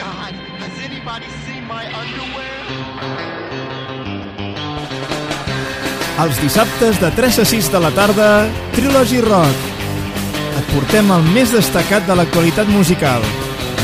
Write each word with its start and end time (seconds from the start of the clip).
God, 0.00 0.32
has 0.64 0.76
anybody 0.80 1.28
seen 1.44 1.66
my 1.68 1.84
underwear? 1.92 2.48
Els 6.24 6.38
dissabtes 6.40 7.00
de 7.00 7.10
3 7.16 7.40
a 7.42 7.44
6 7.44 7.68
de 7.74 7.80
la 7.84 7.90
tarda, 7.92 8.28
Trilogy 8.72 9.20
Rock. 9.20 9.66
Et 10.56 10.70
portem 10.72 11.12
el 11.12 11.26
més 11.34 11.52
destacat 11.52 12.08
de 12.08 12.16
l'actualitat 12.16 12.68
musical. 12.72 13.24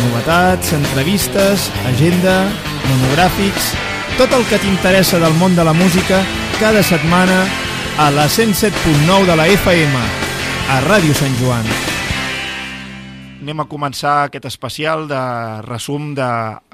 Novetats, 0.07 0.73
entrevistes, 0.79 1.69
agenda, 1.93 2.39
monogràfics... 2.87 3.75
Tot 4.17 4.33
el 4.33 4.47
que 4.49 4.57
t'interessa 4.63 5.21
del 5.21 5.37
món 5.37 5.53
de 5.53 5.65
la 5.69 5.75
música 5.77 6.23
cada 6.57 6.81
setmana 6.81 7.43
a 8.01 8.09
la 8.09 8.25
107.9 8.33 9.29
de 9.29 9.37
la 9.37 9.51
FM, 9.59 10.07
a 10.73 10.81
Ràdio 10.89 11.13
Sant 11.21 11.37
Joan. 11.43 11.96
Anem 13.47 13.61
a 13.63 13.69
començar 13.71 14.13
aquest 14.27 14.49
especial 14.49 15.05
de 15.07 15.19
resum 15.63 16.17
de 16.19 16.27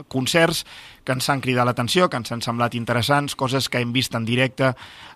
concerts 0.08 0.62
que 1.04 1.12
ens 1.12 1.26
han 1.28 1.42
cridat 1.44 1.68
l'atenció, 1.68 2.06
que 2.08 2.16
ens 2.16 2.32
han 2.32 2.40
semblat 2.40 2.72
interessants, 2.78 3.34
coses 3.36 3.68
que 3.68 3.82
hem 3.84 3.92
vist 3.92 4.16
en 4.16 4.24
directe 4.24 4.70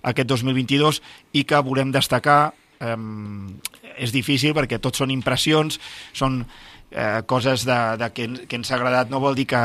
aquest 0.04 0.28
2022 0.28 1.00
i 1.32 1.46
que 1.48 1.62
volem 1.64 1.94
destacar. 1.96 2.52
Eh, 2.76 2.98
és 3.96 4.12
difícil 4.12 4.52
perquè 4.52 4.76
tot 4.84 5.00
són 5.00 5.14
impressions, 5.14 5.80
són 6.12 6.42
eh, 6.90 7.24
coses 7.24 7.64
de, 7.64 7.80
de 8.04 8.12
que, 8.12 8.28
que 8.44 8.60
ens 8.60 8.68
ha 8.68 8.76
agradat, 8.76 9.08
no 9.08 9.24
vol 9.24 9.40
dir 9.40 9.48
que, 9.48 9.64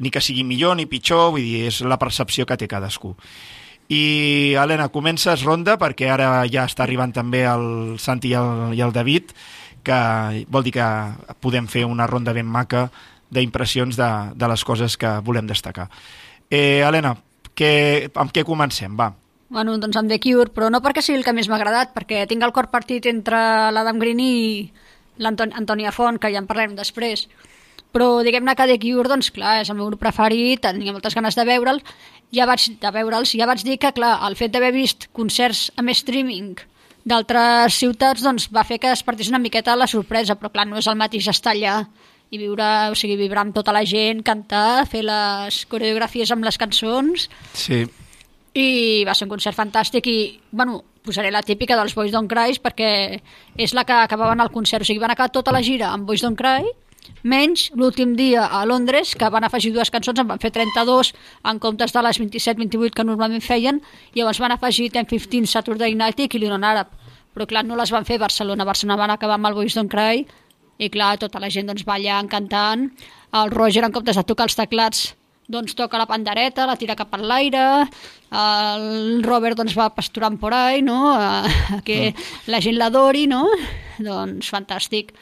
ni 0.00 0.08
que 0.08 0.24
sigui 0.24 0.48
millor 0.48 0.80
ni 0.80 0.88
pitjor, 0.88 1.34
vull 1.36 1.44
dir, 1.44 1.66
és 1.68 1.82
la 1.84 2.00
percepció 2.00 2.48
que 2.48 2.56
té 2.56 2.72
cadascú. 2.72 3.12
I, 3.88 4.56
Helena, 4.60 4.90
comences 4.92 5.44
ronda 5.44 5.78
perquè 5.80 6.08
ara 6.12 6.42
ja 6.48 6.66
està 6.68 6.84
arribant 6.84 7.12
també 7.12 7.44
el 7.48 7.96
Santi 8.00 8.32
i 8.32 8.36
el, 8.36 8.74
i 8.76 8.84
el 8.84 8.96
David, 8.96 9.36
que 9.88 10.44
vol 10.52 10.66
dir 10.66 10.74
que 10.76 10.88
podem 11.40 11.68
fer 11.70 11.86
una 11.88 12.06
ronda 12.06 12.34
ben 12.36 12.46
maca 12.46 12.88
d'impressions 13.34 13.96
de, 13.98 14.10
de 14.34 14.50
les 14.52 14.64
coses 14.64 14.96
que 15.00 15.18
volem 15.24 15.48
destacar. 15.48 15.88
Eh, 16.48 16.84
Helena, 16.86 17.14
que, 17.56 18.10
amb 18.14 18.32
què 18.32 18.44
comencem? 18.46 18.94
Va. 18.96 19.10
Bueno, 19.48 19.78
doncs 19.80 19.96
amb 19.96 20.12
The 20.12 20.20
Cure, 20.20 20.52
però 20.52 20.68
no 20.72 20.82
perquè 20.84 21.02
sigui 21.04 21.18
el 21.20 21.24
que 21.24 21.32
més 21.36 21.48
m'ha 21.48 21.56
agradat, 21.56 21.94
perquè 21.96 22.26
tinc 22.28 22.44
el 22.44 22.52
cor 22.56 22.68
partit 22.72 23.08
entre 23.08 23.38
l'Adam 23.72 24.00
Green 24.00 24.20
i 24.20 24.34
l'Antònia 25.18 25.92
Font, 25.92 26.20
que 26.20 26.30
ja 26.32 26.42
en 26.42 26.48
parlem 26.48 26.76
després 26.78 27.26
però 27.94 28.20
diguem-ne 28.20 28.52
que 28.54 28.66
The 28.68 28.78
Cure, 28.82 29.08
doncs 29.08 29.30
clar, 29.34 29.58
és 29.62 29.70
el 29.72 29.78
meu 29.78 29.88
grup 29.88 30.02
preferit, 30.02 30.60
tenia 30.60 30.92
moltes 30.92 31.16
ganes 31.16 31.38
de 31.38 31.44
veure'l, 31.48 31.80
ja 32.36 32.46
vaig, 32.48 32.66
de 32.82 32.90
veure'ls, 32.94 33.32
ja 33.38 33.48
vaig 33.48 33.64
dir 33.64 33.78
que, 33.80 33.94
clar, 33.96 34.18
el 34.28 34.36
fet 34.36 34.52
d'haver 34.52 34.74
vist 34.76 35.08
concerts 35.16 35.70
amb 35.80 35.94
streaming 35.96 36.58
d'altres 37.08 37.78
ciutats, 37.80 38.22
doncs 38.24 38.48
va 38.54 38.66
fer 38.68 38.78
que 38.82 38.92
es 38.92 39.02
partís 39.06 39.30
una 39.32 39.40
miqueta 39.42 39.76
la 39.76 39.88
sorpresa, 39.90 40.36
però 40.38 40.52
clar, 40.52 40.66
no 40.68 40.78
és 40.80 40.88
el 40.90 40.98
mateix 41.00 41.28
estar 41.32 41.54
allà 41.54 41.80
i 42.28 42.40
viure, 42.40 42.66
o 42.92 42.96
sigui, 42.98 43.16
vibrar 43.16 43.46
amb 43.46 43.54
tota 43.56 43.72
la 43.72 43.84
gent, 43.88 44.20
cantar, 44.24 44.84
fer 44.90 45.00
les 45.06 45.62
coreografies 45.70 46.32
amb 46.34 46.44
les 46.44 46.60
cançons... 46.60 47.30
Sí. 47.56 47.86
I 48.58 49.04
va 49.06 49.12
ser 49.14 49.26
un 49.26 49.30
concert 49.30 49.54
fantàstic 49.54 50.08
i, 50.10 50.18
bueno, 50.50 50.80
posaré 51.04 51.28
la 51.30 51.44
típica 51.46 51.76
dels 51.78 51.92
Boys 51.94 52.10
Don't 52.10 52.26
Cry 52.26 52.56
perquè 52.64 52.88
és 53.60 53.74
la 53.76 53.84
que 53.86 53.94
acabaven 53.94 54.40
el 54.42 54.50
concert, 54.50 54.82
o 54.82 54.88
sigui, 54.88 54.98
van 54.98 55.12
acabar 55.14 55.30
tota 55.30 55.52
la 55.54 55.62
gira 55.62 55.92
amb 55.92 56.08
Boys 56.08 56.24
Don't 56.24 56.36
Cry 56.36 56.66
menys 57.22 57.68
l'últim 57.74 58.14
dia 58.16 58.46
a 58.46 58.64
Londres, 58.66 59.14
que 59.14 59.30
van 59.30 59.44
afegir 59.44 59.72
dues 59.72 59.90
cançons, 59.90 60.18
en 60.20 60.28
van 60.28 60.40
fer 60.42 60.50
32 60.54 61.12
en 61.50 61.58
comptes 61.62 61.94
de 61.94 62.02
les 62.04 62.20
27-28 62.20 62.94
que 62.94 63.06
normalment 63.06 63.44
feien, 63.44 63.80
i 64.12 64.20
llavors 64.20 64.40
van 64.42 64.54
afegir 64.54 64.90
10-15 64.92 65.46
Saturday 65.46 65.94
Night 65.94 66.20
i 66.20 66.28
Killing 66.28 66.54
on 66.58 66.64
Arab. 66.64 66.92
Però 67.38 67.46
clar, 67.46 67.62
no 67.62 67.76
les 67.78 67.92
van 67.94 68.02
fer 68.02 68.16
a 68.18 68.24
Barcelona. 68.24 68.64
A 68.64 68.66
Barcelona 68.66 68.98
van 68.98 69.12
acabar 69.14 69.36
amb 69.38 69.46
el 69.46 69.54
Boys 69.54 69.76
Don't 69.78 69.86
Cry, 69.92 70.24
i 70.82 70.88
clar, 70.90 71.12
tota 71.22 71.38
la 71.38 71.46
gent 71.54 71.70
doncs, 71.70 71.84
ballant, 71.86 72.26
cantant. 72.26 72.88
El 73.38 73.52
Roger, 73.54 73.84
en 73.86 73.94
comptes 73.94 74.18
de 74.18 74.24
tocar 74.26 74.48
els 74.48 74.58
teclats, 74.58 75.04
doncs 75.46 75.76
toca 75.78 76.00
la 76.02 76.08
pandereta, 76.10 76.66
la 76.66 76.74
tira 76.74 76.96
cap 76.98 77.14
a 77.14 77.20
l'aire, 77.22 77.62
el 78.42 79.22
Robert 79.22 79.62
doncs 79.62 79.76
va 79.78 79.86
pasturant 79.94 80.34
por 80.42 80.50
ahí, 80.52 80.82
no? 80.82 81.14
que 81.86 82.10
mm. 82.10 82.50
la 82.50 82.60
gent 82.64 82.74
l'adori, 82.74 83.28
no? 83.30 83.44
Doncs 84.02 84.50
fantàstic. 84.50 85.14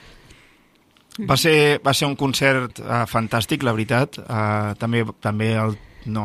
Va 1.29 1.37
ser, 1.37 1.83
va 1.85 1.93
ser 1.97 2.09
un 2.09 2.17
concert 2.17 2.81
uh, 2.81 3.05
fantàstic, 3.09 3.61
la 3.65 3.77
veritat. 3.77 4.17
Uh, 4.25 4.73
també 4.81 5.05
també 5.21 5.53
el, 5.61 5.77
no, 6.07 6.25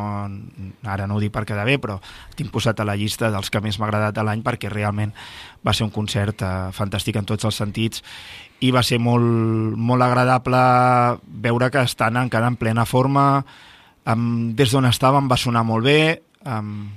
ara 0.88 1.06
no 1.06 1.16
ho 1.16 1.22
dic 1.22 1.32
per 1.34 1.44
quedar 1.48 1.66
bé, 1.68 1.78
però 1.82 1.98
tinc 2.38 2.52
posat 2.54 2.80
a 2.80 2.86
la 2.88 2.96
llista 2.98 3.30
dels 3.32 3.50
que 3.50 3.60
més 3.64 3.78
m'ha 3.78 3.88
agradat 3.88 4.16
de 4.16 4.24
l'any 4.26 4.42
perquè 4.44 4.70
realment 4.72 5.12
va 5.64 5.74
ser 5.74 5.86
un 5.86 5.92
concert 5.94 6.42
uh, 6.42 6.70
fantàstic 6.74 7.18
en 7.20 7.28
tots 7.28 7.46
els 7.48 7.58
sentits 7.58 8.02
i 8.62 8.70
va 8.74 8.82
ser 8.86 9.00
molt, 9.02 9.76
molt 9.76 10.02
agradable 10.06 10.62
veure 11.44 11.70
que 11.74 11.82
estan 11.82 12.18
encara 12.20 12.50
en 12.52 12.56
plena 12.56 12.86
forma. 12.86 13.44
Um, 14.06 14.52
des 14.58 14.70
d'on 14.74 14.86
estàvem 14.86 15.28
va 15.30 15.38
sonar 15.38 15.64
molt 15.66 15.86
bé, 15.86 16.22
um, 16.46 16.90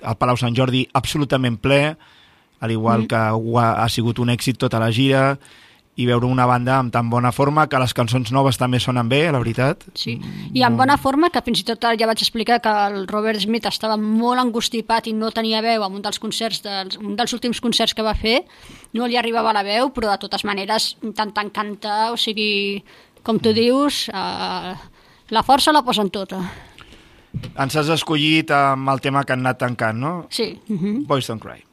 el 0.00 0.16
Palau 0.18 0.38
Sant 0.40 0.54
Jordi 0.56 0.84
absolutament 0.94 1.58
ple, 1.60 1.82
al 2.60 2.70
igual 2.70 3.04
mm. 3.04 3.10
que 3.10 3.16
ha, 3.16 3.68
ha 3.84 3.88
sigut 3.88 4.20
un 4.22 4.30
èxit 4.32 4.58
tota 4.60 4.80
la 4.82 4.90
gira, 4.94 5.38
i 6.00 6.06
veure 6.08 6.28
una 6.28 6.46
banda 6.48 6.78
amb 6.80 6.92
tan 6.94 7.10
bona 7.12 7.32
forma 7.32 7.66
que 7.68 7.78
les 7.82 7.92
cançons 7.96 8.32
noves 8.32 8.58
també 8.60 8.80
sonen 8.80 9.08
bé, 9.10 9.20
la 9.32 9.40
veritat. 9.42 9.84
Sí, 9.98 10.16
i 10.56 10.64
amb 10.66 10.80
bona 10.80 10.96
forma, 11.00 11.30
que 11.32 11.42
fins 11.44 11.62
i 11.62 11.66
tot 11.68 11.84
ja 12.00 12.08
vaig 12.08 12.22
explicar 12.24 12.60
que 12.64 12.72
el 12.88 13.06
Robert 13.10 13.40
Smith 13.42 13.68
estava 13.68 13.98
molt 14.00 14.40
angustipat 14.40 15.10
i 15.10 15.14
no 15.16 15.32
tenia 15.34 15.62
veu 15.64 15.84
en 15.84 15.98
un 15.98 16.04
dels 16.04 16.20
concerts, 16.22 16.62
dels, 16.64 16.98
un 17.00 17.16
dels 17.18 17.36
últims 17.36 17.60
concerts 17.60 17.94
que 17.94 18.06
va 18.06 18.16
fer, 18.16 18.40
no 18.96 19.06
li 19.06 19.18
arribava 19.20 19.54
la 19.56 19.64
veu, 19.66 19.92
però 19.94 20.14
de 20.14 20.18
totes 20.24 20.46
maneres 20.48 20.94
intentant 21.02 21.52
cantar, 21.52 22.12
o 22.14 22.18
sigui, 22.20 22.82
com 23.22 23.38
tu 23.38 23.52
dius, 23.56 24.06
eh, 24.08 24.74
la 25.30 25.46
força 25.46 25.72
la 25.72 25.84
posen 25.86 26.10
tota. 26.10 26.40
Ens 27.54 27.76
has 27.76 27.90
escollit 27.94 28.50
amb 28.50 28.90
el 28.90 29.02
tema 29.04 29.22
que 29.24 29.36
han 29.36 29.44
anat 29.44 29.60
tancant, 29.60 29.98
no? 29.98 30.14
Sí. 30.30 30.58
Uh 30.68 30.74
mhm. 30.74 30.84
-huh. 30.84 31.06
Boys 31.06 31.26
Don't 31.28 31.42
Cry. 31.42 31.64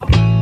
Not 0.00 0.10
that 0.10 0.24
you 0.24 0.39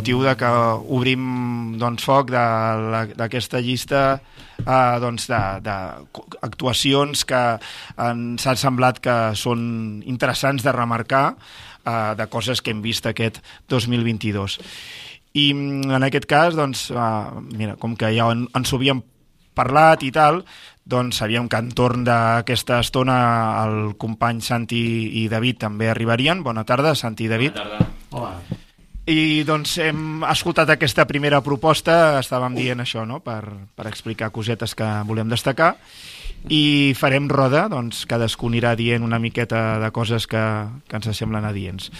motiu 0.00 0.22
de 0.24 0.32
que 0.40 0.48
obrim 0.88 1.76
doncs, 1.76 2.04
foc 2.08 2.32
de 2.32 2.44
d'aquesta 3.18 3.60
llista 3.60 4.00
uh, 4.64 4.96
doncs 5.02 5.28
de, 5.28 5.40
de 5.66 5.76
actuacions 6.46 7.26
que 7.28 7.42
ens 8.00 8.46
ha 8.46 8.56
semblat 8.56 9.02
que 9.04 9.16
són 9.36 10.00
interessants 10.08 10.64
de 10.64 10.72
remarcar 10.72 11.34
uh, 11.36 12.16
de 12.16 12.26
coses 12.32 12.64
que 12.64 12.72
hem 12.72 12.80
vist 12.80 13.06
aquest 13.06 13.42
2022. 13.68 14.56
I 15.36 15.46
mm, 15.52 15.92
en 16.00 16.08
aquest 16.08 16.26
cas, 16.30 16.56
doncs, 16.56 16.88
uh, 16.94 17.36
mira, 17.52 17.76
com 17.76 17.92
que 17.96 18.10
ja 18.16 18.30
en, 18.32 18.46
ens 18.56 18.72
ho 18.72 18.80
havíem 18.80 19.04
parlat 19.54 20.06
i 20.06 20.10
tal, 20.14 20.40
doncs 20.90 21.20
sabíem 21.20 21.46
que 21.50 21.60
entorn 21.60 22.06
d'aquesta 22.08 22.80
estona 22.80 23.20
el 23.66 23.94
company 24.00 24.40
Santi 24.40 24.80
i 25.20 25.28
David 25.28 25.60
també 25.68 25.92
arribarien. 25.92 26.42
Bona 26.46 26.64
tarda, 26.64 26.96
Santi 26.96 27.28
i 27.28 27.32
David. 27.36 27.60
Bona 27.60 27.68
tarda. 27.68 27.92
Hola. 28.16 28.59
I 29.10 29.42
doncs 29.42 29.74
hem 29.82 30.22
escoltat 30.28 30.70
aquesta 30.70 31.06
primera 31.08 31.40
proposta, 31.42 32.20
estàvem 32.20 32.54
dient 32.54 32.82
això, 32.84 33.02
no?, 33.08 33.18
per, 33.24 33.42
per 33.74 33.88
explicar 33.90 34.30
cosetes 34.30 34.76
que 34.78 34.86
volem 35.08 35.30
destacar, 35.32 35.72
i 36.48 36.94
farem 36.96 37.26
roda, 37.28 37.66
doncs 37.68 38.04
cadascú 38.08 38.48
anirà 38.48 38.76
dient 38.78 39.02
una 39.04 39.18
miqueta 39.18 39.80
de 39.82 39.90
coses 39.90 40.28
que, 40.30 40.42
que 40.86 41.00
ens 41.00 41.10
semblen 41.18 41.48
adients. 41.48 41.90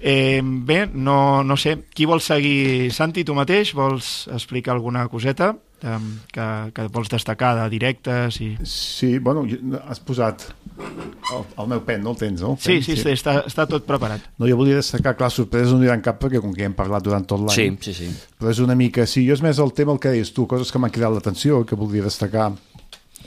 Eh, 0.00 0.40
bé, 0.42 0.86
no, 0.92 1.44
no 1.44 1.56
sé, 1.60 1.76
qui 1.94 2.08
vol 2.08 2.24
seguir? 2.24 2.90
Santi, 2.92 3.24
tu 3.24 3.36
mateix? 3.36 3.74
Vols 3.76 4.26
explicar 4.32 4.74
alguna 4.74 5.06
coseta 5.12 5.54
eh, 5.82 5.98
que, 6.32 6.46
que 6.74 6.86
vols 6.92 7.10
destacar 7.12 7.54
de 7.58 7.68
directes? 7.72 8.40
I... 8.40 8.52
Sí, 8.64 9.18
bueno, 9.18 9.44
has 9.88 10.00
posat 10.00 10.46
el, 10.76 11.44
el 11.58 11.68
meu 11.70 11.82
pen, 11.86 12.02
no 12.04 12.12
el 12.14 12.20
tens, 12.20 12.40
no? 12.44 12.54
El 12.56 12.60
Sí, 12.62 12.72
pen, 12.76 12.84
sí, 12.86 12.96
sí, 13.00 13.10
està, 13.12 13.38
està 13.48 13.66
tot 13.70 13.86
preparat. 13.88 14.24
No, 14.38 14.48
jo 14.48 14.58
volia 14.60 14.78
destacar, 14.80 15.16
clar, 15.18 15.30
sorpreses 15.32 15.72
no 15.74 15.80
n'hi 15.80 15.90
ha 15.92 15.98
cap 16.04 16.20
perquè 16.22 16.40
com 16.44 16.54
que 16.54 16.66
hem 16.68 16.76
parlat 16.76 17.04
durant 17.06 17.24
tot 17.28 17.44
l'any. 17.46 17.76
Sí, 17.80 17.92
sí, 17.92 17.96
sí. 18.04 18.30
Però 18.38 18.52
és 18.52 18.60
una 18.64 18.76
mica... 18.78 19.06
Sí, 19.08 19.26
jo 19.28 19.36
és 19.36 19.42
més 19.44 19.58
el 19.62 19.72
tema 19.76 19.92
el 19.96 20.00
que 20.02 20.12
deies 20.14 20.32
tu, 20.36 20.46
coses 20.50 20.72
que 20.72 20.80
m'han 20.82 20.92
cridat 20.94 21.14
l'atenció, 21.16 21.64
que 21.66 21.78
voldria 21.78 22.04
destacar. 22.06 22.52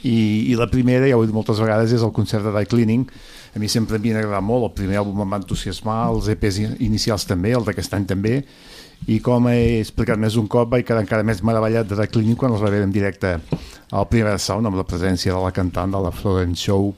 I, 0.00 0.48
I 0.48 0.54
la 0.56 0.70
primera, 0.70 1.04
ja 1.04 1.18
ho 1.18 1.22
he 1.24 1.28
dit 1.28 1.34
moltes 1.36 1.58
vegades, 1.60 1.92
és 1.92 2.02
el 2.06 2.12
concert 2.16 2.46
de 2.46 2.54
Die 2.54 2.68
Cleaning. 2.70 3.04
A 3.50 3.58
mi 3.60 3.68
sempre 3.68 3.98
m'hi 3.98 4.14
ha 4.14 4.20
agradat 4.22 4.46
molt, 4.46 4.68
el 4.70 4.76
primer 4.78 5.00
àlbum 5.02 5.24
em 5.24 5.32
va 5.34 5.40
entusiasmar, 5.42 5.98
els 6.12 6.28
EPs 6.32 6.60
inicials 6.86 7.26
també, 7.28 7.50
el 7.58 7.66
d'aquest 7.66 7.96
any 7.98 8.06
també, 8.08 8.36
i 9.08 9.20
com 9.24 9.48
he 9.48 9.80
explicat 9.80 10.20
més 10.20 10.36
un 10.36 10.48
cop 10.50 10.70
vaig 10.72 10.84
quedar 10.86 11.04
encara 11.04 11.26
més 11.26 11.40
meravellat 11.46 11.88
de 11.88 11.96
Die 11.98 12.10
Cleaning 12.12 12.36
quan 12.40 12.52
els 12.52 12.62
va 12.62 12.72
veure 12.72 12.84
en 12.84 12.92
directe 12.92 13.38
al 13.90 14.08
primer 14.10 14.36
sound 14.38 14.68
amb 14.68 14.76
la 14.78 14.86
presència 14.86 15.32
de 15.34 15.40
la 15.40 15.54
cantant 15.54 15.94
de 15.94 16.02
la 16.04 16.12
Florence 16.14 16.60
Show 16.60 16.92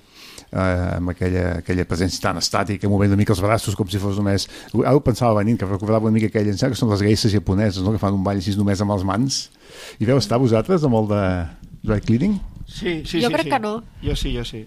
eh, 0.53 0.97
amb 0.99 1.13
aquella, 1.15 1.47
aquella 1.63 1.87
presència 1.89 2.23
tan 2.27 2.41
estàtica, 2.41 2.91
movent 2.91 3.15
una 3.15 3.21
mica 3.23 3.35
els 3.35 3.43
braços 3.45 3.79
com 3.79 3.89
si 3.89 4.01
fos 4.03 4.21
només... 4.21 4.49
Ara 4.83 4.95
ho 4.99 5.03
pensava 5.05 5.39
venint, 5.41 5.59
que 5.61 5.69
recordava 5.69 6.11
una 6.11 6.17
mica 6.19 6.29
aquella, 6.33 6.53
em 6.53 6.75
que 6.75 6.79
són 6.79 6.93
les 6.93 7.05
geisses 7.05 7.33
japoneses, 7.33 7.83
no? 7.85 7.95
que 7.95 8.03
fan 8.03 8.19
un 8.19 8.27
ball 8.27 8.43
així 8.43 8.55
només 8.59 8.83
amb 8.85 8.95
les 8.95 9.07
mans. 9.09 9.43
I 9.99 10.09
veu 10.09 10.21
estar 10.21 10.41
vosaltres 10.43 10.85
amb 10.89 11.01
el 11.01 11.11
de 11.15 11.25
dry 11.83 12.05
cleaning? 12.05 12.39
Sí, 12.67 13.03
sí, 13.07 13.21
Jo 13.21 13.29
sí, 13.29 13.35
crec 13.35 13.49
sí. 13.49 13.57
que 13.57 13.63
no. 13.65 13.75
Jo 14.05 14.17
sí, 14.17 14.37
jo 14.37 14.45
sí. 14.49 14.67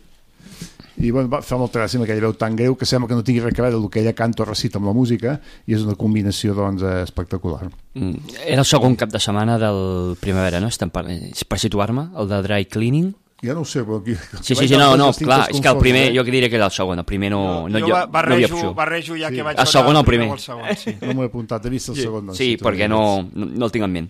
I 0.97 1.11
bueno, 1.11 1.27
va, 1.27 1.41
fa 1.43 1.57
molta 1.59 1.81
gràcia 1.81 1.99
amb 1.99 2.05
aquella 2.05 2.21
veu 2.23 2.33
tan 2.39 2.55
greu 2.55 2.75
que 2.79 2.85
sembla 2.87 3.09
que 3.09 3.15
no 3.17 3.23
tingui 3.23 3.41
res 3.43 3.57
a 3.59 3.63
veure 3.65 3.75
el 3.75 3.89
que 3.91 3.99
ella 3.99 4.13
canta 4.15 4.43
o 4.43 4.45
recita 4.47 4.77
amb 4.79 4.87
la 4.87 4.93
música 4.95 5.41
i 5.67 5.73
és 5.75 5.83
una 5.83 5.95
combinació 5.99 6.53
doncs, 6.55 6.81
eh, 6.83 7.01
espectacular. 7.03 7.67
Mm, 7.95 8.15
Era 8.45 8.61
el 8.63 8.65
segon 8.65 8.95
cap 8.95 9.09
de 9.11 9.19
setmana 9.19 9.57
del 9.59 10.15
primavera, 10.21 10.61
no? 10.63 10.67
Estem 10.71 10.89
per, 10.89 11.03
per 11.47 11.59
situar-me, 11.59 12.09
el 12.15 12.29
de 12.31 12.41
dry 12.47 12.65
cleaning. 12.65 13.13
Ja 13.43 13.53
no 13.53 13.61
ho 13.61 13.65
sé, 13.67 13.83
però 13.83 13.99
aquí... 13.99 14.15
Sí, 14.41 14.55
sí, 14.55 14.67
sí, 14.69 14.77
no, 14.79 14.95
no, 14.97 15.11
clar, 15.13 15.49
és 15.51 15.59
que 15.61 15.67
el 15.67 15.77
primer, 15.77 16.05
jo 16.15 16.23
que 16.23 16.31
diria 16.31 16.47
que 16.49 16.55
era 16.55 16.65
el 16.65 16.71
segon, 16.71 16.97
el 17.03 17.05
primer 17.05 17.29
no, 17.33 17.67
no, 17.67 17.77
jo 17.77 17.83
no 17.83 17.87
hi 17.87 17.91
ha 17.91 18.05
barrejo, 18.07 18.55
opció. 18.55 18.73
barrejo 18.73 19.17
ja 19.19 19.27
Sí. 19.29 19.35
que 19.35 19.43
vaig 19.43 19.59
El 19.59 19.67
segon 19.67 19.95
o 19.97 19.99
el 19.99 20.05
primer? 20.05 20.29
el 20.31 20.39
segon, 20.39 20.63
sí. 20.79 20.95
No 21.01 21.13
m'ho 21.13 21.23
he 21.23 21.27
apuntat, 21.27 21.65
he 21.65 21.69
vist 21.69 21.89
el 21.91 21.97
segon. 21.99 22.25
Doncs, 22.31 22.37
Sí, 22.39 22.55
si 22.55 22.57
perquè 22.63 22.87
no, 22.87 23.27
no, 23.35 23.45
no 23.51 23.65
el 23.67 23.71
tinc 23.75 23.83
en 23.85 23.91
ment. 23.91 24.09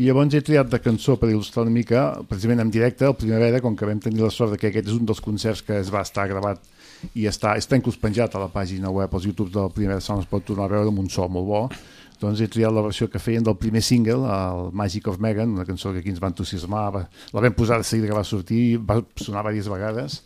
I 0.00 0.06
llavors 0.06 0.32
he 0.32 0.40
triat 0.40 0.68
de 0.72 0.78
cançó 0.80 1.18
per 1.20 1.28
il·lustrar 1.28 1.66
una 1.66 1.74
mica, 1.74 2.02
precisament 2.24 2.62
en 2.62 2.70
directe, 2.72 3.04
el 3.04 3.16
Primavera, 3.20 3.58
com 3.60 3.74
que 3.76 3.84
vam 3.84 3.98
tenir 4.00 4.22
la 4.24 4.30
sort 4.32 4.54
que 4.56 4.70
aquest 4.70 4.86
és 4.88 4.94
un 4.96 5.04
dels 5.04 5.18
concerts 5.20 5.60
que 5.66 5.76
es 5.76 5.90
va 5.92 6.00
estar 6.06 6.24
gravat 6.30 6.62
i 7.20 7.26
està, 7.28 7.52
està 7.60 7.76
inclús 7.76 7.98
penjat 8.00 8.32
a 8.32 8.40
la 8.40 8.46
pàgina 8.54 8.88
web, 8.88 9.12
als 9.12 9.26
YouTube 9.28 9.52
del 9.52 9.68
Primavera 9.74 10.00
Sound, 10.00 10.22
es 10.24 10.30
pot 10.30 10.46
tornar 10.48 10.70
a 10.70 10.72
veure 10.72 10.88
amb 10.88 11.02
un 11.02 11.10
so 11.12 11.26
molt 11.28 11.48
bo, 11.50 11.60
doncs 12.22 12.40
he 12.40 12.48
triat 12.48 12.72
la 12.72 12.84
versió 12.86 13.10
que 13.12 13.20
feien 13.20 13.44
del 13.44 13.58
primer 13.60 13.82
single, 13.84 14.24
el 14.24 14.70
Magic 14.72 15.10
of 15.12 15.18
Megan, 15.20 15.52
una 15.58 15.66
cançó 15.68 15.92
que 15.92 16.00
aquí 16.00 16.14
ens 16.14 16.22
va 16.22 16.30
entusiasmar, 16.32 16.84
va, 16.94 17.02
la 17.36 17.42
vam 17.44 17.56
posar 17.58 17.76
de 17.82 17.88
seguida 17.90 18.08
que 18.08 18.16
va 18.16 18.24
sortir, 18.24 18.62
va 18.78 18.96
sonar 19.20 19.42
diverses 19.50 19.68
vegades, 19.68 20.16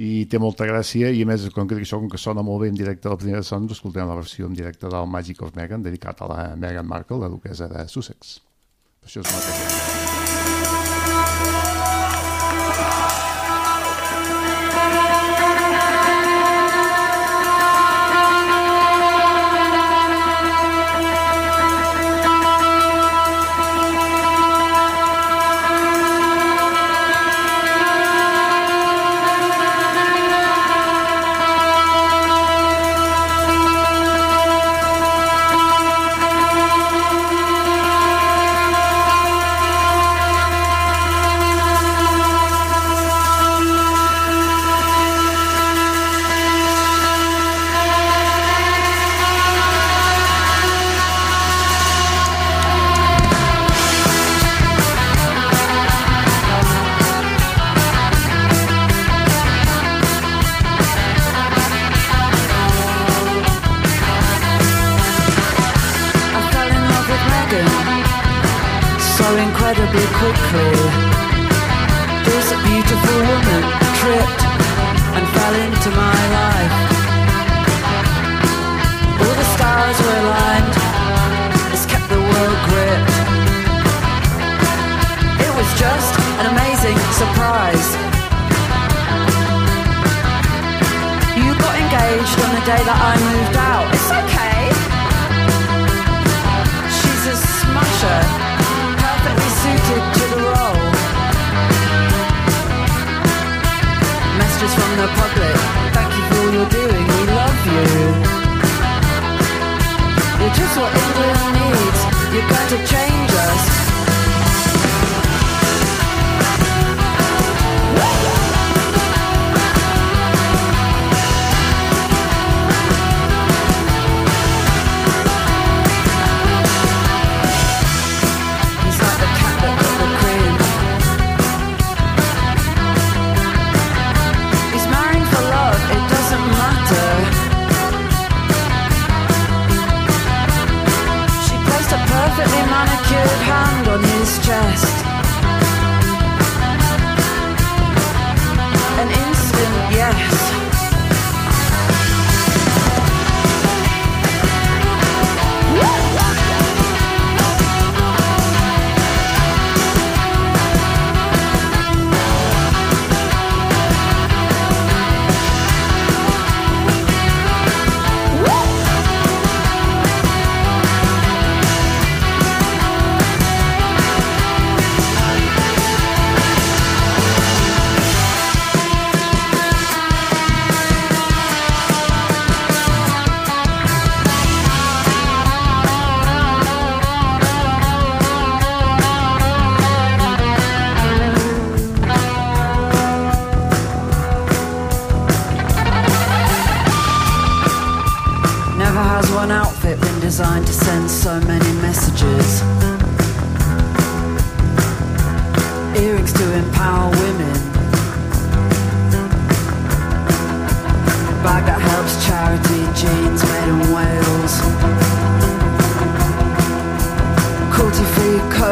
i 0.00 0.24
té 0.24 0.40
molta 0.40 0.64
gràcia, 0.64 1.10
i 1.12 1.20
a 1.20 1.28
més, 1.28 1.44
com 1.52 1.68
que 1.68 1.76
això, 1.76 2.00
com 2.00 2.08
que 2.08 2.22
sona 2.22 2.40
molt 2.40 2.64
bé 2.64 2.72
en 2.72 2.80
directe 2.80 3.12
del 3.12 3.20
Primavera 3.20 3.44
Sound, 3.44 3.76
escoltem 3.76 4.08
la 4.08 4.16
versió 4.16 4.48
en 4.48 4.56
directe 4.56 4.88
del 4.88 5.12
Magic 5.18 5.44
of 5.44 5.52
Megan, 5.60 5.84
dedicat 5.84 6.24
a 6.24 6.30
la 6.32 6.40
Meghan 6.56 6.88
Markle, 6.88 7.20
la 7.26 7.30
duquesa 7.36 7.68
de 7.68 7.84
Sussex. 7.92 8.38
Per 9.02 9.20
això 9.20 10.01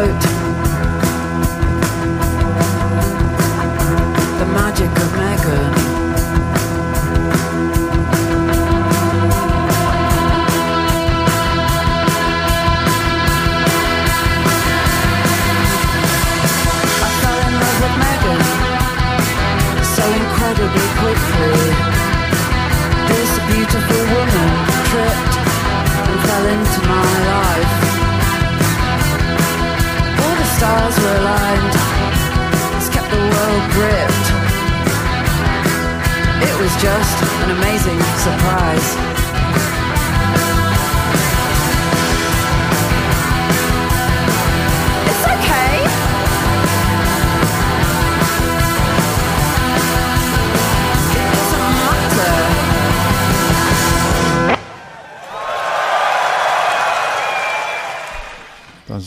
out. 0.01 0.40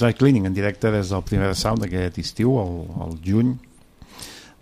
Dry 0.04 0.18
Cleaning 0.20 0.50
en 0.50 0.56
directe 0.56 0.92
des 0.92 1.12
del 1.14 1.24
primer 1.24 1.54
sound 1.56 1.80
d'aquest 1.84 2.18
estiu, 2.20 2.58
el, 2.60 2.74
el 3.06 3.14
juny 3.24 3.54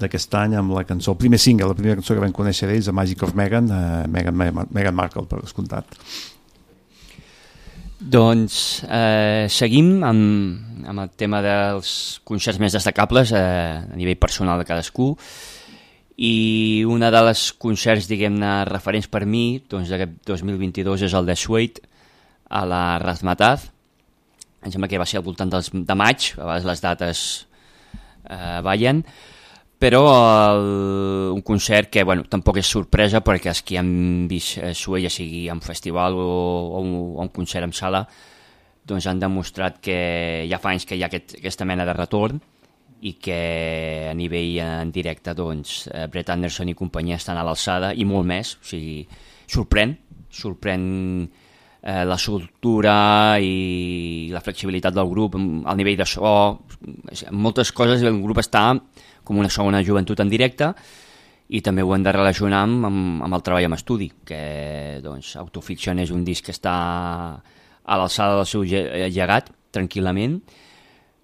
d'aquest 0.02 0.36
any, 0.38 0.54
amb 0.58 0.74
la 0.76 0.84
cançó, 0.86 1.16
el 1.16 1.22
primer 1.22 1.40
single, 1.42 1.70
la 1.72 1.78
primera 1.78 1.98
cançó 1.98 2.14
que 2.14 2.22
vam 2.22 2.34
conèixer 2.36 2.70
d'ells, 2.70 2.90
The 2.90 2.94
Magic 2.94 3.24
of 3.26 3.34
Meghan, 3.38 3.70
eh, 3.74 4.04
Meghan, 4.10 4.38
Meghan, 4.38 4.96
Markle, 4.98 5.26
per 5.30 5.42
descomptat. 5.42 5.98
Doncs 8.02 8.56
eh, 8.86 9.46
seguim 9.54 10.00
amb, 10.06 10.86
amb 10.90 11.04
el 11.04 11.12
tema 11.18 11.42
dels 11.46 12.22
concerts 12.26 12.62
més 12.62 12.74
destacables 12.74 13.34
eh, 13.34 13.42
a 13.42 13.98
nivell 13.98 14.18
personal 14.22 14.62
de 14.62 14.66
cadascú 14.70 15.12
i 16.22 16.86
una 16.90 17.12
de 17.14 17.22
les 17.30 17.44
concerts, 17.62 18.10
diguem-ne, 18.10 18.56
referents 18.70 19.10
per 19.10 19.26
mi 19.30 19.62
doncs, 19.70 19.90
d'aquest 19.94 20.18
2022 20.30 21.06
és 21.10 21.18
el 21.18 21.30
de 21.30 21.38
Suede 21.38 21.86
a 22.50 22.66
la 22.66 22.84
Razmataz 23.02 23.70
em 24.62 24.72
sembla 24.72 24.90
que 24.90 25.00
va 25.02 25.08
ser 25.10 25.20
al 25.20 25.26
voltant 25.26 25.52
dels, 25.52 25.72
de 25.74 25.98
maig, 25.98 26.32
a 26.38 26.46
vegades 26.46 26.68
les 26.70 26.84
dates 26.84 27.22
eh, 28.30 28.60
ballen, 28.66 29.02
però 29.82 30.02
el, 30.14 30.68
un 31.34 31.42
concert 31.42 31.90
que 31.90 32.04
bueno, 32.06 32.28
tampoc 32.30 32.60
és 32.62 32.70
sorpresa 32.70 33.24
perquè 33.26 33.50
els 33.50 33.64
que 33.66 33.80
han 33.82 34.28
vist 34.30 34.60
eh, 34.62 34.76
Sue, 34.78 35.02
ja 35.02 35.10
sigui 35.10 35.48
en 35.50 35.64
festival 35.66 36.20
o, 36.22 36.28
o, 36.78 36.84
un, 36.84 36.94
o 37.16 37.26
un 37.26 37.34
concert 37.34 37.66
en 37.66 37.74
sala, 37.74 38.06
doncs 38.86 39.08
han 39.10 39.22
demostrat 39.22 39.82
que 39.82 39.98
ja 40.50 40.62
fa 40.62 40.76
anys 40.76 40.86
que 40.86 40.98
hi 40.98 41.02
ha 41.06 41.10
aquest, 41.10 41.40
aquesta 41.40 41.66
mena 41.66 41.86
de 41.88 41.98
retorn 41.98 42.42
i 43.02 43.16
que 43.18 43.42
a 44.12 44.14
nivell 44.14 44.60
en 44.62 44.92
directe 44.94 45.34
doncs, 45.34 45.88
eh, 45.90 46.06
Brett 46.14 46.30
Anderson 46.30 46.70
i 46.70 46.78
companyia 46.78 47.18
estan 47.18 47.42
a 47.42 47.46
l'alçada 47.46 47.96
i 47.98 48.06
molt 48.06 48.30
més, 48.30 48.60
o 48.62 48.68
sigui, 48.70 49.00
sorprèn, 49.50 49.98
sorprèn 50.30 50.84
eh, 51.26 51.51
la 51.82 52.18
soltura 52.18 53.38
i 53.42 54.30
la 54.32 54.42
flexibilitat 54.42 54.94
del 54.94 55.10
grup, 55.10 55.36
el 55.36 55.78
nivell 55.80 55.98
de 55.98 56.06
so, 56.06 56.32
moltes 57.32 57.72
coses, 57.74 58.04
el 58.06 58.20
grup 58.22 58.38
està 58.44 58.68
com 59.26 59.40
una 59.42 59.50
segona 59.50 59.82
joventut 59.86 60.20
en 60.22 60.30
directe 60.30 60.72
i 61.52 61.60
també 61.66 61.84
ho 61.84 61.94
hem 61.96 62.04
de 62.06 62.14
relacionar 62.16 62.62
amb, 62.64 62.86
amb, 62.88 63.24
amb 63.26 63.36
el 63.36 63.44
treball 63.44 63.66
en 63.68 63.76
estudi, 63.76 64.12
que 64.26 65.00
doncs, 65.04 65.34
Autofiction 65.42 66.00
és 66.00 66.14
un 66.14 66.24
disc 66.24 66.46
que 66.46 66.54
està 66.56 66.76
a 67.84 67.98
l'alçada 67.98 68.38
del 68.40 68.48
seu 68.48 68.64
lle- 68.64 69.10
llegat, 69.12 69.50
tranquil·lament, 69.74 70.38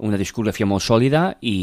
una 0.04 0.18
discografia 0.20 0.68
molt 0.68 0.84
sòlida 0.84 1.38
i, 1.42 1.56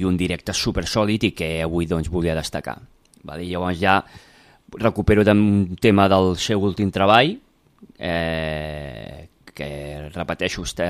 i 0.00 0.02
un 0.04 0.16
directe 0.18 0.52
super 0.56 0.86
sòlid 0.88 1.28
i 1.28 1.32
que 1.36 1.52
avui 1.62 1.86
doncs, 1.86 2.10
volia 2.12 2.34
destacar. 2.34 2.76
Vale? 3.22 3.46
Llavors 3.46 3.78
ja 3.80 4.00
recupero 4.80 5.22
un 5.32 5.76
tema 5.80 6.08
del 6.08 6.36
seu 6.36 6.60
últim 6.60 6.90
treball, 6.90 7.36
eh, 7.98 9.28
que 9.54 10.08
repeteixo 10.14 10.62
està, 10.66 10.86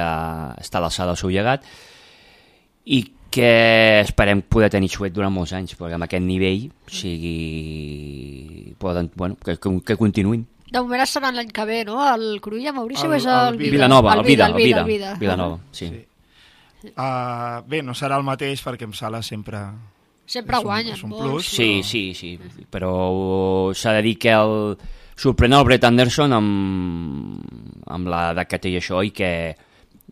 està 0.60 0.78
a 0.78 0.84
l'alçada 0.84 1.10
del 1.12 1.18
seu 1.20 1.30
llegat 1.32 1.64
i 2.86 3.00
que 3.30 4.00
esperem 4.02 4.42
poder 4.42 4.70
tenir 4.74 4.88
xuet 4.90 5.12
durant 5.14 5.32
molts 5.32 5.52
anys 5.54 5.76
perquè 5.78 5.94
amb 5.94 6.06
aquest 6.08 6.24
nivell 6.26 6.64
o 6.70 6.90
sigui, 6.90 8.74
poden, 8.78 9.10
bueno, 9.14 9.36
que, 9.38 9.56
que, 9.56 9.70
que 9.86 9.96
continuïn 10.00 10.46
De 10.70 10.78
moment 10.82 11.02
estaran 11.02 11.34
l'any 11.34 11.48
que 11.50 11.64
ve, 11.66 11.80
no? 11.84 11.96
El 12.14 12.38
Cruïlla, 12.42 12.70
Maurici, 12.72 13.02
El- 13.06 13.10
o 13.10 13.14
és 13.16 13.24
el, 13.26 13.48
el 13.54 13.56
Vida. 13.58 13.72
Vilanova, 13.74 14.12
el 14.14 14.22
Vida, 14.26 14.46
el 14.46 14.52
el 14.54 14.56
Vida, 14.62 14.80
el 14.80 14.86
Vida. 14.86 15.14
Vilanova, 15.18 15.58
sí. 15.72 15.88
Sí. 15.90 16.06
Uh, 16.96 17.58
bé, 17.68 17.82
no 17.82 17.92
serà 17.98 18.16
el 18.16 18.22
mateix 18.24 18.62
perquè 18.64 18.86
en 18.86 18.94
sala 18.94 19.18
sempre... 19.26 19.58
Sempre 20.30 20.54
És 20.56 20.62
un- 20.62 20.68
guanyen 20.68 20.94
és 20.94 21.02
un 21.02 21.10
plus. 21.10 21.48
Sí, 21.50 21.82
sí, 21.82 22.14
sí, 22.14 22.36
però 22.70 23.72
s'ha 23.74 23.96
de 23.98 24.02
dir 24.06 24.14
que 24.22 24.30
el 24.30 24.76
sorprèn 25.20 25.52
el 25.52 25.64
Brett 25.68 25.84
Anderson 25.84 26.32
amb, 26.32 27.40
amb 27.92 28.08
l'edat 28.08 28.48
que 28.48 28.60
té 28.62 28.72
i 28.72 28.78
això 28.80 29.02
i 29.04 29.12
que 29.12 29.32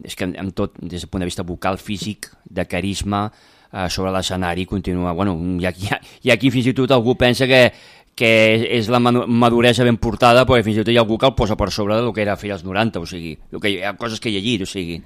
és 0.05 0.15
que 0.15 0.29
amb 0.29 0.55
tot, 0.55 0.77
des 0.79 1.03
del 1.03 1.11
punt 1.11 1.25
de 1.25 1.29
vista 1.29 1.45
vocal, 1.47 1.79
físic, 1.83 2.29
de 2.45 2.65
carisma, 2.71 3.27
eh, 3.73 3.89
sobre 3.91 4.13
l'escenari 4.15 4.67
continua... 4.67 5.13
Bueno, 5.13 5.35
hi 5.59 5.67
ha, 5.67 5.73
hi, 5.75 5.89
ha, 5.91 6.01
hi 6.23 6.31
ha 6.31 6.37
qui 6.39 6.53
fins 6.55 6.69
i 6.71 6.75
tot 6.77 6.93
algú 6.95 7.17
pensa 7.19 7.49
que, 7.51 7.65
que 8.19 8.31
és 8.79 8.91
la 8.93 9.01
maduresa 9.01 9.87
ben 9.87 9.99
portada, 9.99 10.45
perquè 10.47 10.67
fins 10.67 10.79
i 10.79 10.85
tot 10.85 10.93
hi 10.93 10.99
ha 10.99 11.05
algú 11.05 11.19
que 11.19 11.27
el 11.31 11.37
posa 11.39 11.59
per 11.59 11.71
sobre 11.75 11.99
del 11.99 12.13
que 12.15 12.23
era 12.23 12.39
fer 12.39 12.53
als 12.55 12.67
90, 12.67 13.03
o 13.03 13.11
sigui, 13.11 13.37
el 13.53 13.63
que 13.63 13.75
hi 13.75 13.79
ha 13.83 13.97
coses 13.99 14.23
que 14.23 14.31
he 14.31 14.37
llegit, 14.37 14.67
o 14.67 14.71
sigui, 14.71 15.01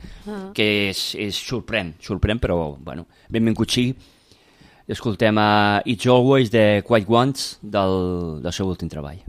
que 0.56 0.70
és, 0.90 1.04
és 1.20 1.38
sorprèn, 1.40 1.94
sorprèn, 2.02 2.42
però, 2.42 2.74
bueno, 2.80 3.08
benvingut 3.32 3.72
sigui. 3.72 3.94
Escoltem 4.92 5.38
a 5.38 5.80
It's 5.86 6.08
Always 6.10 6.50
de 6.52 6.82
Quiet 6.84 7.08
Ones 7.08 7.54
del, 7.62 8.42
del 8.42 8.52
seu 8.52 8.68
últim 8.68 8.90
treball. 8.92 9.22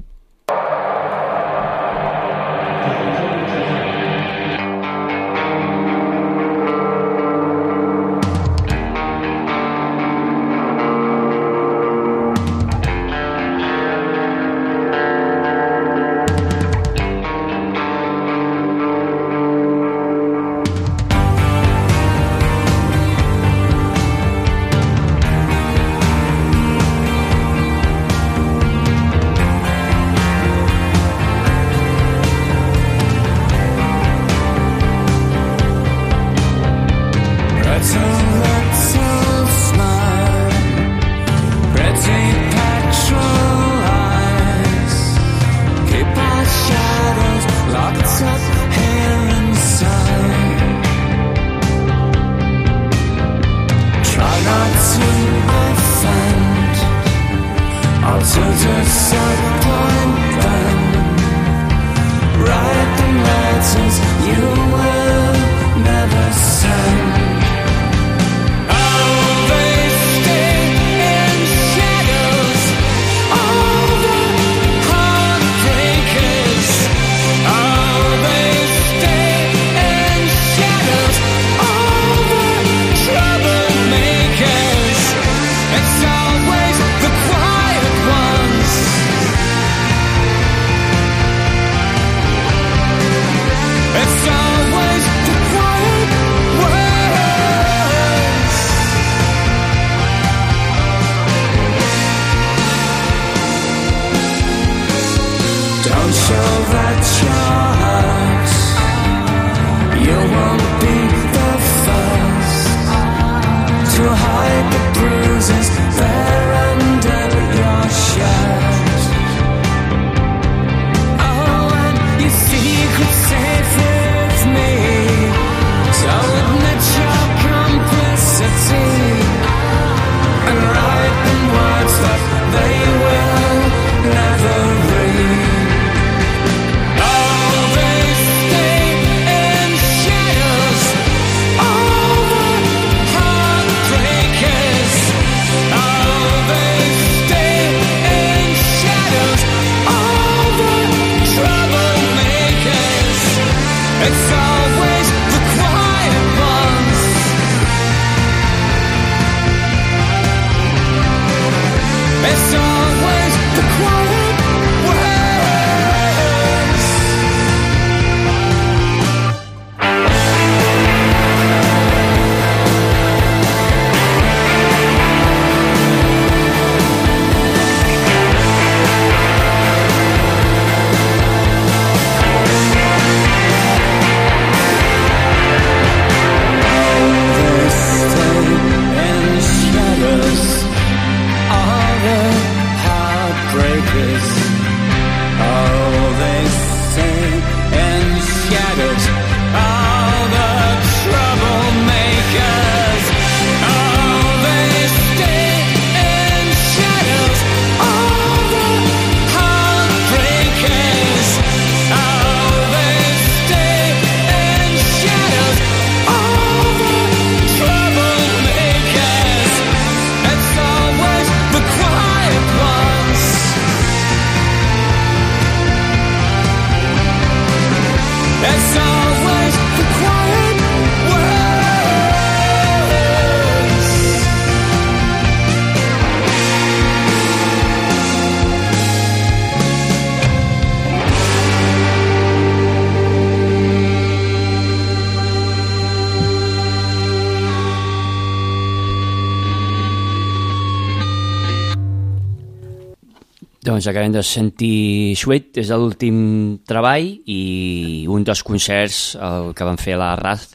Doncs 253.83 253.97
acabem 253.97 254.13
de 254.15 254.21
sentir 254.23 255.11
des 255.51 255.67
de 255.67 255.75
l'últim 255.75 256.19
treball 256.63 257.03
i 257.27 258.05
un 258.07 258.23
dels 258.23 258.39
concerts 258.47 259.17
el 259.19 259.49
que 259.51 259.67
van 259.67 259.75
fer 259.75 259.97
la 259.99 260.13
Raz 260.15 260.45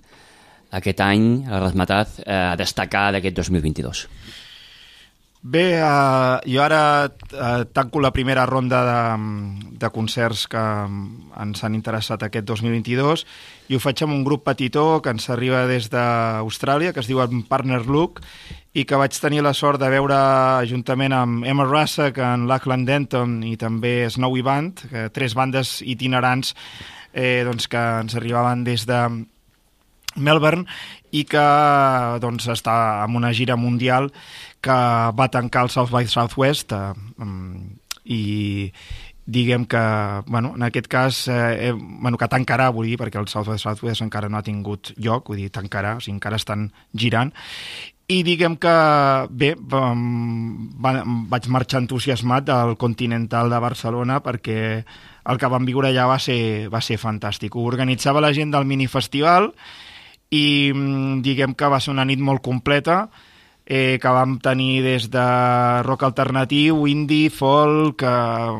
aquest 0.72 1.02
any, 1.04 1.44
a 1.44 1.60
Razmataz, 1.60 2.22
eh, 2.24 2.32
a 2.32 2.56
destacar 2.56 3.12
d'aquest 3.12 3.36
2022. 3.36 4.06
Bé, 5.48 5.78
uh, 5.80 6.42
jo 6.44 6.60
ara 6.60 7.08
uh, 7.08 7.64
tanco 7.72 8.02
la 8.04 8.10
primera 8.12 8.44
ronda 8.44 8.82
de, 8.84 9.76
de 9.80 9.88
concerts 9.94 10.42
que 10.52 10.60
ens 10.60 11.62
han 11.64 11.76
interessat 11.78 12.26
aquest 12.26 12.44
2022 12.50 13.22
i 13.72 13.78
ho 13.78 13.80
faig 13.80 14.02
amb 14.04 14.12
un 14.12 14.26
grup 14.26 14.44
petitó 14.44 14.98
que 15.00 15.14
ens 15.14 15.30
arriba 15.32 15.62
des 15.70 15.88
d'Austràlia, 15.88 16.92
que 16.92 17.00
es 17.00 17.08
diu 17.08 17.22
Partner 17.48 17.80
Look, 17.86 18.20
i 18.76 18.84
que 18.84 19.00
vaig 19.00 19.16
tenir 19.16 19.40
la 19.46 19.54
sort 19.56 19.80
de 19.80 19.88
veure 19.88 20.18
juntament 20.68 21.16
amb 21.16 21.48
Emma 21.48 21.64
Russack, 21.64 22.20
en 22.20 22.44
Lachlan 22.50 22.84
Denton 22.84 23.40
i 23.48 23.56
també 23.56 24.02
Snowy 24.10 24.44
Band, 24.44 24.84
que, 24.90 25.08
tres 25.16 25.38
bandes 25.38 25.78
itinerants 25.80 26.52
eh, 27.14 27.40
doncs, 27.48 27.72
que 27.72 27.88
ens 28.04 28.20
arribaven 28.20 28.68
des 28.68 28.84
de 28.84 29.00
Melbourne 30.18 30.66
i 31.12 31.24
que 31.28 31.44
doncs, 32.22 32.48
està 32.52 33.02
amb 33.04 33.18
una 33.20 33.32
gira 33.32 33.56
mundial 33.56 34.10
que 34.64 34.78
va 35.18 35.28
tancar 35.32 35.66
el 35.66 35.70
South 35.70 35.92
by 35.94 36.08
Southwest 36.10 36.74
eh, 36.74 36.92
i 38.08 38.22
diguem 39.28 39.66
que, 39.68 39.80
bueno, 40.26 40.54
en 40.56 40.62
aquest 40.64 40.88
cas, 40.88 41.28
eh, 41.28 41.74
bueno, 41.76 42.16
que 42.16 42.30
tancarà, 42.32 42.70
vull 42.72 42.88
dir, 42.88 42.96
perquè 42.96 43.20
el 43.20 43.28
South 43.28 43.50
by 43.50 43.58
Southwest 43.60 44.00
encara 44.00 44.30
no 44.32 44.38
ha 44.38 44.46
tingut 44.46 44.94
lloc, 44.96 45.28
vull 45.28 45.42
dir, 45.42 45.50
tancarà, 45.52 45.98
o 45.98 46.00
sigui, 46.00 46.16
encara 46.16 46.40
estan 46.40 46.70
girant, 46.96 47.34
i 48.08 48.22
diguem 48.24 48.56
que, 48.56 48.72
bé, 49.28 49.50
va, 49.68 49.90
vaig 51.28 51.48
marxar 51.52 51.82
entusiasmat 51.82 52.46
del 52.48 52.72
Continental 52.80 53.52
de 53.52 53.58
Barcelona 53.60 54.22
perquè 54.24 54.60
el 55.28 55.40
que 55.40 55.50
vam 55.52 55.68
viure 55.68 55.90
allà 55.90 56.06
va 56.08 56.16
ser, 56.16 56.70
va 56.72 56.80
ser 56.80 56.96
fantàstic. 56.96 57.52
Ho 57.52 57.66
organitzava 57.68 58.24
la 58.24 58.32
gent 58.32 58.54
del 58.54 58.64
minifestival 58.64 59.50
i 59.52 59.87
mm, 60.30 61.20
diguem 61.24 61.54
que 61.54 61.68
va 61.68 61.80
ser 61.80 61.94
una 61.94 62.04
nit 62.04 62.20
molt 62.20 62.42
completa, 62.44 63.08
eh, 63.70 63.98
que 64.00 64.08
vam 64.08 64.38
tenir 64.40 64.80
des 64.80 65.10
de 65.12 65.24
rock 65.84 66.06
alternatiu, 66.06 66.86
indie, 66.88 67.28
folk, 67.28 68.00
eh, 68.00 68.08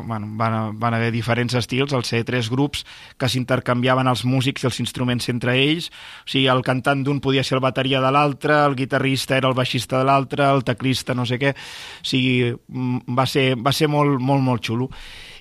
bueno, 0.05 0.27
van, 0.37 0.77
van 0.77 0.93
haver 0.93 1.09
diferents 1.11 1.55
estils, 1.57 1.95
al 1.97 2.05
ser 2.05 2.21
tres 2.27 2.51
grups 2.53 2.85
que 3.17 3.27
s'intercanviaven 3.27 4.07
els 4.07 4.21
músics 4.29 4.63
i 4.63 4.69
els 4.69 4.79
instruments 4.85 5.31
entre 5.33 5.57
ells, 5.57 5.89
o 5.89 6.29
sigui, 6.29 6.45
el 6.53 6.61
cantant 6.61 7.01
d'un 7.03 7.23
podia 7.25 7.43
ser 7.43 7.57
el 7.57 7.65
bateria 7.65 8.03
de 8.05 8.13
l'altre, 8.13 8.61
el 8.67 8.77
guitarrista 8.77 9.37
era 9.37 9.49
el 9.49 9.57
baixista 9.57 9.97
de 9.97 10.05
l'altre, 10.05 10.45
el 10.45 10.61
teclista 10.63 11.17
no 11.17 11.25
sé 11.25 11.41
què, 11.41 11.55
o 11.57 12.05
sigui, 12.05 12.53
mm, 12.53 13.17
va 13.17 13.25
ser, 13.25 13.55
va 13.57 13.73
ser 13.73 13.89
molt, 13.89 14.21
molt, 14.21 14.45
molt 14.45 14.61
xulo. 14.61 14.91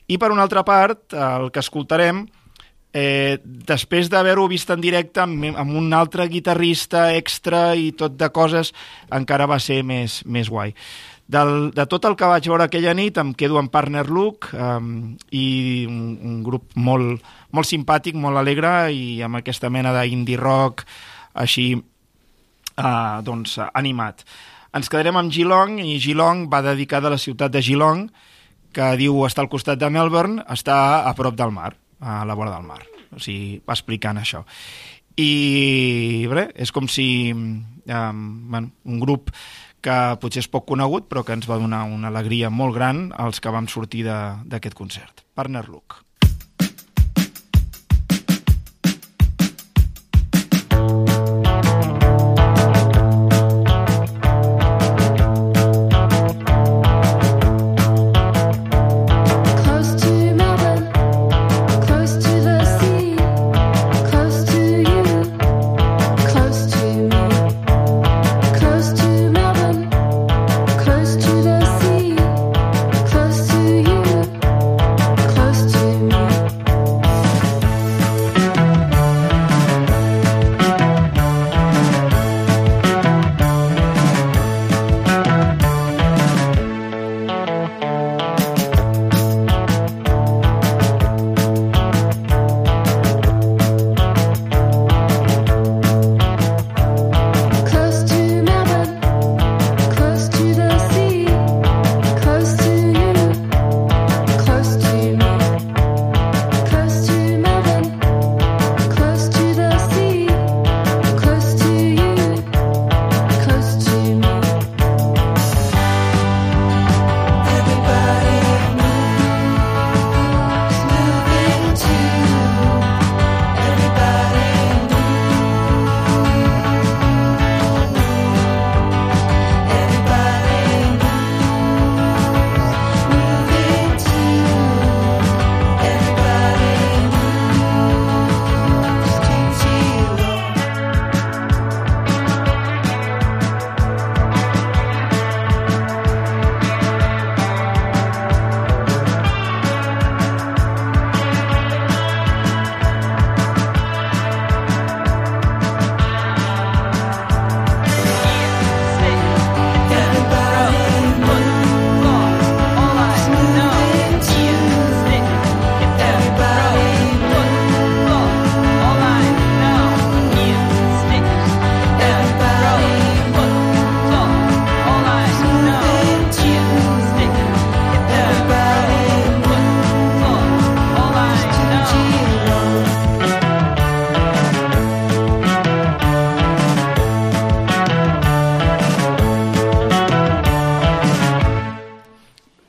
I 0.08 0.16
per 0.16 0.32
una 0.32 0.48
altra 0.48 0.64
part, 0.64 1.12
el 1.12 1.50
que 1.52 1.60
escoltarem 1.60 2.24
eh, 2.92 3.38
després 3.44 4.08
d'haver-ho 4.08 4.46
vist 4.48 4.70
en 4.70 4.80
directe 4.80 5.22
amb, 5.22 5.44
amb 5.56 5.76
un 5.76 5.92
altre 5.92 6.28
guitarrista 6.28 7.12
extra 7.16 7.74
i 7.76 7.92
tot 7.92 8.16
de 8.18 8.30
coses, 8.32 8.72
encara 9.12 9.48
va 9.50 9.58
ser 9.60 9.82
més, 9.84 10.22
més 10.26 10.48
guai. 10.48 10.74
Del, 11.28 11.70
de 11.76 11.84
tot 11.84 12.06
el 12.08 12.16
que 12.16 12.28
vaig 12.28 12.46
veure 12.48 12.64
aquella 12.64 12.94
nit 12.96 13.18
em 13.20 13.34
quedo 13.36 13.58
amb 13.60 13.68
Partner 13.68 14.06
Look 14.08 14.48
um, 14.54 15.16
i 15.28 15.84
un, 15.84 16.14
un 16.24 16.38
grup 16.42 16.72
molt, 16.74 17.20
molt 17.52 17.68
simpàtic, 17.68 18.16
molt 18.16 18.40
alegre 18.40 18.88
i 18.96 19.20
amb 19.22 19.36
aquesta 19.36 19.68
mena 19.68 19.92
d'indie 19.92 20.40
rock 20.40 20.86
així 21.36 21.74
uh, 21.76 23.20
doncs, 23.26 23.58
animat. 23.76 24.24
Ens 24.72 24.88
quedarem 24.88 25.20
amb 25.20 25.32
Geelong 25.32 25.76
i 25.84 25.98
Geelong 26.00 26.46
va 26.48 26.62
dedicada 26.64 27.12
a 27.12 27.16
la 27.18 27.20
ciutat 27.20 27.52
de 27.52 27.60
Geelong 27.60 28.06
que 28.72 28.88
diu 28.96 29.20
està 29.28 29.44
al 29.44 29.52
costat 29.52 29.76
de 29.80 29.92
Melbourne, 29.92 30.40
està 30.48 31.04
a 31.04 31.12
prop 31.16 31.36
del 31.36 31.52
mar 31.52 31.74
a 32.00 32.24
la 32.28 32.36
vora 32.38 32.54
del 32.54 32.66
mar. 32.66 32.82
O 33.14 33.20
sigui, 33.20 33.60
va 33.66 33.76
explicant 33.76 34.20
això. 34.20 34.44
I 35.18 36.26
bé, 36.30 36.48
és 36.54 36.70
com 36.74 36.86
si 36.86 37.08
eh, 37.32 38.12
bueno, 38.14 38.70
un 38.84 39.00
grup 39.02 39.32
que 39.82 39.96
potser 40.22 40.42
és 40.42 40.50
poc 40.50 40.66
conegut, 40.68 41.08
però 41.10 41.24
que 41.24 41.34
ens 41.36 41.48
va 41.50 41.58
donar 41.60 41.84
una 41.90 42.10
alegria 42.10 42.50
molt 42.50 42.74
gran 42.76 43.08
als 43.16 43.40
que 43.40 43.52
vam 43.54 43.70
sortir 43.70 44.04
d'aquest 44.06 44.78
concert. 44.78 45.24
Partner 45.38 45.66
Look. 45.68 46.02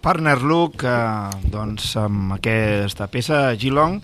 Partner 0.10 0.42
Look, 0.42 0.82
eh, 0.90 1.50
doncs, 1.54 1.92
amb 2.02 2.32
aquesta 2.34 3.06
peça, 3.14 3.52
Geelong, 3.62 4.00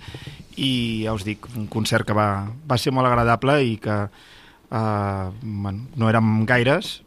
i 0.62 1.02
ja 1.08 1.16
us 1.18 1.24
dic, 1.26 1.48
un 1.58 1.66
concert 1.66 2.06
que 2.06 2.14
va, 2.14 2.46
va 2.70 2.78
ser 2.78 2.94
molt 2.94 3.10
agradable 3.10 3.56
i 3.66 3.80
que 3.82 3.96
eh, 4.06 5.26
bueno, 5.42 5.88
no 5.98 6.12
érem 6.12 6.46
gaires, 6.46 7.00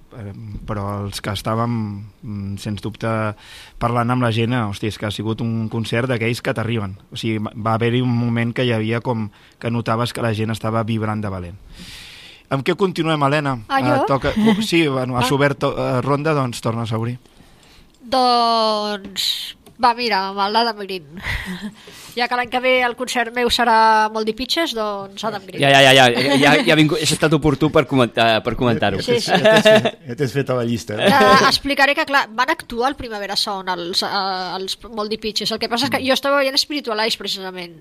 però 0.66 0.88
els 1.04 1.22
que 1.22 1.30
estàvem, 1.30 1.78
sens 2.58 2.82
dubte, 2.82 3.14
parlant 3.78 4.11
amb 4.11 4.26
la 4.26 4.32
gent, 4.34 4.58
hòstia, 4.64 4.90
és 4.90 4.98
que 4.98 5.06
ha 5.06 5.14
sigut 5.14 5.46
un 5.46 5.68
concert 5.70 6.11
d'aquells 6.11 6.42
que 6.42 6.56
t'arriben. 6.58 6.98
O 7.14 7.22
sigui, 7.22 7.38
va 7.38 7.78
haver-hi 7.78 8.02
un 8.02 8.11
moment 8.18 8.50
que 8.50 8.66
hi 8.66 8.74
havia 8.74 8.98
com 8.98 9.28
que 9.62 9.70
notaves 9.70 10.11
que 10.11 10.26
la 10.26 10.34
gent 10.34 10.50
estava 10.50 10.82
vibrant 10.82 11.22
de 11.22 11.30
valent. 11.30 11.62
Amb 12.50 12.66
què 12.66 12.74
continuem, 12.74 13.22
Helena? 13.30 13.61
Ah, 13.70 13.78
jo? 13.78 13.94
Eh, 13.94 14.04
toca... 14.11 14.34
uh, 14.34 14.58
Sí, 14.58 14.88
bueno, 14.90 15.22
has 15.22 15.30
Ah. 15.30 15.34
obert 15.38 15.70
eh, 15.70 15.90
ronda, 16.02 16.34
doncs 16.34 16.58
tornes 16.66 16.90
a 16.90 16.98
obrir. 16.98 17.20
Doncs... 18.08 19.54
Va, 19.78 19.92
mira, 19.94 20.24
amb 20.32 20.40
el 20.42 20.56
Adam 20.58 20.80
Green. 20.82 21.20
ja 22.18 22.26
que 22.26 22.34
l'any 22.34 22.48
que 22.50 22.58
ve 22.58 22.72
el 22.82 22.96
concert 22.98 23.30
meu 23.36 23.46
serà 23.54 24.08
molt 24.10 24.26
dipitxes, 24.26 24.72
doncs 24.74 25.22
Adam 25.28 25.44
Green. 25.46 25.60
Ja, 25.62 25.70
ja, 25.70 25.92
ja, 25.94 26.08
ja, 26.10 26.22
ja, 26.24 26.38
ja, 26.42 26.54
ja 26.66 26.76
vingut, 26.80 26.98
és 26.98 27.12
estat 27.14 27.36
oportú 27.36 27.68
per 27.70 27.84
comentar- 27.86 28.40
per 28.42 28.56
comentar-ho. 28.58 28.98
Sí, 29.06 29.20
sí. 29.22 29.30
Ja 29.30 29.38
t'has 29.38 29.68
fet, 29.68 30.18
ja 30.18 30.28
fet 30.32 30.50
a 30.50 30.56
la 30.58 30.64
llista. 30.66 30.98
Eh? 30.98 31.12
Uh, 31.12 31.46
explicaré 31.46 31.94
que, 31.94 32.08
clar, 32.10 32.24
van 32.34 32.50
actuar 32.50 32.88
al 32.90 32.98
Primavera 32.98 33.36
Sound, 33.38 33.70
els, 33.76 34.02
uh, 34.02 34.56
els 34.58 34.74
molt 34.88 35.14
dipitxes. 35.14 35.54
El 35.54 35.62
que 35.62 35.70
passa 35.70 35.86
és 35.86 35.94
que 35.94 36.02
jo 36.02 36.18
estava 36.18 36.42
veient 36.42 36.58
Spiritualize, 36.58 37.20
precisament. 37.22 37.78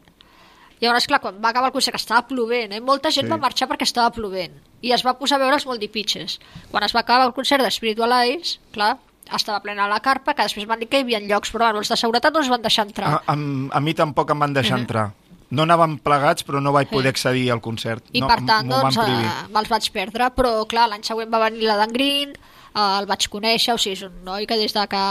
Llavors, 0.78 1.10
clar, 1.10 1.18
quan 1.24 1.42
va 1.42 1.50
acabar 1.50 1.72
el 1.72 1.74
concert, 1.74 1.98
que 1.98 2.04
estava 2.04 2.28
plovent, 2.30 2.78
eh? 2.78 2.82
molta 2.86 3.10
gent 3.10 3.26
Sí. 3.26 3.32
va 3.34 3.42
marxar 3.42 3.66
perquè 3.74 3.90
estava 3.90 4.14
plovent. 4.14 4.54
I 4.86 4.94
es 4.94 5.02
va 5.02 5.18
posar 5.18 5.42
a 5.42 5.48
veure 5.48 5.58
els 5.58 5.66
molt 5.66 5.82
dipitxes. 5.82 6.38
Quan 6.70 6.86
es 6.86 6.94
va 6.94 7.02
acabar 7.02 7.26
el 7.26 7.34
concert 7.34 7.66
de 7.66 7.72
Spiritualize, 7.74 8.60
clar, 8.70 9.00
estava 9.36 9.60
plena 9.62 9.88
la 9.88 10.00
carpa, 10.00 10.34
que 10.34 10.44
després 10.48 10.68
van 10.68 10.80
dir 10.80 10.88
que 10.88 11.00
hi 11.00 11.06
havia 11.06 11.20
llocs, 11.20 11.52
però 11.52 11.68
bueno, 11.68 11.80
els 11.80 11.90
de 11.90 11.98
seguretat 11.98 12.34
no 12.34 12.40
ens 12.40 12.50
van 12.50 12.62
deixar 12.62 12.86
entrar. 12.88 13.08
A, 13.14 13.34
a, 13.34 13.38
a 13.78 13.80
mi 13.82 13.94
tampoc 13.94 14.30
em 14.32 14.40
van 14.40 14.54
deixar 14.54 14.80
entrar. 14.80 15.10
No 15.50 15.64
anàvem 15.64 15.98
plegats, 16.04 16.44
però 16.44 16.60
no 16.60 16.74
vaig 16.76 16.90
poder 16.92 17.14
accedir 17.14 17.46
al 17.54 17.62
concert. 17.64 18.04
I 18.12 18.20
no, 18.20 18.28
per 18.28 18.42
tant, 18.46 18.68
doncs, 18.68 18.98
eh, 19.00 19.48
me'ls 19.54 19.70
vaig 19.72 19.86
perdre, 19.96 20.28
però 20.36 20.66
clar, 20.68 20.90
l'any 20.92 21.04
següent 21.08 21.32
va 21.32 21.40
venir 21.46 21.64
la 21.70 21.78
d'en 21.80 21.94
Green, 21.96 22.34
eh, 22.36 22.82
el 23.00 23.06
vaig 23.08 23.30
conèixer, 23.32 23.74
o 23.74 23.80
sigui, 23.80 23.96
és 23.96 24.04
un 24.04 24.18
noi 24.28 24.46
que 24.46 24.58
des 24.60 24.74
de 24.76 24.84
que, 24.92 25.04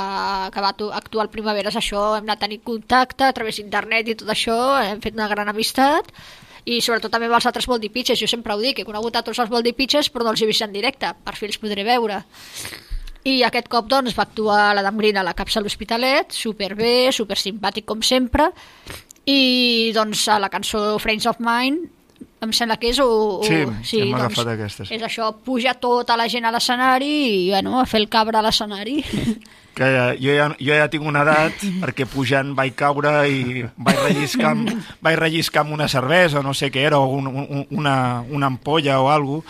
que 0.52 0.60
va 0.60 0.74
tu- 0.76 0.90
actuar 0.92 1.24
al 1.24 1.30
Primaveres 1.32 1.76
això 1.80 2.02
hem 2.18 2.28
anat 2.28 2.40
tenint 2.44 2.60
contacte 2.62 3.24
a 3.24 3.32
través 3.32 3.56
d'internet 3.56 4.08
i 4.12 4.14
tot 4.20 4.28
això, 4.28 4.58
hem 4.84 5.00
fet 5.00 5.16
una 5.16 5.28
gran 5.32 5.48
amistat, 5.48 6.12
i 6.66 6.82
sobretot 6.82 7.10
també 7.14 7.30
amb 7.30 7.38
els 7.38 7.46
altres 7.46 7.64
Voldipitches, 7.70 8.18
jo 8.20 8.28
sempre 8.28 8.52
ho 8.52 8.60
dic, 8.60 8.80
he 8.80 8.84
conegut 8.84 9.16
a 9.16 9.22
tots 9.22 9.38
els 9.38 9.48
Voldipitches 9.48 10.10
però 10.12 10.24
no 10.28 10.34
els 10.36 10.42
he 10.42 10.46
vist 10.50 10.60
en 10.66 10.72
directe, 10.74 11.14
per 11.24 11.32
fi 11.34 11.46
els 11.48 11.56
podré 11.62 11.84
veure. 11.86 12.20
I 13.26 13.40
aquest 13.42 13.66
cop 13.72 13.88
doncs 13.90 14.14
va 14.14 14.26
actuar 14.28 14.70
l'Adam 14.76 15.00
Green 15.00 15.18
a 15.18 15.24
la 15.26 15.34
capsa 15.34 15.58
a 15.58 15.64
l'Hospitalet, 15.64 16.30
superbé, 16.30 17.10
super 17.12 17.38
simpàtic 17.40 17.86
com 17.88 18.04
sempre, 18.06 18.52
i 19.26 19.90
doncs 19.96 20.28
a 20.30 20.38
la 20.38 20.50
cançó 20.52 20.92
Friends 21.02 21.26
of 21.26 21.42
Mine 21.42 21.90
em 22.44 22.52
sembla 22.54 22.76
que 22.78 22.90
és 22.92 22.98
o, 23.02 23.08
o, 23.40 23.44
Sí, 23.84 24.00
hem 24.04 24.14
agafat 24.14 24.52
aquesta, 24.52 24.86
sí. 24.86 24.94
és 24.94 25.04
això, 25.04 25.32
puja 25.44 25.74
tota 25.80 26.16
la 26.20 26.28
gent 26.30 26.46
a 26.46 26.52
l'escenari 26.54 27.12
i 27.26 27.46
bueno, 27.50 27.80
a 27.80 27.86
fer 27.88 28.02
el 28.02 28.10
cabre 28.12 28.38
a 28.38 28.44
l'escenari. 28.46 29.02
Que 29.76 29.84
eh, 29.84 30.12
jo 30.16 30.32
ja, 30.32 30.46
jo 30.56 30.72
ja 30.72 30.86
tinc 30.88 31.04
una 31.04 31.20
edat 31.20 31.60
perquè 31.82 32.06
pujant 32.08 32.54
vaig 32.56 32.72
caure 32.80 33.10
i 33.28 33.60
vaig 33.76 33.98
relliscar, 34.06 34.54
amb, 34.54 34.70
vaig 35.04 35.18
relliscar 35.20 35.66
amb 35.66 35.74
una 35.76 35.84
cervesa, 35.92 36.40
no 36.40 36.54
sé 36.56 36.70
què 36.72 36.86
era, 36.88 36.96
o 36.96 37.10
un, 37.12 37.26
un, 37.28 37.66
una, 37.76 37.96
una 38.24 38.48
ampolla 38.48 39.02
o 39.04 39.10
alguna 39.12 39.44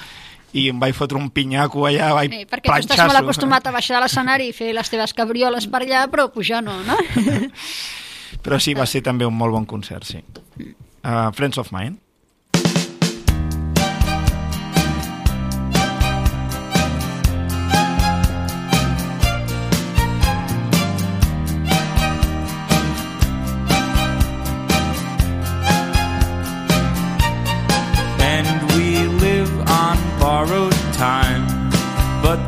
i 0.53 0.69
em 0.71 0.81
vaig 0.81 0.95
fotre 0.97 1.19
un 1.19 1.29
pinyaco 1.35 1.87
allà, 1.89 2.13
vaig 2.17 2.33
eh, 2.33 2.47
perquè 2.49 2.71
tu 2.71 2.79
estàs 2.87 3.05
molt 3.07 3.23
acostumat 3.23 3.67
a 3.67 3.75
baixar 3.75 3.99
a 3.99 4.05
l'escenari 4.05 4.51
i 4.51 4.57
fer 4.57 4.73
les 4.77 4.91
teves 4.93 5.15
cabrioles 5.17 5.67
per 5.71 5.83
allà 5.83 6.07
però 6.13 6.29
pujar 6.33 6.63
no, 6.65 6.79
no? 6.87 6.99
Però 8.47 8.59
sí, 8.63 8.75
va 8.79 8.85
ser 8.87 9.01
també 9.03 9.27
un 9.27 9.35
molt 9.35 9.55
bon 9.55 9.65
concert, 9.67 10.05
sí. 10.07 10.21
Uh, 11.03 11.31
Friends 11.35 11.59
of 11.59 11.73
Mine. 11.75 11.97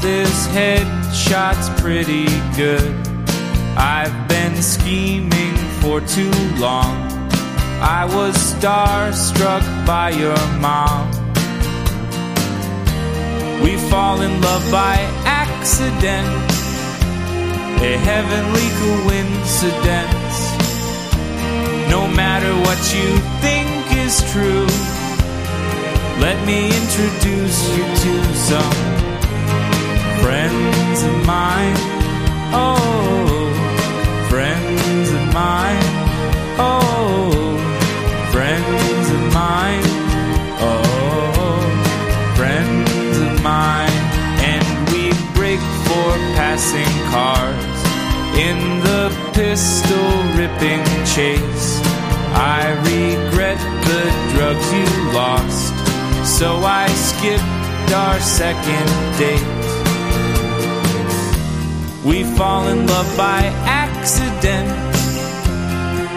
This 0.00 0.46
headshot's 0.48 1.68
pretty 1.80 2.26
good. 2.56 2.94
I've 3.76 4.28
been 4.28 4.54
scheming 4.62 5.56
for 5.80 6.00
too 6.00 6.30
long. 6.56 6.96
I 7.80 8.04
was 8.04 8.34
starstruck 8.36 9.64
by 9.86 10.10
your 10.10 10.38
mom. 10.58 11.10
We 13.62 13.76
fall 13.90 14.20
in 14.20 14.40
love 14.40 14.70
by 14.70 14.96
accident, 15.24 16.28
a 17.82 17.96
heavenly 18.10 18.68
coincidence. 18.84 20.36
No 21.90 22.06
matter 22.08 22.52
what 22.66 22.80
you 22.94 23.18
think 23.40 23.70
is 24.06 24.20
true, 24.32 24.66
let 26.20 26.44
me 26.46 26.66
introduce 26.66 27.76
you 27.76 27.84
to 27.84 28.34
some 28.34 29.07
friends 30.28 31.02
of 31.04 31.16
mine. 31.24 31.78
Oh, 32.52 33.48
friends 34.28 35.08
of 35.18 35.24
mine. 35.32 35.88
Oh, 36.58 37.56
friends 38.30 39.06
of 39.16 39.22
mine. 39.32 39.88
Oh, 40.68 41.64
friends 42.36 43.16
of 43.26 43.42
mine. 43.42 44.00
And 44.52 44.66
we 44.92 45.04
break 45.38 45.60
for 45.86 46.10
passing 46.36 46.92
cars 47.14 47.78
in 48.48 48.58
the 48.88 49.04
pistol 49.32 50.10
ripping 50.40 50.84
chase. 51.14 51.70
I 52.36 52.62
regret 52.92 53.60
the 53.88 54.04
drugs 54.32 54.68
you 54.78 54.90
lost, 55.20 55.72
so 56.38 56.48
I 56.82 56.86
skipped 57.08 57.92
our 58.04 58.20
second 58.20 58.88
date. 59.16 59.57
We 62.04 62.22
fall 62.22 62.68
in 62.68 62.86
love 62.86 63.16
by 63.16 63.40
accident, 63.66 64.68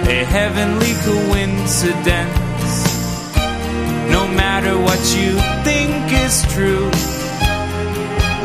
a 0.07 0.23
heavenly 0.23 0.93
coincidence. 1.09 2.73
No 4.11 4.27
matter 4.27 4.77
what 4.77 4.99
you 5.17 5.31
think 5.65 6.11
is 6.25 6.43
true, 6.53 6.89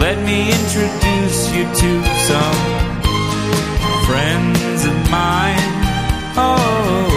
let 0.01 0.19
me 0.25 0.49
introduce 0.51 1.53
you 1.55 1.65
to 1.65 1.91
some 2.25 2.61
friends 4.07 4.85
of 4.87 5.11
mine. 5.11 5.73
Oh, 6.39 7.16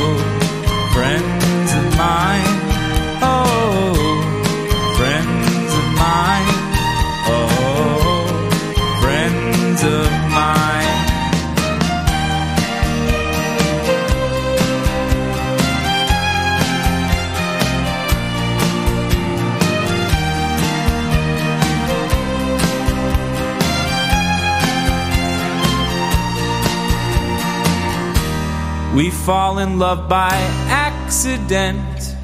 We 29.00 29.12
fall 29.12 29.60
in 29.60 29.80
love 29.80 30.10
by 30.10 30.34
accident, 30.68 32.18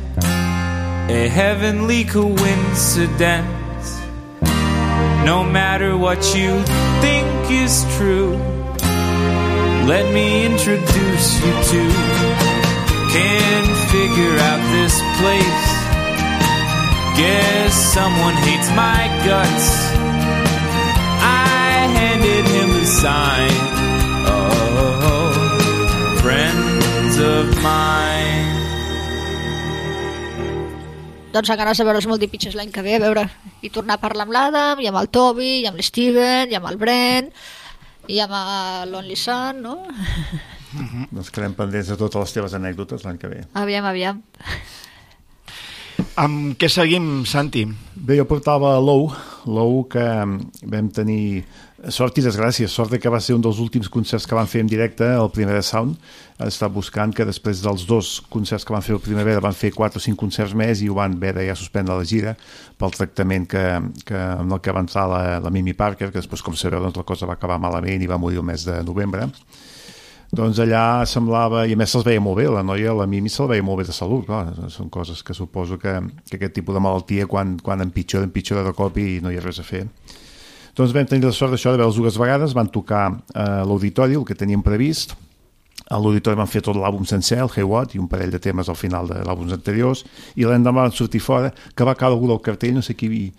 a 1.10 1.30
heavenly 1.30 2.04
coincidence. 2.04 3.88
No 5.24 5.42
matter 5.42 5.96
what 5.96 6.20
you 6.36 6.62
think 7.00 7.50
is 7.50 7.86
true, 7.96 8.36
let 9.88 10.14
me 10.14 10.46
introduce 10.48 11.40
you 11.46 11.54
to. 11.72 11.84
Can't 13.16 13.78
figure 13.96 14.36
out 14.50 14.62
this 14.76 14.96
place. 15.20 15.66
Guess 17.16 17.74
someone 17.94 18.36
hates 18.36 18.70
my 18.72 19.08
guts. 19.24 19.68
I 21.24 21.88
handed 22.00 22.46
him 22.46 22.70
the 22.74 22.86
sign. 22.86 23.52
Oh, 24.28 26.18
friends 26.22 26.65
of 27.20 27.48
mine. 27.64 28.54
doncs 31.36 31.50
a 31.52 31.58
ganes 31.60 31.76
de 31.78 31.84
veure 31.84 32.00
els 32.00 32.08
multipitches 32.08 32.56
l'any 32.56 32.70
que 32.72 32.80
ve, 32.80 32.94
a 32.96 33.02
veure, 33.04 33.26
i 33.60 33.70
tornar 33.74 33.98
a 33.98 34.00
parlar 34.00 34.24
amb 34.24 34.32
l'Adam, 34.32 34.80
i 34.80 34.88
amb 34.88 35.02
el 35.02 35.10
Toby, 35.12 35.50
i 35.66 35.68
amb 35.68 35.76
l'Steven, 35.76 36.54
i 36.54 36.56
amb 36.56 36.70
el 36.70 36.78
Brent, 36.80 37.28
i 38.08 38.22
amb 38.24 38.38
l'Only 38.92 39.18
Son, 39.20 39.60
no? 39.66 39.76
Doncs 41.16 41.34
quedem 41.36 41.58
pendents 41.58 41.92
de 41.92 42.00
totes 42.00 42.24
les 42.24 42.36
teves 42.38 42.56
anècdotes 42.56 43.04
l'any 43.04 43.20
que 43.20 43.32
ve. 43.32 43.44
Aviam, 43.60 43.88
aviam. 43.92 44.24
Amb 46.16 46.54
què 46.56 46.70
seguim, 46.72 47.26
Santi? 47.28 47.66
Bé, 47.92 48.16
jo 48.16 48.24
portava 48.30 48.70
Low, 48.80 49.10
l'ou 49.52 49.82
que 49.92 50.04
vam 50.72 50.88
tenir 50.96 51.44
sort 51.92 52.16
i 52.16 52.24
desgràcia, 52.24 52.70
sort 52.72 52.96
que 53.04 53.12
va 53.12 53.20
ser 53.20 53.36
un 53.36 53.44
dels 53.44 53.60
últims 53.60 53.90
concerts 53.92 54.24
que 54.24 54.38
van 54.38 54.48
fer 54.48 54.62
en 54.64 54.72
directe 54.72 55.10
al 55.12 55.28
Primavera 55.36 55.66
Sound, 55.68 56.00
està 56.40 56.72
buscant 56.72 57.12
que 57.12 57.28
després 57.28 57.60
dels 57.66 57.84
dos 57.90 58.14
concerts 58.32 58.64
que 58.64 58.72
van 58.72 58.86
fer 58.86 58.96
al 58.96 59.04
Primavera 59.04 59.44
van 59.44 59.60
fer 59.60 59.74
quatre 59.76 60.00
o 60.00 60.06
cinc 60.08 60.16
concerts 60.24 60.56
més 60.56 60.80
i 60.80 60.88
ho 60.88 60.96
van 60.96 61.20
haver 61.20 61.36
de 61.36 61.50
ja 61.50 61.60
suspendre 61.60 62.00
la 62.00 62.08
gira 62.08 62.38
pel 62.80 62.96
tractament 62.96 63.52
que, 63.52 63.68
que, 64.08 64.16
amb 64.40 64.56
el 64.56 64.64
que 64.64 64.72
va 64.72 64.88
entrar 64.88 65.10
la, 65.12 65.24
la 65.44 65.52
Mimi 65.52 65.76
Parker, 65.76 66.14
que 66.14 66.22
després, 66.22 66.48
com 66.48 66.56
sabeu, 66.56 66.80
doncs, 66.80 66.96
la 66.96 67.10
cosa 67.12 67.28
va 67.28 67.36
acabar 67.36 67.60
malament 67.60 68.00
i 68.00 68.08
va 68.08 68.24
morir 68.24 68.40
el 68.40 68.48
mes 68.56 68.64
de 68.64 68.80
novembre 68.88 69.28
doncs 70.32 70.60
allà 70.64 71.06
semblava, 71.10 71.66
i 71.68 71.76
a 71.76 71.80
més 71.80 71.92
se'ls 71.94 72.06
veia 72.06 72.22
molt 72.24 72.40
bé, 72.40 72.48
la 72.52 72.64
noia, 72.66 72.94
la 72.98 73.06
Mimi, 73.10 73.30
se'l 73.30 73.50
veia 73.52 73.64
molt 73.64 73.82
bé 73.82 73.88
de 73.88 73.96
salut, 73.96 74.26
clar, 74.26 74.70
són 74.74 74.90
coses 74.90 75.22
que 75.24 75.36
suposo 75.38 75.78
que, 75.82 75.94
que 76.30 76.40
aquest 76.40 76.56
tipus 76.58 76.76
de 76.76 76.82
malaltia 76.82 77.28
quan, 77.30 77.56
quan 77.62 77.84
empitjora, 77.86 78.26
empitjora 78.28 78.66
de 78.66 78.74
cop 78.76 78.98
i 78.98 79.20
no 79.24 79.32
hi 79.32 79.38
ha 79.40 79.44
res 79.46 79.62
a 79.62 79.68
fer. 79.68 79.86
Doncs 80.76 80.92
vam 80.92 81.08
tenir 81.08 81.24
la 81.24 81.36
sort 81.36 81.54
d'això 81.54 81.72
de 81.72 81.80
veure'ls 81.80 82.02
dues 82.02 82.18
vegades, 82.20 82.56
van 82.58 82.68
tocar 82.68 83.06
a 83.32 83.46
l'auditori, 83.64 84.18
el 84.20 84.26
que 84.28 84.36
teníem 84.36 84.66
previst, 84.66 85.16
a 85.86 86.00
l'auditori 86.02 86.36
van 86.36 86.50
fer 86.50 86.64
tot 86.66 86.76
l'àlbum 86.76 87.06
sencer, 87.08 87.38
el 87.40 87.52
Hey 87.54 87.64
What, 87.64 87.94
i 87.96 88.02
un 88.02 88.10
parell 88.12 88.34
de 88.34 88.42
temes 88.42 88.68
al 88.68 88.76
final 88.80 89.08
de 89.08 89.22
l'àlbums 89.24 89.54
anteriors, 89.56 90.04
i 90.36 90.44
l'endemà 90.44 90.88
van 90.88 90.96
sortir 90.96 91.22
fora, 91.22 91.54
que 91.76 91.88
va 91.88 91.96
caure 91.96 92.18
algú 92.18 92.32
del 92.32 92.42
cartell, 92.44 92.76
no 92.76 92.84
sé 92.84 92.98
qui... 92.98 93.32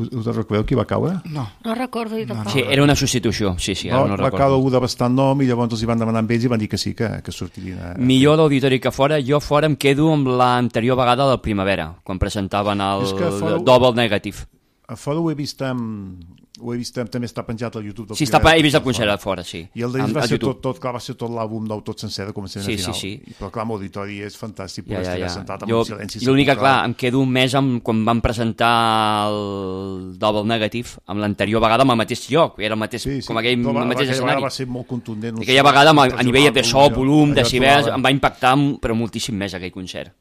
Us, 0.00 0.08
us 0.16 0.28
recordeu 0.36 0.64
qui 0.64 0.78
va 0.78 0.86
caure? 0.88 1.16
No. 1.34 1.44
No 1.64 1.74
recordo 1.76 2.16
jo 2.16 2.26
tampoc. 2.30 2.52
Sí, 2.54 2.62
era 2.64 2.82
una 2.82 2.94
substitució, 2.96 3.54
sí, 3.58 3.74
sí, 3.76 3.90
ara 3.90 4.00
No, 4.06 4.16
no 4.16 4.22
va 4.24 4.30
caure 4.32 4.54
algú 4.56 4.70
de 4.72 4.80
bastant 4.80 5.14
nom 5.14 5.42
i 5.42 5.46
llavors 5.50 5.74
els 5.76 5.82
hi 5.84 5.88
van 5.90 6.00
demanar 6.00 6.22
amb 6.24 6.30
ells 6.34 6.46
i 6.48 6.52
van 6.52 6.62
dir 6.62 6.68
que 6.72 6.78
sí, 6.80 6.94
que, 6.96 7.08
que 7.26 7.32
sortirien 7.34 7.78
a... 7.78 7.94
Millor 7.98 8.38
l'auditori 8.40 8.80
que 8.80 8.90
fora, 8.94 9.18
jo 9.20 9.40
fora 9.44 9.68
em 9.68 9.76
quedo 9.76 10.08
amb 10.14 10.26
l'anterior 10.40 10.96
vegada 10.98 11.28
del 11.28 11.40
Primavera, 11.44 11.90
quan 12.02 12.18
presentaven 12.22 12.80
el 12.80 13.06
fora- 13.12 13.58
Double 13.60 13.92
Negative. 13.98 14.46
A 14.88 14.96
fora 14.96 15.20
ho 15.20 15.30
he 15.30 15.36
vist 15.38 15.60
amb... 15.62 16.39
Ho 16.60 16.74
he 16.74 16.76
vist 16.78 16.96
amb, 16.98 17.08
també 17.10 17.26
està 17.26 17.44
penjat 17.46 17.74
al 17.76 17.84
YouTube. 17.84 18.08
del 18.08 18.16
Sí, 18.16 18.24
està, 18.24 18.40
he 18.56 18.62
vist 18.62 18.76
el 18.76 18.82
concert 18.82 19.10
a 19.10 19.16
fora, 19.18 19.42
sí. 19.42 19.68
I 19.74 19.82
el 19.82 19.92
d'ells 19.92 20.14
va 20.14 20.22
ser 20.26 20.36
YouTube. 20.38 20.54
tot, 20.54 20.62
tot, 20.62 20.78
clar, 20.80 20.92
va 20.94 21.00
ser 21.00 21.14
tot 21.16 21.30
l'àlbum 21.30 21.66
nou, 21.66 21.80
tot 21.82 21.98
sencer, 21.98 22.26
de 22.26 22.32
començament 22.32 22.66
Sí, 22.66 22.74
a 22.74 22.76
final. 22.76 22.94
sí, 22.94 23.22
sí. 23.26 23.34
Però 23.38 23.50
clar, 23.50 23.62
amb 23.62 23.72
auditori 23.72 24.20
és 24.22 24.36
fantàstic 24.36 24.84
Ja, 24.86 24.96
poder 24.98 25.04
ja, 25.04 25.12
estar 25.14 25.18
ja. 25.20 25.28
sentat 25.34 25.62
amb 25.62 25.70
Jo, 25.70 25.78
un 25.78 25.84
silenci. 25.86 26.24
l'únic 26.26 26.46
que, 26.48 26.56
clar, 26.56 26.84
em 26.84 26.94
quedo 26.94 27.24
més 27.26 27.54
amb 27.54 27.82
quan 27.82 28.04
van 28.04 28.20
presentar 28.20 29.28
el 29.30 30.18
Double 30.18 30.44
Negative 30.44 30.88
amb 31.06 31.20
l'anterior 31.20 31.60
vegada 31.62 31.82
amb 31.82 31.92
el 31.92 31.96
mateix 31.96 32.28
lloc, 32.30 32.58
era 32.60 32.74
el 32.74 32.80
mateix, 32.80 33.02
Sí, 33.02 33.20
sí. 33.22 33.26
com 33.26 33.38
aquell, 33.38 33.58
Però 33.58 33.72
va- 33.74 33.82
el 33.82 33.88
mateix 33.88 34.10
escenari. 34.10 34.42
va 34.42 34.50
ser 34.50 34.66
molt 34.66 34.86
contundent. 34.86 35.38
Aquella 35.40 35.62
vegada, 35.62 35.90
a 35.90 36.22
nivell 36.22 36.52
de 36.52 36.64
so, 36.64 36.90
volum, 36.90 37.32
decibels, 37.34 37.86
em 37.88 38.02
va 38.04 38.10
impactar 38.10 38.56
però 38.80 38.94
moltíssim 38.94 39.34
més 39.36 39.54
aquell 39.54 39.70
concert. 39.72 40.12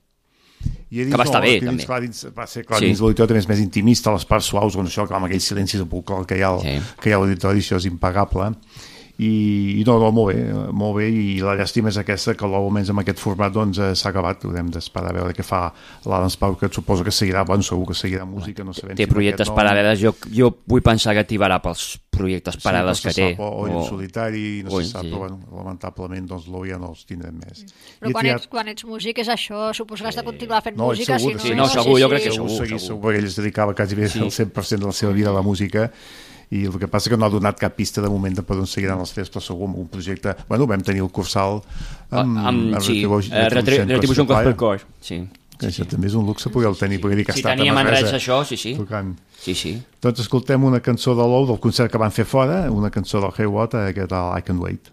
I 0.92 1.04
dins 1.04 1.12
que 1.12 1.18
va 1.18 1.24
estar 1.24 1.42
bé, 1.42 1.60
dins, 1.60 1.66
també. 1.70 1.86
Clar, 1.86 2.02
dins, 2.02 2.26
va 2.36 2.48
ser, 2.48 2.64
clar, 2.66 2.80
Sí. 2.80 2.86
dins 2.88 3.00
l'auditori 3.00 3.28
també 3.28 3.40
és 3.44 3.48
més 3.48 3.60
intimista, 3.60 4.12
les 4.12 4.26
parts 4.26 4.46
suaus, 4.46 4.76
on 4.76 4.88
això, 4.88 5.06
clar, 5.08 5.18
amb 5.18 5.26
aquell 5.28 5.40
silenci 5.42 5.78
sepulcral 5.78 6.26
que 6.26 6.38
hi 6.38 6.42
ha, 6.42 6.48
al- 6.50 6.62
Sí. 6.62 6.80
que 7.00 7.10
hi 7.10 7.14
ha 7.14 7.18
a 7.18 7.20
l'auditori, 7.20 7.60
això 7.60 7.78
és 7.78 7.86
impagable. 7.86 8.56
I, 9.20 9.82
i 9.82 9.84
no, 9.84 9.98
no, 10.00 10.14
molt 10.16 10.30
bé, 10.32 10.44
molt 10.72 10.96
bé, 10.96 11.10
i 11.12 11.40
la 11.44 11.52
llàstima 11.60 11.92
és 11.92 11.98
aquesta, 12.00 12.38
que 12.40 12.48
l'ou 12.48 12.70
almenys 12.70 12.88
amb 12.94 13.02
aquest 13.02 13.20
format 13.20 13.52
doncs 13.52 13.78
eh, 13.84 13.90
s'ha 14.00 14.14
acabat, 14.14 14.46
haurem 14.48 14.70
d'esperar 14.72 15.10
a 15.12 15.16
veure 15.18 15.34
què 15.36 15.44
fa 15.44 15.66
l'Adams 16.08 16.38
Pau, 16.40 16.56
que 16.56 16.70
suposo 16.72 17.04
que 17.04 17.12
seguirà, 17.12 17.44
bueno, 17.44 17.62
segur 17.68 17.90
que 17.90 17.98
seguirà 18.00 18.24
música, 18.24 18.64
no 18.64 18.72
sabem 18.72 18.96
Té 18.96 19.04
si 19.04 19.12
projectes 19.12 19.52
paral·leles, 19.52 20.00
jo, 20.00 20.14
jo 20.32 20.54
vull 20.72 20.80
pensar 20.86 21.18
que 21.18 21.26
tibarà 21.28 21.58
pels 21.60 21.98
projectes 22.16 22.56
Sí, 22.56 22.64
paral·leles 22.64 23.04
no 23.04 23.10
que 23.10 23.16
té. 23.18 23.28
Sap, 23.36 23.44
o, 23.44 23.50
o, 23.50 23.68
en 23.68 23.84
solitari, 23.90 24.46
no 24.64 24.72
o 24.72 24.80
se 24.80 24.86
en- 24.88 24.92
sap, 24.94 25.04
sí. 25.04 25.12
però 25.12 25.20
bueno, 25.26 25.42
lamentablement 25.60 26.32
doncs 26.32 26.48
l'ou 26.48 26.64
ja 26.72 26.80
no 26.80 26.94
els 26.96 27.04
tindrem 27.10 27.36
més. 27.44 27.66
Però 28.00 28.08
I 28.08 28.12
he 28.12 28.16
quan 28.16 28.24
triat- 28.24 28.40
ets, 28.40 28.48
quan 28.56 28.72
ets 28.72 28.88
músic 28.88 29.20
és 29.20 29.34
això, 29.36 29.68
suposo 29.76 30.04
que 30.08 30.14
has 30.14 30.22
de 30.22 30.24
continuar 30.24 30.64
fent 30.64 30.80
No, 30.80 30.94
música, 30.94 31.20
segur, 31.20 31.36
si 31.44 31.50
sí, 31.52 31.56
no... 31.60 31.66
no, 31.66 31.70
segur, 31.76 32.00
jo 32.00 32.08
crec 32.16 32.24
que 32.30 32.32
segur, 32.32 32.48
segur, 32.48 32.66
segur, 32.66 32.80
segur. 32.80 32.88
segur, 32.88 33.04
perquè 33.10 33.20
ell 33.20 33.30
es 33.34 33.36
dedicava 33.44 33.76
quasi 33.76 34.00
bé 34.00 34.08
Sí. 34.08 34.24
el 34.24 34.32
100% 34.32 34.80
de 34.80 34.86
la 34.94 34.96
seva 34.96 35.12
vida 35.12 35.30
a 35.30 35.34
la 35.36 35.44
música 35.44 35.90
i 36.52 36.64
el 36.66 36.80
que 36.82 36.88
passa 36.90 37.10
que 37.12 37.18
no 37.18 37.26
ha 37.26 37.30
donat 37.30 37.60
cap 37.60 37.76
pista 37.78 38.02
de 38.02 38.10
moment 38.10 38.36
de 38.36 38.42
per 38.44 38.58
on 38.58 38.66
seguiran 38.68 39.00
els 39.00 39.12
fets, 39.14 39.30
però 39.30 39.42
segur 39.44 39.68
amb 39.68 39.78
un 39.78 39.88
projecte... 39.88 40.36
Bueno, 40.50 40.66
vam 40.68 40.82
tenir 40.82 41.04
el 41.04 41.12
Cursal 41.14 41.60
amb, 42.10 42.38
Ah, 42.38 42.48
amb, 42.50 42.80
sí, 42.82 43.04
Retribution- 43.04 43.36
eh, 43.38 43.50
Retri- 43.54 43.84
Retribution 43.86 44.26
Cause 44.28 44.44
per 44.50 44.56
Cause, 44.58 44.86
sí. 45.02 45.20
que 45.60 45.68
això 45.68 45.86
també 45.86 46.08
és 46.08 46.16
un 46.16 46.26
luxe 46.26 46.50
poder 46.50 46.72
tenir, 46.80 47.00
perquè 47.04 47.16
dir 47.20 47.26
que 47.28 47.32
ha 47.34 47.36
Si 47.36 47.42
estat 47.44 47.58
teníem 47.58 47.76
a 47.78 47.82
en 47.82 47.88
res 47.88 48.02
Manresa 48.02 48.18
això, 48.18 48.44
sí, 48.48 48.58
sí. 48.58 48.74
tocant. 48.80 49.14
Sí, 49.40 49.54
sí. 49.56 49.74
Doncs 50.02 50.20
escoltem 50.26 50.64
una 50.64 50.80
cançó 50.82 51.14
de 51.16 51.22
l'ou 51.28 51.46
del 51.48 51.60
concert 51.60 51.92
que 51.92 51.98
van 52.02 52.12
fer 52.12 52.26
fora, 52.26 52.64
una 52.72 52.90
cançó 52.90 53.22
del 53.22 53.32
Hey 53.38 53.46
What, 53.46 53.76
eh, 53.76 53.94
que 53.94 54.08
tal 54.08 54.38
I 54.38 54.42
Can 54.42 54.58
Wait. 54.60 54.90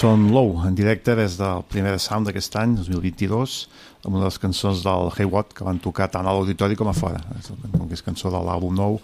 Cançó 0.00 0.16
Low, 0.16 0.62
en 0.64 0.74
directe 0.74 1.12
des 1.12 1.34
del 1.36 1.60
primer 1.68 1.98
sound 2.00 2.24
d'aquest 2.24 2.54
any, 2.56 2.70
2022, 2.72 3.56
amb 4.06 4.14
una 4.14 4.22
de 4.22 4.30
les 4.30 4.38
cançons 4.40 4.80
del 4.80 5.10
Hey 5.12 5.28
What 5.28 5.52
que 5.52 5.66
van 5.66 5.76
tocar 5.76 6.06
tant 6.08 6.24
a 6.24 6.32
l'auditori 6.32 6.72
com 6.72 6.88
a 6.88 6.94
fora. 6.96 7.20
Com 7.74 7.84
que 7.84 7.98
és 7.98 8.00
cançó 8.00 8.32
de 8.32 8.40
l'àlbum 8.40 8.72
nou 8.78 8.96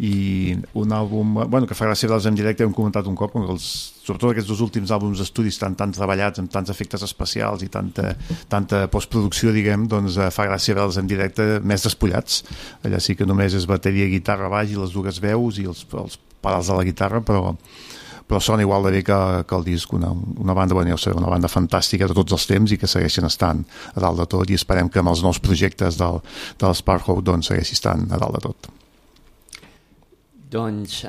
i 0.00 0.56
un 0.80 0.96
àlbum 0.96 1.36
bueno, 1.44 1.68
que 1.68 1.76
fa 1.76 1.90
gràcia 1.90 2.08
veure 2.08 2.24
en 2.24 2.40
directe, 2.40 2.64
hem 2.64 2.72
comentat 2.72 3.04
un 3.04 3.20
cop 3.20 3.36
que 3.36 3.44
els, 3.52 3.68
sobretot 4.00 4.32
aquests 4.32 4.48
dos 4.54 4.64
últims 4.64 4.96
àlbums 4.96 5.20
d'estudis 5.20 5.60
tan, 5.60 5.76
tan 5.76 5.92
treballats, 5.92 6.40
amb 6.40 6.48
tants 6.48 6.72
efectes 6.72 7.04
especials 7.04 7.60
i 7.60 7.68
tanta, 7.68 8.14
tanta 8.48 8.86
postproducció 8.88 9.52
diguem, 9.52 9.90
doncs 9.92 10.16
eh, 10.16 10.32
fa 10.32 10.48
gràcia 10.48 10.72
veure'ls 10.72 11.02
en 11.04 11.10
directe 11.10 11.58
més 11.60 11.84
despullats, 11.84 12.46
allà 12.80 12.96
sí 12.96 13.12
que 13.12 13.28
només 13.28 13.60
és 13.60 13.68
bateria, 13.68 14.08
guitarra, 14.08 14.48
baix 14.48 14.72
i 14.72 14.80
les 14.80 14.96
dues 14.96 15.20
veus 15.20 15.60
i 15.60 15.68
els, 15.68 15.84
els 15.92 16.16
pedals 16.40 16.72
de 16.72 16.80
la 16.80 16.88
guitarra 16.88 17.20
però 17.20 17.50
però 18.26 18.40
sona 18.40 18.66
igual 18.66 18.86
de 18.86 18.94
bé 18.96 19.02
que, 19.06 19.18
que 19.48 19.56
el 19.58 19.64
disc 19.66 19.92
una, 19.92 20.12
una 20.12 20.56
banda, 20.56 20.74
bueno, 20.74 20.92
ja 20.92 21.00
sabeu, 21.00 21.20
una 21.22 21.32
banda 21.32 21.50
fantàstica 21.52 22.08
de 22.08 22.16
tots 22.18 22.36
els 22.36 22.46
temps 22.50 22.72
i 22.72 22.78
que 22.80 22.90
segueixen 22.90 23.28
estant 23.28 23.64
a 23.94 24.04
dalt 24.04 24.22
de 24.22 24.28
tot 24.36 24.50
i 24.50 24.58
esperem 24.58 24.90
que 24.92 25.02
amb 25.02 25.14
els 25.14 25.24
nous 25.24 25.40
projectes 25.42 25.98
del, 26.00 26.22
del 26.60 26.78
Sparkhouse 26.78 27.26
doncs 27.26 27.52
segueixi 27.52 27.78
estant 27.78 28.08
a 28.10 28.20
dalt 28.20 28.38
de 28.38 28.46
tot 28.50 28.81
Doncs 30.52 30.98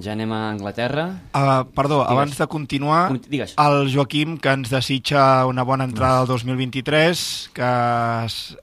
ja 0.00 0.12
anem 0.14 0.30
a 0.32 0.38
Anglaterra. 0.54 1.02
Uh, 1.36 1.66
perdó, 1.76 1.98
Digues. 2.00 2.10
abans 2.14 2.38
de 2.38 2.46
continuar, 2.48 3.08
Con- 3.08 3.20
digues. 3.28 3.52
el 3.60 3.90
Joaquim, 3.92 4.38
que 4.40 4.48
ens 4.56 4.70
desitja 4.72 5.44
una 5.44 5.62
bona 5.68 5.84
entrada 5.84 6.20
al 6.22 6.26
2023, 6.26 7.50
que 7.52 7.62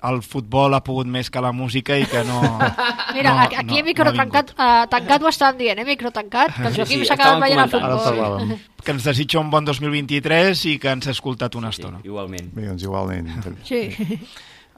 el 0.09 0.21
futbol 0.25 0.73
ha 0.73 0.81
pogut 0.83 1.05
més 1.05 1.29
que 1.29 1.39
la 1.45 1.51
música 1.53 1.99
i 2.01 2.07
que 2.09 2.23
no... 2.25 2.39
Mira, 3.13 3.35
no, 3.35 3.45
aquí 3.61 3.77
no, 3.77 3.85
micro 3.91 4.05
no 4.09 4.15
ha 4.15 4.17
tancat, 4.23 4.55
uh, 4.57 4.87
tancat 4.89 5.21
ho 5.21 5.29
estàvem 5.29 5.61
dient, 5.61 5.83
eh? 5.83 5.85
Micro 5.85 6.09
tancat, 6.11 6.55
que 6.57 6.65
el 6.71 6.73
Sí, 6.73 6.81
Joaquim 6.81 6.99
sí, 7.03 7.05
s'ha 7.05 7.13
acabat 7.19 7.37
estàvem 7.37 7.45
veient 7.45 7.61
ara 7.61 7.69
futbol. 7.69 8.59
que 8.81 8.91
ens 8.97 9.03
desitja 9.05 9.37
un 9.39 9.51
bon 9.53 9.65
2023 9.69 10.65
i 10.65 10.77
que 10.81 10.89
ens 10.97 11.05
ha 11.05 11.13
escoltat 11.13 11.53
una 11.61 11.69
Sí, 11.71 11.77
estona. 11.83 12.01
igualment. 12.03 12.49
bé, 12.55 12.65
doncs 12.71 12.81
igualment 12.89 13.29
Sí. 13.63 13.85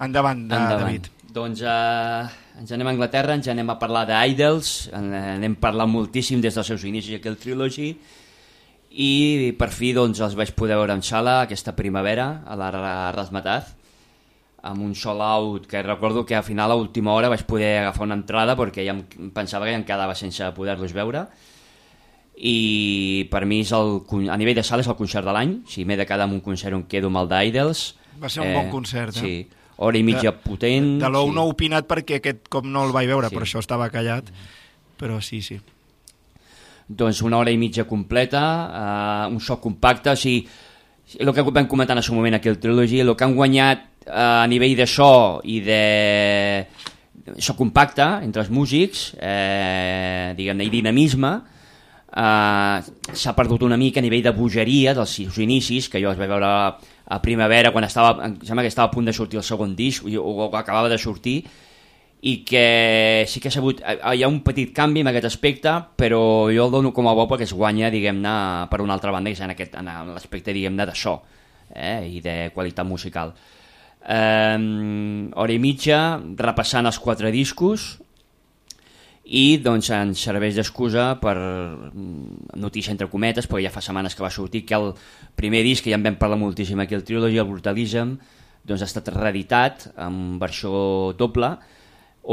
Endavant, 0.04 0.50
de, 0.50 0.56
Endavant. 0.56 0.84
David. 0.84 1.08
Doncs 1.32 1.62
eh, 1.64 2.28
ens 2.60 2.72
anem 2.72 2.88
a 2.88 2.92
Anglaterra, 2.94 3.34
ens 3.38 3.48
anem 3.52 3.70
a 3.74 3.78
parlar 3.82 4.06
d'Idols, 4.10 4.90
anem 4.94 5.56
parlant 5.62 5.90
moltíssim 5.90 6.42
des 6.42 6.54
dels 6.56 6.68
seus 6.68 6.84
inicis 6.86 7.18
aquí 7.18 7.28
al 7.32 7.38
Trilogy, 7.42 7.94
i 8.94 9.54
per 9.58 9.72
fi 9.74 9.94
doncs, 9.98 10.20
els 10.22 10.36
vaig 10.38 10.52
poder 10.54 10.76
veure 10.78 10.94
en 10.94 11.02
sala 11.02 11.40
aquesta 11.48 11.74
primavera 11.76 12.44
a 12.46 12.56
la 12.60 12.68
Ra- 12.72 13.12
Razmataz, 13.16 13.72
amb 14.64 14.84
un 14.86 14.94
sol 14.96 15.20
out 15.22 15.66
que 15.68 15.82
recordo 15.84 16.26
que 16.26 16.36
al 16.38 16.44
final 16.46 16.72
a 16.72 16.76
última 16.80 17.12
hora 17.14 17.28
vaig 17.28 17.42
poder 17.44 17.80
agafar 17.82 18.06
una 18.06 18.16
entrada 18.16 18.56
perquè 18.56 18.86
ja 18.86 18.94
em 18.96 19.32
pensava 19.36 19.66
que 19.66 19.74
ja 19.74 19.80
em 19.82 19.84
quedava 19.84 20.16
sense 20.16 20.46
poder-los 20.56 20.94
veure. 20.96 21.26
I 22.38 23.28
per 23.30 23.44
mi 23.46 23.60
és 23.62 23.74
el, 23.76 24.00
a 24.32 24.38
nivell 24.40 24.56
de 24.58 24.64
sala 24.66 24.82
és 24.82 24.88
el 24.90 24.96
concert 24.98 25.26
de 25.28 25.34
l'any. 25.36 25.58
Si 25.70 25.84
m'he 25.86 25.98
de 26.00 26.06
quedar 26.08 26.26
amb 26.26 26.34
un 26.38 26.42
concert 26.46 26.74
on 26.78 26.86
quedo 26.90 27.12
amb 27.12 27.20
el 27.22 27.28
d'Idols 27.34 27.84
Va 28.22 28.30
ser 28.30 28.46
un 28.46 28.54
bon 28.56 28.70
concert, 28.72 29.14
eh? 29.18 29.20
sí, 29.20 29.34
hora 29.78 29.98
i 29.98 30.04
mitja 30.04 30.32
De- 30.32 30.38
potent 30.50 31.00
De 31.02 31.10
l'ou 31.10 31.30
sí. 31.30 31.36
no 31.36 31.46
opinat 31.50 31.88
perquè 31.88 32.20
aquest 32.20 32.48
cop 32.50 32.66
no 32.66 32.84
el 32.86 32.92
vaig 32.92 33.08
veure, 33.08 33.30
Sí. 33.30 33.36
per 33.36 33.44
això 33.44 33.60
estava 33.60 33.90
callat. 33.90 34.30
Però 35.00 35.20
sí, 35.22 35.42
sí. 35.42 35.60
doncs 36.88 37.22
una 37.24 37.38
hora 37.38 37.50
i 37.50 37.58
mitja 37.58 37.86
completa, 37.88 38.42
uh, 39.28 39.32
un 39.34 39.40
so 39.40 39.56
compacte, 39.60 40.10
o 40.12 40.16
sigui, 40.20 40.46
el 41.20 41.32
que 41.34 41.42
vam 41.42 41.66
comentar 41.68 41.94
en 41.96 42.02
el 42.02 42.04
seu 42.04 42.14
moment 42.16 42.36
aquí 42.36 42.50
al 42.50 42.58
Trilogy, 42.60 43.00
el 43.00 43.16
que 43.16 43.24
han 43.24 43.36
guanyat 43.36 43.86
uh, 44.08 44.44
a 44.44 44.48
nivell 44.48 44.76
de 44.76 44.86
so 44.86 45.40
i 45.44 45.60
de 45.64 46.68
so 47.40 47.56
compacte 47.56 48.04
entre 48.24 48.42
els 48.44 48.50
músics, 48.52 49.14
eh, 49.18 50.34
diguem-ne, 50.36 50.66
i 50.68 50.70
dinamisme, 50.70 51.32
eh, 52.12 52.82
s'ha 53.16 53.34
perdut 53.36 53.64
una 53.64 53.78
mica 53.80 54.02
a 54.02 54.04
nivell 54.04 54.24
de 54.26 54.32
bogeria 54.36 54.94
dels 54.94 55.10
seus 55.16 55.38
inicis, 55.40 55.88
que 55.90 56.02
jo 56.04 56.10
els 56.12 56.20
vaig 56.20 56.30
veure 56.30 56.50
a, 57.16 57.22
primavera 57.22 57.72
quan 57.74 57.86
estava, 57.86 58.16
em 58.26 58.40
sembla 58.46 58.64
que 58.66 58.72
estava 58.72 58.90
a 58.90 58.94
punt 58.94 59.06
de 59.10 59.14
sortir 59.14 59.40
el 59.42 59.46
segon 59.46 59.76
disc, 59.78 60.06
o, 60.06 60.34
o 60.34 60.50
acabava 60.58 60.90
de 60.90 60.98
sortir, 60.98 61.44
i 62.24 62.38
que 62.48 63.26
sí 63.28 63.42
que 63.44 63.50
ha 63.50 63.52
sabut, 63.52 63.82
hi 63.84 64.24
ha 64.24 64.30
un 64.32 64.40
petit 64.46 64.72
canvi 64.76 65.02
en 65.04 65.12
aquest 65.12 65.28
aspecte, 65.28 65.74
però 66.00 66.48
jo 66.56 66.70
el 66.70 66.72
dono 66.72 66.94
com 66.96 67.10
a 67.12 67.16
bo 67.18 67.26
perquè 67.28 67.44
es 67.44 67.52
guanya, 67.52 67.92
diguem-ne, 67.92 68.36
per 68.72 68.80
una 68.80 68.96
altra 68.96 69.12
banda, 69.12 69.28
que 69.28 69.36
és 69.36 69.44
en, 69.44 69.52
aquest, 69.52 69.76
en 69.76 69.92
l'aspecte, 70.14 70.56
diguem-ne, 70.56 70.88
de 70.88 70.96
so 70.96 71.18
eh, 71.76 72.08
i 72.08 72.22
de 72.24 72.38
qualitat 72.56 72.88
musical. 72.88 73.34
Eh, 74.04 74.56
hora 75.36 75.52
i 75.52 75.60
mitja, 75.60 76.00
repassant 76.40 76.88
els 76.88 77.02
quatre 77.04 77.32
discos, 77.36 77.98
i 79.24 79.58
doncs 79.64 79.88
ens 79.96 80.20
serveix 80.26 80.58
d'excusa 80.58 81.14
per 81.22 81.36
mm, 81.40 82.58
notícia 82.60 82.92
entre 82.92 83.08
cometes, 83.08 83.48
perquè 83.48 83.70
ja 83.70 83.72
fa 83.74 83.84
setmanes 83.84 84.16
que 84.16 84.24
va 84.26 84.32
sortir 84.34 84.66
que 84.68 84.76
el 84.76 84.92
primer 85.40 85.64
disc, 85.64 85.84
que 85.84 85.94
ja 85.94 86.00
en 86.00 86.04
vam 86.04 86.20
parlar 86.20 86.40
moltíssim 86.42 86.80
aquí 86.84 86.98
al 86.98 87.06
Trilogy, 87.08 87.40
el 87.40 87.48
Brutalism, 87.48 88.18
doncs 88.68 88.84
ha 88.84 88.90
estat 88.90 89.10
reeditat 89.16 89.88
en 89.96 90.38
versió 90.40 91.14
doble, 91.20 91.54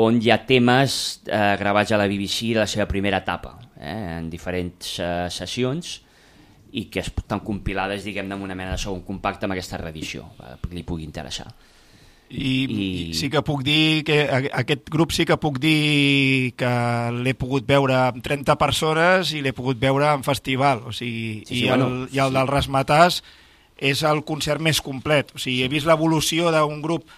on 0.03 0.21
hi 0.23 0.31
ha 0.31 0.43
temes 0.47 1.21
eh, 1.27 1.57
gravats 1.59 1.95
a 1.95 1.99
la 1.99 2.07
BBC 2.11 2.55
de 2.55 2.63
la 2.63 2.69
seva 2.71 2.87
primera 2.91 3.23
etapa, 3.23 3.57
eh, 3.79 4.19
en 4.19 4.31
diferents 4.31 4.99
eh, 4.99 5.27
sessions, 5.31 6.01
i 6.71 6.87
que 6.91 7.03
estan 7.03 7.43
compilades, 7.43 8.05
diguem-ne, 8.07 8.35
amb 8.35 8.47
una 8.47 8.55
mena 8.55 8.77
de 8.77 8.83
segon 8.83 9.03
compacte 9.07 9.47
amb 9.47 9.57
aquesta 9.57 9.79
reedició, 9.79 10.29
eh, 10.39 10.57
perquè 10.59 10.79
li 10.79 10.87
pugui 10.87 11.07
interessar. 11.07 11.49
I, 12.31 13.11
I- 13.11 13.15
sí 13.19 13.29
que 13.29 13.41
puc 13.43 13.65
dir 13.67 14.05
que 14.07 14.21
aquest 14.55 14.89
grup 14.91 15.11
sí 15.11 15.25
que 15.27 15.37
puc 15.43 15.59
dir 15.59 16.53
que 16.55 16.71
l'he 17.25 17.35
pogut 17.35 17.67
veure 17.67 17.97
amb 18.07 18.23
30 18.23 18.55
persones 18.61 19.33
i 19.35 19.41
l'he 19.43 19.53
pogut 19.53 19.81
veure 19.83 20.13
en 20.15 20.23
festival, 20.23 20.85
o 20.87 20.93
sigui, 20.95 21.43
Sí, 21.47 21.55
sí, 21.57 21.65
i, 21.65 21.69
el, 21.69 21.81
bueno, 21.83 22.07
i 22.13 22.19
el 22.23 22.31
sí. 22.31 22.37
del 22.39 22.49
Rasmatàs 22.53 23.23
és 23.81 24.03
el 24.07 24.23
concert 24.29 24.61
més 24.63 24.81
complet, 24.85 25.33
o 25.35 25.39
sigui, 25.43 25.65
he 25.65 25.69
vist 25.73 25.89
l'evolució 25.89 26.53
d'un 26.55 26.81
grup 26.85 27.09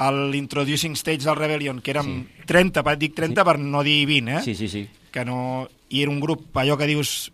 a 0.00 0.12
l'Introducing 0.12 0.94
Stage 0.96 1.26
del 1.26 1.36
Rebellion, 1.36 1.80
que 1.82 1.90
érem 1.92 2.06
Sí. 2.22 2.44
30, 2.46 2.82
per- 2.86 2.96
dic 2.98 3.14
30 3.18 3.44
per 3.44 3.58
no 3.58 3.82
dir 3.82 4.06
20, 4.06 4.38
eh? 4.38 4.42
Sí, 4.44 4.54
sí, 4.54 4.68
sí. 4.68 4.86
que 5.10 5.24
no... 5.24 5.68
I 5.90 6.02
era 6.04 6.10
un 6.12 6.20
grup, 6.22 6.54
allò 6.56 6.76
que 6.78 6.86
dius, 6.86 7.32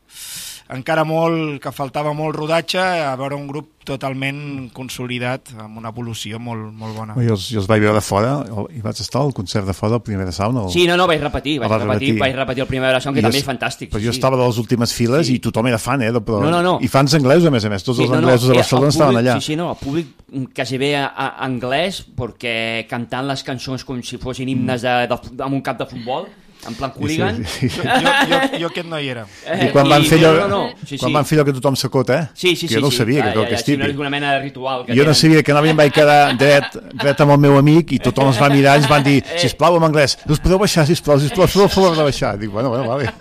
encara 0.75 1.05
molt, 1.07 1.61
que 1.63 1.71
faltava 1.73 2.13
molt 2.13 2.35
rodatge, 2.37 2.81
a 2.81 3.15
veure 3.17 3.37
un 3.39 3.47
grup 3.47 3.71
totalment 3.87 4.71
consolidat, 4.75 5.53
amb 5.63 5.79
una 5.79 5.93
evolució 5.93 6.41
molt, 6.43 6.73
molt 6.75 6.97
bona. 6.97 7.15
jo 7.23 7.37
els, 7.37 7.45
jo 7.55 7.61
els 7.61 7.69
vaig 7.71 7.85
veure 7.85 8.01
fora 8.03 8.33
i 8.75 8.81
vaig 8.83 8.99
estar 8.99 9.21
al 9.23 9.31
concert 9.33 9.65
de 9.69 9.73
fora 9.77 9.93
del 9.95 10.03
primer 10.03 10.27
de 10.27 10.33
sauna 10.35 10.65
o... 10.67 10.71
Sí, 10.75 10.89
no, 10.89 10.97
no, 10.99 11.07
vaig 11.07 11.21
repetir, 11.23 11.61
vaig, 11.61 11.71
vas 11.71 11.83
repetir, 11.85 12.09
repetir. 12.17 12.21
vaig 12.25 12.35
repetir 12.41 12.65
el 12.65 12.69
primer 12.73 12.91
versió, 12.91 13.13
que 13.15 13.23
I 13.23 13.27
també 13.29 13.39
és 13.39 13.47
fantàstic. 13.47 13.91
Però 13.93 14.01
sí, 14.03 14.07
jo 14.09 14.13
sí. 14.13 14.19
estava 14.19 14.37
de 14.41 14.47
les 14.49 14.59
últimes 14.59 14.93
files 14.93 15.27
Sí. 15.29 15.37
i 15.37 15.39
tothom 15.39 15.69
era 15.71 15.79
fan, 15.79 16.03
eh? 16.03 16.11
de- 16.11 16.21
Però... 16.21 16.41
No, 16.43 16.51
no, 16.51 16.63
no. 16.63 16.79
I 16.83 16.89
fans 16.91 17.15
anglesos, 17.15 17.47
a 17.47 17.51
més 17.55 17.65
a 17.65 17.71
més. 17.71 17.85
Tots 17.87 18.01
els 18.03 18.11
anglesos 18.11 18.49
de 18.49 18.55
eh, 18.55 18.59
Barcelona 18.59 18.87
el 18.89 18.95
estaven 18.97 19.15
públic- 19.15 19.31
allà. 19.31 19.41
Sí, 19.41 19.47
sí, 19.53 19.57
no, 19.57 19.71
el 19.71 19.79
públic 19.79 20.07
mm, 20.33 20.45
quasi 20.57 20.79
bé 20.83 20.97
a, 20.99 21.07
a 21.15 21.29
anglès, 21.47 22.03
perquè 22.19 22.87
cantant 22.91 23.31
les 23.31 23.45
cançons 23.47 23.85
com 23.87 24.03
si 24.03 24.19
fossin 24.19 24.49
himnes 24.51 24.83
de, 24.83 24.97
de, 25.07 25.21
de, 25.31 25.43
amb 25.47 25.55
un 25.55 25.63
cap 25.63 25.79
de 25.79 25.87
futbol, 25.87 26.27
en 26.69 26.75
plan 26.75 26.93
hooligan. 26.97 27.45
Sí, 27.47 27.69
sí, 27.69 27.69
sí. 27.69 27.81
Jo, 27.81 28.13
jo, 28.31 28.59
jo 28.61 28.67
aquest 28.71 28.89
no 28.91 28.99
hi 29.01 29.09
era. 29.13 29.25
Eh, 29.47 29.67
I 29.67 29.71
quan 29.73 29.89
van 29.89 30.05
fer 30.05 30.19
allò, 30.19 30.33
No, 30.41 30.49
no, 30.49 30.61
no. 30.67 30.87
Sí, 30.87 30.99
quan 30.99 31.11
sí. 31.11 31.15
van 31.15 31.25
fer 31.29 31.39
allò 31.39 31.45
que 31.49 31.55
tothom 31.59 31.77
s'acota, 31.77 32.19
eh? 32.21 32.27
Sí, 32.35 32.55
sí, 32.57 32.67
que 32.67 32.75
sí. 32.75 32.75
jo 32.75 32.81
no 32.81 32.89
ho 32.89 32.91
sí. 32.91 32.97
sabia, 32.99 33.23
que 33.23 33.29
Ah, 33.31 33.35
ja, 33.35 33.47
que 33.49 33.55
és 33.55 33.61
ja, 33.61 33.67
sí, 33.67 33.77
no 33.77 33.87
és 33.87 33.97
una 33.97 34.11
mena 34.11 34.33
de 34.35 34.41
ritual. 34.43 34.85
Que 34.87 34.93
Jo 34.93 35.05
no 35.05 35.13
tenen. 35.13 35.21
sabia 35.23 35.43
que 35.43 35.53
anava 35.53 35.67
i 35.67 35.71
em 35.71 35.77
vaig 35.77 35.93
quedar 35.93 36.37
dret, 36.37 36.77
dret 36.95 37.21
amb 37.25 37.33
el 37.37 37.39
meu 37.47 37.57
amic 37.59 37.93
i 37.93 37.99
tothom 37.99 38.29
ens 38.33 38.41
va 38.43 38.49
mirar 38.51 38.77
i 38.77 38.83
ens 38.83 38.89
van 38.91 39.03
dir, 39.07 39.23
Eh. 39.25 39.39
sisplau, 39.39 39.77
en 39.77 39.83
anglès, 39.89 40.19
us 40.29 40.41
podeu 40.41 40.59
baixar, 40.59 40.87
sisplau, 40.87 41.19
sisplau, 41.21 41.47
feu 41.49 41.63
el 41.65 41.69
favor 41.71 41.97
de 41.97 42.03
baixar. 42.03 42.37
Dic, 42.39 42.51
bueno, 42.51 42.71
bueno, 42.71 42.89
vale. 42.89 43.13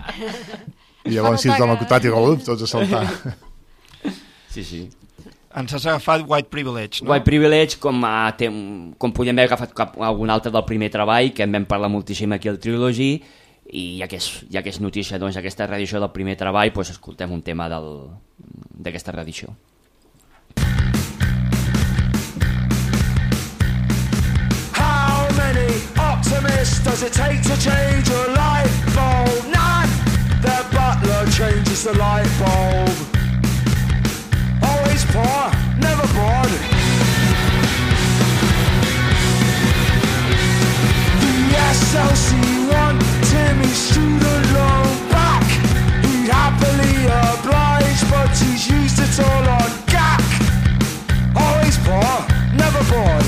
I 1.05 1.11
llavors 1.13 1.41
si 1.41 1.49
ens 1.49 1.59
vam 1.59 1.69
acotat 1.77 2.05
i 2.05 2.09
tots 2.43 2.63
a 2.63 2.67
saltar. 2.67 3.05
Sí, 4.49 4.63
sí 4.63 4.89
ens 5.55 5.73
has 5.73 5.85
agafat 5.87 6.25
White 6.27 6.49
Privilege, 6.49 7.03
no? 7.03 7.11
White 7.11 7.23
Privilege, 7.23 7.77
com, 7.79 8.03
ah, 8.03 8.27
a, 8.27 8.33
com 8.97 9.11
podíem 9.11 9.37
haver 9.37 9.47
agafat 9.47 9.73
cap, 9.73 9.95
algun 10.01 10.29
altre 10.29 10.51
del 10.51 10.65
primer 10.67 10.91
treball, 10.91 11.31
que 11.31 11.43
en 11.43 11.55
vam 11.55 11.65
parlar 11.65 11.89
moltíssim 11.89 12.35
aquí 12.35 12.51
al 12.51 12.59
Trilogy, 12.59 13.13
i 13.71 13.85
ja 14.01 14.09
que 14.11 14.19
és, 14.19 14.27
ja 14.51 14.61
que 14.61 14.69
és 14.69 14.81
notícia 14.83 15.19
doncs, 15.19 15.39
aquesta 15.39 15.67
reedició 15.67 16.01
del 16.03 16.11
primer 16.11 16.35
treball, 16.39 16.73
doncs 16.75 16.91
escoltem 16.97 17.31
un 17.31 17.41
tema 17.41 17.69
d'aquesta 17.71 19.15
reedició. 19.15 19.55
How 24.75 25.23
many 25.39 25.71
optimists 25.95 26.83
does 26.83 27.01
it 27.01 27.13
take 27.13 27.41
to 27.47 27.55
change 27.63 28.11
a 28.11 28.27
light 28.35 28.75
bulb? 28.91 29.55
None! 29.55 29.89
The 30.43 30.59
butler 30.75 31.25
changes 31.31 31.85
the 31.85 31.95
light 31.97 32.29
bulb. 32.43 32.94
Always 34.95 35.11
poor, 35.11 35.51
never 35.77 36.07
bored. 36.15 36.53
The 41.19 41.35
SLC1 41.75 42.95
Timmy 43.29 43.73
student 43.75 44.45
loan 44.55 44.87
back. 45.11 45.43
He'd 45.99 46.29
happily 46.31 46.95
oblige, 47.11 48.09
but 48.09 48.29
he's 48.39 48.69
used 48.69 48.99
it 48.99 49.19
all 49.19 49.49
on 49.59 49.69
gack. 49.85 50.23
Always 51.35 51.77
poor, 51.83 52.15
never 52.55 52.79
bored. 52.87 53.27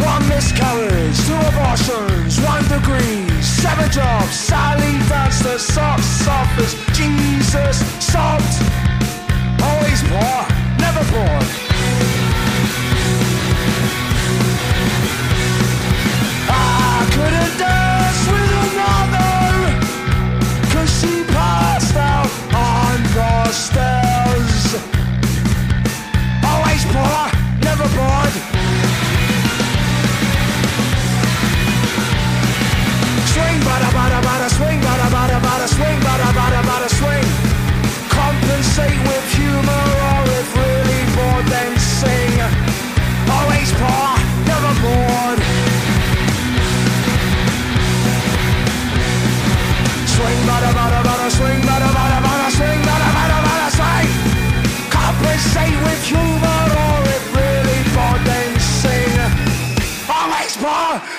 One 0.00 0.26
miscarriage, 0.28 1.18
two 1.26 1.36
abortions, 1.52 2.40
one 2.40 2.64
degree, 2.68 3.31
Seven 3.42 3.90
jobs, 3.90 4.34
Sally 4.38 4.98
Vance, 5.08 5.40
the 5.42 5.58
soft 5.58 6.04
softest 6.04 6.76
Jesus 6.94 7.78
salt. 7.98 8.40
Always 9.60 10.00
poor, 10.04 10.46
never 10.78 11.02
born. 11.10 11.61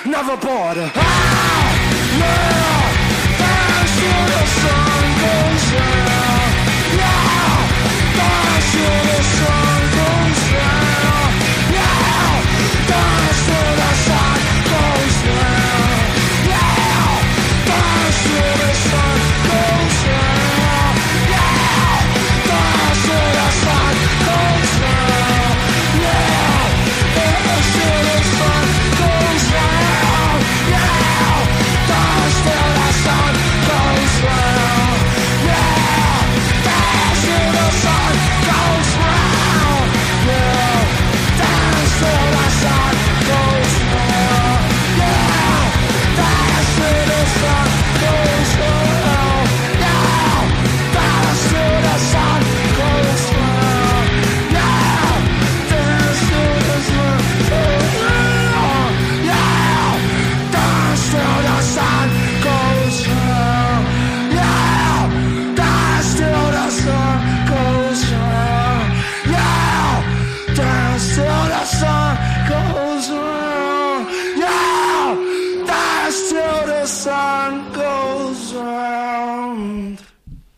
Never 0.05 0.37
bored. 0.37 0.77
Ah! 0.95 1.92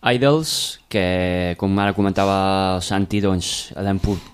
Idols, 0.05 0.79
que 0.87 1.55
com 1.57 1.79
ara 1.81 1.95
comentava 1.97 2.75
el 2.75 2.81
Santi, 2.85 3.23
doncs 3.23 3.71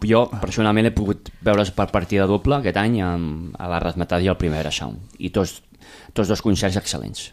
jo 0.04 0.24
personalment 0.42 0.90
he 0.90 0.96
pogut 0.96 1.30
veure's 1.42 1.72
per 1.72 1.88
partida 1.94 2.28
doble 2.28 2.58
aquest 2.60 2.80
any 2.82 3.00
amb, 3.06 3.54
a 3.56 3.70
la 3.72 3.80
Rasmatadi 3.80 4.28
i 4.28 4.32
el 4.34 4.40
Primavera 4.40 4.74
Sound. 4.76 5.16
I 5.20 5.32
tots, 5.32 5.62
tots 6.12 6.28
dos 6.28 6.44
concerts 6.44 6.76
excel·lents. 6.82 7.30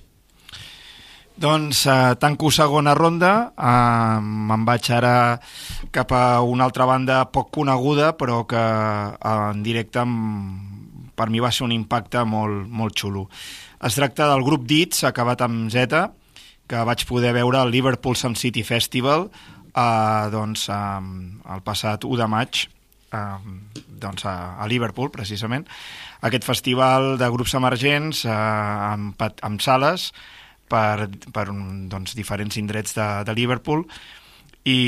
Doncs 1.38 1.84
eh, 1.86 2.14
tanco 2.18 2.50
segona 2.50 2.94
ronda, 2.98 3.32
eh, 3.54 4.18
me'n 4.22 4.64
vaig 4.66 4.88
ara 4.90 5.38
cap 5.94 6.14
a 6.14 6.40
una 6.42 6.66
altra 6.66 6.86
banda 6.86 7.24
poc 7.30 7.52
coneguda, 7.54 8.12
però 8.18 8.44
que 8.46 8.58
eh, 8.58 9.34
en 9.34 9.62
directe 9.62 10.02
per 11.18 11.28
mi 11.30 11.42
va 11.42 11.50
ser 11.54 11.66
un 11.66 11.74
impacte 11.74 12.22
molt, 12.26 12.66
molt 12.70 12.94
xulo. 12.98 13.28
Es 13.82 13.94
tracta 13.98 14.26
del 14.30 14.42
grup 14.46 14.66
Dits, 14.66 15.04
acabat 15.06 15.42
amb 15.46 15.70
Z, 15.70 16.06
que 16.68 16.82
vaig 16.84 17.04
poder 17.08 17.32
veure 17.36 17.60
al 17.60 17.72
Liverpool 17.72 18.16
Sun 18.16 18.36
City 18.36 18.62
Festival 18.66 19.28
eh, 19.28 20.26
doncs, 20.32 20.68
eh, 20.68 21.54
el 21.54 21.64
passat 21.64 22.04
1 22.04 22.20
de 22.20 22.28
maig 22.30 22.64
eh, 23.12 23.38
doncs 23.98 24.26
a, 24.28 24.36
a 24.60 24.68
Liverpool, 24.70 25.10
precisament. 25.10 25.66
Aquest 26.20 26.44
festival 26.46 27.16
de 27.18 27.30
grups 27.32 27.54
emergents 27.58 28.24
eh, 28.26 28.34
amb, 28.92 29.16
amb 29.22 29.64
sales 29.64 30.12
per, 30.68 31.08
per 31.32 31.48
un, 31.52 31.88
doncs, 31.88 32.14
diferents 32.18 32.60
indrets 32.60 32.96
de, 32.96 33.08
de 33.24 33.36
Liverpool 33.36 33.86
i, 34.68 34.80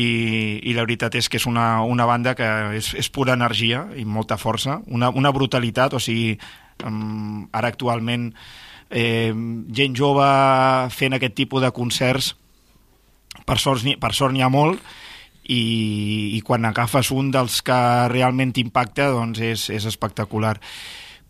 i 0.62 0.74
la 0.76 0.84
veritat 0.84 1.16
és 1.16 1.28
que 1.30 1.38
és 1.40 1.46
una, 1.48 1.82
una 1.86 2.06
banda 2.08 2.34
que 2.36 2.48
és, 2.76 2.92
és 2.98 3.08
pura 3.12 3.36
energia 3.38 3.86
i 3.96 4.04
molta 4.04 4.36
força, 4.40 4.80
una, 4.92 5.10
una 5.16 5.32
brutalitat, 5.32 5.96
o 5.96 6.02
sigui, 6.02 6.34
um, 6.84 7.46
ara 7.56 7.70
actualment 7.72 8.30
gent 8.90 9.94
jove 9.94 10.26
fent 10.90 11.14
aquest 11.14 11.36
tipus 11.38 11.62
de 11.62 11.70
concerts 11.70 12.32
per 13.46 13.58
sort 13.62 13.86
per 14.02 14.10
sort 14.16 14.34
n'hi 14.34 14.42
ha 14.42 14.50
molt 14.50 14.82
i, 15.50 16.36
i 16.36 16.40
quan 16.46 16.66
agafes 16.66 17.10
un 17.14 17.30
dels 17.34 17.60
que 17.66 17.78
realment 18.12 18.54
t'impacta 18.54 19.10
doncs 19.14 19.40
és, 19.42 19.68
és 19.74 19.86
espectacular. 19.88 20.56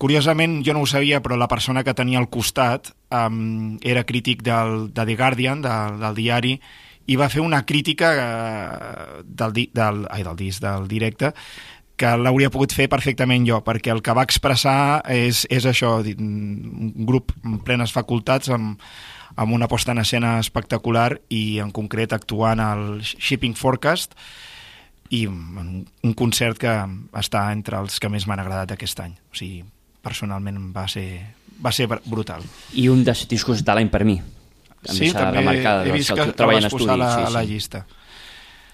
Curiosament, 0.01 0.61
jo 0.65 0.73
no 0.73 0.85
ho 0.85 0.89
sabia, 0.89 1.21
però 1.21 1.37
la 1.37 1.49
persona 1.49 1.85
que 1.85 1.97
tenia 1.97 2.21
al 2.21 2.31
costat 2.33 2.93
um, 3.13 3.77
era 3.85 4.07
crític 4.09 4.45
del, 4.45 4.89
de 4.97 5.05
The 5.05 5.17
Guardian, 5.17 5.61
de, 5.65 5.75
del 6.01 6.17
diari, 6.17 6.55
i 7.11 7.19
va 7.21 7.29
fer 7.33 7.43
una 7.45 7.67
crítica 7.69 8.13
uh, 8.17 9.21
del, 9.25 9.67
del, 9.77 10.07
ai, 10.09 10.25
del 10.25 10.39
disc, 10.41 10.65
del 10.65 10.89
directe, 10.89 11.35
que 12.01 12.11
l'hauria 12.17 12.49
pogut 12.53 12.73
fer 12.73 12.89
perfectament 12.89 13.45
jo, 13.49 13.61
perquè 13.65 13.93
el 13.93 14.01
que 14.05 14.15
va 14.17 14.25
expressar 14.25 15.03
és, 15.13 15.45
és 15.53 15.67
això, 15.69 15.99
un 16.17 16.93
grup 17.09 17.35
amb 17.45 17.61
plenes 17.67 17.93
facultats, 17.93 18.49
amb, 18.55 18.81
amb 19.37 19.53
una 19.57 19.69
posta 19.69 19.93
en 19.93 20.01
escena 20.03 20.39
espectacular 20.41 21.21
i 21.29 21.61
en 21.61 21.73
concret 21.77 22.15
actuant 22.17 22.63
al 22.65 22.87
Shipping 23.05 23.57
Forecast 23.59 24.17
i 25.11 25.27
un, 25.27 25.85
un 26.07 26.17
concert 26.17 26.59
que 26.63 26.73
està 27.19 27.45
entre 27.53 27.81
els 27.83 27.99
que 28.01 28.09
més 28.13 28.27
m'han 28.31 28.41
agradat 28.43 28.77
aquest 28.77 29.01
any. 29.05 29.17
O 29.33 29.37
sigui, 29.37 29.65
personalment 30.05 30.71
va 30.73 30.87
ser, 30.89 31.07
va 31.61 31.73
ser 31.75 31.89
br- 31.91 32.03
brutal. 32.07 32.47
I 32.73 32.89
un 32.89 33.05
dels 33.05 33.27
discos 33.29 33.65
de 33.67 33.77
l'any 33.77 33.91
per 33.93 34.05
mi. 34.09 34.21
sí, 34.87 35.11
s'ha 35.11 35.27
també 35.27 35.43
remarcat, 35.43 35.85
he 35.85 35.91
doncs, 35.91 35.99
vist 35.99 36.15
que 36.17 36.31
treball 36.39 36.63
vas 36.63 36.73
posar 36.73 36.95
a 36.95 36.97
estudi, 36.97 37.01
la, 37.03 37.11
sí, 37.13 37.27
a 37.27 37.35
la 37.37 37.45
sí. 37.45 37.53
llista. 37.53 37.87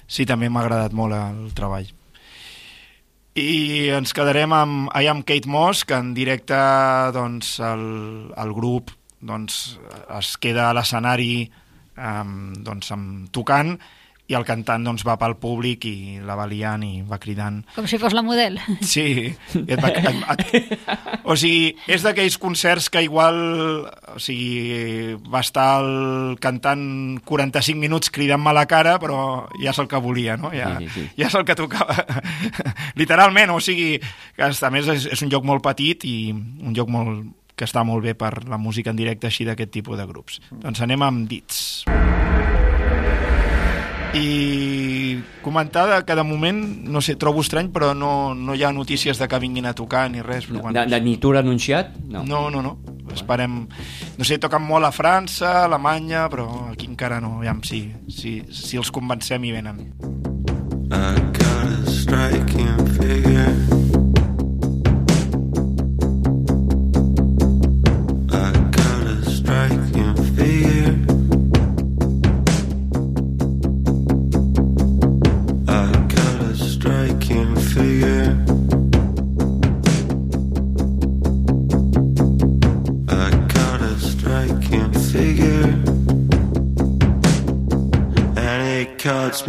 Sí, 0.06 0.26
també 0.28 0.50
m'ha 0.52 0.62
agradat 0.62 0.94
molt 0.94 1.16
el 1.18 1.54
treball. 1.56 1.88
I 3.36 3.92
ens 3.92 4.14
quedarem 4.16 4.52
amb 4.56 4.88
I 4.96 5.10
Am 5.10 5.18
Kate 5.20 5.50
Moss, 5.52 5.82
que 5.84 5.92
en 5.92 6.14
directe 6.16 6.56
doncs, 7.12 7.58
el, 7.60 7.82
el 8.32 8.52
grup 8.56 8.94
doncs, 9.20 9.76
es 10.16 10.30
queda 10.40 10.70
a 10.70 10.76
l'escenari 10.76 11.44
um, 12.00 12.54
doncs, 12.64 12.88
amb, 12.96 13.26
tocant 13.36 13.74
i 14.26 14.34
el 14.34 14.44
cantant 14.46 14.82
doncs, 14.86 15.04
va 15.06 15.14
pel 15.20 15.36
públic 15.38 15.84
i 15.86 16.18
la 16.26 16.34
va 16.38 16.48
liant 16.50 16.82
i 16.82 17.02
va 17.06 17.18
cridant 17.22 17.60
Com 17.76 17.86
si 17.86 17.98
fos 18.02 18.14
la 18.16 18.24
model. 18.26 18.58
Sí, 18.82 19.04
i 19.30 19.62
et 19.62 19.82
va, 19.82 19.92
et, 19.92 20.42
et, 20.50 20.88
o 21.22 21.36
sigui, 21.38 21.76
és 21.90 22.02
d'aquells 22.02 22.38
concerts 22.42 22.88
que 22.90 23.04
igual 23.06 23.38
o 23.86 24.18
sigui, 24.22 25.14
va 25.30 25.44
estar 25.44 25.68
el 25.82 26.36
cantant 26.42 27.20
45 27.26 27.78
minuts 27.78 28.10
cridant-me 28.10 28.50
a 28.50 28.56
la 28.56 28.66
cara, 28.70 28.96
però 29.02 29.46
ja 29.62 29.70
és 29.70 29.80
el 29.82 29.90
que 29.90 30.02
volia, 30.02 30.36
no? 30.40 30.50
Ja, 30.54 30.74
Sí, 30.76 30.88
sí, 30.90 31.06
sí. 31.06 31.08
ja 31.22 31.30
és 31.30 31.38
el 31.38 31.46
que 31.46 31.54
tocava. 31.58 31.94
Literalment, 33.00 33.54
o 33.54 33.60
sigui, 33.62 33.96
que 34.36 34.50
a 34.50 34.70
més 34.74 34.90
és, 34.90 35.08
és 35.14 35.22
un 35.22 35.30
lloc 35.32 35.46
molt 35.46 35.62
petit 35.64 36.04
i 36.08 36.16
un 36.34 36.74
lloc 36.76 36.90
molt, 36.90 37.30
que 37.56 37.64
està 37.64 37.86
molt 37.88 38.04
bé 38.04 38.16
per 38.18 38.44
la 38.50 38.58
música 38.60 38.92
en 38.92 38.98
directe 38.98 39.30
així 39.30 39.46
d'aquest 39.48 39.72
tipus 39.78 39.96
de 39.98 40.06
grups. 40.10 40.42
Doncs 40.50 40.82
anem 40.84 41.06
amb 41.06 41.26
Dits. 41.30 41.86
I 44.16 45.22
comentar 45.42 46.04
que 46.04 46.14
de 46.14 46.22
moment, 46.24 46.60
no 46.88 47.00
sé, 47.04 47.16
trobo 47.20 47.42
estrany, 47.44 47.68
però 47.72 47.92
no, 47.94 48.34
no 48.34 48.54
hi 48.56 48.64
ha 48.64 48.72
notícies 48.72 49.18
de 49.20 49.28
que 49.28 49.40
vinguin 49.42 49.66
a 49.68 49.74
tocar 49.76 50.06
ni 50.10 50.22
res. 50.24 50.48
Però, 50.48 50.72
De, 50.72 50.86
de, 50.88 51.00
ni 51.04 51.16
tour 51.20 51.36
anunciat? 51.36 51.96
No. 52.08 52.24
no, 52.24 52.48
no, 52.50 52.62
no. 52.62 52.78
Esperem... 53.12 53.66
No 54.16 54.24
sé, 54.24 54.38
toquen 54.42 54.64
molt 54.64 54.88
a 54.88 54.92
França, 54.92 55.52
a 55.60 55.64
Alemanya, 55.68 56.26
però 56.32 56.48
aquí 56.72 56.88
encara 56.88 57.20
no. 57.20 57.36
Aviam 57.40 57.62
si, 57.64 57.86
si, 58.08 58.40
si 58.50 58.80
els 58.80 58.90
convencem 58.92 59.44
i 59.44 59.52
venen. 59.54 59.84
I 60.86 61.14
got 61.36 61.66
a 61.66 61.90
striking 61.90 62.85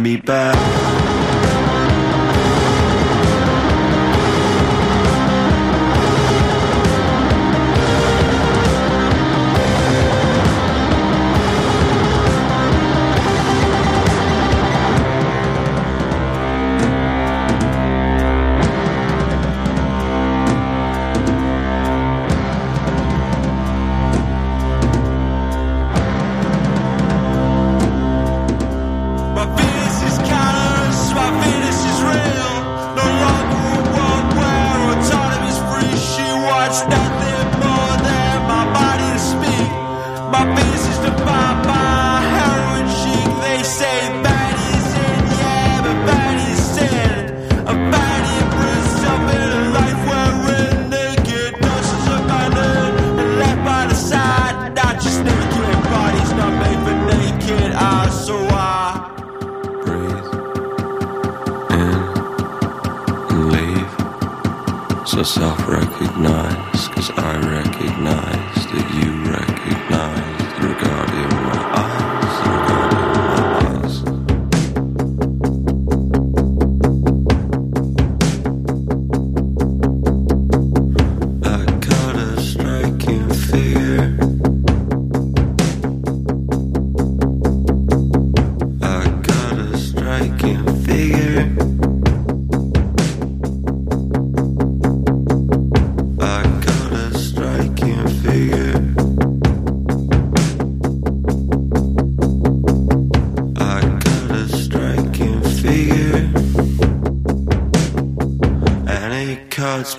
me 0.00 0.16
back. 0.16 1.07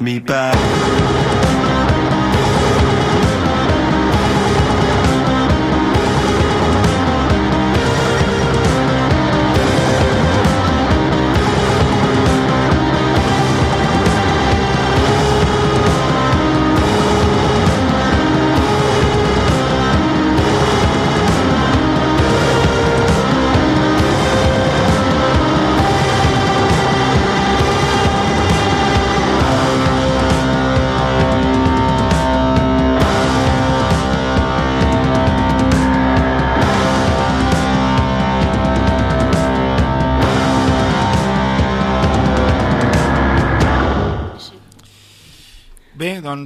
Me 0.02 0.20
back. 0.20 1.18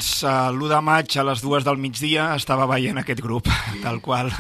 Doncs 0.03 0.23
uh, 0.27 0.51
l'1 0.51 0.67
de 0.67 0.79
maig 0.83 1.15
a 1.17 1.23
les 1.23 1.41
dues 1.41 1.63
del 1.63 1.77
migdia 1.79 2.33
estava 2.35 2.65
veient 2.67 2.97
aquest 2.99 3.21
grup, 3.23 3.47
tal 3.81 4.01
qual. 4.03 4.31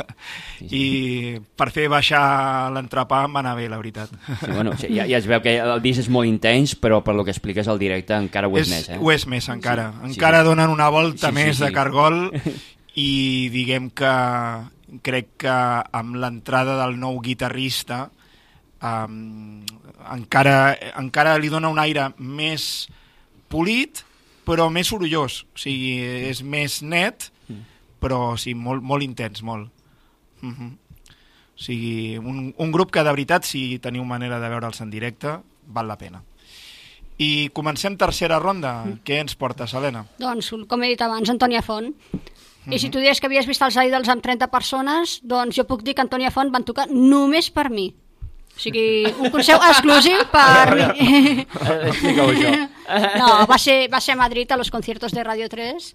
I 0.63 1.39
per 1.55 1.69
fer 1.71 1.87
baixar 1.91 2.71
l'entrepà 2.75 3.23
em 3.27 3.37
va 3.37 3.43
anar 3.43 3.55
bé, 3.55 3.69
la 3.71 3.79
veritat. 3.79 4.11
Sí, 4.43 4.51
bueno, 4.51 4.75
sí, 4.77 4.89
ja, 4.91 5.07
ja 5.07 5.17
es 5.21 5.27
veu 5.29 5.41
que 5.43 5.55
el 5.61 5.81
disc 5.83 6.03
és 6.03 6.09
molt 6.11 6.27
intens, 6.27 6.75
però 6.75 7.01
per 7.03 7.15
lo 7.15 7.23
que 7.23 7.31
expliques 7.31 7.67
al 7.67 7.79
directe 7.79 8.15
encara 8.17 8.49
ho 8.49 8.57
és, 8.59 8.69
més, 8.69 8.89
eh? 8.91 8.99
Ho 8.99 9.11
és 9.13 9.25
més, 9.27 9.47
encara. 9.49 9.91
Sí, 10.01 10.13
encara 10.13 10.43
sí. 10.43 10.49
donen 10.51 10.73
una 10.73 10.89
volta 10.91 11.29
Sí, 11.29 11.35
sí, 11.35 11.39
més 11.39 11.57
sí. 11.57 11.63
de 11.63 11.71
cargol 11.75 12.19
i 13.07 13.11
diguem 13.53 13.91
que 13.95 14.13
crec 15.03 15.35
que 15.45 15.59
amb 15.95 16.17
l'entrada 16.19 16.75
del 16.83 16.99
nou 16.99 17.21
guitarrista 17.23 18.09
um, 18.83 19.63
encara, 20.13 20.75
encara 20.99 21.37
li 21.41 21.49
dona 21.49 21.71
un 21.71 21.79
aire 21.81 22.11
més 22.19 22.89
polit 23.49 24.03
però 24.45 24.69
més 24.69 24.89
sorollós 24.91 25.43
o 25.45 25.59
sigui, 25.59 25.99
és 26.29 26.43
més 26.43 26.81
net 26.81 27.29
però 28.03 28.35
sí, 28.37 28.53
molt, 28.53 28.83
molt 28.83 29.03
intens 29.03 29.43
molt 29.43 29.69
uh 30.43 30.49
-huh. 30.49 30.71
o 30.71 31.59
sigui, 31.59 32.17
un, 32.17 32.53
un 32.57 32.71
grup 32.71 32.91
que 32.91 33.03
de 33.03 33.11
veritat 33.11 33.45
si 33.45 33.79
teniu 33.79 34.03
manera 34.03 34.39
de 34.39 34.49
veure'ls 34.49 34.81
en 34.81 34.89
directe 34.89 35.39
val 35.67 35.87
la 35.87 35.97
pena 35.97 36.23
i 37.17 37.49
comencem 37.53 37.97
tercera 37.97 38.39
ronda. 38.39 38.83
Què 39.05 39.19
ens 39.21 39.35
portes, 39.35 39.73
Helena? 39.73 40.05
Doncs, 40.21 40.51
com 40.69 40.83
he 40.83 40.93
dit 40.93 41.01
abans, 41.01 41.29
Antònia 41.29 41.61
Font. 41.61 41.93
I 42.71 42.79
si 42.79 42.89
tu 42.89 43.01
dius 43.03 43.19
que 43.19 43.27
havies 43.27 43.47
vist 43.49 43.61
els 43.65 43.75
Idols 43.75 44.07
amb 44.09 44.23
30 44.23 44.47
persones, 44.47 45.17
doncs 45.27 45.57
jo 45.59 45.65
puc 45.67 45.83
dir 45.83 45.97
que 45.97 46.05
Antònia 46.05 46.31
Font 46.31 46.51
van 46.53 46.63
tocar 46.63 46.87
només 46.89 47.49
per 47.51 47.69
mi. 47.69 47.89
O 48.53 48.61
sigui, 48.63 48.85
un 49.17 49.31
concert 49.33 49.63
exclusiu 49.65 50.21
per. 50.31 50.93
Explica-ho 51.89 52.29
això. 52.29 52.53
No, 52.83 53.45
va 53.47 53.55
ser, 53.57 53.87
va 53.89 54.01
ser 54.03 54.11
a 54.13 54.19
Madrid 54.19 54.51
a 54.51 54.57
los 54.59 54.69
conciertos 54.69 55.13
de 55.15 55.23
Radio 55.23 55.47
3 55.49 55.93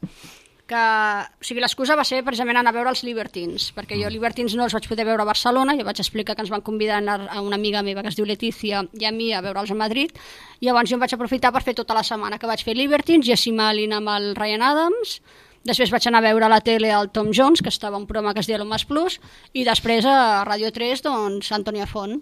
que, 0.69 0.77
o 0.77 1.45
sigui, 1.49 1.63
l'excusa 1.65 1.97
va 1.97 2.05
ser 2.05 2.21
precisament 2.23 2.61
anar 2.61 2.75
a 2.75 2.77
veure 2.77 2.93
els 2.93 3.01
Libertines, 3.07 3.71
perquè 3.75 3.97
jo 3.99 4.11
Libertines 4.13 4.55
no 4.55 4.67
els 4.67 4.77
vaig 4.77 4.87
poder 4.91 5.07
veure 5.09 5.25
a 5.25 5.27
Barcelona, 5.27 5.75
jo 5.79 5.87
vaig 5.89 6.03
explicar 6.05 6.37
que 6.37 6.45
ens 6.45 6.53
van 6.53 6.63
convidar 6.63 6.99
a, 6.99 7.03
anar 7.03 7.17
a 7.33 7.41
una 7.41 7.57
amiga 7.57 7.83
meva 7.83 8.05
que 8.05 8.13
es 8.13 8.19
diu 8.19 8.29
Letícia 8.29 8.85
i 8.93 9.09
a 9.09 9.13
mi 9.15 9.33
a 9.33 9.41
veure'ls 9.45 9.73
a 9.73 9.79
Madrid, 9.81 10.13
i 10.61 10.69
llavors 10.69 10.93
jo 10.93 10.99
em 10.99 11.03
vaig 11.03 11.17
aprofitar 11.17 11.55
per 11.57 11.65
fer 11.65 11.75
tota 11.81 11.97
la 11.97 12.05
setmana 12.05 12.39
que 12.39 12.51
vaig 12.51 12.63
fer 12.65 12.77
Libertines, 12.77 13.27
Jessie 13.27 13.57
Malin 13.57 13.97
amb 13.97 14.13
el 14.13 14.35
Ryan 14.37 14.67
Adams, 14.69 15.19
després 15.65 15.91
vaig 15.91 16.07
anar 16.11 16.21
a 16.21 16.29
veure 16.29 16.47
a 16.47 16.53
la 16.53 16.61
tele 16.61 16.93
el 16.93 17.09
Tom 17.17 17.33
Jones, 17.33 17.65
que 17.65 17.73
estava 17.73 17.97
un 17.97 18.07
programa 18.07 18.37
que 18.37 18.45
es 18.45 18.51
deia 18.51 18.61
L'Homes 18.61 18.85
Plus, 18.85 19.23
i 19.57 19.65
després 19.65 20.05
a 20.05 20.45
Radio 20.45 20.73
3, 20.75 21.07
doncs, 21.09 21.53
Antònia 21.57 21.89
Font. 21.89 22.21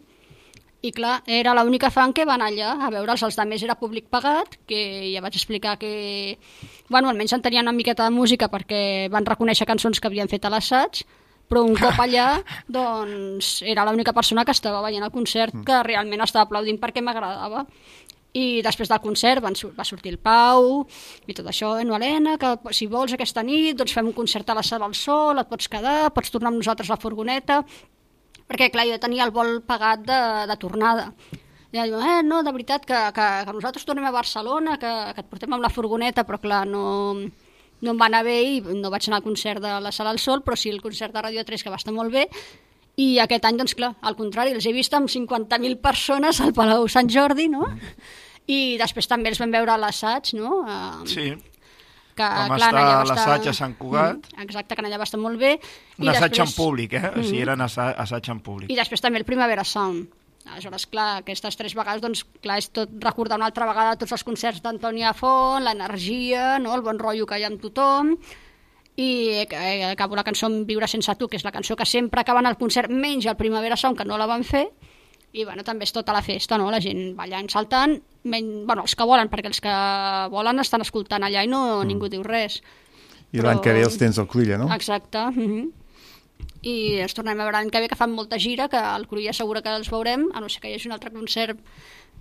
I 0.87 0.93
clar, 0.95 1.17
era 1.27 1.55
l'única 1.57 1.89
fan 1.91 2.13
que 2.15 2.25
va 2.29 2.37
anar 2.37 2.53
allà 2.53 2.71
a 2.87 2.91
veure'ls, 2.95 3.25
els 3.27 3.39
altres. 3.43 3.65
Era 3.67 3.75
públic 3.81 4.07
pagat, 4.13 4.55
que 4.71 4.79
ja 5.11 5.23
vaig 5.25 5.35
explicar 5.35 5.75
que, 5.81 6.39
bueno, 6.89 7.11
almenys 7.11 7.35
entenien 7.35 7.67
una 7.67 7.75
miqueta 7.75 8.07
de 8.07 8.15
música 8.15 8.47
perquè 8.53 9.09
van 9.11 9.27
reconèixer 9.27 9.67
cançons 9.67 9.99
que 9.99 10.07
havien 10.07 10.31
fet 10.31 10.47
a 10.47 10.53
l'assaig, 10.53 11.03
però 11.51 11.65
un 11.67 11.75
cop 11.79 11.99
allà, 12.03 12.29
doncs, 12.79 13.61
era 13.67 13.87
l'única 13.89 14.15
persona 14.15 14.45
que 14.47 14.55
estava 14.55 14.85
veient 14.85 15.03
el 15.03 15.15
concert 15.15 15.59
que 15.67 15.83
realment 15.89 16.23
estava 16.23 16.47
aplaudint 16.47 16.79
perquè 16.83 17.03
m'agradava. 17.03 17.67
I 18.37 18.61
després 18.61 18.91
del 18.93 19.01
concert 19.01 19.41
van, 19.41 19.57
va 19.75 19.85
sortir 19.89 20.13
el 20.13 20.21
Pau 20.21 20.85
i 21.27 21.35
tot 21.35 21.47
això, 21.49 21.73
eh, 21.81 21.87
no, 21.89 21.97
Helena, 21.97 22.37
que 22.39 22.53
si 22.77 22.87
vols 22.87 23.17
aquesta 23.17 23.43
nit, 23.43 23.75
doncs 23.79 23.97
fem 23.97 24.07
un 24.13 24.15
concert 24.15 24.51
a 24.53 24.59
la 24.59 24.65
Sala 24.67 24.85
del 24.85 24.95
Sol, 24.95 25.41
et 25.41 25.49
pots 25.49 25.71
quedar, 25.73 26.13
pots 26.13 26.31
tornar 26.31 26.53
amb 26.53 26.61
nosaltres 26.61 26.91
a 26.91 26.95
la 26.95 27.01
furgoneta, 27.01 27.63
perquè 28.47 28.71
clar, 28.73 28.87
jo 28.89 29.01
tenia 29.03 29.27
el 29.27 29.35
vol 29.35 29.61
pagat 29.67 30.05
de, 30.07 30.21
de 30.51 30.57
tornada. 30.61 31.11
I 31.73 31.83
diu, 31.83 31.99
eh, 32.01 32.21
no, 32.25 32.43
de 32.47 32.53
veritat, 32.55 32.87
que, 32.89 33.01
que, 33.13 33.27
que 33.45 33.55
nosaltres 33.57 33.85
tornem 33.85 34.07
a 34.09 34.15
Barcelona, 34.15 34.79
que, 34.81 34.93
que 35.17 35.25
et 35.25 35.29
portem 35.29 35.53
amb 35.53 35.65
la 35.65 35.73
furgoneta, 35.73 36.25
però 36.25 36.39
clar, 36.41 36.63
no, 36.71 36.85
no 37.17 37.93
em 37.93 37.99
va 38.01 38.07
anar 38.09 38.23
bé 38.25 38.37
i 38.47 38.61
no 38.63 38.93
vaig 38.93 39.09
anar 39.09 39.21
al 39.21 39.27
concert 39.27 39.61
de 39.65 39.75
la 39.83 39.93
Sala 39.93 40.15
del 40.15 40.23
Sol, 40.23 40.45
però 40.47 40.57
sí 40.57 40.71
el 40.73 40.81
concert 40.85 41.13
de 41.13 41.25
Radio 41.27 41.45
3, 41.45 41.67
que 41.67 41.73
va 41.73 41.81
estar 41.81 41.95
molt 41.95 42.15
bé, 42.15 42.29
i 42.97 43.19
aquest 43.21 43.45
any, 43.45 43.59
doncs 43.61 43.77
clar, 43.77 43.93
al 44.01 44.17
contrari, 44.17 44.55
els 44.57 44.65
he 44.65 44.73
vist 44.73 44.95
amb 44.97 45.11
50.000 45.13 45.83
persones 45.85 46.41
al 46.41 46.55
Palau 46.57 46.87
Sant 46.89 47.11
Jordi, 47.13 47.51
no? 47.53 47.67
I 48.49 48.79
després 48.81 49.11
també 49.11 49.29
els 49.33 49.43
vam 49.43 49.53
veure 49.53 49.75
a 49.75 49.81
l'assaig, 49.81 50.33
no? 50.39 50.63
Sí, 51.11 51.33
que, 52.17 52.25
Vam 52.25 52.49
clar, 52.49 52.59
estar 52.59 52.73
allà 52.75 52.93
a 52.95 52.99
va 53.03 53.09
l'assaig 53.13 53.49
a 53.49 53.53
Sant 53.57 53.75
Cugat. 53.79 54.17
Mm, 54.33 54.43
exacte, 54.47 54.75
que 54.75 54.83
allà 54.83 54.99
va 54.99 55.05
estar 55.05 55.21
molt 55.21 55.39
bé. 55.39 55.59
un 55.99 56.05
I 56.07 56.09
assaig 56.09 56.33
en 56.33 56.47
després- 56.47 56.57
públic, 56.57 56.93
eh? 56.97 57.11
O 57.15 57.23
sigui, 57.23 57.43
eren 57.45 57.61
assa 57.61 57.91
assaig 57.93 58.29
en 58.33 58.41
públic. 58.41 58.71
i 58.73 58.77
després 58.77 59.01
també 59.05 59.19
el 59.21 59.25
Primavera 59.29 59.65
Sound. 59.65 60.09
Aleshores, 60.47 60.87
clar, 60.87 61.19
aquestes 61.25 61.57
tres 61.59 61.75
vegades, 61.75 62.01
doncs, 62.01 62.25
clar, 62.41 62.59
és 62.59 62.69
tot 62.71 62.89
recordar 63.03 63.37
una 63.37 63.47
altra 63.47 63.67
vegada 63.67 63.97
tots 63.99 64.13
els 64.13 64.23
concerts 64.23 64.63
d'Antònia 64.63 65.13
Font, 65.13 65.65
l'energia, 65.65 66.59
no? 66.61 66.73
el 66.75 66.83
bon 66.83 66.99
rotllo 67.01 67.27
que 67.27 67.39
hi 67.39 67.43
ha 67.43 67.49
amb 67.49 67.61
tothom, 67.61 68.13
i 68.97 69.45
eh, 69.51 69.85
acabo 69.91 70.15
la 70.17 70.23
cançó 70.25 70.49
Viure 70.65 70.87
sense 70.89 71.13
tu, 71.17 71.27
que 71.29 71.37
és 71.37 71.45
la 71.45 71.51
cançó 71.53 71.75
que 71.77 71.85
sempre 71.85 72.21
acaben 72.21 72.47
el 72.47 72.57
concert, 72.57 72.89
menys 72.89 73.27
el 73.27 73.37
Primavera 73.37 73.77
Sound, 73.77 73.99
que 73.99 74.05
no 74.07 74.17
la 74.17 74.27
van 74.27 74.45
fer, 74.45 74.69
i 75.33 75.45
bueno, 75.45 75.65
també 75.65 75.85
és 75.85 75.93
tota 75.93 76.15
la 76.17 76.23
festa, 76.25 76.57
no? 76.59 76.71
la 76.73 76.81
gent 76.81 77.15
ballant, 77.17 77.49
saltant, 77.53 77.97
men... 78.25 78.53
bueno, 78.67 78.87
els 78.87 78.95
que 78.97 79.07
volen, 79.09 79.29
perquè 79.33 79.51
els 79.51 79.61
que 79.61 79.75
volen 80.33 80.63
estan 80.63 80.85
escoltant 80.85 81.27
allà 81.27 81.45
i 81.45 81.51
no 81.51 81.63
mm. 81.81 81.89
ningú 81.91 82.11
diu 82.13 82.23
res. 82.25 82.63
I 83.33 83.43
l'any 83.43 83.59
Però- 83.59 83.65
que 83.65 83.75
ve 83.77 83.83
els 83.85 83.99
tens 84.01 84.21
al 84.23 84.29
Cruïlla, 84.31 84.57
no? 84.61 84.71
Exacte. 84.75 85.19
Uh 85.19 85.37
-huh. 85.37 85.67
I 86.63 87.01
ens 87.05 87.15
tornem 87.15 87.39
a 87.39 87.45
veure 87.45 87.59
l'any 87.59 87.71
que 87.71 87.81
ve, 87.81 87.89
que 87.89 87.97
fan 87.97 88.13
molta 88.13 88.39
gira, 88.39 88.69
que 88.69 88.77
al 88.77 89.07
Cruïlla 89.07 89.33
segura 89.33 89.63
que 89.63 89.69
els 89.69 89.91
veurem, 89.91 90.31
a 90.35 90.41
no 90.41 90.49
ser 90.49 90.61
que 90.61 90.71
hi 90.71 90.75
hagi 90.75 90.89
un 90.89 90.93
altre 90.93 91.11
concert... 91.11 91.59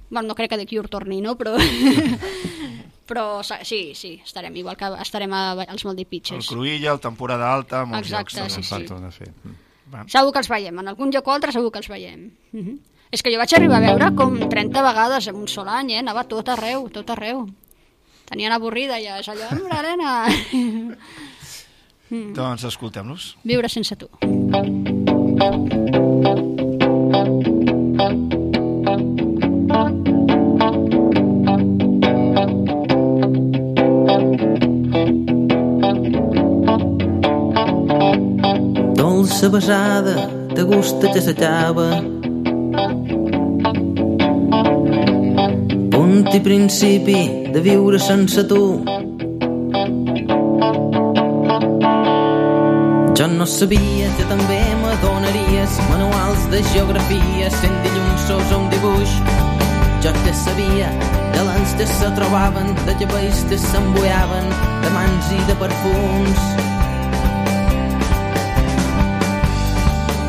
Bueno, 0.08 0.28
no 0.28 0.36
crec 0.36 0.51
que 0.51 0.58
de 0.58 0.68
Cure 0.68 0.88
torni, 0.88 1.20
no? 1.20 1.36
Però, 1.36 1.58
però 3.10 3.41
sí, 3.43 3.95
sí, 3.95 4.22
estarem 4.24 4.56
igual 4.56 4.78
que 4.78 4.86
estarem 5.01 5.34
a, 5.34 5.53
als 5.53 5.84
Moldy 5.84 6.03
El 6.03 6.08
Pitches. 6.08 6.47
Cruïlla, 6.47 6.91
el 6.91 6.99
Temporada 6.99 7.51
Alta, 7.51 7.86
molts 7.86 8.12
Exacte, 8.12 8.39
llocs. 8.39 8.53
sí, 8.53 8.86
també. 8.86 9.12
sí. 9.12 9.18
Fer. 9.18 9.34
Mm. 9.43 9.56
Segur 10.08 10.32
que 10.32 10.39
els 10.39 10.49
veiem, 10.49 10.80
en 10.80 10.88
algun 10.88 11.12
lloc 11.12 11.28
o 11.28 11.32
altre 11.32 11.51
segur 11.51 11.72
que 11.72 11.80
els 11.80 11.89
veiem. 11.89 12.32
Uh 12.53 12.60
-huh. 12.60 12.78
És 13.16 13.22
que 13.24 13.32
jo 13.32 13.39
vaig 13.39 13.53
arribar 13.55 13.78
a 13.80 13.86
veure 13.86 14.09
com 14.11 14.34
30 14.51 14.82
vegades 14.84 15.30
en 15.32 15.38
un 15.39 15.47
sol 15.47 15.70
any, 15.72 15.93
eh? 15.93 16.01
Anava 16.01 16.26
tot 16.28 16.49
arreu, 16.51 16.89
tot 16.91 17.13
arreu. 17.13 17.45
Tenien 18.28 18.51
avorrida 18.51 18.97
ja, 18.99 19.22
és 19.22 19.30
allò, 19.32 19.47
mira, 19.55 19.80
Helena... 19.80 20.26
Doncs 22.36 22.63
escoltem-los. 22.68 23.32
Viure 23.47 23.70
sense 23.72 23.95
tu. 23.95 24.09
Dolça 38.99 39.49
besada 39.49 40.28
de 40.53 40.68
gust 40.68 41.07
que 41.09 41.24
s'acaba. 41.24 41.89
Punt 46.16 46.32
i 46.32 46.39
principi 46.39 47.16
de 47.51 47.59
viure 47.59 47.97
sense 47.99 48.39
tu. 48.47 48.59
Jo 53.20 53.26
no 53.34 53.47
sabia 53.53 54.07
que 54.16 54.28
també 54.30 54.61
m'adonaries 54.80 55.74
manuals 55.89 56.45
de 56.53 56.61
geografia 56.70 57.49
sent 57.57 57.76
dilluns 57.84 58.30
un 58.59 58.70
dibuix. 58.72 59.18
Jo 60.05 60.13
te 60.22 60.36
sabia 60.45 60.88
de 61.34 61.43
l'ans 61.49 61.74
que 61.82 61.88
se 61.91 62.11
trobaven, 62.22 62.72
de 62.86 62.95
cabells 63.01 63.41
que 63.49 63.59
s'embuiaven, 63.66 64.47
de 64.86 64.93
mans 64.95 65.34
i 65.36 65.41
de 65.49 65.57
perfums. 65.66 66.45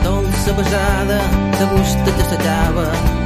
dolça 0.03 0.53
besada 0.59 1.21
de 1.61 1.71
gust 1.77 2.05
que 2.19 2.29
s'acaba. 2.33 3.26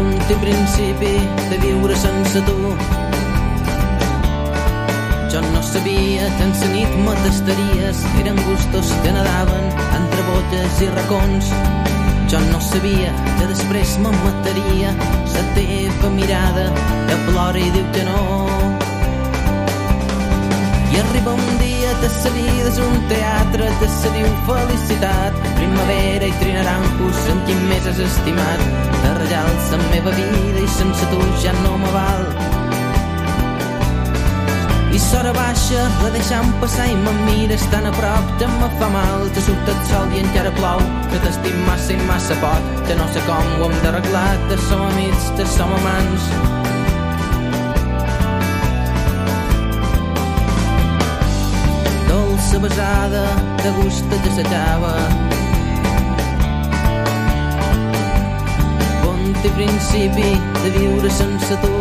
Punt 0.00 0.30
i 0.32 0.36
principi 0.40 1.10
de 1.50 1.56
viure 1.60 1.96
sense 2.02 2.40
tu. 2.46 2.54
Jo 5.32 5.42
no 5.52 5.60
sabia 5.62 6.30
que 6.38 6.46
en 6.46 6.54
sa 6.56 6.70
nit 6.72 6.96
me 7.04 7.18
tastaries, 7.20 8.00
eren 8.22 8.40
gustos 8.48 8.94
que 9.04 9.12
nadaven 9.12 9.68
entre 10.00 10.26
botes 10.30 10.82
i 10.86 10.90
racons. 10.96 11.52
Jo 12.32 12.40
no 12.48 12.64
sabia 12.72 13.12
que 13.36 13.52
després 13.52 13.98
me 14.00 14.16
mataria 14.24 14.96
la 15.36 15.48
teva 15.58 16.16
mirada 16.16 16.70
que 17.10 17.24
plora 17.28 17.60
i 17.60 17.72
diu 17.76 17.90
que 17.92 18.08
no. 18.08 18.79
I 20.90 20.98
arriba 20.98 21.32
un 21.32 21.58
dia 21.58 21.70
vida 22.34 22.68
és 22.68 22.78
un 22.78 22.96
teatre 23.08 23.66
que 23.80 23.88
se 23.88 24.10
diu 24.14 24.28
felicitat. 24.46 25.36
Primavera 25.56 26.26
i 26.26 26.34
trinaranjos, 26.40 27.20
en 27.32 27.42
qui 27.46 27.54
més 27.68 27.86
has 27.86 28.00
estimat. 28.06 28.64
De 29.02 29.12
rajals 29.18 29.70
la 29.72 29.80
meva 29.90 30.14
vida 30.18 30.64
i 30.64 30.68
sense 30.78 31.10
tu 31.12 31.20
ja 31.44 31.54
no 31.62 31.76
me 31.78 31.92
val. 31.94 32.26
I 34.90 34.98
s'hora 34.98 35.32
baixa, 35.32 35.82
la 36.02 36.10
deixant 36.10 36.52
passar 36.62 36.88
i 36.90 36.96
me 36.98 37.12
mires 37.24 37.62
tan 37.70 37.86
a 37.86 37.92
prop 37.94 38.30
que 38.38 38.50
me 38.58 38.70
fa 38.78 38.88
mal. 38.90 39.26
Que 39.34 39.46
surt 39.46 39.74
el 39.74 39.82
sol 39.90 40.14
i 40.16 40.24
encara 40.26 40.54
plou, 40.58 40.82
que 41.10 41.24
t'estim 41.26 41.58
massa 41.70 41.94
i 41.94 42.00
massa 42.10 42.38
poc. 42.44 42.70
Que 42.88 42.98
no 42.98 43.10
sé 43.14 43.22
com 43.30 43.58
ho 43.58 43.68
hem 43.70 43.82
d'arreglar, 43.84 44.30
que 44.48 44.62
som 44.68 44.88
amics, 44.90 45.34
que 45.38 45.52
som 45.58 45.78
amants. 45.82 46.49
Dolça 52.50 52.58
besada 52.58 53.24
de 53.62 53.70
gust 53.70 54.04
que 54.22 54.30
s'acaba. 54.34 54.94
Punt 59.02 59.44
i 59.44 59.50
principi 59.50 60.30
de 60.62 60.70
viure 60.74 61.10
sense 61.10 61.56
tu. 61.62 61.76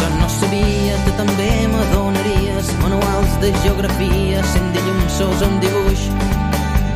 Jo 0.00 0.08
no 0.18 0.28
sabia 0.28 0.98
que 1.06 1.14
també 1.16 1.48
m'adonaries 1.72 2.74
manuals 2.82 3.38
de 3.40 3.54
geografia 3.64 4.44
sent 4.52 4.68
dilluns 4.76 5.20
un 5.48 5.58
dibuix. 5.64 6.04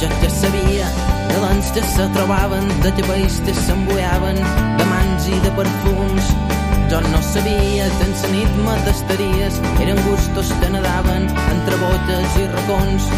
Jo 0.02 0.12
ja 0.20 0.30
sabia 0.30 0.92
de 1.32 1.40
l'ans 1.40 1.72
que 1.72 1.82
se 1.82 2.08
trobaven, 2.18 2.68
de 2.82 2.92
cabells 3.00 3.40
que 3.46 3.54
s'embuiaven, 3.54 4.44
de 4.76 4.92
mans 4.92 5.28
i 5.28 5.40
de 5.40 5.56
perfums. 5.56 6.57
Jo 6.90 7.00
no 7.02 7.20
sabia 7.20 7.84
que 7.98 8.06
nit 8.32 8.52
me 8.64 8.74
tastaries, 8.86 9.60
eren 9.78 9.98
gustos 10.06 10.52
que 10.60 10.68
nadaven 10.72 11.26
entre 11.52 11.76
botes 11.76 12.36
i 12.40 12.46
racons. 12.54 13.08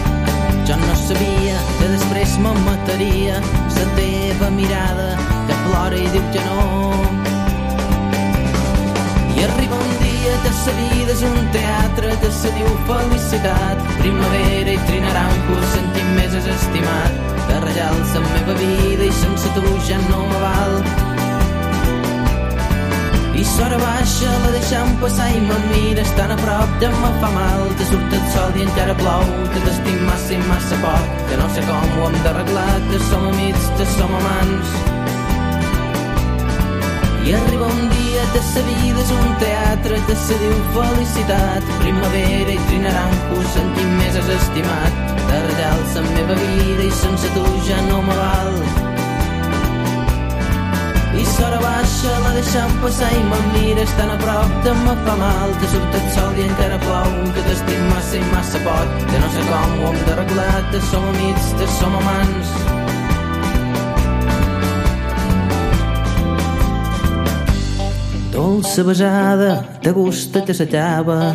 Jo 0.66 0.76
no 0.80 0.94
sabia 0.98 1.58
que 1.78 1.90
després 1.92 2.32
me 2.42 2.50
mataria 2.64 3.36
la 3.76 3.84
teva 3.94 4.50
mirada 4.50 5.06
que 5.46 5.58
plora 5.66 5.96
i 5.96 6.08
diu 6.14 6.24
que 6.34 6.42
no. 6.48 6.64
I 9.36 9.44
arriba 9.46 9.78
un 9.78 9.92
dia 10.02 10.32
que 10.46 10.52
sa 10.62 10.74
vida 10.80 11.14
és 11.14 11.22
un 11.28 11.38
teatre 11.54 12.16
que 12.24 12.30
se 12.40 12.50
diu 12.56 12.72
felicitat. 12.90 13.84
Primavera 14.00 14.74
i 14.74 14.80
trinaranjos, 14.90 15.68
sentim 15.76 16.10
més 16.18 16.34
és 16.42 16.50
estimat. 16.56 17.22
De 17.46 17.62
rajals 17.68 18.18
la 18.18 18.26
meva 18.26 18.58
vida 18.64 19.06
i 19.06 19.14
sense 19.22 19.54
tu 19.54 19.78
ja 19.86 20.02
no 20.10 20.26
me 20.26 20.42
val. 20.42 20.99
I 23.40 23.44
sora 23.48 23.76
baixa 23.80 24.30
la 24.42 24.48
deixem 24.52 24.90
passar 25.00 25.26
i 25.32 25.38
me 25.40 25.54
mires 25.70 26.10
tan 26.16 26.32
a 26.34 26.36
prop 26.36 26.72
que 26.80 26.88
me 27.02 27.10
fa 27.22 27.30
mal. 27.32 27.62
Te 27.78 27.86
surt 27.88 28.16
el 28.18 28.26
sol 28.34 28.58
i 28.58 28.66
encara 28.66 28.96
plou, 28.98 29.24
que 29.54 29.62
t'estim 29.64 30.02
massa 30.08 30.34
i 30.36 30.40
massa 30.50 30.80
poc, 30.82 31.14
que 31.30 31.38
no 31.40 31.46
sé 31.54 31.64
com 31.68 31.94
ho 31.96 32.10
hem 32.10 32.18
d'arreglar, 32.26 32.74
que 32.90 33.00
som 33.06 33.24
amics, 33.30 33.70
que 33.78 33.86
som 33.94 34.12
amants. 34.20 34.76
I 37.24 37.34
arriba 37.38 37.72
un 37.78 37.82
dia 37.96 38.28
de 38.34 38.44
sa 38.50 38.66
vida 38.68 39.00
és 39.06 39.16
un 39.16 39.34
teatre 39.46 40.04
que 40.10 40.20
se 40.26 40.38
diu 40.44 40.54
felicitat 40.76 41.74
primavera 41.80 42.54
i 42.58 42.62
trinaranjos 42.68 43.60
en 43.64 43.74
qui 43.76 43.90
més 43.96 44.20
has 44.20 44.32
estimat 44.36 45.02
t'arrels 45.28 45.98
la 45.98 46.06
meva 46.12 46.40
vida 46.46 46.88
i 46.88 46.96
sense 47.04 47.36
tu 47.36 47.44
ja 47.68 47.84
no 47.88 48.02
me 48.08 48.16
val 48.24 48.99
i 51.20 51.24
sora 51.26 51.58
baixa 51.60 52.12
la 52.24 52.32
deixem 52.36 52.70
passar 52.82 53.10
i 53.12 53.22
me 53.30 53.38
mires 53.52 53.92
tan 53.98 54.10
a 54.14 54.16
prop 54.24 54.52
que 54.64 54.72
me 54.84 54.94
fa 55.04 55.14
mal 55.20 55.54
que 55.60 55.70
surt 55.72 55.96
el 55.98 56.06
sol 56.16 56.38
i 56.40 56.46
encara 56.48 56.78
plou 56.84 57.10
que 57.36 57.44
t'estim 57.48 57.82
massa 57.92 58.16
i 58.20 58.22
massa 58.32 58.60
poc 58.66 58.94
que 59.10 59.22
no 59.24 59.32
sé 59.34 59.46
com 59.50 59.74
ho 59.80 59.90
hem 59.90 59.98
d'arreglar 60.08 60.60
que 60.70 60.82
som 60.90 61.08
amics, 61.14 61.50
que 61.58 61.72
som 61.78 61.98
amants 62.02 62.54
Dolça 68.40 68.84
besada, 68.86 69.50
de 69.82 69.90
gust 69.92 70.36
que 70.46 70.54
s'acaba. 70.54 71.34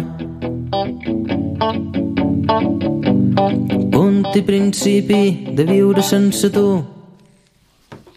Punt 3.92 4.24
i 4.34 4.42
principi 4.48 5.20
de 5.58 5.66
viure 5.70 6.02
sense 6.02 6.50
tu. 6.56 6.70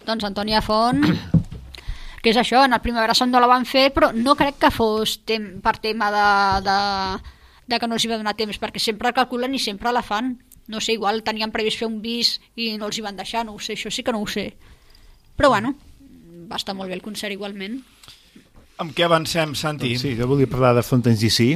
Doncs 0.07 0.25
Antònia 0.25 0.63
Font, 0.65 1.03
que 2.21 2.33
és 2.33 2.39
això, 2.39 2.63
en 2.65 2.75
el 2.75 2.81
Primavera 2.83 3.15
Sound 3.15 3.33
no 3.33 3.41
la 3.41 3.49
van 3.49 3.65
fer, 3.65 3.89
però 3.95 4.11
no 4.15 4.35
crec 4.39 4.59
que 4.59 4.71
fos 4.73 5.19
tem 5.27 5.59
per 5.63 5.77
tema 5.79 6.09
de, 6.11 6.27
de, 6.67 6.79
de 7.71 7.79
que 7.79 7.87
no 7.87 7.95
els 7.95 8.05
hi 8.05 8.11
va 8.11 8.19
donar 8.19 8.35
temps, 8.39 8.59
perquè 8.59 8.81
sempre 8.83 9.13
calculen 9.15 9.55
i 9.55 9.61
sempre 9.63 9.93
la 9.95 10.03
fan. 10.03 10.35
No 10.69 10.81
sé, 10.83 10.93
igual 10.93 11.23
tenien 11.25 11.53
previst 11.53 11.79
fer 11.81 11.87
un 11.89 12.01
bis 12.03 12.35
i 12.59 12.75
no 12.77 12.89
els 12.89 12.99
hi 12.99 13.05
van 13.05 13.17
deixar, 13.17 13.45
no 13.45 13.55
ho 13.55 13.61
sé, 13.63 13.77
això 13.77 13.89
sí 13.89 14.03
que 14.05 14.13
no 14.13 14.21
ho 14.21 14.27
sé. 14.29 14.51
Però 15.39 15.49
bueno, 15.49 15.73
va 16.51 16.59
estar 16.59 16.75
molt 16.75 16.91
bé 16.91 16.97
el 16.99 17.05
concert 17.05 17.33
igualment. 17.33 17.79
Amb 18.79 18.93
què 18.95 19.03
avancem, 19.07 19.55
Santi? 19.59 19.93
Doncs 19.95 20.05
sí, 20.05 20.13
jo 20.19 20.27
volia 20.29 20.47
parlar 20.47 20.75
de 20.77 20.83
Fontaine's 20.87 21.23
DC, 21.23 21.49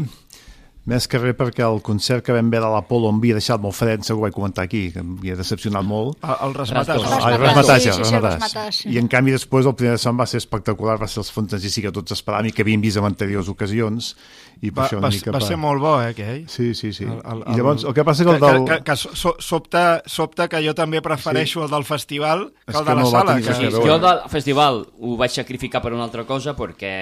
més 0.89 1.05
que 1.07 1.19
res 1.21 1.35
perquè 1.39 1.63
el 1.63 1.77
concert 1.85 2.25
que 2.25 2.33
vam 2.35 2.49
veure 2.51 2.67
a 2.67 2.71
l'Apolo 2.73 3.07
em 3.13 3.19
havia 3.21 3.37
deixat 3.37 3.61
molt 3.63 3.75
fred, 3.77 4.01
segur 4.03 4.19
que 4.19 4.23
ho 4.23 4.25
vaig 4.25 4.35
comentar 4.35 4.65
aquí, 4.67 4.81
que 4.91 4.99
em 4.99 5.13
havia 5.15 5.37
decepcionat 5.39 5.85
molt. 5.87 6.17
El, 6.19 6.33
el 6.49 6.55
rasmatàs. 6.57 6.99
Rasmatàs. 6.99 7.23
Ah, 7.23 7.31
el 7.31 7.39
rasmatàs, 7.39 7.83
Sí, 7.83 7.91
sí, 7.91 8.01
el 8.01 8.05
sí, 8.05 8.15
el 8.19 8.73
sí. 8.75 8.91
I 8.91 8.99
en 8.99 9.07
canvi 9.11 9.31
després 9.35 9.69
el 9.69 9.75
primer 9.79 9.95
de 9.95 10.01
son 10.03 10.19
va 10.19 10.27
ser 10.27 10.41
espectacular, 10.43 10.97
va 10.99 11.07
ser 11.07 11.21
els 11.23 11.31
Fontaine's 11.31 11.63
DC 11.63 11.85
que 11.85 11.93
tots 11.95 12.15
esperàvem 12.17 12.51
i 12.51 12.55
que 12.55 12.65
havíem 12.67 12.83
vist 12.83 12.99
en 12.99 13.07
anteriors 13.07 13.47
ocasions. 13.53 14.13
I 14.59 14.71
per 14.71 14.83
Va, 14.83 14.85
això 14.89 14.99
va, 14.99 15.07
una 15.07 15.13
mica 15.15 15.31
va 15.31 15.43
ser 15.43 15.57
molt 15.59 15.83
bo, 15.83 15.95
eh, 16.03 16.11
aquell? 16.11 16.43
Sí, 16.51 16.73
sí, 16.75 16.91
sí. 16.95 17.07
El, 17.07 17.19
el, 17.19 17.43
I 17.47 17.57
llavors, 17.57 17.87
el 17.87 17.95
que 17.95 18.05
passa 18.07 18.27
que 18.27 18.35
el 18.35 18.43
del... 18.43 18.61
Que, 18.67 18.77
que, 18.83 18.91
que 18.91 18.95
so, 18.99 19.35
sobta, 19.39 20.01
sobta 20.05 20.47
que 20.51 20.61
jo 20.67 20.75
també 20.75 21.01
prefereixo 21.03 21.63
el 21.63 21.71
del 21.71 21.87
festival 21.87 22.49
que 22.51 22.75
És 22.75 22.79
el 22.79 22.87
de 22.87 22.95
la 22.95 23.01
no 23.01 23.11
va 23.11 23.23
sala. 23.23 23.39
Que... 23.39 23.55
Sí, 23.55 23.71
jo 23.71 23.99
del 24.03 24.23
festival 24.31 24.83
ho 24.99 25.17
vaig 25.19 25.35
sacrificar 25.35 25.83
per 25.83 25.95
una 25.95 26.05
altra 26.07 26.27
cosa 26.27 26.55
perquè 26.59 26.95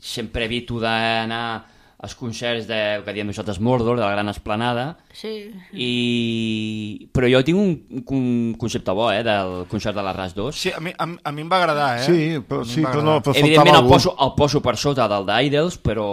sempre 0.00 0.44
evito 0.44 0.76
d'anar 0.80 1.73
als 2.04 2.14
concerts 2.20 2.66
de, 2.68 2.80
que 3.06 3.14
diem 3.16 3.30
nosaltres 3.32 3.58
Mordor, 3.64 3.96
de 3.96 4.04
la 4.04 4.12
Gran 4.12 4.28
Esplanada, 4.28 4.90
Sí. 5.14 5.30
i... 5.72 7.08
però 7.14 7.28
jo 7.30 7.40
tinc 7.46 7.58
un, 7.58 8.02
un 8.10 8.54
concepte 8.58 8.92
bo 8.96 9.06
eh, 9.12 9.22
del 9.24 9.64
concert 9.70 9.94
de 9.96 10.02
la 10.02 10.12
RAS 10.12 10.34
2. 10.34 10.56
Sí, 10.58 10.72
a 10.74 10.80
mi, 10.80 10.92
a, 10.98 11.06
mi- 11.06 11.18
a 11.22 11.32
mi 11.32 11.44
em 11.44 11.50
va 11.52 11.60
agradar, 11.62 11.90
eh? 12.00 12.04
Sí, 12.04 12.40
però, 12.48 12.64
sí, 12.66 12.82
però, 12.82 13.02
no, 13.06 13.18
però 13.22 13.36
Evidentment 13.38 13.78
el 13.78 13.88
poso, 13.88 14.14
el 14.20 14.32
poso 14.36 14.60
per 14.64 14.76
sota 14.80 15.06
del 15.10 15.26
d'Idols, 15.28 15.78
però 15.84 16.08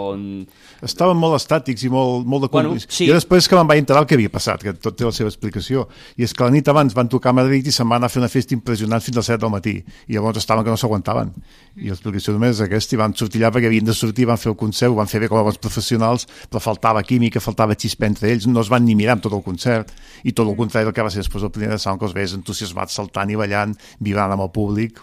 Estaven 0.82 1.14
molt 1.18 1.36
estàtics 1.38 1.84
i 1.86 1.90
molt, 1.92 2.24
molt 2.26 2.46
de 2.46 2.50
Bueno, 2.52 2.72
sí. 2.88 3.06
Jo 3.06 3.14
després 3.14 3.46
que 3.48 3.54
me'n 3.58 3.68
vaig 3.70 3.78
enterar 3.82 4.02
el 4.02 4.08
que 4.10 4.16
havia 4.18 4.30
passat, 4.32 4.62
que 4.66 4.72
tot 4.74 4.96
té 4.98 5.06
la 5.06 5.12
seva 5.14 5.30
explicació. 5.30 5.84
I 6.18 6.24
és 6.26 6.34
que 6.34 6.42
la 6.44 6.50
nit 6.54 6.66
abans 6.68 6.94
van 6.96 7.08
tocar 7.10 7.30
a 7.30 7.36
Madrid 7.38 7.66
i 7.70 7.74
se'n 7.74 7.86
van 7.88 8.00
anar 8.02 8.10
a 8.10 8.12
fer 8.12 8.18
una 8.22 8.30
festa 8.32 8.54
impressionant 8.56 9.00
fins 9.04 9.16
a 9.16 9.22
les 9.22 9.30
7 9.30 9.40
del 9.44 9.52
matí. 9.54 9.76
I 10.08 10.16
llavors 10.16 10.40
estaven 10.42 10.64
que 10.66 10.74
no 10.74 10.80
s'aguantaven. 10.80 11.30
I 11.78 11.88
l'explicació 11.92 12.34
només 12.34 12.56
és 12.56 12.64
aquesta, 12.66 12.96
i 12.96 13.00
van 13.00 13.14
sortir 13.14 13.40
allà 13.44 13.52
perquè 13.54 13.70
havien 13.70 13.86
de 13.86 13.94
sortir, 13.94 14.26
van 14.26 14.40
fer 14.42 14.50
el 14.52 14.58
concert, 14.58 14.90
ho 14.90 14.98
van 14.98 15.08
fer 15.10 15.22
bé 15.22 15.30
com 15.30 15.38
a 15.38 15.46
bons 15.46 15.58
professionals, 15.82 16.26
però 16.48 16.60
faltava 16.62 17.02
química, 17.02 17.40
faltava 17.40 17.74
xispa 17.74 18.06
entre 18.06 18.30
ells, 18.32 18.46
no 18.46 18.62
es 18.62 18.70
van 18.70 18.84
ni 18.86 18.94
mirar 18.94 19.16
amb 19.16 19.24
tot 19.26 19.34
el 19.34 19.42
concert. 19.42 19.92
I 20.24 20.32
tot 20.32 20.48
el 20.48 20.56
contrari 20.56 20.86
del 20.86 20.94
que 20.94 21.02
va 21.02 21.10
ser 21.10 21.22
després 21.22 21.42
el 21.42 21.50
primer 21.50 21.72
de 21.74 21.78
sound, 21.82 21.98
que 21.98 22.06
els 22.06 22.14
veies 22.14 22.34
entusiasmats, 22.36 22.94
saltant 22.94 23.30
i 23.30 23.38
ballant, 23.38 23.74
vibrant 24.00 24.32
amb 24.32 24.46
el 24.46 24.52
públic. 24.54 25.02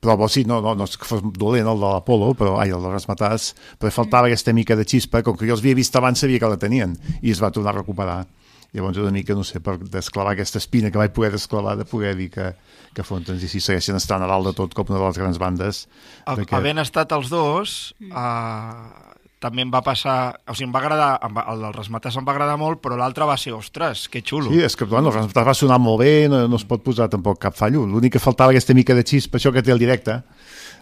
Però 0.00 0.16
bo, 0.16 0.28
sí, 0.28 0.44
no, 0.44 0.60
no, 0.62 0.74
no 0.74 0.86
és 0.86 0.96
que 0.96 1.08
fos 1.08 1.24
dolent 1.24 1.66
el 1.66 1.80
de 1.80 1.90
l'Apolo, 1.96 2.32
però, 2.38 2.58
ai, 2.62 2.70
el 2.70 2.84
de 2.84 2.94
Rasmatàs, 2.94 3.52
però 3.80 3.92
faltava 3.94 4.30
aquesta 4.30 4.54
mica 4.54 4.76
de 4.76 4.86
xispa, 4.86 5.24
com 5.24 5.36
que 5.36 5.48
jo 5.48 5.56
els 5.56 5.64
havia 5.64 5.80
vist 5.80 5.96
abans 5.96 6.20
sabia 6.20 6.40
que 6.40 6.50
la 6.50 6.60
tenien, 6.60 6.96
i 7.22 7.34
es 7.34 7.42
va 7.42 7.52
tornar 7.54 7.74
a 7.74 7.80
recuperar. 7.80 8.22
Llavors 8.74 8.98
una 8.98 9.12
mica, 9.14 9.36
no 9.38 9.44
sé, 9.46 9.60
per 9.62 9.76
desclavar 9.78 10.32
aquesta 10.34 10.58
espina 10.58 10.90
que 10.90 10.98
vaig 10.98 11.12
poder 11.14 11.30
desclavar, 11.36 11.76
de 11.78 11.84
poder 11.86 12.16
dir 12.18 12.26
que, 12.34 12.48
que 12.90 13.04
Fontens 13.06 13.44
i 13.46 13.50
si 13.50 13.60
segueixen 13.62 13.94
estant 14.00 14.24
a 14.26 14.30
dalt 14.30 14.48
de 14.50 14.52
tot 14.58 14.74
com 14.74 14.90
una 14.90 14.98
de 14.98 15.04
les 15.04 15.20
grans 15.22 15.38
bandes. 15.38 15.84
Havent 16.26 16.82
estat 16.82 17.14
els 17.14 17.30
dos, 17.30 17.94
uh, 18.10 19.13
també 19.42 19.64
em 19.64 19.70
va 19.72 19.82
passar... 19.84 20.40
O 20.48 20.54
sigui, 20.56 20.68
em 20.68 20.74
va 20.74 20.82
agradar... 20.82 21.08
El 21.22 21.64
del 21.64 21.74
Rasmatàs 21.76 22.18
em 22.20 22.26
va 22.26 22.34
agradar 22.34 22.58
molt, 22.60 22.80
però 22.84 22.98
l'altre 23.00 23.28
va 23.28 23.36
ser, 23.40 23.54
ostres, 23.56 24.06
que 24.08 24.22
xulo. 24.24 24.52
Sí, 24.52 24.62
és 24.64 24.76
que 24.76 24.88
bueno, 24.88 25.10
el 25.10 25.18
Rasmatàs 25.18 25.48
va 25.50 25.56
sonar 25.58 25.80
molt 25.82 26.02
bé, 26.02 26.12
no, 26.32 26.44
no 26.48 26.60
es 26.60 26.66
pot 26.68 26.84
posar 26.84 27.10
tampoc 27.12 27.40
cap 27.42 27.58
fallo. 27.58 27.84
L'únic 27.88 28.16
que 28.16 28.22
faltava 28.22 28.54
aquesta 28.54 28.76
mica 28.76 28.96
de 28.96 29.04
xispa, 29.06 29.40
això 29.40 29.52
que 29.54 29.62
té 29.64 29.74
el 29.74 29.82
directe, 29.82 30.22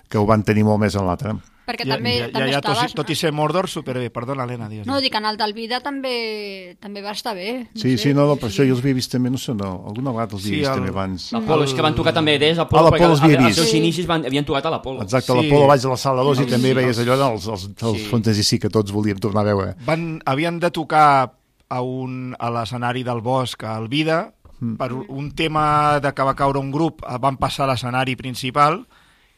que 0.09 0.21
ho 0.21 0.29
van 0.29 0.45
tenir 0.47 0.67
molt 0.69 0.83
més 0.85 0.99
en 0.99 1.09
l'altre. 1.09 1.37
Perquè 1.67 1.85
ja, 1.87 1.95
també, 1.95 2.13
ja, 2.19 2.27
també 2.33 2.51
ja, 2.51 2.61
tot, 2.61 2.73
estaves... 2.73 2.93
i- 2.93 2.97
tot 2.99 3.11
i 3.11 3.15
ser 3.15 3.31
Mordor, 3.33 3.69
superbé. 3.71 4.11
Perdona, 4.11 4.43
Helena, 4.45 4.69
digues. 4.69 4.87
No, 4.87 5.01
dic, 5.01 5.15
en 5.15 5.25
el 5.25 5.37
del 5.39 5.53
Vida 5.55 5.79
també, 5.81 6.77
també 6.81 7.03
va 7.03 7.13
estar 7.13 7.35
bé. 7.37 7.69
No 7.73 7.81
Sí, 7.81 7.93
sé, 7.97 7.99
sí, 7.99 8.15
no, 8.15 8.27
no, 8.27 8.35
per 8.37 8.49
això 8.51 8.67
jo 8.67 8.75
els 8.75 8.81
havia 8.83 8.95
vist 8.99 9.13
també, 9.13 9.31
no 9.31 9.39
sé, 9.39 9.55
no, 9.55 9.85
alguna 9.87 10.11
vegada 10.11 10.35
els 10.35 10.43
havia 10.45 10.55
Sí, 10.55 10.59
vist 10.61 10.71
el- 10.71 10.75
també 10.81 10.91
abans. 10.91 11.29
l'Apolo, 11.33 11.65
és 11.65 11.73
que 11.75 11.83
van 11.83 11.95
tocar 11.95 12.13
també 12.13 12.39
des 12.39 12.59
Apolo, 12.59 12.89
perquè 12.91 13.01
l'Apolo 13.07 13.13
els 13.15 13.23
havia 13.23 13.47
vist. 13.47 13.59
seus 13.61 13.71
Sí. 13.71 13.79
inicis 13.79 14.07
van, 14.07 14.27
havien 14.27 14.45
tocat 14.45 14.67
a 14.67 14.71
l'Apolo. 14.71 15.03
Exacte, 15.03 15.33
Sí. 15.33 15.39
l'Apolo 15.49 15.67
baix 15.69 15.83
de 15.83 15.89
la 15.89 15.97
sala 15.97 16.23
2 16.23 16.41
i 16.41 16.47
també 16.47 16.69
sí. 16.69 16.75
veies 16.75 16.99
allò 16.99 17.17
dels 17.17 17.47
els, 17.47 17.65
els 17.83 17.99
Sí. 17.99 18.05
Fontes 18.11 18.39
i 18.39 18.43
sí 18.43 18.59
que 18.59 18.69
tots 18.69 18.91
volíem 18.93 19.19
tornar 19.19 19.43
a 19.43 19.45
veure. 19.55 19.75
Van, 19.87 20.21
havien 20.27 20.59
de 20.59 20.71
tocar 20.71 21.33
a, 21.69 21.81
un, 21.81 22.35
a 22.39 22.51
l'escenari 22.51 23.03
del 23.05 23.21
bosc, 23.21 23.63
al 23.65 23.89
Vida, 23.89 24.35
Mm. 24.61 24.77
per 24.77 24.93
un 24.93 25.33
tema 25.35 25.99
de 26.01 26.13
que 26.15 26.23
va 26.23 26.37
caure 26.37 26.59
un 26.61 26.71
grup, 26.71 27.03
van 27.21 27.37
passar 27.37 27.65
a 27.65 27.73
l'escenari 27.73 28.15
principal 28.15 28.87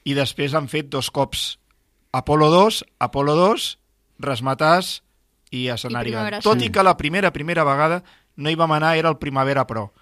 i 0.05 0.12
després 0.12 0.53
han 0.53 0.68
fet 0.68 0.91
dos 0.91 1.11
cops 1.11 1.59
Apolo 2.15 2.47
2, 2.53 2.85
Apolo 3.03 3.35
2, 3.35 3.65
Rasmatàs 4.23 5.01
i 5.51 5.67
escenari. 5.75 6.12
I 6.15 6.41
Tot 6.45 6.61
Sí. 6.61 6.67
i 6.69 6.71
que 6.71 6.83
la 6.87 6.97
primera, 6.97 7.33
primera 7.33 7.65
vegada 7.67 8.03
no 8.37 8.51
hi 8.51 8.55
vam 8.55 8.71
anar, 8.77 8.97
era 8.97 9.09
el 9.11 9.19
Primavera 9.19 9.67
Pro. 9.67 9.93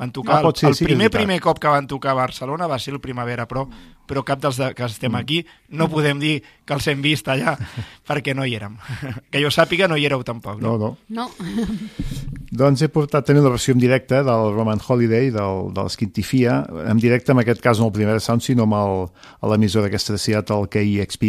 Van 0.00 0.12
tocar, 0.16 0.38
Ah, 0.38 0.42
pot 0.48 0.56
ser, 0.56 0.70
el, 0.70 0.74
sí 0.78 0.86
primer 0.88 1.10
primer 1.12 1.36
cop 1.44 1.58
que 1.60 1.68
van 1.68 1.86
tocar 1.86 2.14
a 2.14 2.20
Barcelona 2.22 2.66
va 2.70 2.78
ser 2.80 2.94
el 2.94 3.00
Primavera 3.04 3.44
Pro, 3.46 3.66
però 4.08 4.22
cap 4.24 4.40
dels 4.40 4.56
de, 4.56 4.70
que 4.74 4.86
estem 4.88 5.14
aquí 5.18 5.42
no 5.76 5.90
podem 5.92 6.18
dir 6.18 6.38
que 6.64 6.72
els 6.74 6.86
hem 6.88 7.02
vist 7.04 7.28
allà, 7.28 7.52
perquè 8.08 8.32
no 8.34 8.46
hi 8.48 8.54
érem. 8.56 8.78
Que 9.30 9.42
jo 9.44 9.52
sàpiga 9.52 9.86
no 9.92 9.98
hi 10.00 10.06
éreu 10.08 10.24
tampoc, 10.24 10.58
No, 10.64 10.78
no? 10.80 10.94
no. 11.08 11.28
No. 11.28 11.28
Doncs 12.50 12.82
he 12.82 12.88
portat 12.90 13.28
també 13.28 13.38
una 13.44 13.52
versió 13.52 13.76
en 13.76 13.78
directe 13.78 14.24
del 14.26 14.48
Roman 14.56 14.80
Holiday, 14.82 15.28
del, 15.30 15.68
de 15.74 15.84
l'Esquintifia, 15.86 16.56
en 16.90 16.98
directe, 16.98 17.30
en 17.30 17.38
aquest 17.44 17.60
cas 17.62 17.78
no 17.78 17.86
el 17.86 17.92
primer 17.94 18.16
sound, 18.24 18.42
sinó 18.42 18.64
amb 18.66 18.74
el, 18.80 19.04
a 19.38 19.50
l'emissora 19.52 19.86
aquesta 19.86 20.16
de 20.16 20.18
Seattle, 20.18 20.66
KEXP, 20.72 21.28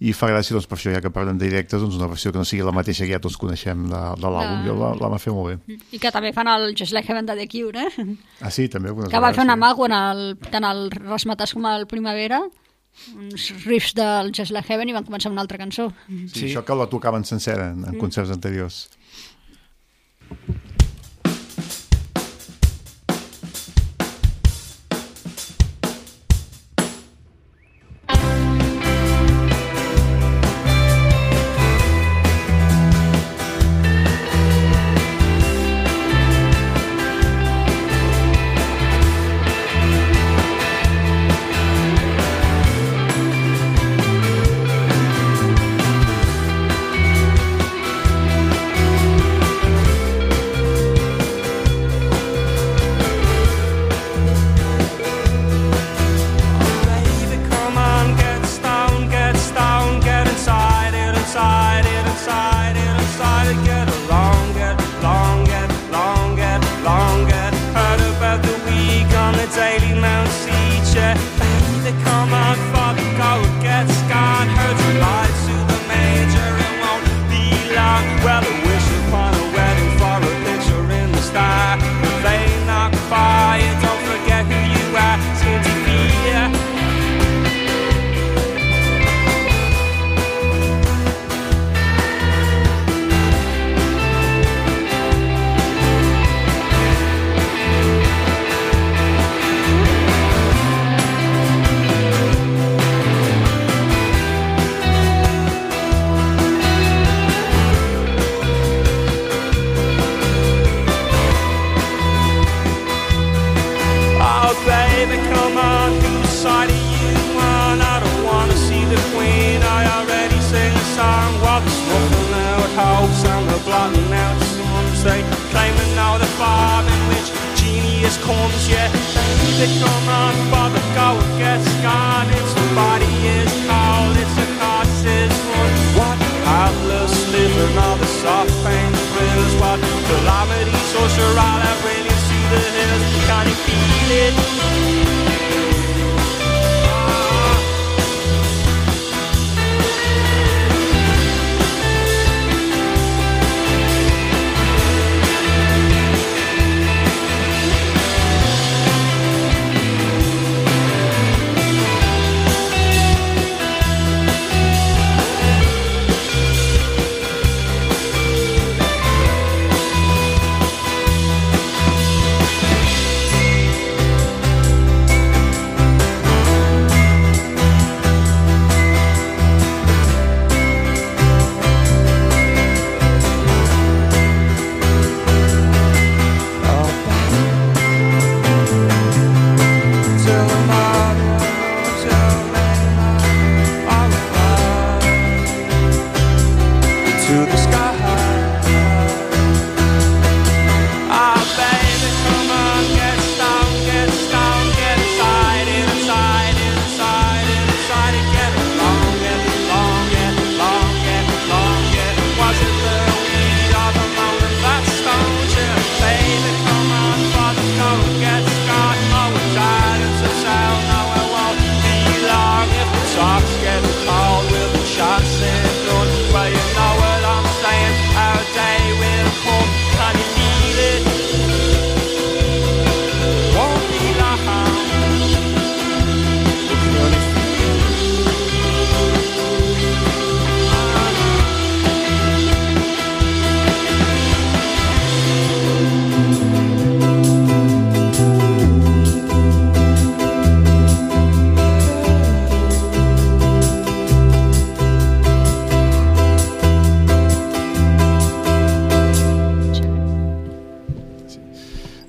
i 0.00 0.12
fa 0.12 0.28
gràcia, 0.28 0.52
doncs, 0.54 0.66
per 0.68 0.76
això, 0.78 0.92
ja 0.92 1.00
que 1.00 1.10
parlem 1.10 1.38
de 1.38 1.48
directes, 1.48 1.80
doncs 1.80 1.96
una 1.96 2.06
versió 2.10 2.32
que 2.32 2.38
no 2.38 2.44
sigui 2.44 2.62
la 2.66 2.72
mateixa 2.76 3.06
que 3.06 3.12
ja 3.16 3.20
tots 3.22 3.36
coneixem 3.40 3.86
de, 3.88 4.02
de 4.20 4.28
l'àlbum. 4.28 4.60
De- 4.62 4.68
Jo 4.68 4.74
la, 4.78 4.90
la 5.00 5.08
va 5.08 5.18
fer 5.18 5.32
molt 5.32 5.66
bé. 5.66 5.78
I 5.92 5.98
que 6.02 6.10
també 6.12 6.32
fan 6.36 6.48
el 6.52 6.74
Just 6.76 6.92
Like 6.92 7.08
Heaven 7.10 7.26
de 7.26 7.36
The 7.40 7.48
Cure, 7.48 7.86
eh? 7.88 8.06
Ah, 8.40 8.50
sí, 8.50 8.68
també. 8.68 8.92
Que 8.92 9.18
va 9.20 9.32
fer 9.32 9.42
un 9.42 9.46
vegades, 9.46 9.46
sí. 9.46 9.50
amago 9.56 9.86
en 9.86 9.96
el, 9.96 10.22
tant 10.52 10.64
el 10.68 10.90
Rasmatàs 10.90 11.54
com 11.56 11.66
el 11.72 11.86
Primavera, 11.90 12.42
uns 13.16 13.50
riffs 13.66 13.92
del 13.96 14.30
Just 14.32 14.52
Like 14.56 14.72
Heaven 14.72 14.88
i 14.88 14.94
van 14.96 15.04
començar 15.04 15.30
una 15.32 15.42
altra 15.44 15.58
cançó. 15.60 15.90
Sí, 16.06 16.28
Sí. 16.28 16.38
sí. 16.38 16.46
això 16.50 16.64
que 16.64 16.74
la 16.78 16.86
tocaven 16.88 17.24
sencera 17.24 17.70
en, 17.72 17.84
en 17.88 17.98
concerts 17.98 18.30
anteriors. 18.30 18.86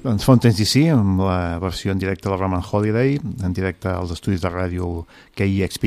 Doncs 0.07 0.23
Fountains 0.23 0.55
DC, 0.55 0.85
amb 0.87 1.19
la 1.19 1.57
versió 1.59 1.91
en 1.91 1.99
directe 1.99 2.29
de 2.29 2.31
la 2.31 2.37
Roman 2.39 2.61
Holiday, 2.63 3.17
en 3.43 3.51
directe 3.51 3.89
als 3.91 4.13
estudis 4.15 4.39
de 4.39 4.47
ràdio 4.47 5.01
KIXP, 5.35 5.83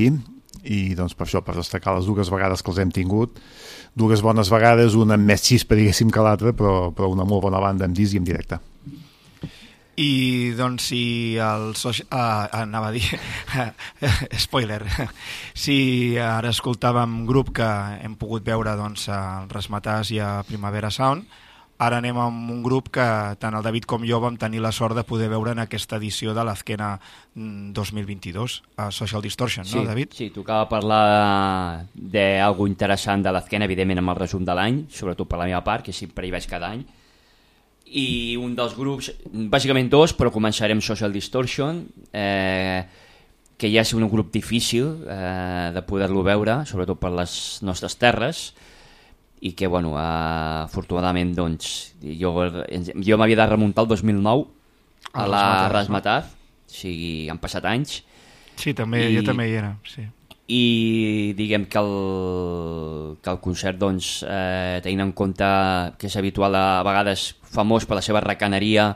i 0.68 0.81
doncs 0.99 1.16
per 1.16 1.25
això, 1.25 1.41
per 1.41 1.55
destacar 1.57 1.95
les 1.97 2.05
dues 2.05 2.29
vegades 2.29 2.61
que 2.61 2.68
els 2.68 2.83
hem 2.83 2.93
tingut, 2.93 3.41
dues 3.97 4.21
bones 4.21 4.53
vegades, 4.53 4.93
una 4.93 5.16
amb 5.16 5.25
més 5.25 5.47
xispa, 5.47 5.79
diguéssim, 5.79 6.12
que 6.12 6.21
l'altra, 6.21 6.53
però, 6.53 6.91
però 6.93 7.09
una 7.09 7.25
molt 7.25 7.47
bona 7.49 7.64
banda 7.64 7.89
en 7.89 7.97
disc 7.97 8.12
i 8.12 8.21
en 8.21 8.29
directe. 8.29 8.61
I 9.97 10.12
doncs 10.57 10.93
si 10.93 11.03
el 11.41 11.71
soci... 11.81 12.05
Ah, 12.12 12.45
anava 12.61 12.93
a 12.93 12.93
dir... 12.93 13.07
Spoiler. 14.45 14.83
Si 15.57 15.81
ara 16.21 16.53
escoltàvem 16.53 17.23
grup 17.25 17.55
que 17.57 17.73
hem 18.05 18.21
pogut 18.21 18.45
veure 18.45 18.77
doncs, 18.77 19.09
al 19.09 19.49
Resmatàs 19.49 20.12
i 20.12 20.21
a 20.21 20.43
Primavera 20.45 20.93
Sound, 20.93 21.25
ara 21.81 21.97
anem 22.03 22.18
amb 22.20 22.51
un 22.53 22.61
grup 22.62 22.91
que 22.93 23.05
tant 23.41 23.55
el 23.57 23.64
David 23.64 23.87
com 23.89 24.03
jo 24.05 24.18
vam 24.20 24.37
tenir 24.37 24.61
la 24.61 24.72
sort 24.72 24.95
de 24.99 25.05
poder 25.09 25.31
veure 25.33 25.55
en 25.55 25.62
aquesta 25.62 25.97
edició 25.97 26.35
de 26.37 26.45
l'Azquena 26.45 26.91
mm, 27.35 27.72
2022, 27.72 28.59
a 28.76 28.91
Social 28.93 29.22
Distortion, 29.24 29.64
Sí, 29.64 29.78
no, 29.78 29.87
David? 29.89 30.12
sí, 30.12 30.28
tocava 30.35 30.68
parlar 30.68 31.87
d'algú 31.95 32.66
interessant 32.68 33.24
de 33.24 33.33
l'Azquena, 33.33 33.64
evidentment 33.64 34.03
amb 34.03 34.12
el 34.12 34.20
resum 34.20 34.45
de 34.45 34.55
l'any, 34.57 34.83
sobretot 34.93 35.28
per 35.31 35.41
la 35.41 35.49
meva 35.49 35.62
part, 35.64 35.87
que 35.89 35.93
sempre 35.97 36.28
hi 36.28 36.35
vaig 36.35 36.47
cada 36.51 36.68
any, 36.74 36.85
i 37.91 38.37
un 38.39 38.53
dels 38.55 38.76
grups, 38.76 39.09
bàsicament 39.51 39.89
dos, 39.91 40.12
però 40.14 40.31
començarem 40.31 40.83
Social 40.85 41.11
Distortion, 41.11 41.87
eh, 42.12 42.85
que 43.61 43.68
ja 43.72 43.83
és 43.83 43.93
un 43.97 44.05
grup 44.09 44.31
difícil 44.33 45.01
eh, 45.09 45.70
de 45.74 45.83
poder-lo 45.89 46.22
veure, 46.22 46.61
sobretot 46.68 47.01
per 47.01 47.11
les 47.16 47.59
nostres 47.66 47.97
terres, 48.01 48.51
i 49.41 49.53
que, 49.57 49.66
bueno, 49.66 49.95
eh, 49.97 50.64
afortunadament, 50.66 51.34
doncs, 51.36 51.95
jo, 52.03 52.34
jo 53.01 53.16
m'havia 53.18 53.36
de 53.41 53.47
remuntar 53.49 53.84
el 53.86 53.88
2009 53.88 54.47
a 55.14 55.24
Al 55.24 55.30
la? 55.32 55.68
Rasmataz, 55.72 56.26
o 56.34 56.70
sigui, 56.70 57.28
han 57.32 57.38
passat 57.43 57.64
anys, 57.64 58.03
Sí, 58.61 58.74
també, 58.76 59.07
I- 59.09 59.16
jo 59.16 59.22
també 59.24 59.47
hi 59.49 59.55
era, 59.57 59.70
sí. 59.88 60.03
i 60.53 61.32
diguem 61.38 61.64
que 61.70 61.78
el, 61.80 63.16
que 63.22 63.30
el 63.32 63.38
concert 63.41 63.78
doncs, 63.80 64.24
eh, 64.28 64.80
tenint 64.84 65.01
en 65.07 65.12
compte 65.16 65.47
que 65.97 66.09
és 66.11 66.16
habitual 66.20 66.55
a, 66.59 66.80
a 66.80 66.84
vegades 66.84 67.30
famós 67.55 67.86
per 67.88 67.97
la 67.97 68.03
seva 68.05 68.20
recaneria 68.20 68.91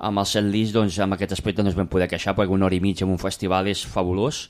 amb 0.00 0.18
el 0.20 0.26
setlist, 0.28 0.74
doncs 0.76 0.98
amb 1.00 1.16
aquest 1.16 1.32
aspecte 1.36 1.62
no 1.62 1.70
ens 1.72 1.78
vam 1.78 1.88
poder 1.88 2.08
queixar 2.10 2.34
perquè 2.36 2.52
una 2.52 2.66
hora 2.68 2.76
i 2.76 2.80
mitja 2.84 3.06
en 3.06 3.12
un 3.14 3.20
festival 3.22 3.68
és 3.72 3.82
fabulós 3.86 4.48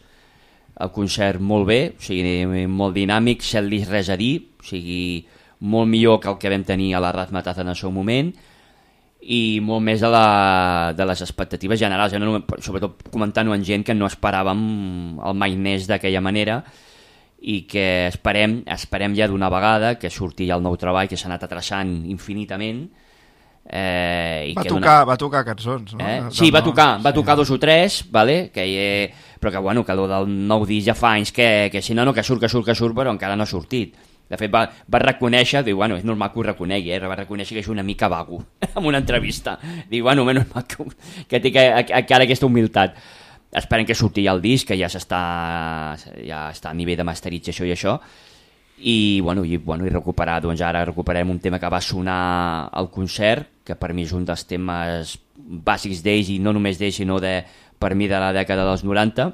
el 0.80 0.92
concert 0.94 1.40
molt 1.40 1.68
bé, 1.68 1.80
o 1.96 2.02
sigui, 2.02 2.66
molt 2.68 2.96
dinàmic, 2.96 3.44
setlist 3.44 3.90
res 3.92 4.10
a 4.12 4.16
dir, 4.20 4.34
o 4.60 4.66
sigui, 4.66 5.26
molt 5.60 5.90
millor 5.90 6.20
que 6.20 6.30
el 6.30 6.38
que 6.40 6.50
vam 6.52 6.64
tenir 6.64 6.94
a 6.94 7.02
la 7.04 7.12
Razmataz 7.12 7.60
en 7.60 7.68
el 7.68 7.76
seu 7.76 7.92
moment 7.92 8.32
i 9.20 9.60
molt 9.60 9.84
més 9.84 10.00
de, 10.00 10.08
la, 10.08 10.92
de 10.96 11.04
les 11.04 11.20
expectatives 11.20 11.80
generals, 11.80 12.14
no, 12.16 12.38
sobretot 12.64 13.04
comentant-ho 13.12 13.52
amb 13.52 13.66
gent 13.66 13.84
que 13.84 13.96
no 13.96 14.08
esperàvem 14.08 14.62
el 15.20 15.36
mai 15.36 15.58
més 15.60 15.84
d'aquella 15.90 16.22
manera 16.24 16.62
i 17.40 17.62
que 17.68 18.08
esperem, 18.08 18.62
esperem 18.68 19.12
ja 19.16 19.28
d'una 19.28 19.50
vegada 19.52 19.94
que 20.00 20.10
surti 20.12 20.48
ja 20.48 20.56
el 20.56 20.64
nou 20.64 20.76
treball 20.80 21.08
que 21.08 21.20
s'ha 21.20 21.28
anat 21.28 21.44
atrasant 21.44 21.92
infinitament 22.08 22.86
eh, 23.72 24.50
i 24.50 24.54
Va 24.56 24.64
que 24.64 24.72
tocar, 24.72 24.98
va 25.06 25.16
tocar 25.16 25.44
cançons, 25.46 25.94
no? 25.94 26.04
Eh? 26.04 26.20
Sí, 26.34 26.50
va 26.50 26.62
tocar, 26.66 26.98
va 26.98 27.12
sí. 27.12 27.18
tocar 27.20 27.36
dos 27.38 27.50
o 27.50 27.58
tres, 27.62 28.02
vale? 28.10 28.50
que, 28.50 28.64
eh, 28.66 29.34
però 29.40 29.52
que, 29.52 29.58
bueno, 29.58 29.84
que 29.84 29.92
el 29.94 30.06
del 30.10 30.30
nou 30.50 30.66
disc 30.66 30.88
ja 30.90 30.96
fa 30.98 31.14
anys 31.14 31.32
que, 31.32 31.68
que 31.72 31.82
si 31.82 31.94
no, 31.94 32.04
no, 32.04 32.14
que 32.14 32.24
surt, 32.26 32.42
que 32.42 32.50
surt, 32.50 32.66
que 32.66 32.74
surt, 32.74 32.96
però 32.96 33.14
encara 33.14 33.36
no 33.38 33.46
ha 33.46 33.50
sortit. 33.50 33.94
De 34.30 34.38
fet, 34.38 34.50
va, 34.52 34.64
va 34.86 35.00
reconèixer, 35.02 35.64
diu, 35.66 35.78
bueno, 35.78 35.96
és 35.98 36.04
normal 36.06 36.30
que 36.30 36.38
ho 36.38 36.44
reconegui, 36.46 36.92
eh? 36.94 37.00
va 37.02 37.18
reconèixer 37.18 37.56
que 37.56 37.64
és 37.64 37.70
una 37.70 37.82
mica 37.82 38.08
vago 38.10 38.42
en 38.68 38.84
una 38.84 39.00
entrevista. 39.02 39.56
Diu, 39.90 40.04
bueno, 40.06 40.26
menys 40.26 40.50
mal 40.54 40.66
que, 40.70 40.86
que 41.26 41.40
té 41.42 41.50
que, 41.54 41.64
que 41.90 42.14
ara 42.14 42.26
aquesta 42.26 42.46
humilitat. 42.46 42.98
Esperem 43.58 43.86
que 43.86 43.96
surti 43.98 44.22
ja 44.22 44.34
el 44.36 44.42
disc, 44.42 44.68
que 44.68 44.78
ja 44.78 44.86
s'està 44.86 45.22
ja 46.22 46.44
està 46.54 46.70
a 46.70 46.76
nivell 46.78 47.00
de 47.00 47.06
masterització 47.08 47.66
i 47.66 47.74
això, 47.74 47.96
i, 48.80 49.20
bueno, 49.20 49.44
i, 49.44 49.58
bueno, 49.58 49.84
i 49.86 49.90
recuperar, 49.90 50.38
doncs 50.42 50.62
ara 50.64 50.84
recuperem 50.86 51.30
un 51.30 51.40
tema 51.42 51.58
que 51.60 51.68
va 51.68 51.80
sonar 51.84 52.68
al 52.72 52.90
concert, 52.90 53.59
que 53.70 53.78
per 53.78 53.92
mi 53.94 54.04
és 54.08 54.14
un 54.16 54.26
dels 54.26 54.42
temes 54.50 55.14
bàsics 55.38 56.02
d'ells, 56.02 56.32
i 56.34 56.40
no 56.42 56.54
només 56.56 56.80
d'ells, 56.80 56.98
sinó 57.00 57.20
de, 57.22 57.38
per 57.78 57.94
mi 57.94 58.10
de 58.10 58.18
la 58.20 58.32
dècada 58.36 58.66
dels 58.66 58.82
90, 58.86 59.30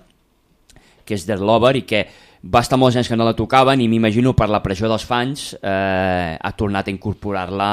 que 1.07 1.17
és 1.17 1.25
The 1.27 1.39
Lover, 1.41 1.77
i 1.81 1.87
que 1.89 2.05
va 2.47 2.63
estar 2.63 2.79
molts 2.79 2.99
anys 2.99 3.09
que 3.11 3.19
no 3.19 3.27
la 3.27 3.37
tocaven, 3.39 3.81
i 3.81 3.89
m'imagino 3.91 4.35
per 4.37 4.51
la 4.53 4.63
pressió 4.63 4.91
dels 4.91 5.07
fans 5.09 5.49
eh, 5.57 6.37
ha 6.37 6.53
tornat 6.59 6.89
a 6.89 6.95
incorporar-la 6.95 7.71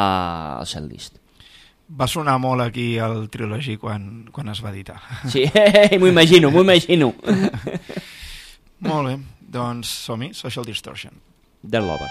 al 0.61 0.70
setlist. 0.70 1.20
va 1.93 2.07
sonar 2.07 2.39
molt 2.41 2.64
aquí 2.64 2.95
el 2.97 3.28
Trilogy 3.30 3.76
quan, 3.78 4.26
quan 4.34 4.49
es 4.49 4.64
va 4.64 4.72
editar. 4.72 4.97
Sí, 5.30 5.45
m'ho 5.99 6.09
imagino, 6.09 6.49
m'ho 6.49 6.64
imagino. 6.64 7.14
Molt 8.88 9.07
bé, 9.07 9.18
doncs 9.59 9.93
som-hi, 10.07 10.34
Social 10.34 10.66
Distortion. 10.66 11.14
Del 11.61 11.86
Lover. 11.88 12.09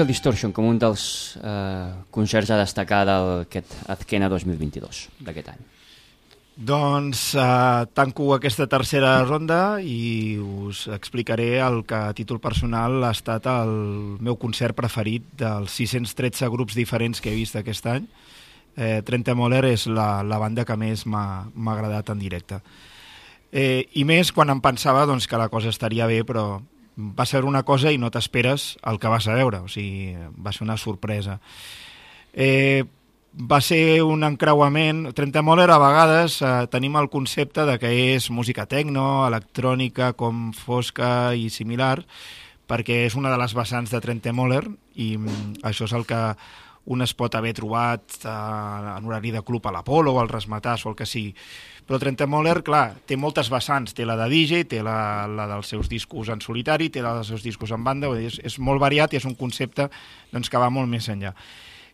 Social 0.00 0.08
Distortion 0.08 0.52
com 0.56 0.64
un 0.64 0.78
dels 0.80 1.02
eh, 1.44 1.92
concerts 2.08 2.48
a 2.48 2.56
destacar 2.56 3.02
d'aquest 3.04 3.74
Azkena 3.92 4.30
2022, 4.32 5.00
d'aquest 5.26 5.50
any. 5.52 5.58
Doncs 6.56 7.34
uh, 7.36 7.84
tanco 7.92 8.30
aquesta 8.32 8.64
tercera 8.68 9.18
ronda 9.26 9.76
i 9.84 10.38
us 10.40 10.86
explicaré 10.88 11.58
el 11.60 11.82
que 11.84 12.00
a 12.00 12.16
títol 12.16 12.40
personal 12.40 12.96
ha 13.04 13.12
estat 13.12 13.44
el 13.52 13.74
meu 14.24 14.40
concert 14.40 14.76
preferit 14.76 15.28
dels 15.36 15.76
613 15.76 16.48
grups 16.48 16.80
diferents 16.80 17.20
que 17.20 17.32
he 17.34 17.36
vist 17.36 17.60
aquest 17.60 17.92
any. 17.92 18.08
Eh, 18.80 19.02
Trenta 19.04 19.36
Moller 19.36 19.66
és 19.74 19.84
la, 19.84 20.22
la 20.24 20.40
banda 20.40 20.64
que 20.64 20.80
més 20.80 21.04
m'ha 21.04 21.44
agradat 21.76 22.16
en 22.16 22.24
directe. 22.24 22.62
Eh, 23.52 23.84
I 24.00 24.08
més 24.08 24.32
quan 24.32 24.48
em 24.48 24.64
pensava 24.64 25.04
doncs, 25.04 25.28
que 25.28 25.40
la 25.40 25.52
cosa 25.52 25.68
estaria 25.68 26.08
bé, 26.08 26.22
però 26.24 26.62
va 27.16 27.26
ser 27.26 27.44
una 27.44 27.64
cosa 27.64 27.92
i 27.92 27.98
no 27.98 28.10
t'esperes 28.10 28.76
el 28.86 28.98
que 29.00 29.10
vas 29.12 29.28
a 29.28 29.36
veure, 29.38 29.62
o 29.64 29.68
sigui, 29.68 30.16
va 30.38 30.52
ser 30.52 30.64
una 30.66 30.76
sorpresa. 30.76 31.40
Eh, 32.32 32.84
va 33.34 33.60
ser 33.62 34.02
un 34.02 34.24
encreuament... 34.26 35.10
Trentemoller 35.14 35.68
a 35.70 35.78
vegades 35.82 36.40
eh, 36.42 36.52
tenim 36.70 36.96
el 36.98 37.10
concepte 37.10 37.66
de 37.66 37.78
que 37.82 37.90
és 38.14 38.30
música 38.30 38.66
tecno, 38.66 39.26
electrònica, 39.28 40.12
com 40.18 40.50
fosca 40.56 41.32
i 41.34 41.48
similar, 41.50 42.00
perquè 42.70 43.04
és 43.06 43.16
una 43.18 43.30
de 43.32 43.38
les 43.40 43.54
vessants 43.54 43.90
de 43.90 44.00
Trentemoller 44.02 44.64
i 44.94 45.16
mm, 45.16 45.62
això 45.66 45.86
és 45.88 45.94
el 45.96 46.06
que 46.06 46.20
un 46.86 47.02
es 47.04 47.12
pot 47.14 47.34
haver 47.36 47.52
trobat 47.54 48.16
eh, 48.24 48.30
en 48.30 49.06
horari 49.06 49.32
de 49.34 49.42
club 49.46 49.66
a 49.66 49.74
l'Apolo 49.74 50.14
o 50.16 50.20
al 50.20 50.30
Resmatàs 50.30 50.86
o 50.86 50.92
el 50.92 50.96
que 50.98 51.06
sigui. 51.06 51.34
Però 51.86 51.98
Trentemoller, 51.98 52.60
clar, 52.66 52.84
té 53.06 53.18
moltes 53.18 53.50
vessants. 53.50 53.94
Té 53.98 54.06
la 54.06 54.16
de 54.18 54.28
DJ, 54.30 54.64
té 54.70 54.80
la, 54.86 55.26
la 55.26 55.48
dels 55.50 55.72
seus 55.74 55.90
discos 55.90 56.30
en 56.30 56.40
solitari, 56.44 56.88
té 56.90 57.02
la 57.02 57.16
dels 57.18 57.32
seus 57.32 57.42
discos 57.42 57.74
en 57.74 57.84
banda, 57.84 58.12
és, 58.16 58.38
és 58.46 58.58
molt 58.62 58.80
variat 58.82 59.12
i 59.12 59.20
és 59.20 59.26
un 59.28 59.34
concepte 59.34 59.90
doncs, 60.30 60.48
que 60.48 60.62
va 60.62 60.70
molt 60.70 60.90
més 60.90 61.10
enllà. 61.10 61.34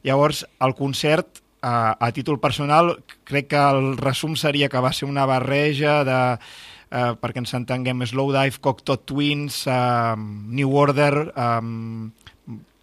Llavors, 0.04 0.44
el 0.62 0.76
concert, 0.78 1.42
a, 1.64 1.96
a 1.98 2.12
títol 2.14 2.38
personal, 2.38 2.92
crec 3.26 3.50
que 3.50 3.62
el 3.72 3.96
resum 3.98 4.36
seria 4.36 4.68
que 4.68 4.82
va 4.84 4.92
ser 4.94 5.08
una 5.08 5.24
barreja 5.26 6.02
de, 6.06 6.20
eh, 6.90 7.12
perquè 7.20 7.42
ens 7.42 7.56
entenguem, 7.58 8.04
Slowdive, 8.06 8.60
Cocteau 8.62 9.00
Twins, 9.02 9.64
eh, 9.66 10.14
New 10.60 10.76
Order, 10.76 11.32
eh, 11.34 11.60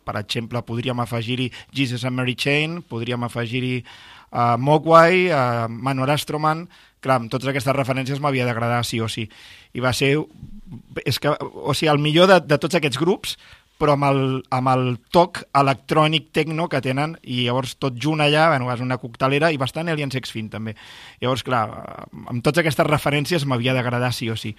per 0.05 0.17
exemple, 0.21 0.61
podríem 0.67 0.99
afegir-hi 1.03 1.49
Jesus 1.73 2.05
and 2.05 2.17
Mary 2.19 2.35
Chain, 2.35 2.81
podríem 2.87 3.23
afegir-hi 3.25 3.83
uh, 3.83 4.55
Mogwai, 4.57 5.29
uh, 5.31 5.69
Manor 5.69 6.17
Astroman... 6.17 6.67
Clar, 7.03 7.17
amb 7.19 7.27
totes 7.27 7.49
aquestes 7.51 7.75
referències 7.75 8.21
m'havia 8.23 8.45
d'agradar 8.47 8.77
sí 8.87 9.01
o 9.03 9.09
sí. 9.11 9.25
I 9.75 9.81
va 9.83 9.91
ser... 9.91 10.13
És 11.03 11.17
que, 11.19 11.33
o 11.35 11.73
sigui, 11.75 11.89
el 11.91 11.99
millor 11.99 12.29
de, 12.31 12.37
de 12.47 12.55
tots 12.55 12.79
aquests 12.79 12.95
grups 13.01 13.33
però 13.83 13.97
amb 13.97 14.05
el, 14.07 14.21
amb 14.53 14.69
el 14.71 14.85
toc 15.11 15.41
electrònic 15.59 16.29
tecno 16.35 16.69
que 16.71 16.79
tenen 16.83 17.17
i 17.23 17.43
llavors 17.43 17.75
tot 17.81 17.97
junt 17.99 18.23
allà, 18.23 18.45
bueno, 18.53 18.69
és 18.71 18.83
una 18.85 18.99
coctelera 19.01 19.49
i 19.51 19.59
bastant 19.59 19.91
Alien 19.91 20.13
Sex 20.13 20.31
Fin 20.31 20.47
també. 20.53 20.75
Llavors, 21.19 21.43
clar, 21.43 21.65
amb 22.23 22.39
totes 22.45 22.61
aquestes 22.63 22.87
referències 22.87 23.43
m'havia 23.43 23.75
d'agradar 23.75 24.13
sí 24.15 24.29
o 24.31 24.37
sí. 24.39 24.53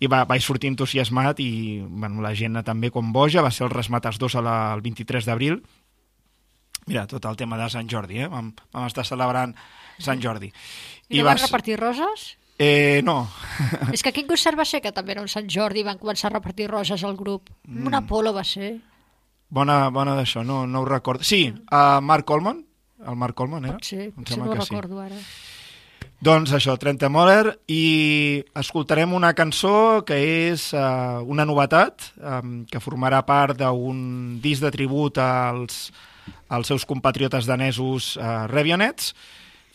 I 0.00 0.08
va, 0.08 0.22
vaig 0.24 0.40
sortir 0.40 0.70
entusiasmat 0.72 1.40
i 1.44 1.50
bueno, 1.84 2.22
la 2.24 2.32
gent 2.34 2.56
també 2.64 2.88
com 2.90 3.12
boja, 3.12 3.42
va 3.44 3.50
ser 3.52 3.66
el 3.66 3.72
Resmates 3.74 4.18
2 4.18 4.36
a 4.40 4.42
la, 4.44 4.56
el 4.74 4.80
23 4.80 5.28
d'abril. 5.28 5.60
Mira, 6.88 7.06
tot 7.06 7.26
el 7.28 7.36
tema 7.36 7.58
de 7.60 7.68
Sant 7.70 7.88
Jordi, 7.90 8.22
eh? 8.24 8.28
Vam, 8.32 8.54
vam 8.72 8.86
estar 8.88 9.04
celebrant 9.04 9.52
Sant 10.00 10.22
Jordi. 10.24 10.48
I, 11.10 11.18
I 11.18 11.20
no 11.20 11.26
vas 11.28 11.44
repartir 11.44 11.76
roses? 11.78 12.30
Eh, 12.60 13.00
no. 13.04 13.28
És 13.94 14.02
que 14.04 14.12
quin 14.16 14.26
concert 14.28 14.58
va 14.58 14.64
ser 14.68 14.80
que 14.84 14.92
també 14.92 15.12
era 15.14 15.22
un 15.22 15.28
Sant 15.32 15.46
Jordi 15.52 15.80
i 15.84 15.86
van 15.86 16.00
començar 16.00 16.30
a 16.30 16.34
repartir 16.34 16.70
roses 16.72 17.04
al 17.04 17.16
grup? 17.20 17.52
Mm. 17.68 17.86
Un 17.88 17.98
Apolo 18.00 18.32
va 18.36 18.44
ser. 18.44 18.78
Bona, 19.50 19.90
bona 19.92 20.16
d'això, 20.16 20.42
no, 20.46 20.62
no 20.66 20.82
ho 20.82 20.88
recordo. 20.88 21.24
Sí, 21.26 21.44
uh, 21.52 22.00
Mark 22.00 22.24
Coleman, 22.24 22.64
el 23.06 23.16
Mark 23.16 23.34
Coleman 23.36 23.64
era? 23.66 23.78
Sí, 23.82 23.96
Em 24.08 24.24
sí, 24.24 24.34
sembla 24.34 24.46
no 24.46 24.52
ho 24.52 24.58
que 24.58 24.66
sí. 24.66 24.74
recordo 24.74 25.00
ara. 25.04 25.16
Doncs 26.20 26.52
això, 26.52 26.74
Trenta 26.76 27.08
Moller, 27.08 27.54
i 27.72 28.44
escoltarem 28.60 29.14
una 29.16 29.32
cançó 29.32 30.02
que 30.04 30.18
és 30.52 30.66
uh, 30.76 31.24
una 31.24 31.46
novetat, 31.48 32.10
um, 32.20 32.58
que 32.68 32.82
formarà 32.84 33.22
part 33.24 33.56
d'un 33.56 34.36
disc 34.44 34.60
de 34.60 34.72
tribut 34.74 35.16
als, 35.16 35.86
als 36.52 36.68
seus 36.68 36.84
compatriotes 36.84 37.48
danesos 37.48 38.18
uh, 38.20 38.44
Revionets, 38.52 39.14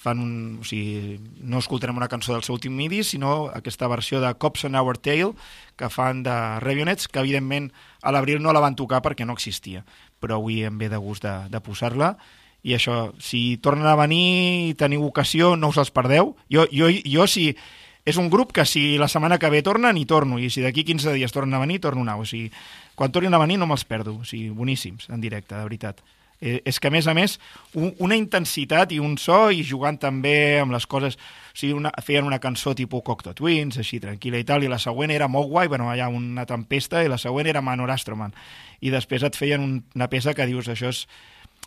fan 0.05 0.21
un, 0.21 0.35
o 0.61 0.67
sigui, 0.69 1.17
no 1.41 1.57
escoltarem 1.63 1.97
una 1.97 2.11
cançó 2.11 2.35
del 2.35 2.45
seu 2.45 2.59
últim 2.59 2.77
midi, 2.77 3.01
sinó 3.01 3.49
aquesta 3.49 3.89
versió 3.89 4.21
de 4.21 4.29
Cops 4.37 4.67
on 4.69 4.77
Our 4.77 5.01
Tail 5.01 5.33
que 5.75 5.89
fan 5.89 6.21
de 6.21 6.35
Revionets, 6.61 7.09
que 7.09 7.25
evidentment 7.25 7.71
a 8.05 8.13
l'abril 8.13 8.37
no 8.43 8.53
la 8.53 8.61
van 8.61 8.77
tocar 8.77 9.01
perquè 9.01 9.25
no 9.25 9.33
existia, 9.33 9.81
però 10.21 10.37
avui 10.37 10.61
em 10.61 10.77
ve 10.77 10.93
de 10.93 11.01
gust 11.01 11.25
de, 11.25 11.33
de 11.49 11.61
posar-la 11.65 12.13
i 12.65 12.73
això, 12.73 13.13
si 13.21 13.59
tornen 13.61 13.85
a 13.85 13.97
venir 13.99 14.71
i 14.71 14.75
teniu 14.77 15.05
ocasió, 15.05 15.53
no 15.55 15.69
us 15.69 15.77
els 15.77 15.93
perdeu. 15.93 16.33
Jo, 16.49 16.65
jo, 16.73 16.89
jo 17.05 17.27
si 17.29 17.51
és 18.05 18.17
un 18.21 18.29
grup 18.33 18.51
que 18.53 18.65
si 18.69 18.97
la 19.01 19.09
setmana 19.09 19.37
que 19.41 19.49
ve 19.53 19.61
tornen, 19.65 19.97
hi 19.97 20.05
torno, 20.09 20.37
i 20.41 20.49
si 20.53 20.61
d'aquí 20.65 20.83
15 20.85 21.13
dies 21.13 21.33
tornen 21.33 21.57
a 21.57 21.61
venir, 21.61 21.79
torno 21.81 22.01
a 22.01 22.05
anar. 22.09 22.17
O 22.21 22.25
sigui, 22.25 22.51
quan 22.97 23.13
tornin 23.13 23.33
a 23.33 23.41
venir 23.41 23.59
no 23.61 23.69
me'ls 23.69 23.85
perdo. 23.85 24.17
O 24.21 24.25
sigui, 24.25 24.49
boníssims, 24.49 25.09
en 25.13 25.21
directe, 25.21 25.53
de 25.53 25.61
veritat. 25.61 26.01
Eh, 26.41 26.59
és 26.65 26.81
que, 26.81 26.89
a 26.89 26.93
més 26.93 27.05
a 27.07 27.13
més, 27.17 27.37
un, 27.73 27.93
una 28.03 28.17
intensitat 28.17 28.91
i 28.91 28.99
un 28.99 29.15
so, 29.21 29.47
i 29.53 29.61
jugant 29.65 30.01
també 30.01 30.59
amb 30.61 30.73
les 30.73 30.89
coses... 30.89 31.17
O 31.53 31.57
sigui, 31.57 31.77
una, 31.77 31.93
feien 32.03 32.25
una 32.25 32.41
cançó 32.41 32.73
tipus 32.75 33.05
Cocteau 33.05 33.37
Twins, 33.37 33.77
així, 33.81 34.01
tranquil·la 34.03 34.41
i 34.41 34.49
tal, 34.49 34.65
i 34.65 34.69
la 34.69 34.81
següent 34.81 35.13
era 35.13 35.29
Mogwai, 35.31 35.69
bueno, 35.71 35.87
allà 35.89 36.09
una 36.09 36.45
tempesta, 36.49 37.05
i 37.05 37.09
la 37.09 37.21
següent 37.21 37.47
era 37.49 37.63
Manor 37.63 37.93
Astroman. 37.93 38.35
I 38.81 38.91
després 38.93 39.23
et 39.23 39.37
feien 39.37 39.63
un, 39.63 39.79
una 39.95 40.09
peça 40.09 40.33
que 40.33 40.49
dius, 40.49 40.69
això 40.73 40.89
és... 40.93 41.05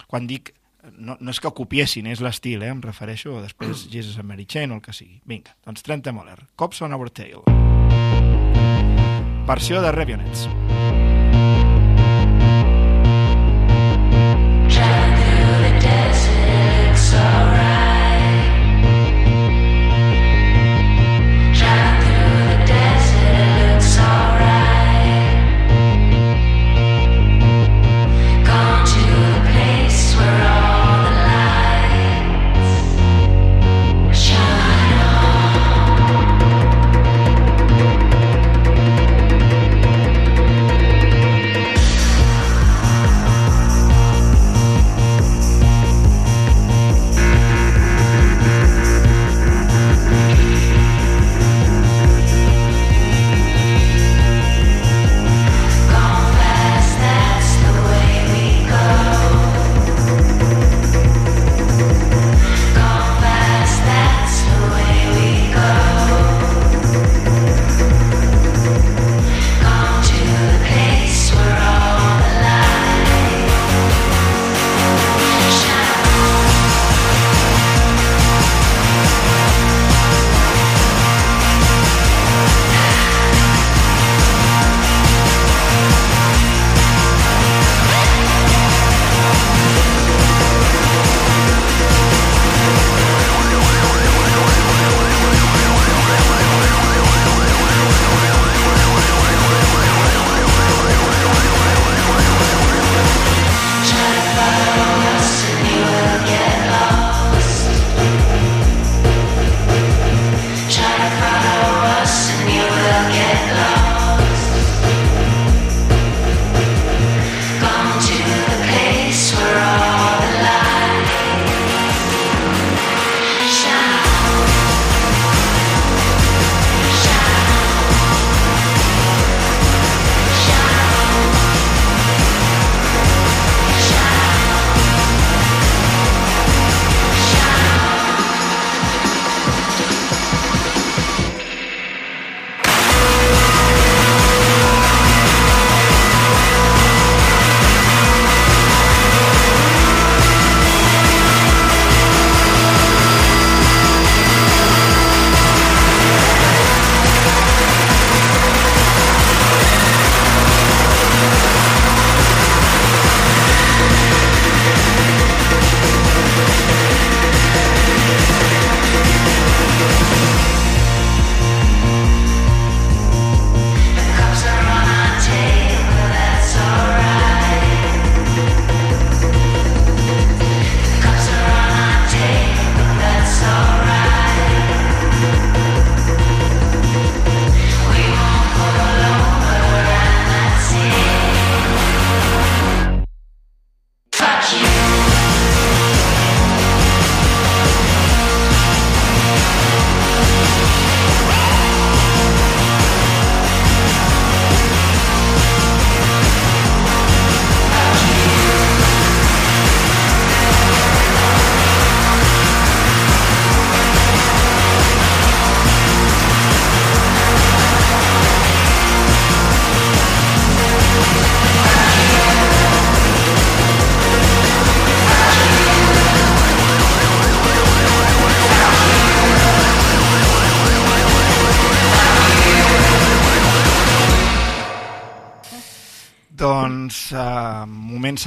Quan 0.06 0.28
dic 0.28 0.52
no, 0.96 1.16
no 1.20 1.34
és 1.34 1.40
que 1.42 1.52
copiessin, 1.54 2.08
és 2.10 2.22
l'estil, 2.24 2.62
eh? 2.62 2.72
em 2.72 2.82
refereixo, 2.84 3.36
o 3.38 3.44
després 3.44 3.86
Jesus 3.92 4.18
and 4.18 4.28
Mary 4.30 4.46
Chain 4.46 4.72
o 4.72 4.78
el 4.78 4.84
que 4.84 4.96
sigui. 4.96 5.20
Vinga, 5.28 5.56
doncs 5.66 5.84
Trenta 5.86 6.14
Moller, 6.14 6.40
Cops 6.56 6.82
on 6.86 6.96
Our 6.96 7.10
Tail. 7.10 7.44
Versió 9.48 9.80
de 9.80 9.92
Revionets. 9.92 10.48
Gone 17.18 17.57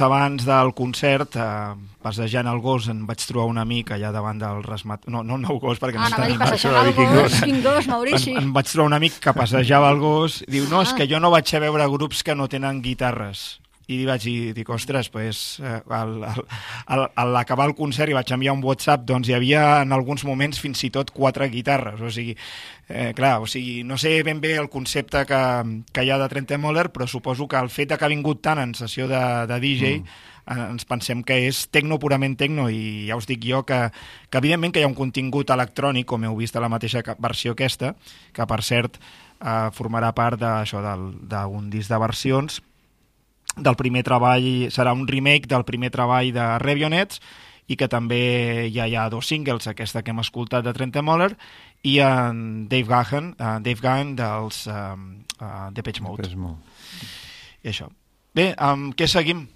abans 0.00 0.44
del 0.46 0.72
concert, 0.74 1.36
eh, 1.36 1.74
passejant 2.02 2.46
el 2.48 2.60
gos, 2.60 2.88
en 2.88 3.04
vaig 3.06 3.18
trobar 3.26 3.48
un 3.50 3.58
amic 3.58 3.90
allà 3.92 4.10
davant 4.12 4.38
del 4.38 4.62
resmat... 4.62 5.04
No, 5.06 5.22
no 5.22 5.36
el 5.36 5.42
meu 5.42 5.58
gos, 5.60 5.78
perquè 5.78 5.98
Ah, 5.98 6.08
no 6.08 6.24
dir 6.26 6.36
està 6.36 6.50
passejant 6.50 6.86
el 6.86 6.94
gos, 6.94 7.40
quin 7.42 7.62
gos, 7.62 7.86
Maurici. 7.88 8.30
En, 8.32 8.44
em 8.44 8.52
vaig 8.52 8.66
trobar 8.70 8.86
un 8.86 8.94
amic 8.94 9.18
que 9.20 9.32
passejava 9.36 9.90
el 9.90 9.98
gos 10.00 10.42
diu, 10.48 10.64
no, 10.70 10.82
és 10.82 10.92
Ah. 10.92 10.96
que 10.96 11.06
jo 11.08 11.20
no 11.20 11.30
vaig 11.30 11.52
a 11.54 11.58
veure 11.60 11.86
grups 11.88 12.22
que 12.22 12.34
no 12.34 12.48
tenen 12.48 12.80
guitarres. 12.82 13.60
I 13.90 13.98
li 13.98 14.04
vaig 14.06 14.22
dir, 14.22 14.64
ostres, 14.70 15.08
pues, 15.10 15.58
eh, 15.58 15.80
al, 15.90 16.14
al, 16.22 16.44
al, 16.86 17.06
a 17.14 17.24
l'acabar 17.26 17.66
el 17.66 17.74
concert 17.74 18.12
i 18.12 18.14
vaig 18.14 18.30
enviar 18.34 18.54
un 18.54 18.62
WhatsApp, 18.62 19.02
doncs 19.08 19.28
hi 19.28 19.34
havia 19.34 19.82
en 19.82 19.92
alguns 19.92 20.22
moments 20.24 20.60
fins 20.62 20.84
i 20.86 20.92
tot 20.94 21.10
quatre 21.10 21.48
guitarres, 21.50 22.00
o 22.00 22.10
sigui, 22.10 22.36
eh, 22.88 23.12
clar, 23.16 23.40
o 23.42 23.48
sigui, 23.50 23.82
no 23.84 23.98
sé 23.98 24.22
ben 24.22 24.40
bé 24.40 24.54
el 24.60 24.70
concepte 24.70 25.24
que, 25.26 25.42
que 25.92 26.04
hi 26.04 26.12
ha 26.12 26.20
de 26.20 26.28
Trent 26.30 26.54
Moller, 26.62 26.90
però 26.94 27.08
suposo 27.10 27.48
que 27.48 27.58
el 27.58 27.70
fet 27.70 27.96
que 27.96 28.04
ha 28.04 28.12
vingut 28.12 28.42
tant 28.42 28.62
en 28.62 28.76
sessió 28.78 29.08
de, 29.10 29.22
de 29.50 29.58
DJ 29.60 29.98
mm. 29.98 30.20
ens 30.70 30.86
pensem 30.86 31.22
que 31.26 31.40
és 31.48 31.66
tecno 31.74 31.98
purament 31.98 32.36
tecno 32.38 32.68
i 32.70 33.08
ja 33.08 33.18
us 33.18 33.26
dic 33.26 33.44
jo 33.46 33.64
que, 33.66 33.88
que 34.30 34.38
evidentment 34.38 34.74
que 34.74 34.82
hi 34.82 34.86
ha 34.86 34.90
un 34.90 34.98
contingut 34.98 35.50
electrònic, 35.50 36.06
com 36.06 36.22
heu 36.24 36.38
vist 36.38 36.56
a 36.56 36.62
la 36.62 36.70
mateixa 36.72 37.02
versió 37.18 37.56
aquesta, 37.56 37.96
que 38.32 38.46
per 38.46 38.62
cert 38.62 38.98
eh, 38.98 39.70
formarà 39.74 40.12
part 40.14 40.40
d'això 40.40 40.82
d'un 40.82 41.70
disc 41.72 41.90
de 41.90 42.02
versions 42.02 42.62
del 43.56 43.76
primer 43.76 44.02
treball, 44.06 44.68
serà 44.72 44.94
un 44.96 45.06
remake 45.08 45.50
del 45.50 45.64
primer 45.68 45.90
treball 45.92 46.32
de 46.32 46.46
Revionets 46.62 47.20
i 47.70 47.76
que 47.78 47.88
també 47.88 48.68
ja 48.74 48.86
hi 48.88 48.96
ha 48.96 49.08
dos 49.12 49.28
singles, 49.30 49.68
aquesta 49.70 50.02
que 50.02 50.12
hem 50.12 50.22
escoltat 50.22 50.64
de 50.66 50.72
Trent 50.76 50.96
Moller 51.04 51.32
i 51.88 51.98
en 52.04 52.68
Dave 52.68 52.88
Gahan, 52.88 53.34
uh, 53.38 53.58
Dave 53.62 53.80
Gahan 53.80 54.14
dels 54.18 54.66
um, 54.66 55.24
uh, 55.40 55.68
Depeche 55.72 56.02
Mode. 56.02 56.22
Depeche 56.22 56.40
Mode. 56.40 56.58
I 57.62 57.70
això. 57.70 57.88
Bé, 58.34 58.52
amb 58.56 58.96
què 58.98 59.06
seguim? 59.06 59.46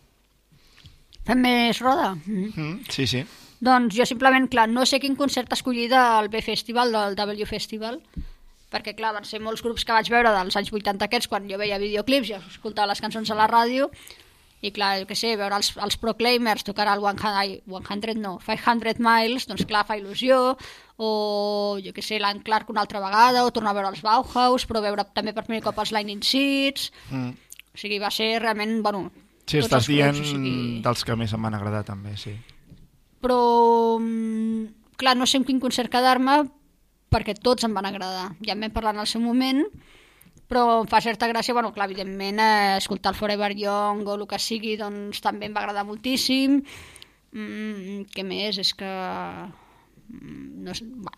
Fem 1.27 1.43
més 1.43 1.81
roda? 1.83 2.13
Mm. 2.27 2.53
Mm, 2.55 2.79
sí, 2.93 3.09
sí. 3.11 3.25
Doncs 3.67 3.97
jo 3.97 4.05
simplement, 4.07 4.47
clar, 4.53 4.69
no 4.69 4.85
sé 4.87 5.01
quin 5.01 5.17
concert 5.17 5.53
escollir 5.57 5.89
del 5.91 6.29
B-Festival, 6.31 6.93
del 6.93 7.17
W 7.19 7.49
Festival, 7.49 8.01
perquè, 8.73 8.97
clar, 8.99 9.15
van 9.15 9.25
ser 9.25 9.41
molts 9.41 9.63
grups 9.63 9.85
que 9.87 9.95
vaig 9.95 10.09
veure 10.11 10.33
dels 10.35 10.57
anys 10.59 10.73
80 10.73 11.07
aquests, 11.07 11.29
quan 11.31 11.49
jo 11.51 11.59
veia 11.61 11.79
videoclips 11.83 12.31
i 12.31 12.39
escoltava 12.39 12.91
les 12.93 13.03
cançons 13.03 13.31
a 13.31 13.37
la 13.39 13.47
ràdio, 13.51 13.91
i 14.65 14.73
clar, 14.73 14.97
jo 15.03 15.07
què 15.07 15.15
sé, 15.19 15.35
veure 15.39 15.59
els, 15.61 15.69
els 15.85 15.99
Proclaimers 16.01 16.65
tocar 16.65 16.89
el 16.91 17.03
100, 17.05 17.27
ai, 17.37 17.59
100 17.69 18.17
no, 18.19 18.39
500 18.43 18.99
Miles, 19.05 19.47
doncs 19.47 19.67
clar, 19.69 19.85
fa 19.87 19.99
il·lusió, 20.01 20.57
o 20.97 21.11
jo 21.85 21.93
què 21.95 22.03
sé, 22.03 22.19
l'Anne 22.19 22.43
Clark 22.43 22.73
una 22.73 22.83
altra 22.87 23.03
vegada, 23.05 23.45
o 23.45 23.53
tornar 23.55 23.75
a 23.75 23.79
veure 23.79 23.93
els 23.93 24.03
Bauhaus, 24.03 24.65
però 24.67 24.83
veure 24.83 25.05
també 25.15 25.37
per 25.37 25.45
primer 25.45 25.63
cop 25.63 25.79
els 25.85 25.93
Lightning 25.93 26.25
Seeds, 26.25 26.91
Mm. 27.13 27.37
o 27.75 27.79
sigui, 27.79 28.01
va 28.03 28.11
ser 28.11 28.41
realment, 28.41 28.81
bueno... 28.83 29.11
Sí, 29.47 29.61
estàs 29.61 29.87
dient 29.87 30.17
grups, 30.17 30.33
o 30.33 30.33
sigui... 30.33 30.81
dels 30.83 31.05
que 31.07 31.15
més 31.15 31.33
em 31.37 31.43
van 31.47 31.55
agradar 31.55 31.85
també, 31.87 32.17
sí. 32.19 32.33
però 33.23 33.99
mm, 34.01 34.97
clar, 34.99 35.15
no 35.21 35.27
sé 35.29 35.39
en 35.39 35.45
quin 35.47 35.61
concert 35.63 35.93
quedar-me 35.93 36.41
perquè 37.13 37.35
tots 37.39 37.65
em 37.65 37.75
van 37.77 37.87
agradar 37.87 38.33
ja 38.45 38.55
en 38.57 38.61
vam 38.67 38.73
parlar 38.75 38.95
en 38.97 39.01
el 39.05 39.11
seu 39.11 39.21
moment 39.23 39.63
però 40.47 40.83
em 40.85 40.87
fa 40.87 41.01
certa 41.03 41.27
gràcia, 41.27 41.55
bueno, 41.57 41.73
clar, 41.75 41.89
evidentment 41.91 42.39
eh, 42.39 42.77
escoltar 42.79 43.13
el 43.15 43.19
Forever 43.19 43.51
Young 43.59 44.07
o 44.07 44.15
el 44.15 44.27
que 44.31 44.39
sigui 44.39 44.77
doncs 44.79 45.19
també 45.25 45.47
em 45.49 45.55
va 45.57 45.65
agradar 45.65 45.83
moltíssim 45.89 46.61
mm, 47.33 48.05
què 48.15 48.23
més? 48.27 48.59
és 48.63 48.71
que 48.79 48.87
mm, 48.87 50.65
no 50.67 50.75
sé, 50.77 50.87
va, 51.03 51.13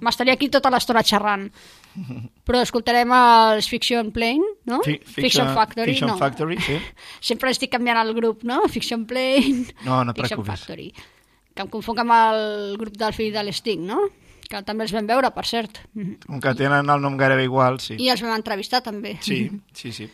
m'estaria 0.00 0.34
aquí 0.38 0.48
tota 0.52 0.70
l'estona 0.72 1.02
xerrant 1.06 1.48
però 2.46 2.62
escoltarem 2.62 3.10
els 3.16 3.66
Fiction 3.68 4.12
Plane, 4.14 4.46
no? 4.70 4.78
Fi- 4.86 5.00
Fiction- 5.04 5.50
Factory, 5.56 5.92
Fiction 5.94 6.12
no. 6.14 6.18
Factory, 6.20 6.58
sí. 6.62 6.78
Sempre 7.32 7.50
estic 7.54 7.72
canviant 7.74 7.98
el 8.04 8.14
grup, 8.16 8.44
no? 8.46 8.62
Fiction 8.70 9.06
Plane, 9.10 9.66
No, 9.84 10.04
no 10.04 10.14
Fiction 10.14 10.38
preocupis. 10.40 10.52
Factory. 10.54 10.88
Que 11.54 11.64
em 11.66 11.70
confonc 11.72 11.98
amb 12.04 12.14
el 12.14 12.76
grup 12.78 12.94
del 12.96 13.12
fill 13.16 13.32
de 13.34 13.42
l'Sting, 13.42 13.82
no? 13.90 14.04
Que 14.50 14.60
també 14.66 14.82
els 14.82 14.92
vam 14.92 15.06
veure, 15.06 15.28
per 15.30 15.44
cert. 15.46 15.76
Com 16.26 16.40
que 16.42 16.52
tenen 16.58 16.90
el 16.90 17.00
nom 17.04 17.16
gairebé 17.20 17.44
igual, 17.46 17.78
sí. 17.78 17.94
I 18.02 18.08
els 18.10 18.22
vam 18.24 18.34
entrevistar, 18.34 18.80
també. 18.82 19.12
Sí, 19.22 19.44
sí, 19.78 19.92
sí. 19.94 20.08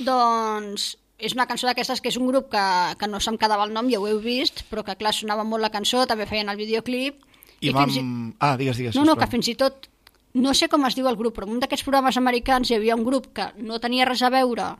Doncs 0.00 0.92
és 1.24 1.32
una 1.36 1.46
cançó 1.46 1.66
d'aquestes 1.68 2.00
que 2.02 2.10
és 2.10 2.16
un 2.18 2.26
grup 2.28 2.48
que, 2.52 2.62
que 2.98 3.08
no 3.08 3.20
se'm 3.22 3.36
quedava 3.40 3.64
el 3.66 3.72
nom, 3.74 3.86
ja 3.90 4.00
ho 4.02 4.06
heu 4.10 4.18
vist, 4.22 4.64
però 4.70 4.82
que 4.86 4.96
clar, 4.98 5.12
sonava 5.14 5.44
molt 5.46 5.62
la 5.62 5.70
cançó, 5.74 6.04
també 6.10 6.26
feien 6.26 6.50
el 6.50 6.58
videoclip. 6.58 7.20
I, 7.60 7.70
fins 7.70 7.98
vam... 7.98 8.14
i- 8.30 8.34
Ah, 8.44 8.56
digues, 8.60 8.76
digues. 8.80 8.96
No, 8.98 9.04
no, 9.08 9.14
que 9.16 9.28
fins 9.30 9.48
i 9.48 9.54
tot, 9.58 9.88
no 10.34 10.52
sé 10.54 10.68
com 10.68 10.84
es 10.88 10.96
diu 10.98 11.06
el 11.08 11.16
grup, 11.16 11.36
però 11.38 11.46
en 11.48 11.54
un 11.56 11.62
d'aquests 11.62 11.86
programes 11.86 12.18
americans 12.20 12.70
hi 12.70 12.76
havia 12.78 12.96
un 12.98 13.04
grup 13.06 13.30
que 13.36 13.46
no 13.62 13.78
tenia 13.80 14.06
res 14.10 14.22
a 14.26 14.30
veure 14.34 14.72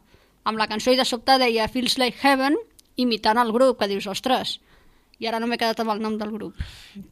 amb 0.44 0.58
la 0.60 0.66
cançó 0.68 0.92
i 0.92 0.98
de 0.98 1.06
sobte 1.08 1.38
deia 1.40 1.68
Feels 1.72 1.96
Like 2.02 2.18
Heaven, 2.22 2.58
imitant 3.00 3.38
el 3.40 3.52
grup, 3.54 3.78
que 3.80 3.88
dius, 3.88 4.06
ostres, 4.10 4.58
i 5.18 5.26
ara 5.26 5.38
no 5.40 5.46
m'he 5.46 5.58
quedat 5.58 5.78
amb 5.80 5.90
el 5.94 6.00
nom 6.02 6.16
del 6.18 6.30
grup 6.32 6.54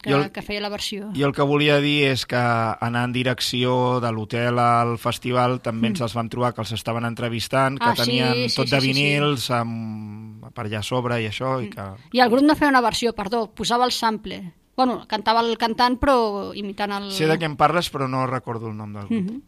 que, 0.02 0.10
el- 0.10 0.30
que 0.32 0.42
feia 0.42 0.60
la 0.60 0.68
versió. 0.68 1.10
I 1.14 1.22
el 1.22 1.32
que 1.32 1.42
volia 1.42 1.78
dir 1.80 2.08
és 2.10 2.24
que 2.26 2.36
anant 2.36 3.10
en 3.10 3.12
direcció 3.12 4.00
de 4.00 4.10
l'hotel 4.12 4.58
al 4.58 4.96
festival 4.98 5.60
també 5.62 5.88
ens 5.92 6.00
els 6.00 6.14
vam 6.14 6.28
trobar 6.28 6.52
que 6.54 6.60
els 6.62 6.72
estaven 6.72 7.04
entrevistant, 7.04 7.78
que 7.78 7.84
Mm. 7.86 7.88
Ah, 7.92 7.96
sí, 7.96 8.02
tenien 8.10 8.48
sí, 8.50 8.56
tot 8.56 8.66
sí, 8.68 8.74
de 8.74 8.80
sí, 8.80 8.86
sí. 8.86 8.92
vinils 8.92 9.50
amb, 9.50 10.44
per 10.54 10.66
allà 10.66 10.78
a 10.80 10.82
sobre 10.82 11.20
i 11.22 11.26
això, 11.28 11.60
i 11.62 11.70
que... 11.70 11.86
I 12.12 12.20
el 12.20 12.30
grup 12.30 12.42
no 12.44 12.54
feia 12.56 12.70
una 12.70 12.80
versió, 12.80 13.12
perdó, 13.14 13.46
posava 13.54 13.84
el 13.84 13.92
sample. 13.92 14.52
Bueno, 14.76 15.02
cantava 15.06 15.40
el 15.44 15.56
cantant, 15.58 15.98
però 16.00 16.52
imitant 16.56 16.92
el... 16.96 17.10
Sé 17.12 17.26
de 17.28 17.38
què 17.38 17.44
em 17.44 17.56
parles, 17.56 17.90
però 17.92 18.08
no 18.08 18.26
recordo 18.26 18.68
el 18.68 18.76
nom 18.76 18.92
del 18.92 19.06
grup. 19.06 19.20
Mhm. 19.30 19.42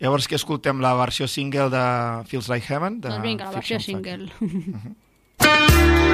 Llavors 0.00 0.26
que 0.28 0.34
escoltem 0.34 0.80
la 0.82 0.92
versió 0.98 1.28
single 1.28 1.70
de 1.70 2.24
Feels 2.26 2.48
Like 2.50 2.66
Heaven? 2.68 3.00
De 3.00 3.08
Doncs 3.08 3.22
vinga, 3.22 3.44
la 3.46 3.52
versió 3.52 3.78
Fiction 3.78 4.02
single. 4.02 4.32
Heaven 5.38 6.13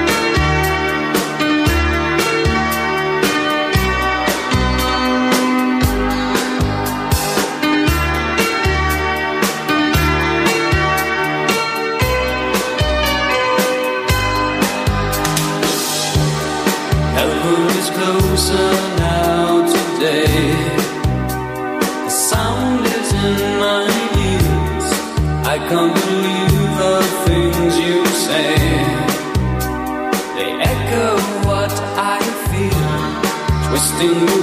closer 18.31 18.71
now 18.97 19.67
today. 19.75 20.25
The 22.05 22.09
sound 22.09 22.85
is 22.85 23.09
in 23.27 23.37
my 23.65 23.83
ears. 24.29 24.87
I 25.53 25.57
can't 25.69 25.95
believe 26.05 26.71
the 26.83 26.97
things 27.25 27.73
you 27.87 27.99
say. 28.27 28.55
They 30.37 30.51
echo 30.73 31.07
what 31.49 31.75
I 32.15 32.19
feel, 32.47 32.91
twisting 33.67 34.40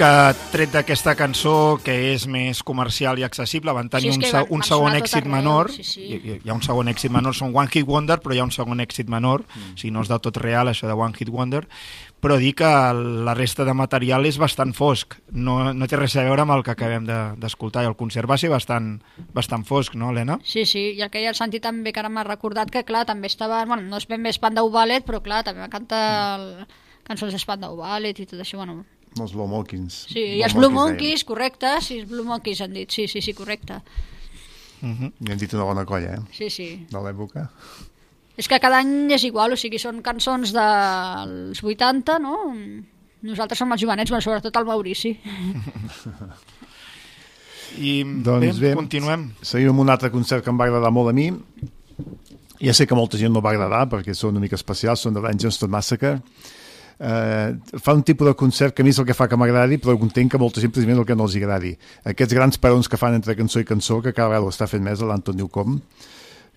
que, 0.00 0.10
tret 0.50 0.72
d'aquesta 0.72 1.12
cançó, 1.18 1.76
que 1.84 1.92
és 2.14 2.24
més 2.30 2.62
comercial 2.66 3.18
i 3.20 3.24
accessible, 3.26 3.74
van 3.76 3.90
tenir 3.92 4.14
Sí, 4.14 4.18
un, 4.18 4.24
van- 4.32 4.46
un 4.56 4.62
segon 4.66 4.96
èxit 4.96 5.20
arreu, 5.22 5.32
menor. 5.34 5.70
sí, 5.74 5.84
sí. 5.84 6.06
Hi, 6.08 6.20
hi- 6.40 6.48
ha 6.48 6.54
un 6.56 6.62
segon 6.64 6.88
èxit 6.88 7.12
menor, 7.12 7.36
són 7.36 7.52
One 7.54 7.68
Hit 7.72 7.86
Wonder, 7.86 8.16
però 8.24 8.32
hi 8.34 8.40
ha 8.40 8.46
un 8.48 8.54
segon 8.54 8.80
èxit 8.80 9.08
menor, 9.12 9.44
mm. 9.44 9.74
o 9.74 9.78
sigui, 9.82 9.92
no 9.92 10.00
és 10.02 10.08
del 10.08 10.22
tot 10.24 10.40
real, 10.40 10.68
això 10.72 10.88
de 10.88 10.96
One 10.96 11.12
Hit 11.20 11.28
Wonder, 11.28 11.66
però 12.20 12.36
dir 12.40 12.54
que 12.56 12.68
la 13.28 13.32
resta 13.36 13.64
de 13.64 13.72
material 13.76 14.24
és 14.28 14.36
bastant 14.40 14.72
fosc, 14.76 15.14
no, 15.32 15.72
no 15.72 15.86
té 15.88 15.96
res 15.96 16.16
a 16.16 16.24
veure 16.24 16.42
amb 16.42 16.52
el 16.56 16.62
que 16.64 16.74
acabem 16.74 17.04
de- 17.08 17.34
d'escoltar, 17.40 17.84
i 17.84 17.88
el 17.88 17.96
concert 17.96 18.28
va 18.28 18.36
ser 18.40 18.50
bastant, 18.52 19.00
bastant 19.36 19.64
fosc, 19.68 19.94
no, 19.94 20.10
Helena? 20.10 20.38
Sí, 20.44 20.64
sí, 20.66 20.90
i 20.96 21.02
ha 21.02 21.08
el 21.12 21.34
sentit 21.38 21.62
també, 21.62 21.92
que 21.92 22.00
ara 22.00 22.08
m'ha 22.08 22.24
recordat 22.24 22.70
que, 22.70 22.84
clar, 22.84 23.04
també 23.06 23.26
estava... 23.28 23.64
Bueno, 23.66 23.82
no 23.82 23.96
és 24.00 24.06
ben 24.08 24.22
bé 24.22 24.32
Spandau 24.32 24.70
Ballet, 24.70 25.04
però, 25.04 25.20
clar, 25.22 25.44
també 25.44 25.60
va 25.60 25.68
cantar 25.72 26.04
el, 26.40 26.66
cançons 27.04 27.32
de 27.32 27.38
Spandau 27.38 27.76
Ballet 27.76 28.18
i 28.18 28.26
tot 28.26 28.40
això, 28.40 28.56
bueno... 28.64 28.82
Els 29.18 29.32
Blue 29.34 29.48
Monkeys. 29.50 30.04
Sí, 30.12 30.22
i 30.38 30.42
els 30.46 30.54
Blue 30.54 30.70
Monkeys, 30.70 31.24
correcte, 31.26 31.72
sí, 31.82 31.98
els 32.02 32.08
Blue 32.10 32.26
Monkeys 32.26 32.60
han 32.62 32.76
dit, 32.76 32.90
sí, 32.94 33.08
sí, 33.10 33.22
sí, 33.24 33.34
correcte. 33.34 33.80
Uh 34.80 34.88
-huh. 34.88 35.12
I 35.26 35.32
han 35.32 35.38
dit 35.38 35.52
una 35.52 35.64
bona 35.64 35.84
colla, 35.84 36.14
eh? 36.14 36.20
Sí, 36.32 36.50
sí. 36.50 36.86
De 36.90 36.98
l'època. 36.98 37.50
És 38.36 38.48
que 38.48 38.60
cada 38.60 38.78
any 38.78 39.10
és 39.12 39.24
igual, 39.24 39.52
o 39.52 39.56
sigui, 39.56 39.78
són 39.78 40.00
cançons 40.02 40.52
dels 40.52 41.62
80, 41.62 42.18
no? 42.18 42.54
Nosaltres 43.22 43.58
som 43.58 43.72
els 43.72 43.82
jovenets, 43.82 44.10
bueno, 44.10 44.22
sobretot 44.24 44.56
el 44.56 44.64
Maurici. 44.64 45.18
I 47.78 48.04
Doncs 48.28 48.58
bé, 48.58 48.74
continuem. 48.74 49.32
Seguim 49.42 49.74
amb 49.74 49.80
un 49.80 49.90
altre 49.90 50.10
concert 50.10 50.44
que 50.44 50.50
em 50.50 50.58
va 50.60 50.64
agradar 50.64 50.90
molt 50.90 51.10
a 51.10 51.12
mi. 51.12 51.28
Ja 52.60 52.72
sé 52.76 52.86
que 52.86 52.96
molta 52.96 53.18
gent 53.20 53.32
no 53.32 53.42
va 53.44 53.50
agradar 53.50 53.86
perquè 53.88 54.14
són 54.16 54.34
una 54.34 54.40
mica 54.40 54.56
especials, 54.56 55.00
són 55.00 55.14
de 55.16 55.20
l'Angelston 55.20 55.70
Massacre. 55.70 56.18
Uh, 57.00 57.56
fa 57.80 57.94
un 57.96 58.02
tipus 58.04 58.28
de 58.28 58.34
concert 58.36 58.74
que 58.76 58.82
a 58.82 58.84
mi 58.84 58.90
és 58.92 58.98
el 59.00 59.06
que 59.08 59.14
fa 59.16 59.26
que 59.26 59.36
m'agradi, 59.40 59.78
però 59.80 59.94
entenc 59.96 60.32
que 60.34 60.38
molta 60.38 60.60
gent 60.60 60.68
precisament 60.74 60.98
el 61.00 61.06
que 61.08 61.16
no 61.16 61.24
els 61.24 61.36
agradi. 61.40 61.72
Aquests 62.04 62.34
grans 62.36 62.58
perons 62.60 62.88
que 62.92 62.98
fan 63.00 63.14
entre 63.16 63.32
cançó 63.38 63.58
i 63.58 63.64
cançó, 63.64 64.02
que 64.04 64.12
cada 64.12 64.28
vegada 64.28 64.44
ho 64.44 64.50
està 64.52 64.68
fent 64.68 64.84
més 64.84 65.00
l'Anton 65.00 65.34
Newcomb, 65.40 65.80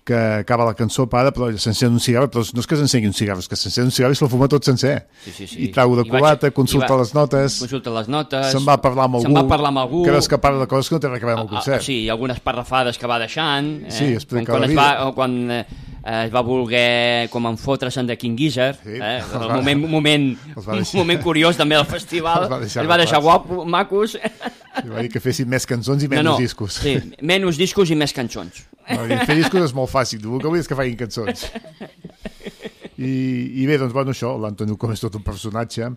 que 0.04 0.12
acaba 0.14 0.66
la 0.68 0.74
cançó, 0.76 1.06
para, 1.08 1.30
però 1.32 1.48
s'encén 1.56 1.88
un 1.96 1.98
cigarro, 2.04 2.28
però 2.28 2.44
no 2.52 2.60
és 2.60 2.66
que 2.68 2.76
s'encengui 2.76 3.08
un 3.08 3.14
cigarro, 3.16 3.40
és 3.40 3.48
que 3.48 3.56
s'encén 3.56 3.86
un 3.88 3.90
cigarro 3.90 4.12
i 4.12 4.18
se'l 4.20 4.28
fuma 4.28 4.44
tot 4.52 4.68
sencer. 4.68 5.06
Sí, 5.24 5.32
sí, 5.32 5.46
sí. 5.48 5.62
I 5.64 5.70
trau 5.72 5.96
de 5.96 6.04
I 6.04 6.10
culata, 6.12 6.50
consulta 6.52 6.90
va- 6.92 6.98
les 7.00 7.14
notes, 7.16 7.56
Consulta 7.64 7.94
les 7.96 8.08
notes. 8.12 8.50
se'n 8.52 8.68
va 8.68 8.74
a 8.76 8.82
parlar 8.84 9.06
amb 9.08 9.14
algú, 9.16 9.24
Se'n 9.30 9.38
va 9.38 9.46
a 9.46 9.48
parlar 9.48 9.72
amb 9.72 9.78
algú. 9.86 10.02
creus 10.04 10.28
que 10.28 10.36
parla 10.36 10.60
de 10.60 10.68
coses 10.68 10.90
que 10.90 10.96
no 10.96 11.00
té 11.00 11.08
res 11.08 11.22
a 11.22 11.26
veure 11.26 11.40
amb 11.40 11.48
el 11.48 11.56
Ah, 11.56 11.56
concert. 11.62 11.80
sí, 11.88 12.06
algunes 12.10 12.38
parrafades 12.40 12.98
que 12.98 13.06
va 13.06 13.18
deixant. 13.18 13.86
Eh? 13.86 13.90
Sí, 13.90 14.12
explica 14.12 14.52
com 14.52 14.60
quan 14.60 14.60
la 14.60 14.66
es 14.66 14.72
vida. 14.76 14.82
va, 14.82 15.08
o 15.08 15.14
quan 15.14 15.50
eh, 15.50 15.66
es 16.04 16.30
va 16.34 16.42
voler 16.44 17.28
com 17.32 17.46
enfotre's-se'n 17.48 18.06
de 18.10 18.16
King 18.20 18.34
Gizzard, 18.36 18.76
Sí, 18.84 18.98
eh? 19.00 19.22
va- 19.32 19.54
moment, 19.56 19.86
moment, 19.88 20.26
un 20.60 20.82
moment 21.00 21.22
curiós 21.24 21.56
també 21.56 21.78
del 21.78 21.86
festival. 21.88 22.44
Els 22.44 22.52
va 22.52 22.58
deixar 22.60 22.84
es 22.84 22.90
va 22.90 22.98
deixar 23.00 23.20
agafats. 23.22 23.48
guapo, 23.48 23.64
macos. 23.64 24.16
I 24.18 24.88
va 24.90 25.00
dir 25.04 25.08
que 25.14 25.20
fessin 25.24 25.48
més 25.48 25.64
cançons 25.70 26.02
i 26.04 26.08
menys 26.12 26.24
no, 26.26 26.34
no, 26.34 26.38
discos. 26.42 26.80
Sí, 26.84 26.96
menys 27.22 27.56
discos 27.60 27.88
i 27.94 27.96
més 27.96 28.12
cançons. 28.12 28.64
Va 28.90 29.06
dir, 29.08 29.16
fer 29.24 29.38
discos 29.38 29.64
és 29.70 29.72
molt 29.72 29.88
fàcil, 29.88 30.20
tu 30.20 30.34
el 30.36 30.42
que 30.42 30.50
vull 30.52 30.60
és 30.60 30.68
que 30.68 30.76
facin 30.76 30.96
cançons. 31.06 31.46
I, 32.98 33.10
i 33.62 33.64
bé, 33.66 33.78
doncs, 33.80 33.92
bueno, 33.96 34.12
això, 34.14 34.34
l'Antoni 34.38 34.76
com 34.78 34.92
és 34.94 35.00
tot 35.02 35.16
un 35.18 35.24
personatge, 35.26 35.88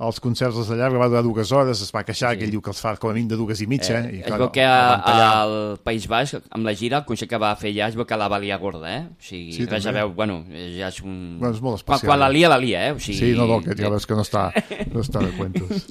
els 0.00 0.20
concerts 0.22 0.56
els 0.56 0.70
allarga, 0.72 0.98
va 1.02 1.08
durar 1.12 1.22
dues 1.26 1.50
hores, 1.52 1.82
es 1.84 1.90
va 1.92 2.02
queixar, 2.08 2.32
sí. 2.32 2.40
que 2.40 2.46
ell 2.46 2.54
diu 2.54 2.62
que 2.64 2.72
els 2.72 2.80
fa 2.80 2.94
com 3.00 3.10
a 3.10 3.14
mínim 3.16 3.28
de 3.28 3.36
dues 3.36 3.60
i 3.60 3.66
mitja. 3.68 3.98
Eh, 3.98 4.14
i, 4.16 4.20
es 4.24 4.38
veu 4.40 4.48
que 4.54 4.64
al 4.64 5.54
País 5.84 6.06
Basc, 6.08 6.40
amb 6.56 6.68
la 6.68 6.74
gira, 6.78 7.02
el 7.02 7.06
concert 7.08 7.28
que 7.30 7.40
va 7.40 7.52
fer 7.60 7.74
ja, 7.76 7.90
es 7.92 7.98
veu 7.98 8.06
que 8.08 8.16
la 8.16 8.30
va 8.32 8.38
liar 8.40 8.58
gorda, 8.62 8.88
eh? 8.94 9.02
O 9.12 9.26
sigui, 9.26 9.52
Sí, 9.58 9.66
res 9.68 9.86
a 9.86 9.92
veure, 9.96 10.14
bueno, 10.16 10.40
ja 10.48 10.88
és 10.88 11.02
un... 11.04 11.36
Bueno, 11.42 11.52
és 11.52 11.60
molt 11.60 11.84
quan, 11.84 11.98
especial. 11.98 12.14
quan 12.14 12.22
la 12.24 12.30
lia, 12.32 12.48
la 12.52 12.58
lia, 12.62 12.86
eh? 12.88 12.94
O 12.96 13.02
sigui, 13.02 13.18
Sí, 13.18 13.32
no, 13.36 13.48
no, 13.50 13.60
que 13.64 13.76
ja 13.76 13.92
veus 13.92 14.08
que 14.08 14.16
no 14.16 14.24
està, 14.24 14.48
no 14.94 15.04
està 15.04 15.24
de 15.26 15.34
cuentos. 15.36 15.90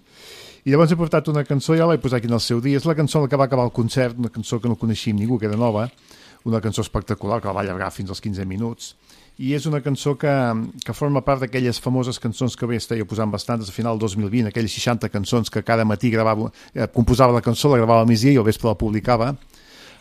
I 0.65 0.73
llavors 0.73 0.91
he 0.91 0.97
portat 0.99 1.29
una 1.31 1.45
cançó, 1.47 1.77
ja 1.77 1.85
vaig 1.87 2.01
posar 2.01 2.17
aquí 2.19 2.27
en 2.27 2.35
el 2.35 2.43
seu 2.43 2.63
dia, 2.65 2.81
és 2.81 2.87
la 2.89 2.97
cançó 2.97 3.21
que 3.29 3.37
va 3.39 3.45
acabar 3.45 3.67
el 3.69 3.75
concert, 3.75 4.17
una 4.17 4.33
cançó 4.33 4.59
que 4.59 4.71
no 4.71 4.79
coneixíem 4.79 5.21
ningú, 5.21 5.37
que 5.39 5.47
era 5.47 5.57
nova, 5.57 5.85
una 6.49 6.59
cançó 6.65 6.81
espectacular 6.81 7.39
que 7.41 7.47
la 7.47 7.53
va 7.53 7.61
allargar 7.61 7.93
fins 7.93 8.09
als 8.09 8.21
15 8.25 8.45
minuts, 8.49 8.95
i 9.39 9.53
és 9.55 9.65
una 9.69 9.79
cançó 9.79 10.17
que, 10.19 10.31
que 10.83 10.93
forma 10.93 11.21
part 11.23 11.45
d'aquelles 11.45 11.79
famoses 11.79 12.19
cançons 12.19 12.57
que 12.59 12.67
bé 12.67 12.75
estava 12.75 13.05
posant 13.07 13.31
bastantes 13.31 13.69
a 13.71 13.75
final 13.75 13.95
del 13.95 14.09
2020, 14.09 14.49
aquelles 14.49 14.73
60 14.75 15.07
cançons 15.13 15.49
que 15.49 15.63
cada 15.63 15.85
matí 15.87 16.11
gravava, 16.11 16.49
eh, 16.75 16.89
composava 16.91 17.37
la 17.37 17.43
cançó, 17.45 17.71
la 17.71 17.79
gravava 17.79 18.03
al 18.03 18.09
migdia 18.09 18.35
i 18.35 18.41
al 18.41 18.47
vespre 18.47 18.67
la 18.67 18.75
publicava. 18.75 19.31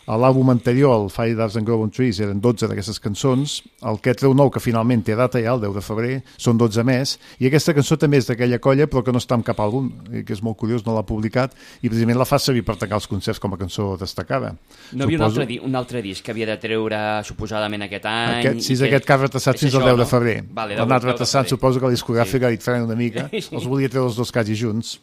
A 0.09 0.15
l'àlbum 0.17 0.49
anterior, 0.49 0.95
el 1.03 1.11
Fire 1.13 1.35
Dance 1.37 1.59
and 1.59 1.67
Grow 1.67 1.83
on 1.85 1.91
Trees, 1.93 2.17
eren 2.23 2.39
12 2.41 2.65
d'aquestes 2.71 2.97
cançons. 3.03 3.59
El 3.85 3.99
que 4.01 4.15
treu 4.17 4.33
nou, 4.33 4.49
que 4.49 4.61
finalment 4.63 5.03
té 5.05 5.13
data 5.13 5.37
ja, 5.37 5.53
el 5.53 5.61
10 5.61 5.75
de 5.77 5.83
febrer, 5.85 6.15
són 6.41 6.57
12 6.57 6.81
més. 6.87 7.11
I 7.37 7.45
aquesta 7.45 7.75
cançó 7.77 7.93
també 8.01 8.17
és 8.17 8.25
d'aquella 8.25 8.57
colla, 8.57 8.87
però 8.89 9.03
que 9.05 9.13
no 9.13 9.21
està 9.21 9.37
en 9.37 9.43
cap 9.45 9.61
àlbum, 9.61 9.91
que 10.25 10.33
és 10.33 10.41
molt 10.41 10.57
curiós, 10.57 10.81
no 10.87 10.95
l'ha 10.95 11.03
publicat, 11.05 11.53
i 11.83 11.91
precisament 11.91 12.17
la 12.17 12.25
fa 12.25 12.39
servir 12.41 12.65
per 12.65 12.79
tancar 12.81 12.97
els 12.97 13.05
concerts 13.11 13.41
com 13.43 13.53
a 13.53 13.59
cançó 13.61 13.91
destacada. 14.01 14.55
No 14.97 15.05
havia 15.05 15.19
un 15.21 15.27
altre, 15.27 15.45
un 15.69 15.77
altre 15.77 16.01
disc 16.01 16.25
que 16.25 16.33
havia 16.33 16.49
de 16.49 16.57
treure 16.63 17.03
suposadament 17.29 17.85
aquest 17.85 18.09
any... 18.09 18.39
Aquest, 18.39 18.65
sí, 18.65 18.79
és 18.79 18.83
aquest 18.89 19.05
que 19.05 19.13
ha 19.13 19.19
retrasat 19.21 19.61
és 19.61 19.67
fins 19.67 19.77
al 19.77 19.85
això, 19.85 19.93
10 19.93 20.01
de 20.01 20.07
no? 20.07 20.09
febrer. 20.15 20.35
Vale, 20.57 20.79
ha 20.79 20.87
anat 20.89 21.05
10 21.05 21.05
de 21.05 21.13
retrasant, 21.13 21.45
febrer. 21.45 21.59
suposo 21.59 21.83
que 21.85 21.91
la 21.91 21.93
discogràfica 21.99 22.49
ha 22.49 22.55
dit 22.57 22.67
una 22.79 22.97
mica, 22.97 23.29
els 23.59 23.69
volia 23.69 23.93
treure 23.93 24.09
els 24.09 24.17
dos 24.17 24.33
quasi 24.33 24.57
junts. 24.57 24.97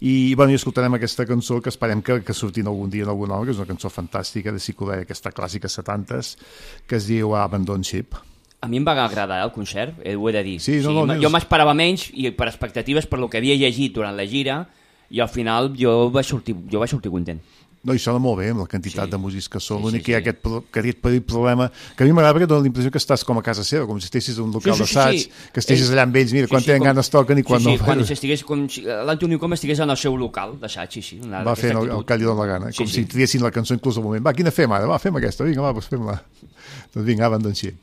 I, 0.00 0.34
bueno, 0.34 0.52
i 0.52 0.56
escoltarem 0.58 0.94
aquesta 0.94 1.24
cançó 1.26 1.60
que 1.62 1.70
esperem 1.72 2.02
que, 2.02 2.20
que 2.22 2.34
surtin 2.36 2.66
algun 2.68 2.90
dia 2.90 3.04
en 3.04 3.10
algun 3.12 3.30
home, 3.30 3.46
que 3.46 3.52
és 3.54 3.58
una 3.58 3.66
cançó 3.70 3.88
fantàstica 3.90 4.52
de 4.52 4.58
psicodèlia, 4.60 5.06
aquesta 5.06 5.32
clàssica 5.32 5.68
70s, 5.72 6.36
que 6.86 6.96
es 7.00 7.06
diu 7.08 7.34
Abandon 7.36 7.82
Ship. 7.84 8.14
A 8.60 8.68
mi 8.68 8.78
em 8.80 8.84
va 8.86 8.92
agradar 9.04 9.42
el 9.44 9.52
concert, 9.52 9.98
eh, 10.02 10.16
ho 10.16 10.28
he 10.28 10.32
de 10.32 10.42
dir. 10.42 10.60
Sí, 10.60 10.80
no, 10.82 10.92
no, 10.92 11.04
m- 11.04 11.14
dius- 11.14 11.24
jo 11.24 11.30
m'esperava 11.30 11.74
menys 11.74 12.10
i 12.14 12.30
per 12.32 12.48
expectatives 12.48 13.06
per 13.06 13.18
lo 13.20 13.28
que 13.30 13.38
havia 13.38 13.54
llegit 13.56 13.92
durant 13.94 14.16
la 14.16 14.24
gira 14.26 14.66
i 15.10 15.20
al 15.20 15.28
final 15.28 15.72
jo 15.78 16.10
vaig 16.10 16.26
sortir, 16.26 16.56
jo 16.72 16.80
vaig 16.80 16.90
sortir 16.90 17.10
content. 17.12 17.40
No, 17.86 17.94
i 17.94 18.00
sona 18.02 18.18
molt 18.18 18.40
bé 18.40 18.48
amb 18.50 18.64
la 18.64 18.66
quantitat 18.66 19.06
sí. 19.06 19.10
de 19.12 19.18
músics 19.22 19.46
que 19.48 19.60
són. 19.62 19.78
L'únic 19.84 20.00
sí, 20.02 20.02
sí, 20.02 20.04
que 20.08 20.10
hi 20.10 20.14
ha 20.16 20.18
aquest, 20.24 20.40
pro- 20.42 20.64
que 20.74 20.80
aquest 20.82 20.98
petit 21.04 21.24
problema 21.24 21.68
que 21.96 22.02
a 22.02 22.06
mi 22.08 22.12
m'agrada 22.16 22.34
perquè 22.34 22.48
dona 22.50 22.64
la 22.64 22.70
impressió 22.72 22.90
que 22.90 22.98
estàs 22.98 23.22
com 23.24 23.38
a 23.38 23.42
casa 23.46 23.62
seva, 23.62 23.86
com 23.86 24.00
si 24.02 24.08
estiguessis 24.10 24.40
en 24.40 24.48
un 24.48 24.52
local 24.56 24.74
Sí, 24.74 24.82
sí, 24.82 24.88
sí, 24.88 24.94
d'assaig, 24.96 25.20
sí. 25.20 25.50
que 25.54 25.60
estiguis 25.62 25.84
Ells- 25.86 25.92
allà 25.94 26.02
amb 26.08 26.16
ells, 26.18 26.32
mira, 26.34 26.48
quan 26.50 26.64
tenen 26.66 26.82
com- 26.82 26.88
ganes 26.90 27.10
toquen 27.14 27.38
i 27.38 27.44
quan 27.46 27.60
sí, 27.62 27.70
sí, 27.70 27.76
no. 27.78 27.84
quan 27.86 28.04
si 28.04 28.12
estigués 28.18 28.42
com 28.44 28.66
si 28.68 28.82
l'Antoni 28.82 29.38
com 29.38 29.52
estigués 29.54 29.78
en 29.86 29.90
el 29.94 29.96
seu 30.02 30.16
local 30.18 30.56
d'assaig, 30.60 30.90
sí, 30.98 31.02
sí. 31.02 31.20
una- 31.22 31.44
va 31.46 31.54
fent 31.54 31.78
el, 31.78 31.90
el 32.00 32.04
que 32.04 32.18
li 32.18 32.24
dona 32.26 32.40
la 32.42 32.46
gana, 32.52 32.72
Sí, 32.72 32.78
com 32.82 32.86
sí. 32.90 33.02
si 33.02 33.04
triessin 33.06 33.42
la 33.46 33.52
cançó 33.54 33.74
inclús 33.78 33.96
al 33.98 34.04
moment. 34.04 34.26
Va, 34.26 34.34
quina 34.34 34.50
fem 34.50 34.72
ara? 34.72 34.86
Va, 34.90 34.98
fem 34.98 35.14
aquesta, 35.22 35.44
vinga, 35.46 35.62
va, 35.62 35.72
doncs 35.72 35.86
fem-la. 35.94 36.18
Doncs 36.94 37.06
vinga, 37.06 37.26
Abandon 37.30 37.54
Ship. 37.54 37.76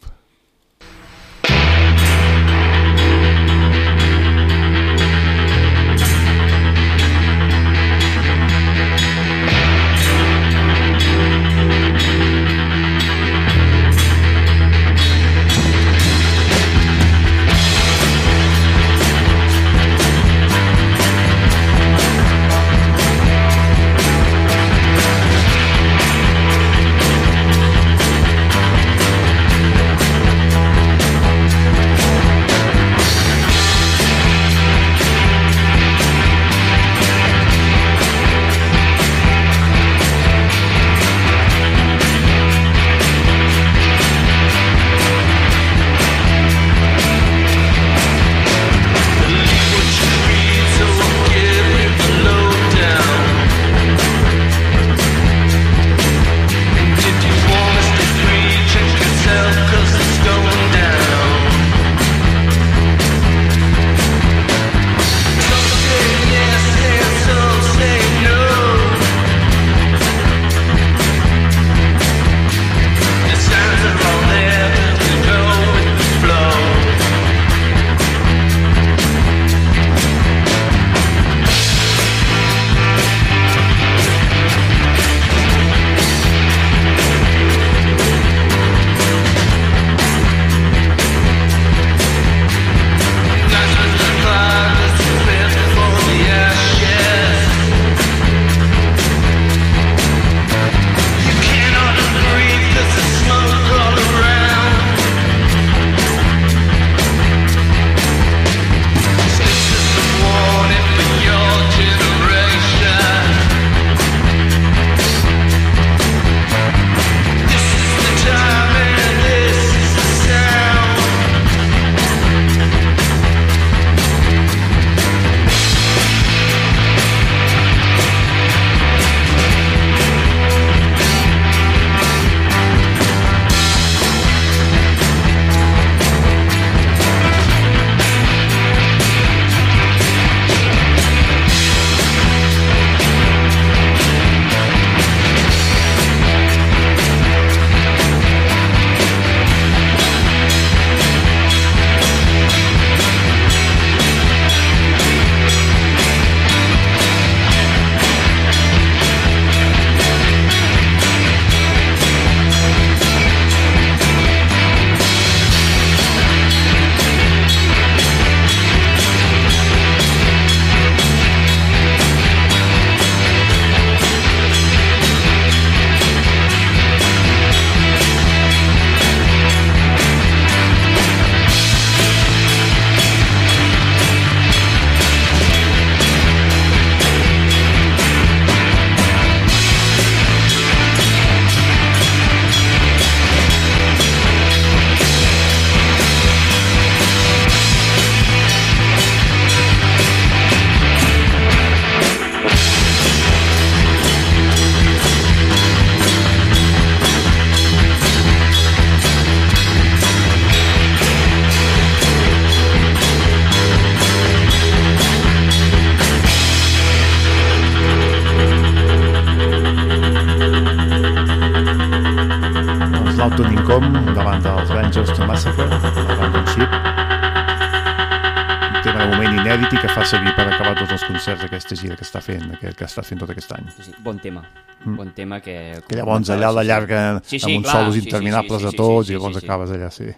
Gira 231.83 231.97
que 231.99 232.05
està 232.07 232.21
fent, 232.23 232.47
que, 232.61 232.73
que 232.77 232.87
està 232.87 233.03
fent 233.05 233.21
tot 233.21 233.31
aquest 233.33 233.51
any. 233.57 233.69
Sí, 233.75 233.89
sí, 233.89 233.95
bon 234.03 234.19
tema. 234.23 234.43
Mm. 234.83 234.97
Bon 234.99 235.11
tema 235.15 235.39
que... 235.43 235.55
Que 235.87 235.97
llavors 235.99 236.31
allà 236.33 236.51
la 236.51 236.63
llarga 236.67 236.99
Sí, 237.23 237.37
sí, 237.37 237.45
amb 237.45 237.61
uns 237.61 237.69
clar, 237.69 237.77
solos 237.77 237.95
sí, 237.95 238.01
sí, 238.01 238.07
interminables 238.09 238.61
sí, 238.61 238.67
sí, 238.67 238.73
a 238.73 238.77
tots 238.79 239.07
sí, 239.07 239.07
sí, 239.07 239.13
i 239.13 239.17
llavors 239.17 239.35
sí, 239.37 239.39
sí. 239.39 239.47
acabes 239.47 239.73
allà, 239.77 239.89
sí. 239.93 240.09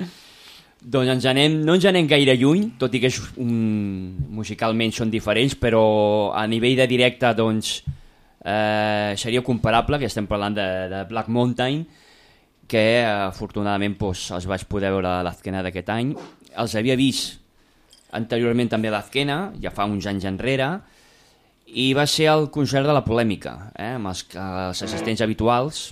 Doncs 0.94 1.12
ens 1.12 1.26
anem, 1.28 1.58
no 1.66 1.76
ens 1.76 1.86
anem 1.90 2.08
gaire 2.08 2.36
lluny, 2.40 2.70
tot 2.80 2.94
i 2.96 3.02
que 3.02 3.10
és 3.12 3.18
un, 3.42 3.50
musicalment 4.32 4.94
són 4.96 5.12
diferents, 5.12 5.58
però 5.60 5.82
a 6.32 6.46
nivell 6.48 6.78
de 6.78 6.86
directe 6.88 7.34
doncs, 7.36 7.74
eh, 8.40 9.12
seria 9.20 9.44
comparable, 9.44 10.00
que 10.00 10.08
estem 10.08 10.28
parlant 10.30 10.56
de, 10.56 10.68
de 10.88 11.02
Black 11.10 11.28
Mountain, 11.28 11.84
que 12.70 12.86
eh, 13.02 13.04
afortunadament 13.26 13.98
doncs, 14.00 14.30
els 14.38 14.48
vaig 14.48 14.64
poder 14.72 14.94
veure 14.94 15.18
a 15.18 15.26
l'Azquena 15.26 15.60
d'aquest 15.66 15.92
any. 15.92 16.14
Els 16.64 16.78
havia 16.80 16.96
vist 16.96 17.39
anteriorment 18.16 18.70
també 18.72 18.88
a 18.90 18.96
l'Azquena, 18.96 19.38
ja 19.62 19.70
fa 19.74 19.86
uns 19.86 20.06
anys 20.10 20.26
enrere, 20.28 20.70
i 21.70 21.92
va 21.94 22.06
ser 22.10 22.26
el 22.32 22.48
concert 22.50 22.86
de 22.86 22.94
la 22.96 23.04
polèmica, 23.06 23.70
eh, 23.78 23.94
amb 23.94 24.10
els, 24.10 24.24
els 24.34 24.82
assistents 24.82 25.20
habituals, 25.22 25.82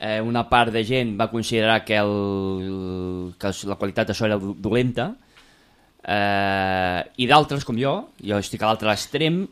eh, 0.00 0.20
una 0.20 0.42
part 0.50 0.72
de 0.74 0.82
gent 0.84 1.14
va 1.20 1.30
considerar 1.30 1.84
que, 1.84 1.96
el, 1.98 3.34
que 3.38 3.52
la 3.70 3.76
qualitat 3.78 4.10
de 4.10 4.16
so 4.18 4.26
era 4.26 4.38
do- 4.38 4.56
dolenta 4.58 5.12
eh, 6.02 7.04
i 7.16 7.28
d'altres 7.30 7.64
com 7.64 7.78
jo, 7.78 7.94
jo 8.20 8.40
estic 8.42 8.62
a 8.62 8.72
l'altre 8.72 8.92
extrem, 8.92 9.44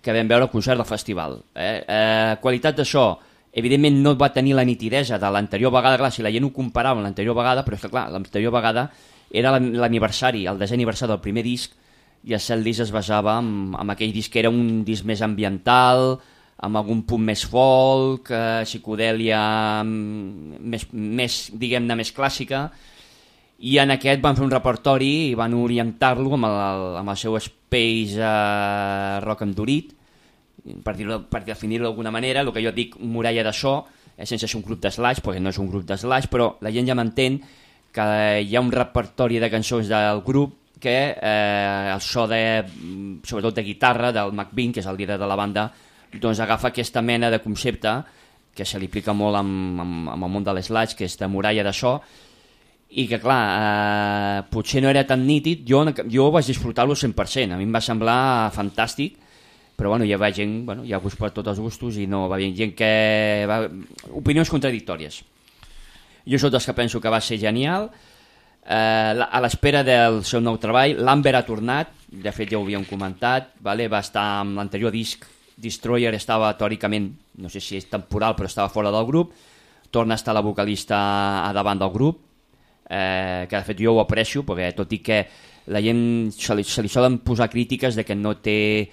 que 0.00 0.14
vam 0.16 0.30
veure 0.30 0.46
el 0.46 0.52
concert 0.52 0.78
del 0.80 0.88
festival. 0.88 1.40
Eh? 1.52 1.84
Eh, 1.84 2.36
qualitat 2.40 2.78
de 2.78 2.86
so, 2.88 3.18
evidentment 3.52 3.98
no 4.00 4.14
va 4.16 4.30
tenir 4.32 4.54
la 4.56 4.64
nitidesa 4.64 5.18
de 5.20 5.28
l'anterior 5.28 5.74
vegada, 5.74 5.98
clar, 6.00 6.12
si 6.14 6.22
la 6.24 6.30
gent 6.32 6.46
ho 6.46 6.54
comparava 6.54 7.00
amb 7.00 7.04
l'anterior 7.08 7.36
vegada, 7.36 7.66
però 7.66 7.76
és 7.76 7.82
que 7.84 7.90
clar, 7.92 8.06
l'anterior 8.14 8.54
vegada 8.54 8.86
era 9.30 9.52
l'an- 9.54 9.72
l'aniversari, 9.78 10.46
el 10.50 10.58
desè 10.58 10.74
aniversari 10.74 11.12
del 11.12 11.22
primer 11.22 11.44
disc, 11.46 11.76
i 12.24 12.34
el 12.36 12.42
cel 12.42 12.64
disc 12.64 12.84
es 12.84 12.92
basava 12.92 13.38
en, 13.40 13.72
en 13.80 13.90
aquell 13.94 14.12
disc 14.12 14.32
que 14.32 14.42
era 14.42 14.50
un 14.52 14.82
disc 14.84 15.06
més 15.08 15.22
ambiental, 15.24 16.18
amb 16.60 16.76
algun 16.76 17.04
punt 17.08 17.22
més 17.24 17.46
folk, 17.48 18.28
eh, 18.34 18.62
psicodèlia 18.68 19.40
mm, 19.82 20.58
més, 20.60 20.86
més 20.92 21.38
diguem-ne, 21.56 21.96
més 21.96 22.12
clàssica, 22.12 22.66
i 23.60 23.76
en 23.80 23.92
aquest 23.92 24.20
van 24.24 24.36
fer 24.36 24.44
un 24.44 24.52
repertori 24.52 25.30
i 25.30 25.36
van 25.36 25.54
orientar-lo 25.56 26.34
amb, 26.36 26.48
el, 26.48 26.84
amb 27.00 27.12
el 27.12 27.18
seu 27.20 27.36
space 27.40 28.20
eh, 28.20 29.16
rock 29.24 29.46
endurit, 29.48 29.94
per, 30.84 30.94
dir 30.96 31.08
per 31.32 31.42
definir-ho 31.46 31.88
d'alguna 31.88 32.12
manera, 32.12 32.44
el 32.44 32.52
que 32.52 32.64
jo 32.64 32.72
dic 32.76 32.98
muralla 33.00 33.44
de 33.46 33.54
so, 33.56 33.78
eh, 34.16 34.26
sense 34.26 34.48
ser 34.48 34.60
un 34.60 34.66
grup 34.66 34.82
de 34.84 34.92
perquè 34.92 35.40
no 35.40 35.48
és 35.52 35.58
un 35.58 35.68
grup 35.72 35.88
de 35.88 35.96
però 36.28 36.56
la 36.60 36.72
gent 36.72 36.88
ja 36.88 36.94
m'entén 36.94 37.40
que 37.92 38.06
hi 38.46 38.56
ha 38.56 38.62
un 38.62 38.72
repertori 38.72 39.40
de 39.42 39.50
cançons 39.50 39.90
del 39.90 40.22
grup 40.26 40.56
que 40.80 40.96
eh, 41.12 41.90
el 41.92 42.00
so 42.00 42.26
de, 42.26 42.62
mm, 42.62 43.20
sobretot 43.26 43.54
de 43.54 43.62
guitarra 43.62 44.12
del 44.12 44.32
McBean, 44.32 44.72
que 44.72 44.80
és 44.80 44.88
el 44.88 44.96
líder 44.96 45.18
de 45.20 45.28
la 45.28 45.36
banda, 45.36 45.68
doncs 46.10 46.40
agafa 46.40 46.70
aquesta 46.70 47.02
mena 47.02 47.30
de 47.30 47.38
concepte 47.42 47.92
que 48.54 48.64
se 48.64 48.80
li 48.80 48.88
aplica 48.90 49.12
molt 49.14 49.38
amb, 49.38 49.80
amb, 49.80 50.08
amb 50.16 50.26
el 50.26 50.32
món 50.32 50.44
de 50.44 50.54
l'slash, 50.56 50.96
que 50.98 51.06
és 51.06 51.16
de 51.20 51.28
muralla 51.30 51.62
de 51.62 51.72
so, 51.76 52.00
i 52.90 53.06
que 53.06 53.20
clar, 53.22 53.40
eh, 53.54 54.42
potser 54.50 54.82
no 54.82 54.90
era 54.90 55.04
tan 55.06 55.22
nítid, 55.26 55.62
jo, 55.68 55.84
jo 56.10 56.30
vaig 56.34 56.48
disfrutar-lo 56.50 56.96
100%, 56.98 57.54
a 57.54 57.60
mi 57.60 57.68
em 57.68 57.74
va 57.76 57.84
semblar 57.84 58.50
fantàstic, 58.56 59.20
però 59.76 59.94
bueno, 59.94 60.04
hi 60.04 60.16
va 60.18 60.32
gent, 60.34 60.64
bueno, 60.66 60.84
hi 60.84 60.92
ha 60.92 61.00
gust 61.00 61.16
per 61.16 61.30
tots 61.32 61.48
els 61.54 61.60
gustos 61.62 61.96
i 61.96 62.06
no 62.10 62.26
va 62.28 62.36
haver 62.36 62.50
gent 62.56 62.74
que... 62.76 62.90
Va... 63.48 63.62
Opinions 64.18 64.50
contradictòries. 64.52 65.22
Jo 66.26 66.38
sóc 66.38 66.52
dels 66.52 66.66
que 66.66 66.76
penso 66.76 67.00
que 67.00 67.12
va 67.12 67.20
ser 67.20 67.38
genial, 67.40 67.90
eh, 68.64 69.20
a 69.20 69.40
l'espera 69.40 69.82
del 69.86 70.22
seu 70.24 70.40
nou 70.40 70.58
treball, 70.60 70.98
l'Amber 71.00 71.34
ha 71.36 71.44
tornat, 71.46 71.92
de 72.10 72.32
fet 72.32 72.50
ja 72.50 72.58
ho 72.58 72.64
havíem 72.64 72.84
comentat, 72.88 73.54
vale? 73.60 73.88
va 73.88 74.02
estar 74.04 74.26
amb 74.40 74.58
l'anterior 74.58 74.92
disc, 74.92 75.26
Destroyer 75.60 76.14
estava 76.16 76.54
teòricament, 76.56 77.10
no 77.44 77.50
sé 77.52 77.60
si 77.60 77.76
és 77.76 77.88
temporal, 77.90 78.32
però 78.36 78.48
estava 78.48 78.72
fora 78.72 78.90
del 78.90 79.04
grup, 79.06 79.34
torna 79.92 80.14
a 80.14 80.20
estar 80.20 80.32
la 80.32 80.40
vocalista 80.40 80.98
a 81.44 81.52
davant 81.52 81.78
del 81.78 81.92
grup, 81.92 82.22
eh, 82.88 83.46
que 83.48 83.56
de 83.56 83.64
fet 83.66 83.82
jo 83.82 83.94
ho 83.94 84.00
aprecio, 84.00 84.42
perquè 84.46 84.72
tot 84.76 84.92
i 84.96 85.02
que 85.04 85.20
la 85.70 85.82
gent 85.84 86.32
se 86.32 86.56
li, 86.56 86.64
se 86.64 86.82
li 86.82 86.88
solen 86.88 87.20
posar 87.26 87.50
crítiques 87.50 87.94
de 87.94 88.04
que 88.04 88.16
no 88.16 88.38
té 88.40 88.88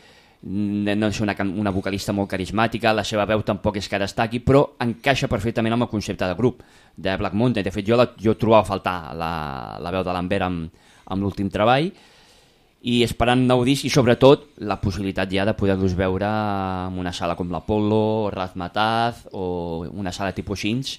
no 0.48 1.08
és 1.12 1.20
una, 1.22 1.36
una 1.60 1.74
vocalista 1.76 2.14
molt 2.16 2.30
carismàtica, 2.32 2.94
la 2.96 3.04
seva 3.08 3.26
veu 3.28 3.42
tampoc 3.44 3.80
és 3.82 3.88
que 3.92 4.00
destaqui, 4.00 4.40
però 4.40 4.64
encaixa 4.84 5.28
perfectament 5.28 5.76
amb 5.76 5.88
el 5.88 5.92
concepte 5.92 6.28
de 6.28 6.36
grup 6.38 6.62
de 6.96 7.16
Black 7.20 7.36
Mountain. 7.36 7.66
De 7.66 7.74
fet, 7.74 7.88
jo, 7.88 7.98
la, 8.00 8.08
jo 8.22 8.38
trobava 8.40 8.64
a 8.64 8.70
faltar 8.70 8.98
la, 9.18 9.32
la 9.84 9.92
veu 9.92 10.06
de 10.08 10.16
l'Ambert 10.16 10.48
amb, 10.48 10.86
amb 11.08 11.24
l'últim 11.24 11.50
treball 11.52 11.92
i 12.88 13.02
esperant 13.04 13.42
nou 13.50 13.64
disc 13.66 13.88
i 13.88 13.92
sobretot 13.92 14.46
la 14.70 14.78
possibilitat 14.80 15.32
ja 15.34 15.46
de 15.48 15.56
poder-los 15.58 15.96
veure 15.98 16.28
en 16.30 17.00
una 17.02 17.12
sala 17.12 17.36
com 17.36 17.50
l'Apollo, 17.52 18.30
Razmataz 18.32 19.26
o 19.34 19.84
una 19.90 20.14
sala 20.14 20.36
tipus 20.38 20.62
Sins 20.64 20.98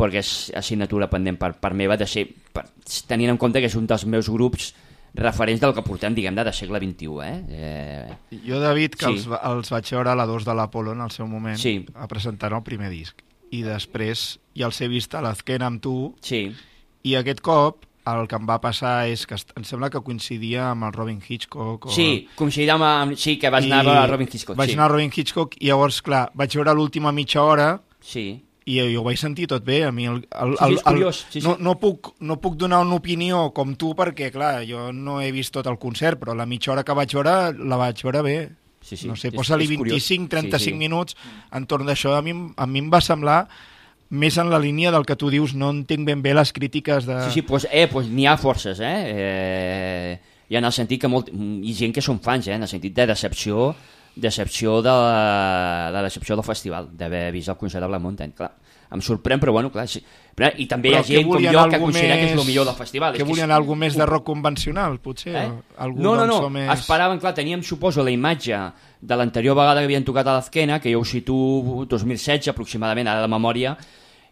perquè 0.00 0.22
és 0.22 0.30
assignatura 0.56 1.10
pendent 1.12 1.36
per, 1.36 1.52
per 1.60 1.74
meva 1.76 1.98
de 2.00 2.06
ser, 2.08 2.24
per, 2.54 2.64
tenint 3.08 3.34
en 3.34 3.40
compte 3.40 3.60
que 3.60 3.68
és 3.68 3.76
un 3.76 3.88
dels 3.90 4.06
meus 4.08 4.30
grups 4.32 4.70
referents 5.14 5.60
del 5.60 5.74
que 5.74 5.82
portem, 5.82 6.14
diguem-ne, 6.14 6.44
de 6.44 6.52
segle 6.52 6.78
XXI. 6.78 7.08
Eh? 7.24 7.44
Eh, 7.50 8.40
Jo, 8.46 8.60
David, 8.60 8.94
que 8.94 9.06
Sí. 9.06 9.12
els, 9.12 9.26
els 9.42 9.70
vaig 9.70 9.90
veure 9.90 10.10
a 10.10 10.14
la 10.14 10.26
2 10.26 10.44
de 10.44 10.54
l'Apolo 10.54 10.92
en 10.92 11.00
el 11.00 11.10
seu 11.10 11.26
moment, 11.26 11.56
Sí. 11.58 11.86
a 11.94 12.06
presentar 12.08 12.52
el 12.52 12.62
primer 12.62 12.90
disc. 12.90 13.22
I 13.50 13.62
després 13.62 14.38
ja 14.54 14.66
els 14.66 14.80
he 14.80 14.88
vist 14.88 15.14
a 15.14 15.20
l'Azquena 15.20 15.66
amb 15.66 15.80
tu, 15.82 16.14
sí. 16.20 16.54
i 17.02 17.14
aquest 17.16 17.40
cop 17.40 17.84
el 18.06 18.26
que 18.26 18.34
em 18.36 18.46
va 18.48 18.60
passar 18.60 19.08
és 19.08 19.26
que 19.26 19.34
em 19.56 19.62
sembla 19.64 19.90
que 19.90 20.00
coincidia 20.00 20.70
amb 20.70 20.84
el 20.84 20.92
Robin 20.92 21.20
Hitchcock. 21.26 21.86
O... 21.86 21.90
Sí, 21.90 22.28
coincidia 22.34 22.74
amb, 22.74 22.82
amb... 22.84 23.16
Sí, 23.16 23.36
que 23.38 23.50
vas 23.50 23.64
anar 23.64 23.86
a 23.86 24.06
Robin 24.06 24.28
Hitchcock. 24.32 24.56
Vaig 24.56 24.70
sí. 24.70 24.74
anar 24.74 24.86
a 24.86 24.94
Robin 24.94 25.10
Hitchcock 25.14 25.54
i 25.60 25.66
llavors, 25.66 26.00
clar, 26.02 26.30
vaig 26.34 26.54
veure 26.56 26.74
l'última 26.74 27.12
mitja 27.12 27.42
hora 27.42 27.80
Sí. 28.00 28.42
I 28.66 28.76
jo 28.92 29.00
ho 29.00 29.04
vaig 29.06 29.18
sentir 29.18 29.46
tot 29.50 29.64
bé. 29.64 29.84
A 29.86 29.92
mi 29.92 30.06
el, 30.06 30.22
el, 30.30 30.56
sí, 30.76 30.82
curiós, 30.84 31.24
sí, 31.30 31.40
sí. 31.40 31.46
No, 31.46 31.56
no, 31.60 31.76
puc, 31.80 32.12
no 32.20 32.36
puc 32.40 32.56
donar 32.60 32.82
una 32.84 32.98
opinió 33.00 33.50
com 33.56 33.74
tu 33.80 33.94
perquè, 33.98 34.30
clar, 34.34 34.60
jo 34.68 34.90
no 34.92 35.20
he 35.20 35.30
vist 35.32 35.54
tot 35.56 35.66
el 35.70 35.78
concert, 35.78 36.20
però 36.20 36.36
la 36.36 36.46
mitja 36.46 36.72
hora 36.74 36.84
que 36.84 36.96
vaig 36.96 37.14
veure 37.16 37.36
la 37.56 37.80
vaig 37.80 38.02
veure 38.04 38.22
bé. 38.26 38.38
Sí, 38.80 38.96
sí, 38.96 39.08
no 39.08 39.16
sé, 39.16 39.28
posa-li 39.32 39.66
és 39.68 39.76
curiós. 39.76 39.98
25-35 40.00 40.58
Sí, 40.58 40.70
sí. 40.70 40.72
minuts 40.76 41.16
entorn 41.52 41.84
d'això. 41.88 42.14
A, 42.16 42.22
mi, 42.24 42.32
a 42.56 42.66
mi 42.66 42.80
em 42.80 42.88
va 42.92 43.02
semblar 43.04 43.42
més 44.10 44.36
en 44.42 44.48
la 44.50 44.58
línia 44.58 44.90
del 44.90 45.04
que 45.06 45.14
tu 45.16 45.28
dius, 45.30 45.52
no 45.54 45.68
entenc 45.70 46.06
ben 46.08 46.22
bé 46.22 46.32
les 46.34 46.50
crítiques 46.52 47.06
de... 47.06 47.18
Sí, 47.28 47.40
sí, 47.40 47.42
pues, 47.46 47.68
eh, 47.70 47.86
pues 47.92 48.08
n'hi 48.10 48.26
ha 48.26 48.36
forces, 48.40 48.80
eh? 48.80 48.96
eh? 49.14 50.20
I 50.50 50.56
en 50.58 50.66
el 50.66 50.72
sentit 50.74 51.04
que 51.04 51.08
molt, 51.12 51.28
ha 51.30 51.74
gent 51.78 51.92
que 51.94 52.02
són 52.02 52.18
fans, 52.24 52.48
eh? 52.48 52.56
En 52.56 52.66
el 52.66 52.70
sentit 52.72 52.96
de 52.96 53.06
decepció, 53.06 53.68
decepció 54.16 54.80
de, 54.82 54.90
la, 54.90 55.90
de 55.94 56.02
decepció 56.02 56.36
del 56.36 56.44
festival, 56.44 56.88
d'haver 56.96 57.30
vist 57.32 57.48
el 57.48 57.56
concert 57.56 57.82
de 57.84 57.88
Black 57.88 58.02
Mountain, 58.02 58.32
clar. 58.36 58.52
Em 58.90 58.98
sorprèn, 59.06 59.38
però 59.38 59.52
bueno, 59.54 59.70
clar, 59.70 59.84
sí. 59.86 60.00
Però, 60.34 60.48
I 60.58 60.64
també 60.66 60.90
Però 60.90 60.96
hi 60.96 60.98
ha 60.98 61.04
que 61.06 61.14
gent 61.14 61.28
com 61.28 61.44
jo 61.44 61.62
que 61.70 61.78
considera 61.78 62.16
que 62.16 62.24
és 62.24 62.32
més- 62.32 62.40
el 62.40 62.46
millor 62.48 62.66
del 62.66 62.74
festival. 62.74 63.14
Que 63.14 63.22
és 63.22 63.28
volien 63.28 63.46
és- 63.50 63.54
algú 63.54 63.76
més 63.78 63.94
de 63.94 64.06
rock 64.06 64.24
convencional, 64.26 64.98
potser? 64.98 65.36
Eh? 65.36 65.48
Algú 65.78 66.00
No, 66.02 66.16
no, 66.16 66.24
doncs, 66.26 66.40
no, 66.40 66.50
més... 66.50 66.72
esperaven, 66.74 67.20
clar, 67.22 67.32
teníem, 67.34 67.62
suposo, 67.62 68.02
la 68.02 68.10
imatge 68.10 68.58
de 69.00 69.16
l'anterior 69.16 69.54
vegada 69.54 69.78
que 69.80 69.84
havien 69.84 70.04
tocat 70.04 70.26
a 70.26 70.34
l'esquena, 70.40 70.80
que 70.80 70.90
jo 70.90 71.00
ho 71.00 71.04
situo 71.04 71.84
2016 71.86 72.48
aproximadament, 72.50 73.06
ara 73.06 73.22
de 73.22 73.28
memòria, 73.30 73.76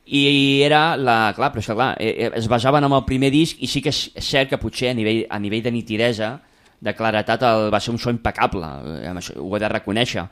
i 0.07 0.63
era 0.65 0.97
la... 0.97 1.33
Clar, 1.37 1.53
però 1.53 1.61
és 1.63 1.67
que 1.71 1.75
clar, 1.79 1.91
eh, 2.01 2.15
eh, 2.27 2.31
es 2.41 2.49
basaven 2.49 2.83
en 2.83 2.93
el 2.99 3.05
primer 3.05 3.31
disc 3.31 3.59
i 3.63 3.69
sí 3.71 3.83
que 3.85 3.91
és 3.95 4.09
cert 4.19 4.49
que 4.51 4.59
potser 4.59 4.91
a 4.91 4.95
nivell, 4.97 5.27
a 5.31 5.39
nivell 5.39 5.63
de 5.63 5.71
nitidesa, 5.71 6.41
de 6.81 6.95
claretat, 6.95 7.43
el, 7.43 7.71
va 7.75 7.81
ser 7.81 7.91
un 7.93 7.99
so 7.99 8.11
impecable, 8.11 8.67
eh, 9.03 9.11
això, 9.11 9.35
ho 9.41 9.57
he 9.57 9.61
de 9.61 9.69
reconèixer. 9.69 10.25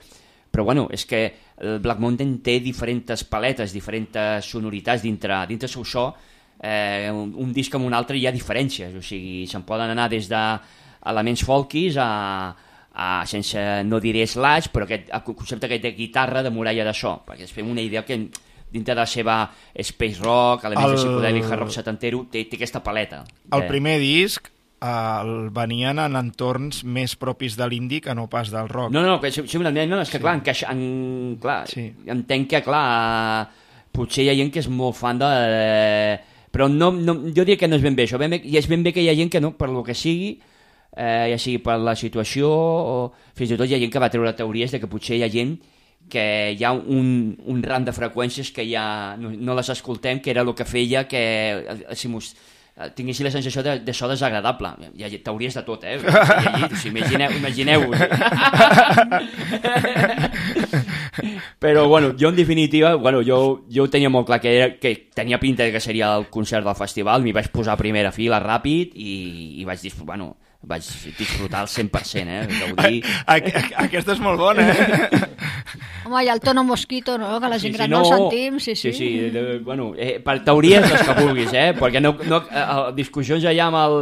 Però 0.50 0.64
bueno, 0.64 0.86
és 0.94 1.04
que 1.04 1.24
el 1.58 1.80
Black 1.80 1.98
Mountain 2.00 2.38
té 2.42 2.60
diferents 2.60 3.24
paletes, 3.28 3.72
diferents 3.74 4.46
sonoritats 4.46 5.02
dintre, 5.02 5.40
dintre 5.50 5.66
el 5.66 5.72
seu 5.72 5.84
so, 5.84 6.06
eh, 6.62 7.10
un, 7.12 7.34
un 7.36 7.52
disc 7.52 7.74
amb 7.74 7.84
un 7.84 7.92
altre 7.94 8.16
hi 8.16 8.26
ha 8.26 8.32
diferències, 8.32 8.94
o 8.96 9.02
sigui, 9.04 9.44
se'n 9.50 9.66
poden 9.68 9.90
anar 9.92 10.08
des 10.08 10.28
de 10.30 10.40
elements 11.06 11.42
folkis 11.44 11.98
a, 12.00 12.08
a 12.94 13.10
sense, 13.28 13.60
no 13.84 14.00
diré 14.00 14.24
slash, 14.26 14.70
però 14.72 14.86
aquest 14.86 15.10
el 15.12 15.22
concepte 15.34 15.66
aquest 15.68 15.82
de 15.82 15.92
guitarra 15.98 16.42
de 16.42 16.50
muralla 16.50 16.86
de 16.88 16.94
so, 16.96 17.18
perquè 17.26 17.44
es 17.44 17.52
fem 17.52 17.68
una 17.68 17.82
idea 17.84 18.04
que 18.06 18.16
dintre 18.72 18.94
de 18.94 19.00
la 19.02 19.06
seva 19.06 19.36
space 19.74 20.22
rock, 20.22 20.64
elements 20.64 20.88
El- 20.88 20.96
de 20.96 21.02
psicodèlic, 21.02 21.44
hard 21.50 21.60
rock 21.66 21.70
setantero, 21.74 22.24
té, 22.32 22.46
té 22.46 22.56
aquesta 22.56 22.82
paleta. 22.82 23.24
El 23.52 23.60
de- 23.66 23.68
primer 23.68 23.98
disc 24.00 24.48
eh, 24.48 24.55
el 24.84 25.50
venien 25.56 25.98
en 26.02 26.18
entorns 26.18 26.82
més 26.84 27.16
propis 27.16 27.56
de 27.56 27.68
l'indie 27.68 28.02
que 28.04 28.14
no 28.14 28.26
pas 28.28 28.50
del 28.52 28.68
rock. 28.68 28.92
No, 28.92 29.02
no, 29.02 29.18
que, 29.20 29.30
simplement, 29.32 29.78
no, 29.88 30.00
és 30.04 30.12
que 30.12 30.20
clar, 30.20 30.36
encaixa, 30.40 30.72
en, 30.74 31.36
clar 31.40 31.62
sí. 31.70 31.88
entenc 32.12 32.50
que, 32.50 32.60
clar, 32.66 33.48
potser 33.96 34.26
hi 34.26 34.32
ha 34.32 34.36
gent 34.36 34.52
que 34.52 34.60
és 34.60 34.68
molt 34.68 34.98
fan 34.98 35.22
de... 35.22 35.30
però 36.52 36.68
no, 36.72 36.90
no, 36.92 37.16
jo 37.32 37.44
diria 37.44 37.56
que 37.60 37.68
no 37.68 37.76
és 37.76 37.84
ben 37.84 37.96
bé 37.96 38.04
això, 38.04 38.20
ben 38.20 38.36
bé, 38.36 38.42
i 38.44 38.56
és 38.60 38.68
ben 38.68 38.84
bé 38.84 38.92
que 38.92 39.04
hi 39.04 39.08
ha 39.08 39.16
gent 39.16 39.32
que 39.32 39.40
no, 39.40 39.54
per 39.56 39.70
lo 39.72 39.82
que 39.84 39.96
sigui, 39.96 40.36
eh, 40.96 41.32
ja 41.32 41.38
sigui 41.40 41.62
per 41.64 41.78
la 41.80 41.96
situació, 41.96 42.50
o 42.50 43.32
fins 43.36 43.52
i 43.52 43.58
tot 43.60 43.68
hi 43.68 43.76
ha 43.76 43.80
gent 43.80 43.92
que 43.92 44.02
va 44.02 44.12
treure 44.12 44.36
teories 44.36 44.72
de 44.72 44.80
que 44.80 44.90
potser 44.90 45.16
hi 45.16 45.24
ha 45.24 45.32
gent 45.32 45.56
que 46.08 46.54
hi 46.54 46.64
ha 46.64 46.70
un, 46.72 47.08
un 47.50 47.62
ram 47.64 47.84
de 47.84 47.92
freqüències 47.92 48.52
que 48.54 48.62
ja 48.68 49.16
no, 49.18 49.32
no 49.32 49.56
les 49.58 49.72
escoltem, 49.74 50.20
que 50.22 50.30
era 50.30 50.44
el 50.46 50.54
que 50.54 50.68
feia 50.68 51.06
que 51.08 51.22
eh, 51.64 51.96
si 51.98 52.08
mos, 52.08 52.34
eh, 52.76 52.90
tinguessin 52.94 53.24
la 53.26 53.32
sensació 53.32 53.62
de, 53.64 53.78
de 53.80 53.94
so 53.94 54.08
desagradable. 54.08 54.68
Ja 54.98 55.10
t'hauries 55.24 55.54
de 55.56 55.62
tot, 55.66 55.84
eh? 55.84 55.98
Llegit, 55.98 56.72
o 56.72 56.76
sigui, 56.76 56.98
imagineu, 57.00 57.30
imagineu 57.40 57.80
Però, 61.58 61.88
bueno, 61.88 62.14
jo 62.18 62.28
en 62.28 62.36
definitiva, 62.36 62.94
bueno, 62.94 63.22
jo, 63.24 63.64
jo 63.72 63.84
ho 63.86 63.90
tenia 63.90 64.10
molt 64.12 64.26
clar 64.28 64.40
que, 64.40 64.52
era, 64.56 64.68
que 64.78 65.08
tenia 65.14 65.40
pinta 65.40 65.64
de 65.64 65.72
que 65.72 65.80
seria 65.80 66.14
el 66.16 66.28
concert 66.32 66.64
del 66.66 66.76
festival, 66.76 67.22
m'hi 67.24 67.32
vaig 67.36 67.48
posar 67.52 67.74
a 67.74 67.80
primera 67.80 68.12
fila 68.12 68.40
ràpid 68.42 68.92
i, 68.94 69.60
i 69.62 69.64
vaig 69.64 69.80
dir, 69.80 69.94
bueno, 70.04 70.36
vaig 70.66 70.86
disfrutar 71.16 71.60
al 71.62 71.68
100%, 71.70 72.26
eh? 72.26 72.46
Gaudir... 72.50 73.04
Aquesta 73.26 74.16
és 74.16 74.22
molt 74.22 74.40
bona, 74.40 74.64
eh? 74.66 75.20
Home, 76.06 76.22
ha 76.22 76.34
el 76.34 76.42
tono 76.42 76.64
mosquito, 76.66 77.16
no? 77.18 77.36
Que 77.40 77.50
la 77.50 77.58
gent 77.62 77.74
gran 77.76 77.90
no, 77.90 78.00
el 78.02 78.06
sentim, 78.06 78.58
sí, 78.58 78.74
sí. 78.74 78.92
Sí, 78.92 78.98
sí, 78.98 79.30
de, 79.30 79.58
bueno, 79.58 79.92
eh, 79.96 80.18
per 80.22 80.40
teories 80.46 80.86
les 80.90 81.02
que 81.06 81.16
vulguis, 81.20 81.54
eh? 81.54 81.70
Perquè 81.78 82.02
no, 82.02 82.16
no, 82.26 82.42
eh, 82.50 82.66
discussions 82.98 83.42
ja 83.46 83.54
hi 83.54 83.62
ha 83.62 83.68
amb 83.70 83.78
el, 83.80 83.96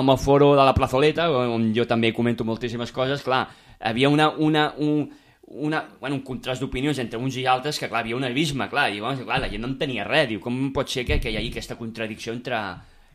amb 0.00 0.12
el 0.12 0.20
foro 0.20 0.52
de 0.56 0.64
la 0.64 0.74
plazoleta, 0.76 1.30
on 1.32 1.70
jo 1.76 1.86
també 1.88 2.12
comento 2.16 2.44
moltíssimes 2.44 2.92
coses, 2.92 3.24
clar, 3.24 3.46
havia 3.80 4.10
una, 4.12 4.28
una, 4.30 4.66
un, 4.76 5.06
una, 5.64 5.84
bueno, 6.00 6.18
un 6.20 6.24
contrast 6.26 6.60
d'opinions 6.64 7.00
entre 7.00 7.20
uns 7.20 7.38
i 7.40 7.46
altres 7.48 7.80
que, 7.80 7.88
clar, 7.88 8.02
havia 8.04 8.16
un 8.16 8.28
abisme, 8.28 8.68
clar, 8.72 8.90
i, 8.92 9.00
bueno, 9.00 9.24
clar, 9.24 9.40
la 9.44 9.48
gent 9.52 9.64
no 9.64 9.72
en 9.72 9.78
tenia 9.80 10.04
res, 10.04 10.28
diu, 10.34 10.42
com 10.44 10.66
pot 10.76 10.92
ser 10.92 11.06
que, 11.08 11.20
que 11.20 11.32
hi 11.32 11.40
hagi 11.40 11.52
aquesta 11.54 11.80
contradicció 11.80 12.36
entre, 12.36 12.60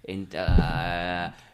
entre 0.09 0.47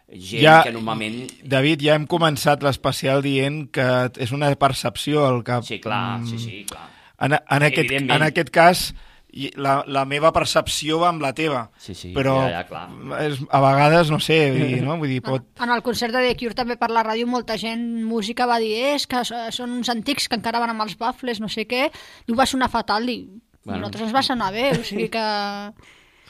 gent 0.09 0.43
Ja- 0.43 0.61
que 0.63 0.73
normalment... 0.75 1.23
David, 1.43 1.81
ja 1.85 1.95
hem 1.97 2.05
començat 2.09 2.63
l'especial 2.65 3.25
dient 3.25 3.65
que 3.73 3.87
és 4.21 4.35
una 4.35 4.53
percepció 4.59 5.25
el 5.29 5.43
que... 5.47 5.61
Sí, 5.65 5.79
clar, 5.83 6.21
sí, 6.29 6.39
sí, 6.39 6.63
clar. 6.69 6.87
En, 7.19 7.37
en, 7.39 7.63
aquest, 7.63 7.91
en 7.95 8.23
aquest 8.25 8.51
cas, 8.51 8.89
i 9.35 9.49
la, 9.59 9.81
la 9.91 10.05
meva 10.07 10.31
percepció 10.35 11.01
va 11.01 11.09
amb 11.11 11.23
la 11.23 11.33
teva. 11.35 11.65
Sí, 11.81 11.93
sí, 11.97 12.13
però 12.15 12.37
ja, 12.45 12.61
ja, 12.61 12.63
clar. 12.69 12.85
És, 13.25 13.41
a 13.51 13.59
vegades, 13.63 14.11
no 14.13 14.19
sé, 14.23 14.37
vull 14.55 14.71
dir, 14.71 14.81
no? 14.85 14.95
Vull 15.01 15.11
dir, 15.11 15.19
pot... 15.25 15.49
En 15.63 15.73
el 15.75 15.83
concert 15.83 16.15
de 16.15 16.21
The 16.23 16.37
Cure 16.39 16.55
també 16.55 16.77
per 16.79 16.89
la 16.93 17.03
ràdio 17.03 17.27
molta 17.27 17.57
gent 17.59 17.83
música 18.07 18.47
va 18.47 18.61
dir 18.63 18.71
és 18.93 19.07
que 19.11 19.25
són 19.27 19.75
uns 19.81 19.91
antics 19.91 20.29
que 20.31 20.39
encara 20.39 20.63
van 20.63 20.71
amb 20.71 20.85
els 20.87 20.95
bafles, 20.99 21.43
no 21.43 21.51
sé 21.51 21.67
què. 21.67 21.89
Diu, 22.27 22.37
va 22.39 22.47
sonar 22.47 22.71
fatal. 22.71 23.03
Bueno. 23.05 23.41
bueno. 23.65 23.81
nosaltres 23.83 24.07
ens 24.07 24.15
va 24.15 24.23
sonar 24.23 24.53
bé, 24.55 24.71
o 24.79 24.87
sigui 24.87 25.11
que... 25.11 25.27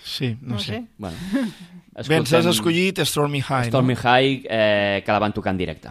Sí, 0.06 0.38
no, 0.40 0.53
No 0.53 0.60
sé. 0.60 0.65
sé. 0.65 0.88
Bueno, 0.99 1.18
ens 1.95 2.34
has 2.38 2.45
escollit 2.52 2.99
Stormy 3.10 3.41
High, 3.41 3.72
Stormy 3.72 3.95
no? 3.95 4.02
High, 4.03 4.45
eh, 4.48 5.02
que 5.06 5.11
la 5.11 5.19
van 5.19 5.34
tocar 5.34 5.52
en 5.56 5.57
directe. 5.57 5.90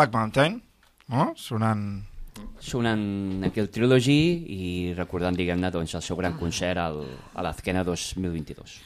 Black 0.00 0.14
Mountain, 0.16 0.62
no? 1.12 1.32
Sonant... 1.36 2.06
Sonant 2.60 3.42
aquí 3.44 3.60
el 3.60 3.68
Trilogy 3.68 4.20
i 4.48 4.68
recordant, 4.96 5.36
diguem-ne, 5.36 5.68
doncs, 5.74 5.92
el 5.98 6.04
seu 6.04 6.16
gran 6.16 6.38
concert 6.40 6.80
al, 6.80 7.02
a 7.36 7.44
l'Azkena 7.44 7.82
2022. 7.84 8.78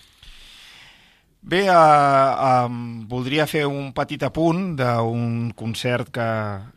Bé, 1.44 1.60
uh, 1.68 2.64
um, 2.66 3.04
voldria 3.06 3.46
fer 3.46 3.62
un 3.68 3.92
petit 3.94 4.22
apunt 4.26 4.72
d'un 4.80 5.52
concert 5.54 6.10
que, 6.10 6.28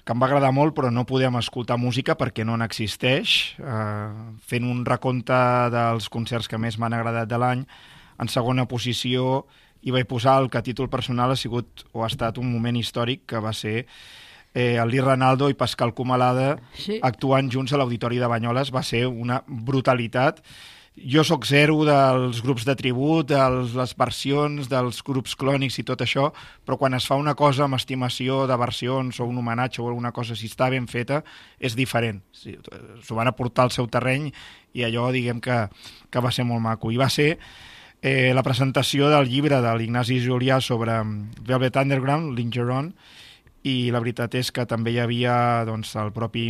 que 0.03 0.13
em 0.13 0.21
va 0.21 0.27
agradar 0.27 0.51
molt 0.53 0.75
però 0.77 0.91
no 0.93 1.07
podem 1.07 1.39
escoltar 1.39 1.79
música 1.81 2.17
perquè 2.19 2.45
no 2.45 2.59
n'existeix. 2.59 3.37
Uh, 3.57 4.35
fent 4.45 4.67
un 4.69 4.83
recompte 4.85 5.39
dels 5.73 6.11
concerts 6.13 6.51
que 6.51 6.61
més 6.61 6.77
m'han 6.77 6.93
agradat 6.99 7.31
de 7.31 7.41
l'any, 7.41 7.65
en 8.21 8.29
segona 8.29 8.67
posició 8.69 9.47
hi 9.81 9.95
vaig 9.95 10.05
posar 10.09 10.37
el 10.43 10.51
que 10.51 10.61
a 10.61 10.65
títol 10.65 10.91
personal 10.93 11.31
ha 11.31 11.39
sigut 11.39 11.87
o 11.93 12.03
ha 12.03 12.11
estat 12.11 12.37
un 12.37 12.51
moment 12.51 12.77
històric 12.77 13.25
que 13.31 13.41
va 13.41 13.55
ser 13.55 13.87
eh, 14.57 14.77
el 14.81 14.89
Lee 14.89 15.03
Ranaldo 15.05 15.51
i 15.53 15.57
Pascal 15.59 15.93
Comalada 15.93 16.55
Sí. 16.73 16.97
actuant 17.05 17.51
junts 17.53 17.73
a 17.73 17.77
l'Auditori 17.77 18.17
de 18.17 18.27
Banyoles 18.31 18.73
va 18.73 18.81
ser 18.83 19.05
una 19.07 19.43
brutalitat 19.47 20.41
jo 20.97 21.21
sóc 21.21 21.43
zero 21.45 21.83
dels 21.85 22.39
grups 22.41 22.63
de 22.65 22.73
tribut, 22.73 23.27
de 23.29 23.37
les 23.77 23.91
versions, 23.93 24.65
dels 24.65 25.03
grups 25.05 25.35
clònics 25.37 25.75
i 25.77 25.83
tot 25.85 26.01
això, 26.01 26.31
però 26.65 26.73
quan 26.81 26.95
es 26.97 27.05
fa 27.05 27.13
una 27.21 27.35
cosa 27.37 27.67
amb 27.67 27.77
estimació 27.77 28.47
de 28.49 28.57
versions 28.57 29.19
o 29.21 29.27
un 29.29 29.37
homenatge 29.37 29.77
o 29.83 29.85
alguna 29.91 30.09
cosa, 30.11 30.33
si 30.35 30.49
està 30.49 30.71
ben 30.73 30.87
feta, 30.89 31.19
és 31.61 31.75
diferent. 31.77 32.23
S'ho 32.33 33.13
van 33.13 33.29
aportar 33.29 33.67
al 33.67 33.75
seu 33.75 33.85
terreny 33.85 34.31
i 34.73 34.87
allò, 34.89 35.11
diguem 35.13 35.37
que, 35.39 35.59
que 36.09 36.19
va 36.25 36.31
ser 36.33 36.47
molt 36.49 36.65
maco. 36.65 36.89
I 36.89 36.97
va 36.97 37.11
ser 37.13 37.37
eh, 38.01 38.33
la 38.33 38.41
presentació 38.41 39.11
del 39.13 39.29
llibre 39.29 39.61
de 39.61 39.75
l'Ignasi 39.77 40.17
Julià 40.25 40.57
sobre 40.65 40.97
mm, 41.03 41.45
Velvet 41.45 41.77
Underground, 41.77 42.33
Lingeron, 42.33 42.95
i 43.63 43.89
la 43.91 43.99
veritat 43.99 44.35
és 44.35 44.51
que 44.51 44.65
també 44.65 44.91
hi 44.93 44.99
havia 44.99 45.63
doncs, 45.65 45.95
el 45.95 46.11
propi 46.15 46.49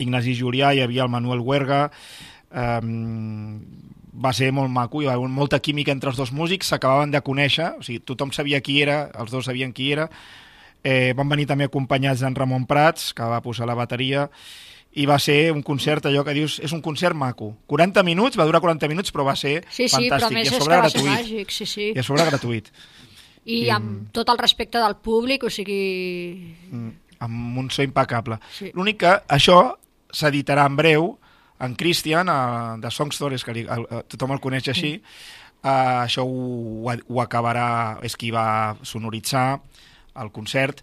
Ignasi 0.00 0.34
Julià, 0.34 0.72
hi 0.74 0.80
havia 0.80 1.04
el 1.04 1.12
Manuel 1.12 1.40
Huerga, 1.44 1.90
um, 2.50 3.60
va 4.20 4.32
ser 4.36 4.50
molt 4.52 4.70
maco, 4.72 5.02
hi 5.02 5.08
va 5.08 5.14
haver 5.16 5.28
molta 5.30 5.60
química 5.60 5.92
entre 5.92 6.10
els 6.10 6.18
dos 6.18 6.32
músics, 6.32 6.70
s'acabaven 6.72 7.12
de 7.14 7.20
conèixer, 7.22 7.74
o 7.78 7.84
sigui, 7.86 8.00
tothom 8.04 8.32
sabia 8.32 8.60
qui 8.64 8.80
era, 8.82 9.04
els 9.20 9.30
dos 9.30 9.46
sabien 9.46 9.72
qui 9.72 9.90
era, 9.92 10.08
eh, 10.82 11.12
van 11.16 11.28
venir 11.28 11.46
també 11.46 11.68
acompanyats 11.68 12.24
d'en 12.24 12.34
Ramon 12.34 12.66
Prats, 12.66 13.12
que 13.14 13.22
va 13.28 13.42
posar 13.44 13.68
la 13.68 13.76
bateria, 13.78 14.28
i 14.92 15.04
va 15.06 15.20
ser 15.22 15.52
un 15.54 15.62
concert, 15.62 16.08
allò 16.10 16.24
que 16.26 16.34
dius, 16.34 16.58
és 16.64 16.72
un 16.74 16.80
concert 16.82 17.14
maco. 17.14 17.52
40 17.70 18.02
minuts, 18.02 18.36
va 18.36 18.46
durar 18.48 18.60
40 18.60 18.88
minuts, 18.90 19.12
però 19.14 19.22
va 19.28 19.36
ser 19.38 19.60
Sí, 19.70 19.86
sí, 19.86 20.08
però 20.10 20.26
fantàstic. 20.26 20.34
més 20.34 20.48
I 20.48 20.50
a 20.50 20.56
és 20.56 20.64
sobre 20.64 20.80
gratuït. 20.80 21.12
màgic, 21.12 21.52
sí, 21.54 21.66
sí. 21.66 21.92
I 21.94 21.98
a 22.00 22.02
sobre 22.02 22.26
gratuït. 22.26 22.72
I 23.44 23.64
I- 23.66 23.70
amb 23.70 24.10
tot 24.12 24.28
el 24.28 24.38
respecte 24.38 24.78
del 24.78 24.96
públic, 24.96 25.44
o 25.44 25.50
sigui... 25.50 26.54
Mm, 26.70 26.90
amb 27.20 27.58
un 27.58 27.70
so 27.70 27.82
impecable. 27.82 28.38
Sí. 28.56 28.70
L'únic 28.74 29.00
que 29.02 29.12
això 29.28 29.58
s'editarà 30.12 30.64
en 30.66 30.76
breu, 30.76 31.10
en 31.60 31.74
Christian, 31.76 32.28
eh, 32.28 32.80
de 32.80 32.90
Song 32.90 33.12
Stories, 33.12 33.44
que 33.44 33.52
li, 33.52 33.66
el, 33.68 33.86
eh, 33.90 34.02
tothom 34.08 34.32
el 34.32 34.40
coneix 34.40 34.68
així, 34.72 34.94
eh, 35.62 35.68
això 35.68 36.24
ho, 36.24 36.88
ho, 36.88 36.96
ho 37.08 37.20
acabarà, 37.20 37.98
és 38.02 38.16
qui 38.16 38.30
va 38.32 38.76
sonoritzar 38.82 39.60
el 40.20 40.32
concert, 40.32 40.80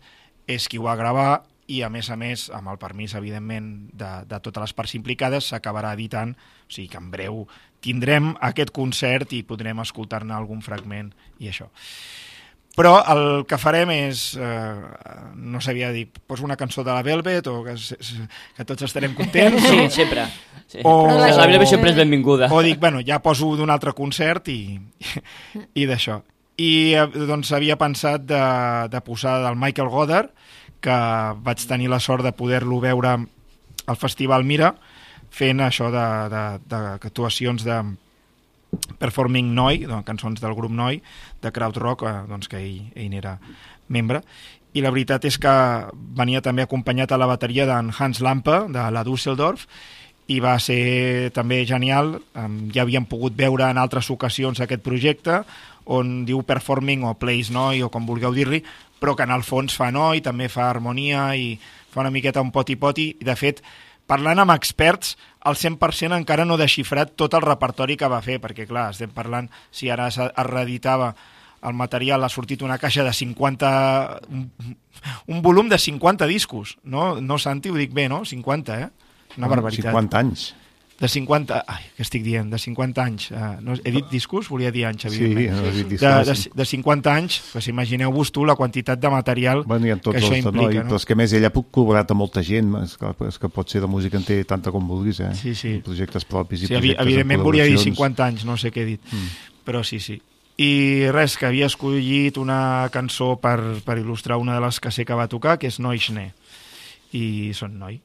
és 0.47 0.67
qui 0.69 0.77
ho 0.77 0.85
va 0.85 0.95
gravar 0.95 1.43
i 1.67 1.81
a 1.83 1.89
més 1.91 2.07
a 2.09 2.15
més, 2.15 2.45
amb 2.55 2.69
el 2.71 2.77
permís 2.79 3.13
evidentment 3.19 3.89
de, 3.91 4.11
de 4.29 4.39
totes 4.39 4.61
les 4.61 4.73
parts 4.73 4.93
implicades, 4.95 5.49
s'acabarà 5.51 5.91
editant, 5.97 6.31
o 6.37 6.71
sigui 6.71 6.87
que 6.93 7.01
en 7.01 7.09
breu 7.11 7.41
tindrem 7.83 8.31
aquest 8.39 8.71
concert 8.71 9.33
i 9.35 9.41
podrem 9.43 9.81
escoltar-ne 9.83 10.33
algun 10.33 10.61
fragment 10.63 11.11
i 11.43 11.49
això. 11.51 11.67
Però 12.77 12.91
el 13.09 13.21
que 13.49 13.57
farem 13.57 13.89
és, 13.95 14.35
eh, 14.37 15.31
no 15.33 15.59
sabia 15.65 15.89
dir, 15.91 16.05
poso 16.29 16.45
una 16.45 16.55
cançó 16.59 16.83
de 16.85 16.93
la 16.93 17.01
Velvet 17.01 17.47
o 17.49 17.63
que, 17.65 17.73
que 17.73 18.65
tots 18.69 18.85
estarem 18.85 19.15
contents. 19.17 19.63
Sí, 19.65 19.79
o- 19.81 19.89
sempre. 19.89 20.27
Sí. 20.67 20.79
O, 20.83 21.07
Però 21.07 21.15
la 21.17 21.31
La 21.33 21.47
Velvet 21.47 21.67
sempre 21.71 21.89
és 21.89 21.97
benvinguda. 21.97 22.49
O 22.53 22.61
dic, 22.61 22.77
bueno, 22.79 22.99
ja 23.01 23.17
poso 23.23 23.55
d'un 23.57 23.69
altre 23.73 23.93
concert 23.97 24.49
i, 24.53 24.77
i 25.73 25.85
d'això. 25.89 26.19
I 26.57 26.71
eh, 26.97 27.07
doncs 27.27 27.51
havia 27.55 27.77
pensat 27.81 28.25
de, 28.29 28.43
de 28.93 29.01
posar 29.01 29.39
del 29.45 29.55
Michael 29.57 29.89
Goddard, 29.89 30.29
que 30.81 30.97
vaig 31.41 31.63
tenir 31.65 31.89
la 31.89 31.99
sort 31.99 32.21
de 32.25 32.31
poder-lo 32.37 32.77
veure 32.83 33.15
al 33.87 33.97
Festival 33.97 34.43
Mira, 34.45 34.75
fent 35.33 35.61
això 35.65 35.89
de, 35.89 36.05
de, 36.29 36.43
de 36.69 36.81
actuacions 36.99 37.63
de 37.65 37.79
Performing 38.99 39.53
Noi, 39.55 39.85
de 39.87 39.97
cançons 40.05 40.41
del 40.43 40.53
grup 40.57 40.71
Noi, 40.75 40.99
de 41.41 41.51
Crowd 41.51 41.77
Rock, 41.77 42.03
eh, 42.03 42.15
doncs 42.29 42.49
que 42.51 42.61
ell, 42.61 42.87
ell 42.95 43.11
n'era 43.11 43.37
membre. 43.87 44.23
I 44.73 44.83
la 44.83 44.91
veritat 44.93 45.25
és 45.25 45.37
que 45.41 45.53
venia 46.17 46.41
també 46.45 46.65
acompanyat 46.65 47.11
a 47.11 47.17
la 47.17 47.29
bateria 47.29 47.65
d'en 47.65 47.89
Hans 47.97 48.19
Lampe, 48.21 48.65
de 48.73 48.83
la 48.93 49.03
Düsseldorf, 49.07 49.65
i 50.27 50.41
va 50.43 50.57
ser 50.59 51.31
també 51.33 51.61
genial. 51.65 52.17
Ja 52.75 52.83
havíem 52.83 53.07
pogut 53.07 53.37
veure 53.37 53.69
en 53.71 53.79
altres 53.79 54.09
ocasions 54.11 54.59
aquest 54.59 54.83
projecte, 54.83 55.41
on 55.87 56.25
diu 56.27 56.43
performing 56.43 57.05
o 57.07 57.15
plays 57.15 57.49
noi, 57.49 57.81
o 57.81 57.89
com 57.89 58.05
vulgueu 58.05 58.35
dir-li, 58.35 58.59
però 58.99 59.15
que 59.15 59.23
en 59.23 59.31
el 59.31 59.45
fons 59.47 59.75
fa 59.77 59.87
noi, 59.93 60.21
també 60.21 60.49
fa 60.51 60.67
harmonia 60.69 61.29
i 61.35 61.55
fa 61.93 62.03
una 62.03 62.11
miqueta 62.11 62.43
un 62.43 62.51
poti-poti. 62.51 63.13
I, 63.21 63.25
de 63.25 63.35
fet, 63.39 63.63
parlant 64.07 64.39
amb 64.41 64.55
experts, 64.55 65.15
al 65.47 65.55
100% 65.59 66.15
encara 66.17 66.45
no 66.47 66.55
he 66.55 66.63
desxifrat 66.63 67.15
tot 67.19 67.35
el 67.37 67.43
repertori 67.45 67.97
que 67.99 68.09
va 68.11 68.21
fer, 68.23 68.39
perquè, 68.43 68.67
clar, 68.69 68.89
estem 68.95 69.11
parlant, 69.15 69.49
si 69.71 69.91
ara 69.93 70.07
es 70.11 70.19
reeditava 70.47 71.13
el 71.67 71.73
material, 71.73 72.23
ha 72.23 72.29
sortit 72.29 72.63
una 72.63 72.77
caixa 72.81 73.03
de 73.03 73.13
50... 73.13 73.71
Un, 74.29 74.77
un 75.27 75.41
volum 75.45 75.69
de 75.69 75.77
50 75.77 76.27
discos, 76.29 76.77
no, 76.83 77.19
no 77.21 77.37
Santi, 77.41 77.69
ho 77.69 77.77
dic 77.77 77.93
bé, 77.93 78.07
no? 78.11 78.23
50, 78.25 78.79
eh? 78.81 78.89
Una 79.37 79.51
barbaritat. 79.51 79.91
50 79.91 80.23
anys. 80.23 80.47
De 80.97 81.05
50... 81.07 81.59
Ai, 81.69 81.83
què 81.93 82.01
estic 82.01 82.23
dient? 82.25 82.47
De 82.49 82.57
50 82.57 83.03
anys. 83.03 83.27
Uh, 83.29 83.51
no, 83.61 83.75
he 83.85 83.91
dit 83.93 84.07
discos? 84.09 84.47
Volia 84.49 84.71
dir 84.73 84.87
anys, 84.89 85.03
Sí, 85.05 85.19
evidentment. 85.27 85.59
no 85.61 85.67
has 85.69 85.75
dit 85.75 85.91
de, 86.01 86.13
de, 86.25 86.35
de 86.57 86.65
50 86.65 87.11
anys, 87.13 87.35
pues 87.53 87.67
imagineu-vos 87.69 88.31
tu 88.33 88.45
la 88.49 88.55
quantitat 88.57 88.97
de 88.99 89.11
material 89.13 89.61
Bueno, 89.69 89.91
tots 90.01 90.15
que 90.17 90.23
això 90.23 90.33
els 90.33 90.45
implica. 90.47 90.63
noi, 90.63 90.79
no? 90.79 90.85
però 90.89 90.97
és 90.97 91.05
que 91.05 91.13
a 91.13 91.19
més 91.19 91.35
ella 91.37 91.51
ha 91.51 91.53
col·laborat 91.53 92.09
amb 92.15 92.23
molta 92.23 92.41
gent, 92.41 92.73
és 92.81 92.95
que, 92.97 93.11
és 93.27 93.37
que 93.37 93.49
pot 93.53 93.69
ser 93.69 93.83
de 93.85 93.87
música 93.91 94.17
en 94.17 94.25
té 94.25 94.39
tanta 94.43 94.73
com 94.73 94.87
vulguis, 94.89 95.19
eh? 95.21 95.29
Sí, 95.37 95.53
sí. 95.53 95.75
Projectes 95.85 96.25
propis 96.25 96.63
i 96.63 96.71
Sí, 96.71 96.73
projectes 96.73 97.05
evidentment 97.05 97.39
en 97.41 97.45
volia 97.45 97.69
dir 97.69 97.77
col·laboracions. 97.77 98.01
50 98.01 98.25
anys, 98.31 98.45
no 98.49 98.57
sé 98.57 98.73
què 98.73 98.81
he 98.81 98.89
dit. 98.95 99.13
Mm. 99.13 99.29
Però 99.69 99.83
sí, 99.85 99.99
sí. 100.01 100.17
I 100.57 101.11
res, 101.13 101.37
que 101.37 101.45
havia 101.45 101.67
escollit 101.69 102.39
una 102.41 102.89
cançó 102.89 103.35
per, 103.37 103.59
per 103.85 103.99
il·lustrar 104.01 104.41
una 104.41 104.55
de 104.57 104.65
les 104.65 104.79
que 104.81 104.89
sé 104.89 105.05
que 105.05 105.13
va 105.13 105.27
tocar, 105.29 105.59
que 105.61 105.69
és 105.69 105.77
Noi 105.77 106.01
Schnee. 106.01 106.33
I 107.13 107.53
són 107.53 107.77
noi. 107.77 107.99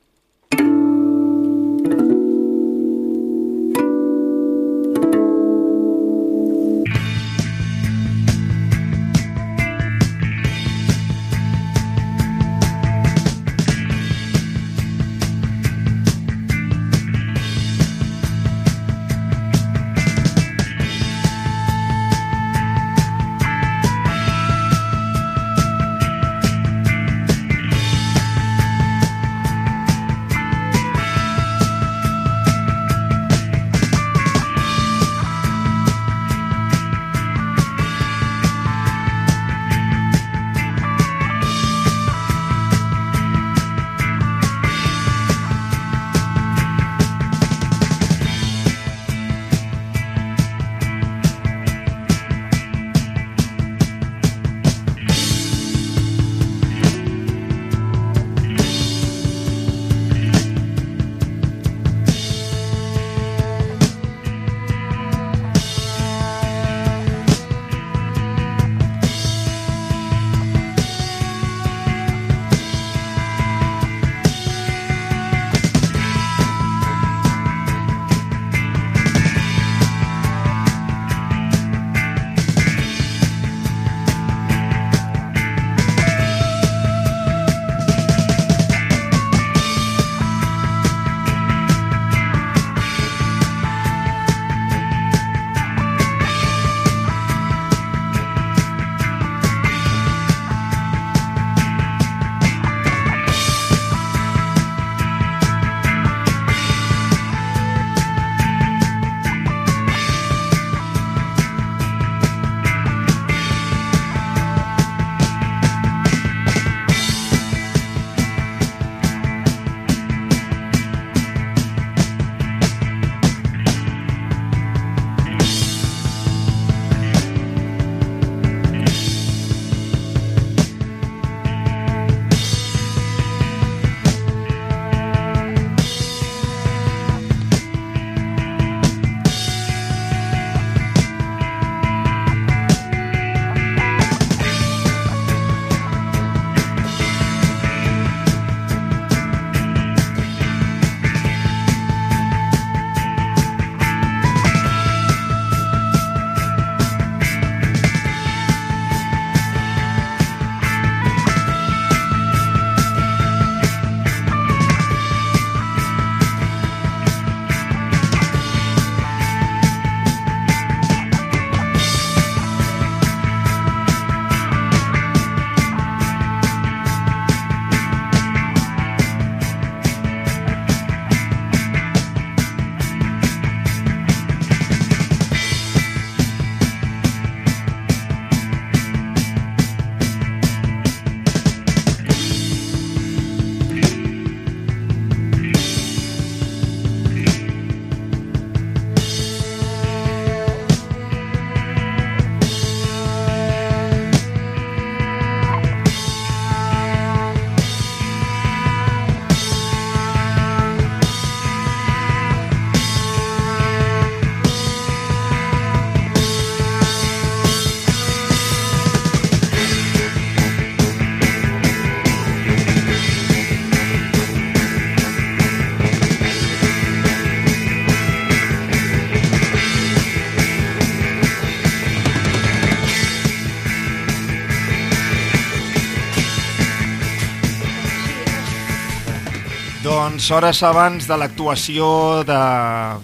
Doncs 240.22 240.36
hores 240.36 240.60
abans 240.62 241.06
de 241.10 241.16
l'actuació 241.18 241.86
de 242.22 242.34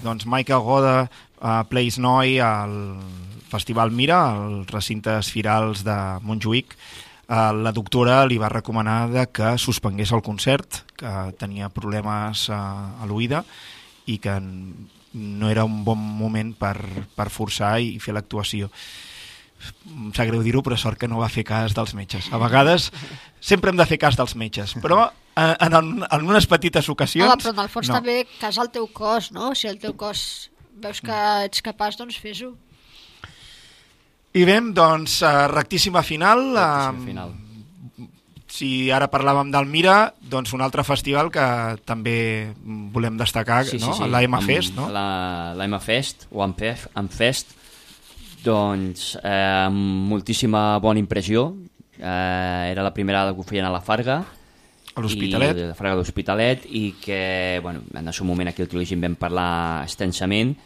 doncs, 0.05 0.23
Michael 0.31 0.61
Goda 0.63 0.93
a 1.43 1.65
Place 1.67 1.99
Noi 1.99 2.37
al 2.39 2.77
Festival 3.51 3.91
Mira, 3.91 4.21
als 4.37 4.71
recintes 4.71 5.33
firals 5.35 5.83
de 5.83 5.97
Montjuïc, 6.23 6.77
eh, 6.79 7.41
la 7.59 7.73
doctora 7.75 8.21
li 8.23 8.39
va 8.39 8.53
recomanar 8.53 9.11
de 9.11 9.27
que 9.35 9.57
suspengués 9.59 10.15
el 10.15 10.23
concert, 10.23 10.85
que 10.95 11.17
tenia 11.43 11.73
problemes 11.75 12.45
eh, 12.55 12.55
a 12.55 13.11
l'oïda 13.11 13.43
i 14.07 14.21
que 14.23 14.39
no 14.39 15.51
era 15.51 15.67
un 15.67 15.83
bon 15.83 15.99
moment 15.99 16.55
per, 16.55 16.77
per 17.19 17.33
forçar 17.35 17.81
i 17.83 17.97
fer 17.99 18.15
l'actuació. 18.15 18.71
Em 20.09 20.13
sap 20.17 20.31
greu 20.31 20.43
dir-ho, 20.45 20.63
però 20.65 20.79
sort 20.81 20.99
que 21.01 21.09
no 21.11 21.21
va 21.21 21.29
fer 21.33 21.45
cas 21.47 21.77
dels 21.77 21.95
metges. 21.99 22.31
A 22.33 22.41
vegades 22.41 22.89
sempre 23.41 23.73
hem 23.73 23.79
de 23.79 23.87
fer 23.89 24.01
cas 24.01 24.17
dels 24.17 24.35
metges, 24.41 24.73
però 24.83 25.03
eh, 25.09 25.55
en, 25.67 25.75
en, 25.75 25.91
en 26.09 26.29
unes 26.29 26.49
petites 26.49 26.89
ocasions... 26.89 27.29
Home, 27.29 27.43
però 27.43 27.55
en 27.55 27.65
el 27.67 27.73
fons 27.73 27.91
no. 27.93 27.99
també 28.01 28.23
cas 28.39 28.59
al 28.59 28.73
teu 28.75 28.89
cos, 28.95 29.33
no? 29.37 29.53
Si 29.59 29.69
el 29.71 29.77
teu 29.83 29.93
cos 29.99 30.23
veus 30.79 31.03
que 31.05 31.19
ets 31.49 31.65
capaç, 31.65 31.99
doncs 32.01 32.17
fes-ho. 32.23 32.55
I 34.39 34.47
bé, 34.47 34.59
doncs, 34.77 35.21
uh, 35.25 35.49
rectíssima 35.51 36.05
final. 36.07 36.49
Rectíssima 36.55 37.03
eh, 37.03 37.05
final. 37.11 37.37
Si 38.49 38.89
ara 38.95 39.11
parlàvem 39.13 39.51
del 39.53 39.67
Mira, 39.69 40.15
doncs 40.25 40.55
un 40.57 40.63
altre 40.65 40.81
festival 40.87 41.29
que 41.31 41.45
també 41.87 42.17
volem 42.95 43.19
destacar, 43.21 43.61
no? 43.77 43.93
la 44.09 44.23
M 44.25 44.41
Fest, 44.47 44.73
no? 44.79 44.89
La, 44.93 45.53
la 45.59 45.67
M 45.69 45.77
Fest, 45.85 46.25
o 46.33 46.41
Ampef, 46.43 46.87
Ampfest, 46.97 47.53
doncs 48.45 49.19
eh, 49.23 49.69
moltíssima 49.71 50.79
bona 50.83 51.01
impressió. 51.01 51.55
Eh, 51.99 52.71
era 52.73 52.83
la 52.83 52.95
primera 52.95 53.25
vegada 53.25 53.35
que 53.35 53.43
ho 53.43 53.49
feien 53.49 53.67
a 53.67 53.73
la 53.75 53.81
Farga, 53.81 54.25
A 54.95 55.01
l'Hospitalet. 55.01 55.57
a 55.57 55.69
la 55.73 55.75
Farga 55.79 55.95
de 55.95 56.03
l'Hospitalet 56.03 56.67
i 56.71 56.95
que, 57.03 57.61
bueno, 57.63 57.83
en 57.95 58.07
el 58.07 58.15
seu 58.15 58.27
moment 58.27 58.49
aquí 58.49 58.63
al 58.63 58.69
Trilogy 58.69 58.95
en 58.95 59.07
vam 59.07 59.17
parlar 59.19 59.85
extensament 59.85 60.57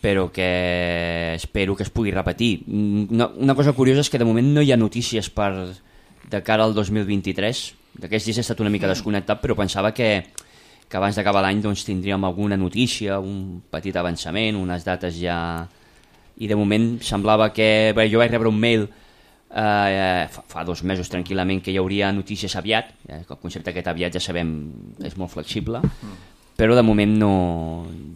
però 0.00 0.30
que 0.30 1.34
espero 1.34 1.74
que 1.76 1.82
es 1.82 1.90
pugui 1.90 2.12
repetir. 2.12 2.62
Una, 2.68 3.26
una 3.26 3.54
cosa 3.54 3.72
curiosa 3.72 4.04
és 4.04 4.10
que 4.10 4.20
de 4.20 4.28
moment 4.28 4.46
no 4.54 4.62
hi 4.62 4.70
ha 4.72 4.78
notícies 4.78 5.30
per, 5.34 5.50
de 6.30 6.42
cara 6.46 6.64
al 6.64 6.74
2023. 6.76 7.64
D'aquests 8.00 8.28
dies 8.30 8.38
he 8.38 8.44
estat 8.44 8.62
una 8.62 8.70
mica 8.70 8.88
desconnectat, 8.88 9.42
però 9.42 9.56
pensava 9.58 9.92
que, 9.92 10.10
que 10.86 10.96
abans 10.96 11.18
d'acabar 11.18 11.42
l'any 11.44 11.60
doncs, 11.64 11.84
tindríem 11.84 12.24
alguna 12.24 12.56
notícia, 12.56 13.18
un 13.18 13.60
petit 13.70 13.96
avançament, 13.96 14.60
unes 14.60 14.86
dates 14.86 15.18
ja... 15.18 15.40
I 16.40 16.48
de 16.48 16.56
moment 16.56 16.94
semblava 17.04 17.50
que... 17.52 17.92
Bé, 17.96 18.06
jo 18.10 18.18
vaig 18.22 18.32
rebre 18.32 18.48
un 18.48 18.56
mail 18.60 18.86
eh, 19.54 20.26
fa, 20.32 20.42
fa 20.48 20.64
dos 20.64 20.82
mesos 20.86 21.10
tranquil·lament 21.12 21.60
que 21.64 21.72
hi 21.74 21.78
hauria 21.80 22.12
notícies 22.16 22.54
aviat, 22.56 22.92
eh, 23.08 23.22
el 23.28 23.38
concepte 23.42 23.72
aquest 23.72 23.88
aviat 23.92 24.16
ja 24.16 24.22
sabem 24.24 24.54
és 25.04 25.16
molt 25.20 25.32
flexible, 25.34 25.80
però 26.56 26.76
de 26.76 26.84
moment 26.86 27.12
no, 27.18 27.32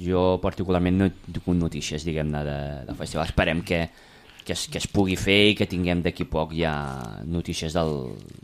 jo 0.01 0.39
particularment 0.43 0.99
no 1.01 1.09
he 1.09 1.15
tingut 1.33 1.57
notícies 1.59 2.05
diguem-ne 2.07 2.45
de, 2.47 2.59
del 2.89 2.97
festival, 2.99 3.27
esperem 3.29 3.63
que, 3.67 3.83
que, 4.45 4.53
es, 4.57 4.67
que 4.69 4.79
es 4.83 4.87
pugui 4.93 5.17
fer 5.21 5.41
i 5.51 5.59
que 5.59 5.67
tinguem 5.71 6.03
d'aquí 6.05 6.27
poc 6.29 6.53
ja 6.57 6.75
notícies 7.25 7.73
del, 7.77 7.95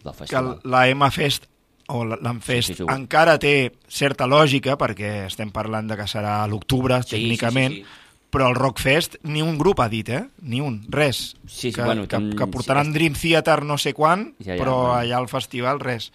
del 0.02 0.12
que 0.12 0.19
festival. 0.24 0.59
la 0.65 0.85
M 0.89 1.11
Fest 1.15 1.47
o 1.90 2.05
la- 2.07 2.19
l'Amfest 2.23 2.69
Sí, 2.70 2.74
sí, 2.78 2.82
sí, 2.85 2.93
encara 2.94 3.39
té 3.43 3.73
certa 3.90 4.27
lògica 4.31 4.77
perquè 4.78 5.24
estem 5.27 5.51
parlant 5.51 5.89
de 5.90 5.97
que 5.98 6.07
serà 6.07 6.36
a 6.44 6.47
l'octubre 6.48 7.01
Sí, 7.02 7.16
tècnicament 7.16 7.74
sí, 7.74 7.82
sí, 7.82 8.00
però 8.31 8.48
el 8.48 8.55
Rockfest 8.55 9.16
ni 9.24 9.43
un 9.43 9.59
grup 9.59 9.81
ha 9.81 9.89
dit, 9.89 10.09
eh? 10.09 10.24
Ni 10.43 10.61
un, 10.61 10.85
res. 10.89 11.35
Sí, 11.47 11.70
sí, 11.70 11.73
que, 11.73 11.82
bueno, 11.82 12.07
que, 12.09 12.19
que 12.36 12.47
portaran 12.47 12.86
sí, 12.86 12.93
Dream 12.93 13.15
Theater 13.15 13.65
no 13.65 13.77
sé 13.78 13.93
quan, 13.94 14.35
Ja, 14.39 14.55
ja, 14.55 14.59
però 14.62 14.77
bueno. 14.86 14.94
allà 15.01 15.19
al 15.19 15.28
festival 15.28 15.81
res. 15.81 16.12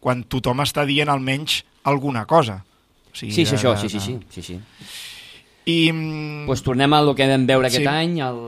Quan 0.00 0.24
tothom 0.28 0.60
està 0.60 0.84
dient 0.84 1.08
almenys 1.08 1.62
alguna 1.84 2.26
cosa. 2.26 2.62
O 3.12 3.16
sigui, 3.16 3.32
Sí, 3.32 3.44
sí, 3.46 3.52
de- 3.52 3.56
això, 3.56 3.74
de- 3.74 3.80
sí, 3.88 3.88
sí, 3.88 4.00
sí, 4.00 4.18
sí, 4.30 4.42
sí. 4.42 4.60
I... 5.66 5.92
mm, 5.92 6.46
Pues 6.46 6.62
tornem 6.62 6.92
a 6.92 7.00
lo 7.00 7.14
que 7.14 7.26
vam 7.26 7.46
veure 7.48 7.68
aquest 7.68 7.80
Sí. 7.82 7.88
any, 7.88 8.18
el, 8.20 8.42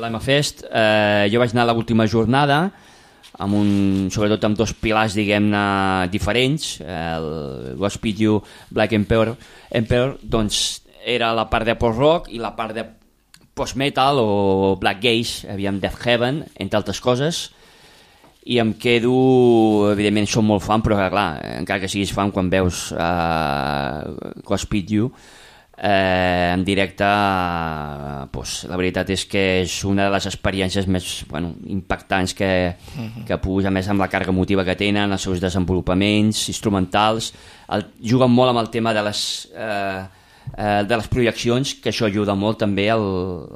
l'Emafest. 0.00 0.64
Eh, 0.70 1.28
jo 1.32 1.40
vaig 1.42 1.50
anar 1.54 1.68
a 1.68 1.72
l'última 1.74 2.06
jornada, 2.06 2.70
amb 3.40 3.54
un, 3.56 4.08
sobretot 4.12 4.44
amb 4.44 4.56
dos 4.58 4.72
pilars, 4.76 5.14
diguem-ne, 5.16 6.08
diferents, 6.12 6.80
el 6.84 7.74
You, 8.18 8.42
Black 8.70 8.92
Emperor, 8.92 9.36
Emperor, 9.70 10.18
doncs 10.22 10.79
era 11.04 11.32
la 11.34 11.48
part 11.50 11.66
de 11.66 11.76
post-rock 11.78 12.28
i 12.32 12.38
la 12.42 12.54
part 12.56 12.74
de 12.76 12.84
post-metal 13.54 14.20
o 14.22 14.76
black 14.80 15.02
gaze, 15.02 15.48
aviam 15.50 15.80
Death 15.80 16.06
Heaven, 16.06 16.44
entre 16.56 16.78
altres 16.78 17.00
coses, 17.00 17.50
i 18.48 18.56
em 18.58 18.72
quedo, 18.80 19.90
evidentment 19.92 20.28
som 20.30 20.46
molt 20.48 20.64
fan, 20.64 20.80
però 20.82 20.96
clar, 21.12 21.28
encara 21.58 21.82
que 21.82 21.90
siguis 21.92 22.12
fan 22.16 22.32
quan 22.32 22.48
veus 22.50 22.88
uh, 22.96 24.40
Godspeed 24.48 24.94
You, 24.96 25.10
eh, 25.80 26.50
en 26.54 26.64
directe 26.64 27.04
eh, 27.04 28.26
pues, 28.30 28.64
la 28.68 28.76
veritat 28.76 29.10
és 29.10 29.24
que 29.28 29.44
és 29.62 29.76
una 29.88 30.04
de 30.06 30.12
les 30.12 30.26
experiències 30.28 30.86
més 30.92 31.24
bueno, 31.30 31.54
impactants 31.72 32.34
que, 32.36 32.76
Mhm. 32.96 33.24
que 33.26 33.38
puja, 33.38 33.68
a 33.68 33.70
més 33.70 33.88
amb 33.88 34.00
la 34.00 34.08
càrrega 34.08 34.30
emotiva 34.30 34.64
que 34.64 34.76
tenen, 34.76 35.12
els 35.12 35.22
seus 35.22 35.40
desenvolupaments 35.40 36.48
instrumentals, 36.48 37.32
el, 37.72 37.86
juguen 38.02 38.30
molt 38.30 38.50
amb 38.50 38.60
el 38.60 38.70
tema 38.70 38.92
de 38.92 39.02
les 39.02 39.48
eh, 39.54 40.04
eh, 40.56 40.82
de 40.86 40.96
les 40.96 41.08
projeccions, 41.08 41.74
que 41.82 41.90
això 41.92 42.06
ajuda 42.08 42.34
molt 42.34 42.58
també 42.64 42.88
al, 42.90 43.04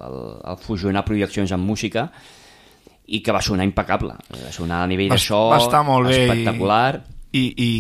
al, 0.01 0.19
al 0.53 0.59
fusionar 0.63 1.05
projeccions 1.05 1.53
amb 1.53 1.65
música 1.67 2.11
i 3.07 3.21
que 3.21 3.33
va 3.37 3.41
sonar 3.45 3.67
impecable 3.69 4.15
va 4.17 4.53
sonar 4.53 4.79
a 4.83 4.87
nivell 4.89 5.11
Va- 5.13 5.19
de 5.19 5.21
so 5.21 5.43
va 5.51 5.59
estar 5.61 5.83
molt 5.85 6.09
bé 6.09 6.17
i- 6.17 6.23
espectacular 6.29 7.03
I, 7.35 7.41
i, 7.59 7.71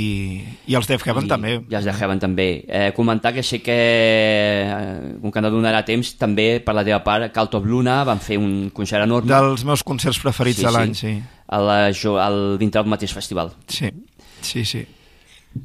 i 0.66 0.74
els 0.74 0.89
Def 0.90 1.05
Heaven 1.06 1.24
i, 1.24 1.28
també. 1.31 1.52
I 1.70 1.74
els 1.78 1.85
de 1.86 1.93
Heaven 1.94 2.18
també. 2.18 2.47
Eh, 2.66 2.89
comentar 2.93 3.31
que 3.32 3.43
sé 3.47 3.60
que, 3.62 3.76
eh, 4.66 5.12
com 5.22 5.31
que 5.31 5.40
no 5.44 5.51
donarà 5.55 5.85
temps, 5.86 6.10
també 6.18 6.59
per 6.59 6.74
la 6.74 6.82
teva 6.82 6.98
part, 7.06 7.28
Cult 7.32 7.55
of 7.60 7.64
Luna 7.70 8.01
van 8.02 8.18
fer 8.18 8.35
un 8.36 8.72
concert 8.74 9.06
enorme. 9.06 9.31
Dels 9.31 9.62
meus 9.64 9.85
concerts 9.86 10.18
preferits 10.18 10.59
de 10.59 10.72
l'any, 10.74 10.97
sí. 10.98 11.12
A 11.47 11.60
la, 11.62 11.76
al, 11.86 12.40
dintre 12.59 12.82
del 12.82 12.90
mateix 12.90 13.14
festival. 13.14 13.52
Sí, 13.70 13.93
sí, 14.43 14.64
sí. 14.66 14.82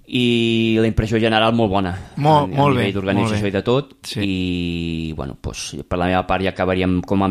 I 0.10 0.78
la 0.80 0.88
impressió 0.90 1.20
general 1.22 1.54
molt 1.58 1.72
bona. 1.72 1.94
Molt- 2.18 2.50
a, 2.54 2.58
molt 2.58 2.78
a 2.78 2.80
nivell 2.80 2.98
d'organització 2.98 3.50
i 3.50 3.54
de 3.56 3.62
tot. 3.66 3.94
Sí. 4.06 4.26
I, 4.26 5.14
bueno, 5.18 5.38
pues, 5.42 5.76
per 5.88 5.98
la 5.98 6.10
meva 6.12 6.26
part 6.30 6.46
ja 6.46 6.54
acabaríem 6.54 7.00
com 7.02 7.26
a, 7.26 7.30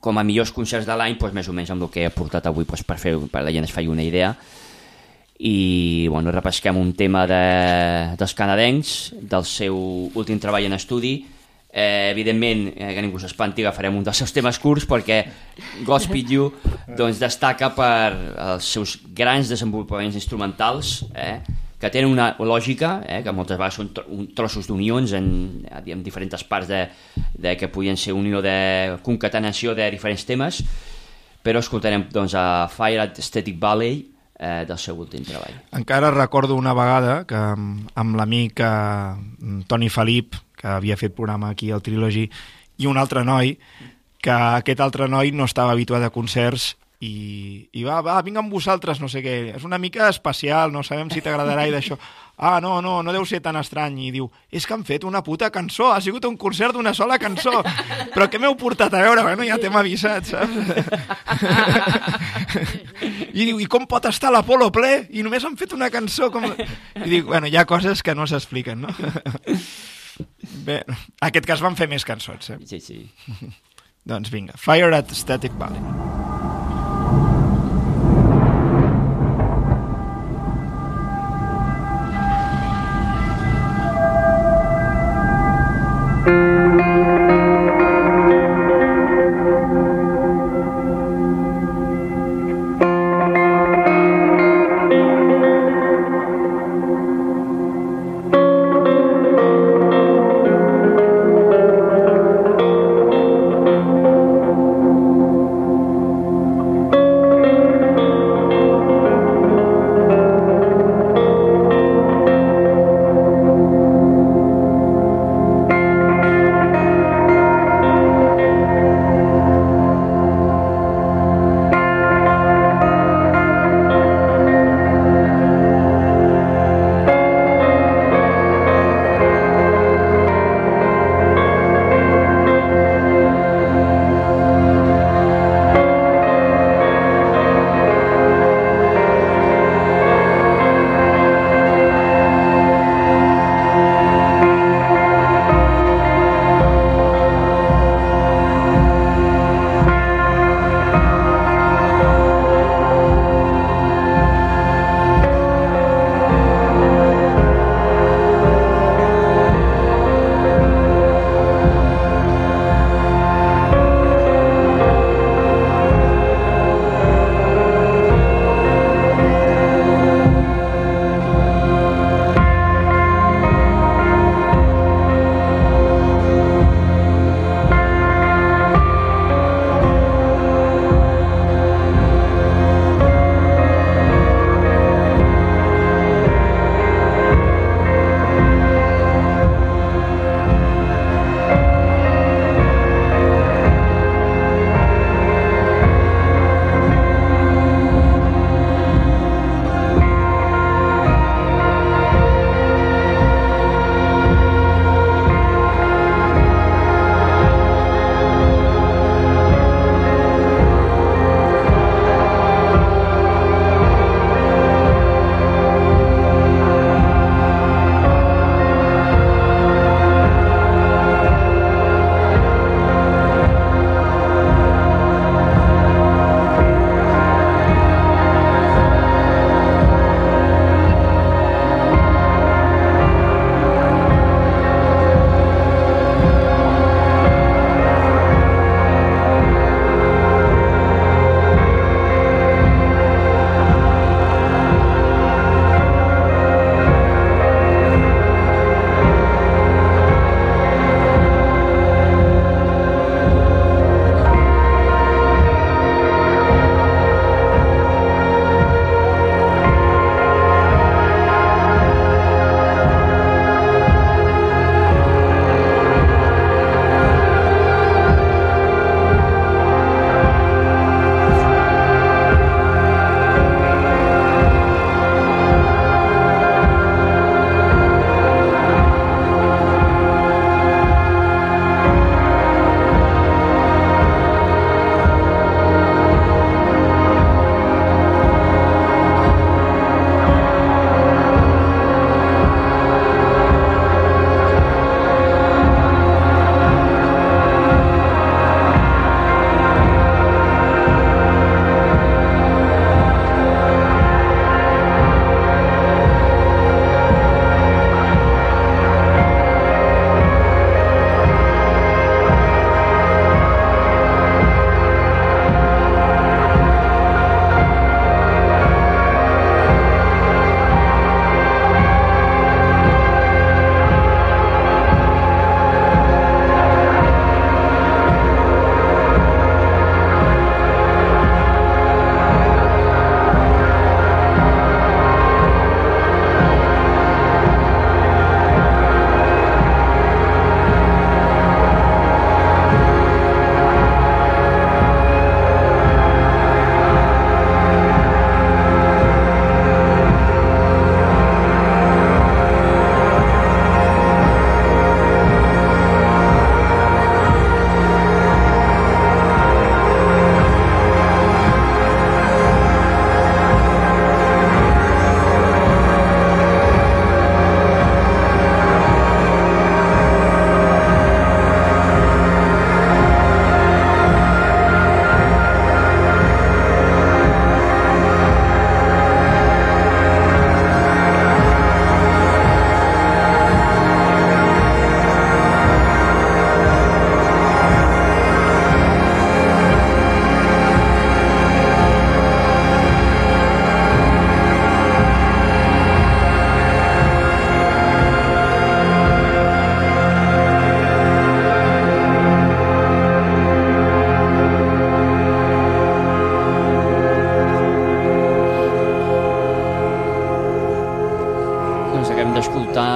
com 0.00 0.18
a 0.18 0.26
millors 0.26 0.52
concerts 0.54 0.86
de 0.86 0.96
l'any, 0.98 1.18
pues, 1.18 1.34
més 1.34 1.48
o 1.48 1.56
menys 1.56 1.72
amb 1.74 1.86
el 1.86 1.90
que 1.90 2.06
he 2.06 2.12
portat 2.14 2.46
avui 2.46 2.66
pues, 2.68 2.84
per, 2.86 2.98
fer, 2.98 3.16
per 3.30 3.42
la 3.46 3.54
gent 3.54 3.66
es 3.66 3.74
faci 3.74 3.90
una 3.90 4.06
idea 4.06 4.34
i 5.38 6.06
bueno, 6.08 6.30
repesquem 6.30 6.76
un 6.78 6.92
tema 6.94 7.26
de, 7.26 8.14
dels 8.16 8.34
canadencs 8.38 9.14
del 9.18 9.44
seu 9.44 9.76
últim 10.14 10.38
treball 10.38 10.68
en 10.68 10.76
estudi 10.76 11.16
eh, 11.74 12.10
evidentment, 12.12 12.68
eh, 12.76 12.92
que 12.94 13.02
ningú 13.02 13.18
s'espanti 13.18 13.64
agafarem 13.64 13.96
un 13.98 14.06
dels 14.06 14.20
seus 14.22 14.32
temes 14.32 14.60
curts 14.62 14.86
perquè 14.86 15.24
Godspeed 15.84 16.30
You 16.30 16.52
doncs, 16.86 17.18
destaca 17.18 17.72
per 17.74 18.14
els 18.14 18.70
seus 18.76 18.94
grans 19.10 19.50
desenvolupaments 19.50 20.14
instrumentals 20.14 21.00
eh, 21.12 21.40
que 21.84 21.92
tenen 21.92 22.08
una 22.08 22.30
lògica 22.40 22.96
eh, 23.04 23.20
que 23.20 23.32
moltes 23.36 23.58
vegades 23.60 23.76
són 23.76 23.90
tro 23.92 24.24
trossos 24.32 24.70
d'unions 24.70 25.12
en, 25.18 25.28
en 25.68 26.02
diferents 26.06 26.46
parts 26.48 26.70
de, 26.70 26.80
de 27.36 27.52
que 27.60 27.68
podien 27.68 28.00
ser 28.00 28.16
unió 28.16 28.40
de 28.40 28.96
concatenació 29.04 29.76
de 29.76 29.90
diferents 29.92 30.24
temes 30.24 30.62
però 31.44 31.60
escoltarem 31.60 32.06
doncs, 32.08 32.32
a 32.40 32.66
Fire 32.72 33.02
at 33.04 33.20
Static 33.20 33.58
Valley 33.60 33.98
eh, 34.00 34.64
del 34.64 34.78
seu 34.80 34.96
últim 34.96 35.26
treball. 35.28 35.58
Encara 35.76 36.08
recordo 36.14 36.56
una 36.56 36.72
vegada 36.72 37.18
que 37.28 37.36
amb, 37.36 37.90
amb 38.00 38.16
l'amic 38.16 38.64
eh, 38.64 39.64
Toni 39.68 39.90
Felip, 39.92 40.38
que 40.56 40.70
havia 40.78 40.96
fet 40.96 41.12
programa 41.12 41.52
aquí 41.52 41.68
al 41.70 41.84
Trilogy, 41.84 42.24
i 42.80 42.88
un 42.88 42.96
altre 42.96 43.26
noi, 43.28 43.58
que 44.24 44.32
aquest 44.32 44.80
altre 44.80 45.04
noi 45.12 45.34
no 45.36 45.44
estava 45.44 45.76
habituat 45.76 46.08
a 46.08 46.14
concerts 46.14 46.72
i, 47.02 47.68
i 47.74 47.82
va, 47.84 47.98
va, 48.04 48.20
vinc 48.24 48.38
amb 48.38 48.52
vosaltres, 48.52 49.00
no 49.02 49.08
sé 49.10 49.20
què, 49.24 49.34
és 49.56 49.64
una 49.66 49.78
mica 49.82 50.06
especial, 50.08 50.72
no 50.72 50.84
sabem 50.86 51.10
si 51.10 51.20
t'agradarà 51.24 51.66
i 51.66 51.72
d'això. 51.74 51.98
Ah, 52.36 52.60
no, 52.62 52.80
no, 52.82 52.96
no 53.02 53.12
deu 53.14 53.26
ser 53.28 53.40
tan 53.42 53.58
estrany. 53.60 53.98
I 54.08 54.12
diu, 54.14 54.28
és 54.50 54.66
que 54.66 54.74
han 54.74 54.84
fet 54.86 55.04
una 55.06 55.22
puta 55.26 55.50
cançó, 55.54 55.90
ha 55.92 56.00
sigut 56.02 56.24
un 56.26 56.36
concert 56.40 56.74
d'una 56.74 56.94
sola 56.94 57.18
cançó. 57.22 57.60
Però 58.14 58.28
què 58.30 58.40
m'heu 58.42 58.56
portat 58.58 58.94
a 58.94 59.02
veure? 59.04 59.22
Bueno, 59.26 59.46
ja 59.46 59.58
t'hem 59.60 59.76
avisat, 59.78 60.32
saps? 60.32 60.54
I 63.34 63.44
diu, 63.50 63.58
i 63.62 63.68
com 63.70 63.86
pot 63.90 64.06
estar 64.10 64.32
l'Apolo 64.34 64.70
ple? 64.74 65.08
I 65.14 65.22
només 65.26 65.44
han 65.46 65.58
fet 65.60 65.74
una 65.76 65.90
cançó. 65.94 66.30
Com... 66.34 66.46
I 66.46 67.08
dic, 67.10 67.26
bueno, 67.28 67.50
hi 67.50 67.58
ha 67.58 67.66
coses 67.70 68.02
que 68.02 68.14
no 68.14 68.26
s'expliquen, 68.30 68.86
no? 68.86 68.94
Bé, 70.64 70.82
en 70.86 71.26
aquest 71.28 71.46
cas 71.50 71.62
van 71.64 71.78
fer 71.78 71.90
més 71.90 72.06
cançons, 72.06 72.54
eh? 72.54 72.60
Sí, 72.70 72.80
sí. 72.80 73.00
doncs 74.10 74.30
vinga, 74.34 74.58
Fire 74.60 74.94
at 74.94 75.10
Static 75.14 75.58
Valley. 75.58 76.23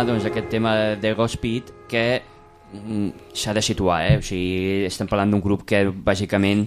Doncs, 0.07 0.27
aquest 0.29 0.51
tema 0.53 0.75
de 1.01 1.15
Ghost 1.15 1.41
Pit 1.43 1.71
que 1.89 2.23
mm, 2.73 3.33
s'ha 3.35 3.55
de 3.57 3.63
situar, 3.65 4.03
eh? 4.07 4.19
o 4.19 4.25
sigui, 4.25 4.87
estem 4.89 5.09
parlant 5.11 5.33
d'un 5.33 5.45
grup 5.45 5.65
que 5.69 5.87
bàsicament 5.91 6.67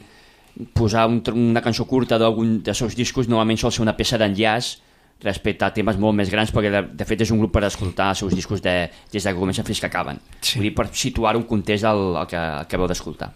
posar 0.76 1.08
un, 1.08 1.22
una 1.34 1.64
cançó 1.64 1.86
curta 1.88 2.20
d'algun 2.20 2.60
dels 2.66 2.82
seus 2.84 2.96
discos 2.98 3.30
normalment 3.32 3.60
sol 3.60 3.72
ser 3.72 3.86
una 3.86 3.96
peça 3.96 4.20
d'enllaç 4.20 4.74
respecte 5.22 5.66
a 5.66 5.72
temes 5.74 6.00
molt 6.02 6.18
més 6.18 6.32
grans 6.34 6.52
perquè 6.52 6.72
de, 6.74 6.82
de 6.98 7.08
fet 7.08 7.22
és 7.24 7.32
un 7.32 7.40
grup 7.40 7.54
per 7.56 7.64
escoltar 7.68 8.10
els 8.12 8.24
seus 8.24 8.36
discos 8.36 8.62
de, 8.64 8.90
des 9.14 9.24
de 9.24 9.32
que 9.32 9.40
comencen 9.40 9.68
fins 9.68 9.80
que 9.80 9.88
acaben 9.88 10.20
sí. 10.42 10.58
Vull 10.58 10.68
dir, 10.68 10.74
per 10.76 10.90
situar 10.92 11.38
un 11.38 11.46
context 11.48 11.88
al, 11.88 12.04
al 12.24 12.28
que 12.28 12.42
acabeu 12.42 12.90
d'escoltar 12.92 13.32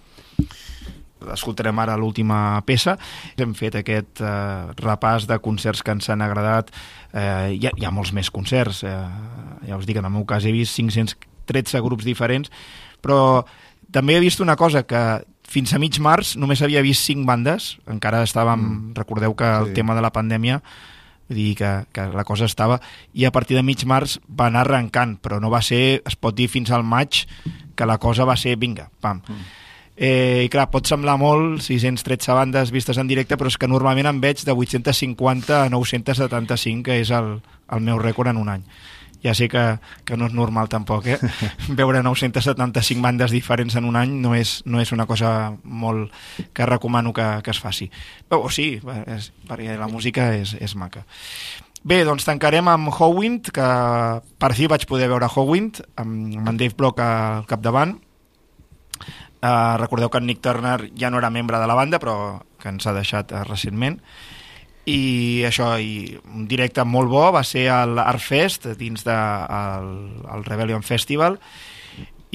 escoltarem 1.33 1.79
ara 1.81 1.95
l'última 1.97 2.61
peça. 2.67 2.95
Hem 3.39 3.55
fet 3.57 3.79
aquest 3.79 4.21
eh, 4.21 4.73
repàs 4.81 5.27
de 5.29 5.39
concerts 5.41 5.81
que 5.81 5.95
ens 5.95 6.09
han 6.11 6.21
agradat. 6.21 6.71
Eh, 7.13 7.55
hi, 7.55 7.65
ha, 7.65 7.71
hi 7.73 7.87
ha 7.87 7.93
molts 7.93 8.11
més 8.13 8.29
concerts. 8.33 8.83
Eh, 8.85 8.93
ja 9.67 9.77
us 9.77 9.85
dic, 9.85 9.97
en 9.97 10.05
el 10.05 10.13
meu 10.13 10.25
cas 10.25 10.45
he 10.45 10.53
vist 10.55 10.75
513 10.77 11.81
grups 11.81 12.05
diferents, 12.05 12.51
però 13.01 13.45
també 13.91 14.17
he 14.17 14.23
vist 14.23 14.41
una 14.41 14.55
cosa 14.55 14.83
que 14.83 15.01
fins 15.45 15.73
a 15.73 15.79
mig 15.79 15.99
març 16.01 16.35
només 16.41 16.61
havia 16.65 16.81
vist 16.81 17.05
5 17.05 17.25
bandes, 17.25 17.75
encara 17.87 18.23
estàvem, 18.25 18.59
mm. 18.59 18.93
recordeu 18.97 19.35
que 19.37 19.45
el 19.45 19.67
Sí. 19.67 19.73
tema 19.73 19.95
de 19.95 20.01
la 20.01 20.11
pandèmia 20.11 20.61
vull 21.27 21.37
dir 21.37 21.55
que, 21.57 21.85
que 21.91 22.03
la 22.13 22.23
cosa 22.23 22.45
estava 22.45 22.79
i 23.13 23.25
a 23.25 23.31
partir 23.31 23.55
de 23.57 23.63
mig 23.63 23.81
març 23.85 24.19
va 24.29 24.45
anar 24.47 24.61
arrencant 24.61 25.17
però 25.21 25.39
no 25.41 25.49
va 25.49 25.61
ser, 25.61 26.01
es 26.05 26.15
pot 26.15 26.35
dir 26.35 26.47
fins 26.47 26.69
al 26.69 26.83
maig 26.83 27.25
que 27.75 27.85
la 27.85 27.97
cosa 27.97 28.25
va 28.25 28.35
ser 28.37 28.57
vinga, 28.57 28.89
pam 29.01 29.21
mm. 29.27 29.45
Eh, 29.97 30.43
I 30.43 30.49
clar, 30.51 30.65
pot 30.67 30.83
semblar 30.83 31.15
molt 31.15 31.61
613 31.63 32.33
bandes 32.35 32.71
vistes 32.75 32.97
en 32.99 33.07
directe, 33.07 33.37
però 33.39 33.47
és 33.47 33.55
que 33.55 33.67
normalment 33.71 34.09
em 34.09 34.17
veig 34.19 34.41
de 34.43 34.51
850 34.51 35.61
a 35.63 35.69
975, 35.71 36.83
que 36.83 36.97
és 36.99 37.11
el, 37.15 37.37
el 37.71 37.79
meu 37.79 37.97
rècord 38.01 38.27
en 38.27 38.41
un 38.41 38.49
any. 38.49 38.65
Ja 39.25 39.33
sé 39.33 39.49
que, 39.49 39.63
que 40.05 40.17
no 40.17 40.29
és 40.29 40.35
normal 40.37 40.69
tampoc, 40.69 41.09
eh? 41.09 41.17
Veure 41.79 42.03
975 42.05 43.01
bandes 43.01 43.33
diferents 43.33 43.75
en 43.75 43.89
un 43.89 43.97
any 43.97 44.15
no 44.21 44.35
és, 44.37 44.59
no 44.69 44.81
és 44.83 44.93
una 44.93 45.07
cosa 45.09 45.55
molt 45.63 46.13
que 46.53 46.69
recomano 46.69 47.13
que, 47.13 47.27
que 47.41 47.53
es 47.55 47.61
faci. 47.61 47.89
Però, 48.29 48.43
o 48.45 48.53
sí, 48.53 48.75
és, 49.09 49.31
perquè 49.49 49.79
la 49.81 49.89
música 49.91 50.29
és, 50.37 50.53
és 50.61 50.77
maca. 50.77 51.05
Bé, 51.85 51.99
doncs 52.05 52.25
tancarem 52.25 52.69
amb 52.69 52.89
Howind, 52.93 53.51
que 53.53 53.65
per 54.41 54.53
fi 54.57 54.69
vaig 54.69 54.87
poder 54.89 55.09
veure 55.11 55.29
Howind, 55.29 55.83
amb, 56.01 56.37
amb 56.39 56.53
en 56.53 56.61
Dave 56.61 56.77
Block 56.77 57.01
al 57.01 57.45
capdavant, 57.49 57.99
Uh, 59.45 59.77
recordeu 59.77 60.09
que 60.09 60.17
en 60.17 60.25
Nick 60.25 60.41
Turner 60.41 60.89
ja 60.97 61.11
no 61.11 61.19
era 61.19 61.29
membre 61.29 61.59
de 61.59 61.67
la 61.67 61.75
banda, 61.77 61.99
però 62.01 62.41
que 62.57 62.71
ens 62.71 62.87
ha 62.87 62.95
deixat 62.95 63.29
uh, 63.29 63.43
recentment. 63.45 63.99
I 64.85 65.43
això, 65.47 65.71
i 65.81 66.13
un 66.35 66.45
directe 66.49 66.83
molt 66.85 67.09
bo, 67.09 67.23
va 67.33 67.41
ser 67.43 67.65
al 67.73 67.97
Artfest, 67.97 68.67
dins 68.77 69.05
del 69.07 69.15
de, 69.15 70.35
el 70.35 70.45
Rebellion 70.45 70.85
Festival, 70.85 71.39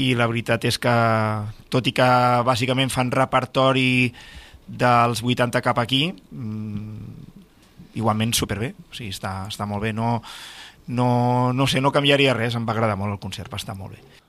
i 0.00 0.14
la 0.18 0.26
veritat 0.30 0.64
és 0.66 0.78
que, 0.82 0.94
tot 1.70 1.86
i 1.86 1.94
que 1.94 2.10
bàsicament 2.46 2.90
fan 2.90 3.12
repertori 3.14 4.10
dels 4.66 5.22
80 5.22 5.62
cap 5.62 5.78
aquí, 5.78 6.08
mm, 6.10 7.28
igualment 8.00 8.32
superbé, 8.34 8.72
o 8.90 8.94
sigui, 8.94 9.10
està, 9.14 9.46
està 9.50 9.66
molt 9.66 9.82
bé. 9.82 9.92
No, 9.92 10.18
no, 10.88 11.52
no 11.52 11.66
sé, 11.66 11.80
no 11.80 11.94
canviaria 11.94 12.34
res, 12.34 12.56
em 12.58 12.66
va 12.66 12.74
agradar 12.74 12.98
molt 12.98 13.14
el 13.14 13.22
concert, 13.22 13.50
va 13.52 13.60
estar 13.62 13.76
molt 13.78 13.94
bé. 13.94 14.19